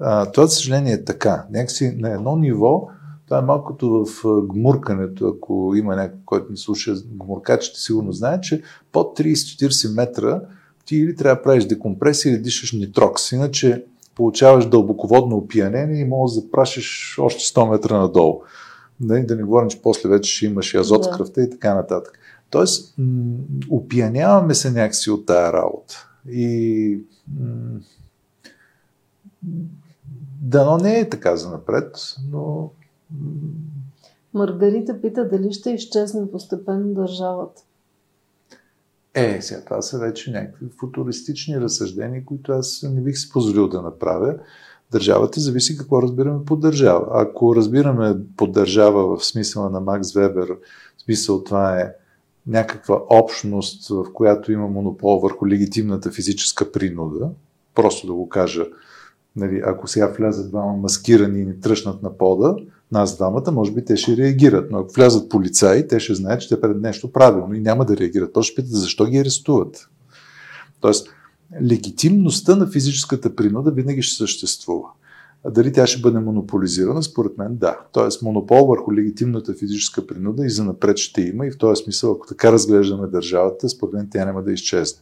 А, 0.00 0.30
това, 0.32 0.46
за 0.46 0.54
съжаление, 0.54 0.92
е 0.92 1.04
така. 1.04 1.46
Някакси 1.50 1.96
на 1.98 2.10
едно 2.10 2.36
ниво, 2.36 2.88
това 3.24 3.38
е 3.38 3.42
малко 3.42 3.72
като 3.72 4.04
в 4.06 4.42
гмуркането, 4.46 5.28
ако 5.28 5.72
има 5.76 5.96
някой, 5.96 6.18
който 6.24 6.52
ни 6.52 6.58
слуша, 6.58 6.94
гмуркачите 7.06 7.80
сигурно 7.80 8.12
знае, 8.12 8.40
че 8.40 8.62
под 8.92 9.18
30-40 9.18 9.94
метра 9.94 10.40
ти 10.84 10.96
или 10.96 11.16
трябва 11.16 11.36
да 11.36 11.42
правиш 11.42 11.64
декомпресия 11.64 12.32
или 12.32 12.42
дишаш 12.42 12.72
нитрокс. 12.72 13.32
Иначе 13.32 13.84
получаваш 14.14 14.66
дълбоководно 14.66 15.36
опиянение 15.36 16.00
и 16.00 16.04
можеш 16.04 16.34
да 16.34 16.40
запрашиш 16.40 17.18
още 17.18 17.40
100 17.40 17.70
метра 17.70 17.98
надолу. 17.98 18.42
Да, 19.00 19.24
да 19.24 19.36
не 19.36 19.42
говорим, 19.42 19.68
че 19.68 19.82
после 19.82 20.08
вече 20.08 20.36
ще 20.36 20.46
имаш 20.46 20.74
и 20.74 20.76
азот 20.76 21.02
да. 21.02 21.12
в 21.12 21.16
кръвта 21.16 21.42
и 21.42 21.50
така 21.50 21.74
нататък. 21.74 22.18
Тоест, 22.50 22.94
м- 22.98 23.38
опияняваме 23.70 24.54
се 24.54 24.70
някакси 24.70 25.10
от 25.10 25.26
тая 25.26 25.52
работа. 25.52 26.08
И 26.28 26.98
м- 27.40 27.80
Дано 30.46 30.76
не 30.76 30.98
е 30.98 31.08
така 31.08 31.36
за 31.36 31.50
напред, 31.50 31.96
но... 32.30 32.70
Маргарита 34.34 35.00
пита 35.00 35.28
дали 35.28 35.52
ще 35.52 35.70
изчезне 35.70 36.30
постепенно 36.30 36.94
държавата. 36.94 37.62
Е, 39.14 39.38
сега 39.42 39.64
това 39.64 39.82
са 39.82 39.98
вече 39.98 40.30
някакви 40.30 40.66
футуристични 40.80 41.60
разсъждения, 41.60 42.24
които 42.24 42.52
аз 42.52 42.84
не 42.92 43.00
бих 43.00 43.18
си 43.18 43.28
позволил 43.30 43.68
да 43.68 43.82
направя. 43.82 44.34
Държавата 44.90 45.40
зависи 45.40 45.78
какво 45.78 46.02
разбираме 46.02 46.44
под 46.44 46.60
държава. 46.60 47.06
Ако 47.10 47.56
разбираме 47.56 48.16
под 48.36 48.52
държава 48.52 49.16
в 49.16 49.24
смисъла 49.24 49.70
на 49.70 49.80
Макс 49.80 50.12
Вебер, 50.12 50.48
в 50.98 51.02
смисъл 51.02 51.44
това 51.44 51.80
е 51.80 51.92
някаква 52.46 53.02
общност, 53.10 53.88
в 53.88 54.04
която 54.12 54.52
има 54.52 54.68
монопол 54.68 55.18
върху 55.18 55.46
легитимната 55.46 56.10
физическа 56.10 56.72
принуда, 56.72 57.30
просто 57.74 58.06
да 58.06 58.12
го 58.12 58.28
кажа 58.28 58.66
нали, 59.36 59.62
ако 59.66 59.88
сега 59.88 60.06
влязат 60.18 60.50
двама 60.50 60.72
маскирани 60.72 61.40
и 61.40 61.44
ни 61.44 61.60
тръщнат 61.60 62.02
на 62.02 62.18
пода, 62.18 62.56
нас 62.92 63.16
двамата, 63.16 63.52
може 63.52 63.72
би 63.72 63.84
те 63.84 63.96
ще 63.96 64.16
реагират. 64.16 64.70
Но 64.70 64.78
ако 64.78 64.92
влязат 64.92 65.28
полицаи, 65.28 65.88
те 65.88 66.00
ще 66.00 66.14
знаят, 66.14 66.40
че 66.40 66.48
те 66.48 66.60
пред 66.60 66.80
нещо 66.80 67.12
правилно 67.12 67.54
и 67.54 67.60
няма 67.60 67.84
да 67.84 67.96
реагират. 67.96 68.32
Просто 68.32 68.52
ще 68.52 68.62
питат 68.62 68.80
защо 68.80 69.06
ги 69.06 69.18
арестуват. 69.18 69.88
Тоест, 70.80 71.08
легитимността 71.62 72.56
на 72.56 72.66
физическата 72.66 73.36
принуда 73.36 73.70
винаги 73.70 74.02
ще 74.02 74.16
съществува. 74.16 74.88
А 75.44 75.50
дали 75.50 75.72
тя 75.72 75.86
ще 75.86 76.00
бъде 76.00 76.18
монополизирана? 76.18 77.02
Според 77.02 77.38
мен 77.38 77.56
да. 77.56 77.78
Тоест 77.92 78.22
монопол 78.22 78.66
върху 78.66 78.92
легитимната 78.92 79.54
физическа 79.54 80.06
принуда 80.06 80.46
и 80.46 80.50
за 80.50 80.64
напред 80.64 80.96
ще 80.96 81.22
има 81.22 81.46
и 81.46 81.50
в 81.50 81.58
този 81.58 81.82
смисъл, 81.82 82.12
ако 82.12 82.26
така 82.26 82.52
разглеждаме 82.52 83.06
държавата, 83.06 83.68
според 83.68 83.94
мен 83.94 84.08
тя 84.10 84.24
няма 84.24 84.42
да 84.42 84.52
изчезне. 84.52 85.00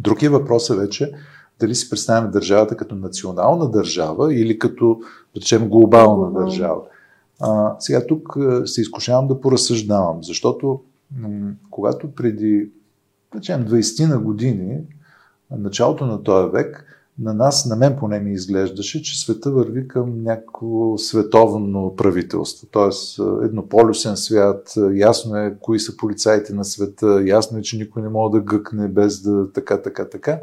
Другия 0.00 0.30
въпрос 0.30 0.70
е 0.70 0.76
вече 0.76 1.12
дали 1.60 1.74
си 1.74 1.90
представяме 1.90 2.28
държавата 2.28 2.76
като 2.76 2.94
национална 2.94 3.70
държава 3.70 4.34
или 4.34 4.58
като, 4.58 5.00
да 5.34 5.40
речем, 5.40 5.68
глобална 5.68 6.32
uh-huh. 6.32 6.44
държава. 6.44 6.80
А, 7.40 7.76
сега 7.78 8.06
тук 8.06 8.36
се 8.64 8.80
изкушавам 8.80 9.28
да 9.28 9.40
поразсъждавам, 9.40 10.24
защото 10.24 10.80
м- 11.18 11.52
когато 11.70 12.14
преди, 12.14 12.70
да 13.32 13.38
речем, 13.38 13.66
20 13.66 14.08
на 14.08 14.18
години, 14.18 14.78
началото 15.50 16.06
на 16.06 16.22
този 16.22 16.50
век, 16.50 16.84
на 17.18 17.34
нас, 17.34 17.66
на 17.66 17.76
мен 17.76 17.96
поне 17.98 18.20
ми 18.20 18.32
изглеждаше, 18.32 19.02
че 19.02 19.20
света 19.20 19.50
върви 19.50 19.88
към 19.88 20.22
някакво 20.22 20.98
световно 20.98 21.94
правителство. 21.96 22.66
Тоест, 22.70 23.20
еднополюсен 23.42 24.16
свят, 24.16 24.74
ясно 24.94 25.36
е 25.36 25.56
кои 25.60 25.80
са 25.80 25.96
полицаите 25.96 26.54
на 26.54 26.64
света, 26.64 27.22
ясно 27.26 27.58
е, 27.58 27.62
че 27.62 27.76
никой 27.76 28.02
не 28.02 28.08
може 28.08 28.32
да 28.32 28.40
гъкне 28.40 28.88
без 28.88 29.22
да 29.22 29.52
така, 29.52 29.82
така, 29.82 30.08
така 30.08 30.40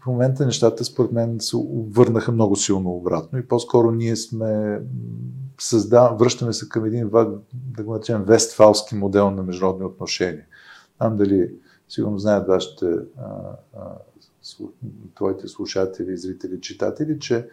в 0.00 0.06
момента 0.06 0.46
нещата 0.46 0.84
според 0.84 1.12
мен 1.12 1.40
се 1.40 1.56
върнаха 1.90 2.32
много 2.32 2.56
силно 2.56 2.90
обратно 2.90 3.38
и 3.38 3.48
по-скоро 3.48 3.90
ние 3.90 4.16
сме 4.16 4.80
създав... 5.60 6.18
връщаме 6.18 6.52
се 6.52 6.68
към 6.68 6.84
един, 6.84 7.10
да 7.54 7.82
го 7.82 7.92
наречем, 7.92 8.24
вестфалски 8.24 8.94
модел 8.94 9.30
на 9.30 9.42
международни 9.42 9.84
отношения. 9.84 10.46
Там 10.98 11.16
дали 11.16 11.50
сигурно 11.88 12.18
знаят 12.18 12.48
вашите 12.48 12.86
твоите 15.14 15.48
слушатели, 15.48 16.16
зрители, 16.16 16.60
читатели, 16.60 17.18
че 17.18 17.48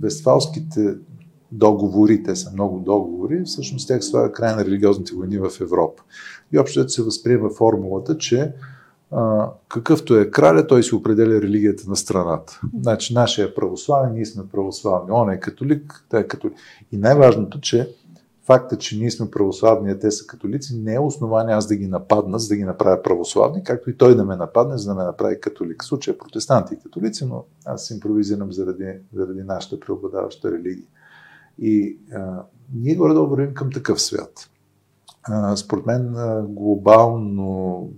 вестфалските 0.00 0.96
договори, 1.52 2.22
те 2.22 2.36
са 2.36 2.52
много 2.52 2.80
договори, 2.80 3.42
всъщност 3.44 3.88
тях 3.88 4.04
слага 4.04 4.32
край 4.32 4.56
на 4.56 4.64
религиозните 4.64 5.14
войни 5.14 5.38
в 5.38 5.50
Европа. 5.60 6.02
И 6.52 6.58
общо 6.58 6.88
се 6.88 7.02
възприема 7.02 7.50
формулата, 7.50 8.18
че 8.18 8.52
а, 9.10 9.50
какъвто 9.68 10.16
е 10.16 10.30
краля, 10.30 10.66
той 10.66 10.82
си 10.82 10.94
определя 10.94 11.42
религията 11.42 11.84
на 11.88 11.96
страната. 11.96 12.60
Значи, 12.80 13.14
нашия 13.14 13.46
е 13.46 13.54
православен, 13.54 14.12
ние 14.12 14.26
сме 14.26 14.48
православни, 14.48 15.12
он 15.12 15.30
е 15.30 15.40
католик, 15.40 16.06
той 16.10 16.20
е 16.20 16.28
католик. 16.28 16.56
И 16.92 16.96
най-важното, 16.96 17.60
че 17.60 17.94
факта, 18.46 18.78
че 18.78 18.98
ние 18.98 19.10
сме 19.10 19.30
православни, 19.30 19.90
а 19.90 19.98
те 19.98 20.10
са 20.10 20.26
католици, 20.26 20.76
не 20.76 20.94
е 20.94 21.00
основание 21.00 21.54
аз 21.54 21.66
да 21.66 21.76
ги 21.76 21.86
нападна, 21.86 22.38
за 22.38 22.48
да 22.48 22.56
ги 22.56 22.64
направя 22.64 23.02
православни, 23.02 23.64
както 23.64 23.90
и 23.90 23.96
той 23.96 24.16
да 24.16 24.24
ме 24.24 24.36
нападне, 24.36 24.78
за 24.78 24.88
да 24.90 24.94
ме 24.94 25.04
направи 25.04 25.40
католик. 25.40 25.82
В 25.82 25.86
случая 25.86 26.18
протестанти 26.18 26.74
и 26.74 26.78
католици, 26.78 27.24
но 27.24 27.44
аз 27.64 27.90
импровизирам 27.90 28.52
заради, 28.52 28.92
заради 29.14 29.42
нашата 29.42 29.80
преобладаваща 29.80 30.52
религия. 30.52 30.86
И 31.58 31.98
а, 32.14 32.42
ние 32.74 32.94
горе-долу 32.94 33.28
вървим 33.28 33.54
към 33.54 33.72
такъв 33.72 34.02
свят. 34.02 34.50
А, 35.22 35.56
според 35.56 35.86
мен 35.86 36.16
а, 36.16 36.42
глобално 36.48 37.90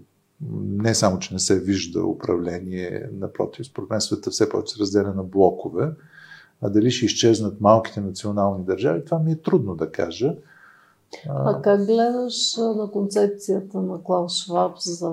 не 0.60 0.94
само, 0.94 1.19
че 1.19 1.35
не 1.35 1.40
се 1.40 1.60
вижда 1.60 2.05
управление, 2.05 3.10
напротив, 3.12 3.66
според 3.66 3.90
мен 3.90 4.01
света 4.01 4.31
все 4.31 4.48
повече 4.48 4.74
се 4.74 4.81
разделя 4.81 5.15
на 5.15 5.23
блокове, 5.23 5.90
а 6.62 6.70
дали 6.70 6.90
ще 6.90 7.06
изчезнат 7.06 7.60
малките 7.60 8.01
национални 8.01 8.65
държави, 8.65 9.05
това 9.05 9.19
ми 9.19 9.32
е 9.32 9.36
трудно 9.36 9.74
да 9.74 9.93
кажа. 9.93 10.36
А 11.28 11.62
как 11.62 11.86
гледаш 11.86 12.56
на 12.56 12.90
концепцията 12.90 13.81
на 13.81 14.02
Клаус 14.02 14.44
Шваб 14.44 14.73
за 14.78 15.10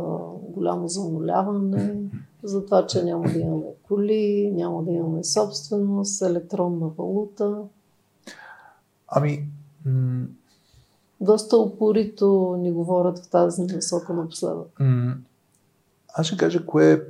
голямо 0.50 0.88
зануляване, 0.88 1.96
за 2.44 2.66
това, 2.66 2.88
че 2.88 3.04
няма 3.04 3.24
да 3.24 3.40
имаме 3.40 3.66
коли, 3.84 4.52
няма 4.56 4.84
да 4.84 4.92
имаме 4.92 5.24
собственост, 5.24 6.22
електронна 6.22 6.88
валута? 6.88 7.58
Ами, 9.08 9.48
Доста 11.22 11.58
упорито 11.58 12.56
ни 12.60 12.72
говорят 12.72 13.20
в 13.20 13.30
тази 13.30 13.62
насока 13.62 14.14
напоследък. 14.14 14.80
аз 16.14 16.26
ще 16.26 16.38
кажа 16.38 16.66
кое 16.66 17.04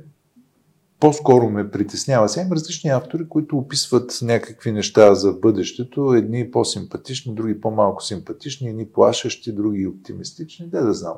по-скоро 1.00 1.50
ме 1.50 1.70
притеснява. 1.70 2.28
Сега 2.28 2.46
има 2.46 2.54
различни 2.54 2.90
автори, 2.90 3.28
които 3.28 3.58
описват 3.58 4.18
някакви 4.22 4.72
неща 4.72 5.14
за 5.14 5.32
бъдещето. 5.32 6.14
Едни 6.14 6.50
по-симпатични, 6.50 7.34
други 7.34 7.60
по-малко 7.60 8.02
симпатични, 8.02 8.68
едни 8.68 8.86
плашещи, 8.86 9.52
други 9.52 9.86
оптимистични. 9.86 10.66
Де 10.66 10.80
да 10.80 10.94
знам. 10.94 11.14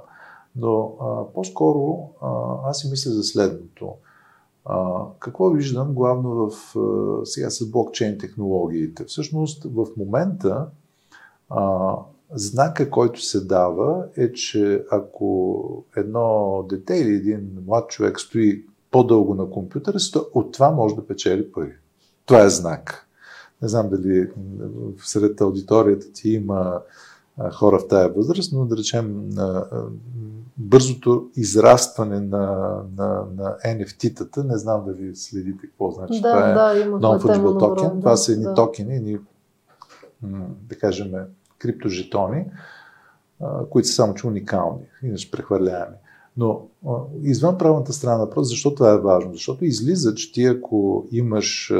Но 0.57 0.93
а, 1.01 1.33
по-скоро 1.35 2.11
а, 2.23 2.29
аз 2.71 2.79
си 2.79 2.91
мисля 2.91 3.11
за 3.11 3.23
следното. 3.23 3.93
А, 4.65 5.03
какво 5.19 5.51
виждам 5.51 5.95
главно 5.95 6.51
в, 6.51 6.77
а, 6.77 7.27
сега 7.27 7.51
с 7.51 7.71
блокчейн 7.71 8.19
технологиите? 8.19 9.05
Всъщност 9.05 9.65
в 9.65 9.87
момента 9.97 10.67
а, 11.51 11.95
знака, 12.35 12.91
който 12.91 13.23
се 13.23 13.41
дава 13.41 14.05
е, 14.17 14.33
че 14.33 14.85
ако 14.91 15.85
едно 15.97 16.63
дете 16.69 16.95
или 16.95 17.15
един 17.15 17.51
млад 17.67 17.91
човек 17.91 18.21
стои 18.21 18.65
по-дълго 18.91 19.35
на 19.35 19.51
компютъра, 19.51 19.99
от 20.35 20.53
това 20.53 20.71
може 20.71 20.95
да 20.95 21.07
печели 21.07 21.53
пари. 21.53 21.73
Това 22.27 22.43
е 22.43 22.51
знак. 22.51 23.07
Не 23.63 23.69
знам 23.69 23.89
дали 23.89 24.31
сред 25.05 25.41
аудиторията 25.41 26.13
ти 26.13 26.31
има 26.31 26.81
хора 27.53 27.79
в 27.79 27.89
тая 27.89 28.09
възраст, 28.09 28.53
но 28.53 28.65
да 28.65 28.77
речем 28.77 29.31
бързото 30.57 31.31
израстване 31.37 32.21
на, 32.21 32.77
на, 32.97 33.25
на 33.37 33.57
NFT-тата, 33.67 34.45
не 34.45 34.59
знам 34.59 34.85
дали 34.87 35.17
следите 35.17 35.67
какво 35.67 35.91
значи. 35.91 36.21
Да, 36.21 36.33
това 36.33 36.73
е 36.73 36.85
да, 36.85 36.91
Non-Fungible 36.91 37.61
Token. 37.61 38.01
Това 38.01 38.17
са 38.17 38.33
едни 38.33 38.45
да. 38.45 38.55
токени, 38.55 38.97
едни, 38.97 39.19
да 40.69 40.79
кажем, 40.79 41.13
криптожетони, 41.59 42.45
които 43.71 43.89
са 43.89 43.95
само 43.95 44.15
че 44.15 44.27
уникални, 44.27 44.83
иначе 45.03 45.31
прехвърляеми. 45.31 45.97
Но 46.37 46.69
извън 47.23 47.59
правната 47.59 47.93
страна 47.93 48.19
на 48.19 48.25
въпрос, 48.25 48.49
защо 48.49 48.75
това 48.75 48.93
е 48.93 48.99
важно? 48.99 49.33
Защото 49.33 49.65
излиза, 49.65 50.15
че 50.15 50.33
ти 50.33 50.45
ако 50.45 51.07
имаш 51.13 51.73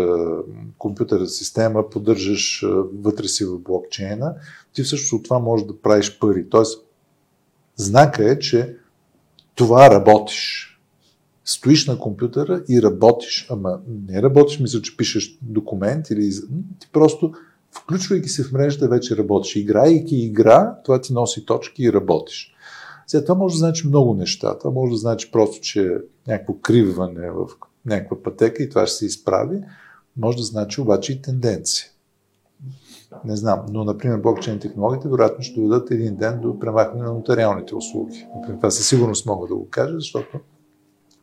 компютърна 0.79 1.27
система, 1.27 1.91
поддържаш 1.91 2.65
вътре 3.03 3.29
си 3.29 3.45
в 3.45 3.59
блокчейна, 3.59 4.35
ти 4.73 4.83
всъщност 4.83 5.13
от 5.13 5.25
това 5.25 5.39
можеш 5.39 5.67
да 5.67 5.81
правиш 5.83 6.19
пари. 6.19 6.49
Тоест, 6.49 6.87
знака 7.77 8.31
е, 8.31 8.39
че 8.39 8.77
това 9.55 9.91
работиш. 9.91 10.65
Стоиш 11.45 11.87
на 11.87 11.99
компютъра 11.99 12.63
и 12.69 12.83
работиш. 12.83 13.47
Ама 13.51 13.81
не 14.09 14.23
работиш, 14.23 14.61
мисля, 14.61 14.83
че 14.83 14.97
пишеш 14.97 15.39
документ 15.43 16.11
или 16.11 16.31
ти 16.79 16.89
просто 16.93 17.33
включвайки 17.71 18.29
се 18.29 18.45
в 18.45 18.53
мрежата 18.53 18.89
вече 18.89 19.17
работиш. 19.17 19.57
Играйки 19.57 20.17
игра, 20.17 20.75
това 20.85 21.01
ти 21.01 21.13
носи 21.13 21.47
точки 21.47 21.83
и 21.83 21.93
работиш. 21.93 22.55
Сега, 23.07 23.25
това 23.25 23.35
може 23.35 23.55
да 23.55 23.59
значи 23.59 23.87
много 23.87 24.15
неща. 24.15 24.59
Това 24.59 24.71
може 24.71 24.91
да 24.91 24.97
значи 24.97 25.31
просто, 25.33 25.61
че 25.61 25.99
някакво 26.27 26.55
криване 26.55 27.31
в 27.31 27.47
някаква 27.87 28.23
пътека 28.23 28.63
и 28.63 28.69
това 28.69 28.87
ще 28.87 28.97
се 28.97 29.07
изправи. 29.07 29.61
Може 30.17 30.37
да 30.37 30.43
значи 30.43 30.81
обаче 30.81 31.13
и 31.13 31.23
тенденция. 31.23 31.87
Не 33.25 33.37
знам, 33.37 33.67
но, 33.71 33.85
например, 33.85 34.19
блокчейн 34.19 34.59
технологиите 34.59 35.09
вероятно 35.09 35.45
ще 35.45 35.61
доведат 35.61 35.91
един 35.91 36.17
ден 36.17 36.41
до 36.41 36.59
премахване 36.59 37.05
на 37.05 37.13
нотариалните 37.13 37.75
услуги. 37.75 38.27
Това 38.47 38.71
със 38.71 38.89
сигурност 38.89 39.27
мога 39.27 39.49
да 39.49 39.55
го 39.55 39.69
кажа, 39.69 39.95
защото 39.95 40.41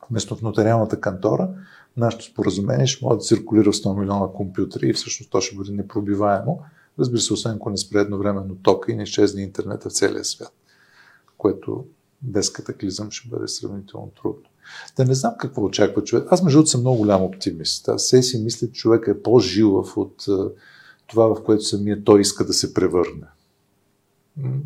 вместо 0.09 0.35
в 0.35 0.41
нотариалната 0.41 1.01
кантора, 1.01 1.49
нашето 1.97 2.26
споразумение 2.26 2.88
ще 2.88 3.05
може 3.05 3.17
да 3.17 3.23
циркулира 3.23 3.72
в 3.72 3.76
100 3.76 3.99
милиона 3.99 4.27
компютри 4.27 4.89
и 4.89 4.93
всъщност 4.93 5.31
то 5.31 5.41
ще 5.41 5.55
бъде 5.55 5.72
непробиваемо. 5.72 6.59
Разбира 6.99 7.22
се, 7.22 7.34
освен 7.34 7.55
ако 7.55 7.69
не 7.69 7.77
спре 7.77 7.99
едновременно 7.99 8.55
тока 8.55 8.91
и 8.91 8.95
не 8.95 9.03
изчезне 9.03 9.41
интернета 9.41 9.89
в 9.89 9.93
целия 9.93 10.26
свят 10.26 10.53
което 11.38 11.85
без 12.22 12.51
катаклизъм 12.51 13.11
ще 13.11 13.30
бъде 13.30 13.47
сравнително 13.47 14.11
трудно. 14.22 14.43
Да 14.97 15.05
не 15.05 15.13
знам 15.13 15.34
какво 15.39 15.63
очаква 15.63 16.03
човек. 16.03 16.27
Аз 16.31 16.43
между 16.43 16.65
съм 16.65 16.81
много 16.81 16.97
голям 16.97 17.23
оптимист. 17.23 17.89
Аз 17.89 18.03
се 18.03 18.22
си 18.22 18.43
мисля, 18.43 18.67
че 18.67 18.73
човек 18.73 19.07
е 19.07 19.22
по-жилав 19.22 19.97
от 19.97 20.26
това, 21.07 21.27
в 21.27 21.43
което 21.43 21.63
самия 21.63 22.03
той 22.03 22.22
иска 22.22 22.45
да 22.45 22.53
се 22.53 22.73
превърне. 22.73 23.27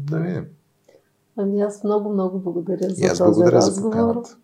Да 0.10 0.20
видим. 0.20 0.46
Ами 1.38 1.62
аз 1.62 1.84
много, 1.84 2.14
много 2.14 2.40
благодаря 2.40 2.90
за 2.90 3.08
този 3.08 3.22
благодаря 3.22 3.52
разговор. 3.52 4.24
За 4.26 4.36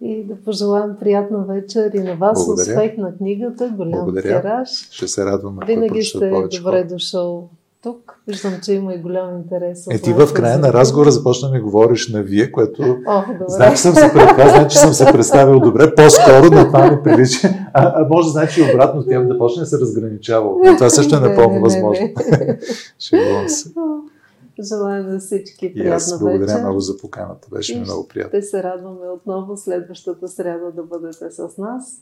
и 0.00 0.24
да 0.24 0.36
пожелаем 0.44 0.96
приятна 1.00 1.44
вечер 1.48 1.90
и 1.94 1.98
на 1.98 2.14
вас. 2.14 2.46
Благодаря. 2.46 2.72
Успех 2.72 2.96
на 2.98 3.16
книгата, 3.16 3.72
голям 3.76 4.04
Благодаря. 4.04 4.40
тираж. 4.40 4.68
Ще 4.90 5.08
се 5.08 5.24
радвам. 5.24 5.58
Винаги 5.66 6.02
сте 6.02 6.30
добре 6.58 6.84
дошъл 6.84 7.48
тук. 7.82 8.20
Виждам, 8.28 8.52
че 8.62 8.72
има 8.72 8.94
и 8.94 8.98
голям 8.98 9.36
интерес. 9.36 9.86
Е, 9.90 9.98
ти 9.98 10.12
в 10.12 10.32
края 10.34 10.58
на 10.58 10.72
разговора 10.72 11.10
започна 11.10 11.50
ми 11.50 11.60
говориш 11.60 12.12
на 12.12 12.22
вие, 12.22 12.52
което... 12.52 12.96
О, 13.06 13.22
значи 13.48 13.76
съм 13.76 13.94
се 13.94 14.10
пред 14.14 14.50
значи 14.50 14.78
съм 14.78 14.92
се 14.92 15.12
представил 15.12 15.60
добре, 15.60 15.94
по-скоро 15.94 16.50
на 16.50 16.66
това 16.66 16.90
ми 16.90 17.02
прилича. 17.04 17.48
А, 17.72 17.92
а 18.02 18.08
може 18.08 18.28
значи 18.28 18.62
обратно 18.72 19.04
тя 19.08 19.20
да 19.20 19.38
почне 19.38 19.60
да 19.60 19.66
се 19.66 19.78
разграничава. 19.78 20.50
Това 20.76 20.90
също 20.90 21.16
е 21.16 21.20
напълно 21.20 21.60
възможно. 21.60 22.08
Шегувам 22.98 23.48
се. 23.48 23.70
Желая 24.62 25.04
на 25.04 25.18
всички 25.18 25.74
приятна 25.74 25.90
вечер. 25.90 25.96
аз 25.96 26.18
благодаря 26.18 26.46
вечер. 26.46 26.60
много 26.60 26.80
за 26.80 26.96
поканата. 26.96 27.48
Беше 27.52 27.74
ми 27.74 27.80
много 27.80 28.08
приятно. 28.08 28.40
Ще 28.40 28.42
се 28.42 28.62
радваме 28.62 29.08
отново 29.14 29.56
следващата 29.56 30.28
среда 30.28 30.70
да 30.76 30.82
бъдете 30.82 31.30
с 31.30 31.58
нас. 31.58 32.00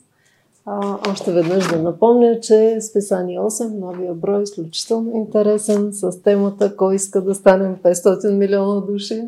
А, 0.67 0.99
още 1.11 1.33
веднъж 1.33 1.69
да 1.69 1.83
напомня, 1.83 2.41
че 2.41 2.79
списание 2.81 3.41
8, 3.41 3.79
новия 3.79 4.15
брой, 4.15 4.43
изключително 4.43 5.17
интересен 5.17 5.93
с 5.93 6.23
темата 6.23 6.77
Кой 6.77 6.95
иска 6.95 7.21
да 7.21 7.35
станем 7.35 7.77
500 7.77 8.35
милиона 8.35 8.81
души. 8.81 9.23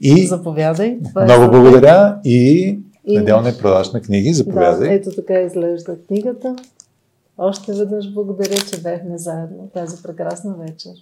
И 0.00 0.26
Заповядай. 0.26 0.98
Това 1.08 1.22
е 1.22 1.24
много 1.24 1.44
е 1.44 1.48
благодаря 1.48 2.20
и, 2.24 2.78
и... 3.04 3.18
неделна 3.18 3.52
продаж 3.58 3.92
на 3.92 4.00
книги. 4.00 4.32
Заповядай. 4.32 4.88
Да, 4.88 4.94
ето 4.94 5.10
така 5.10 5.40
изглежда 5.40 5.96
книгата. 6.08 6.56
Още 7.38 7.72
веднъж 7.72 8.12
благодаря, 8.12 8.56
че 8.70 8.82
бехме 8.82 9.18
заедно 9.18 9.70
тази 9.74 10.02
прекрасна 10.02 10.54
вечер. 10.54 10.92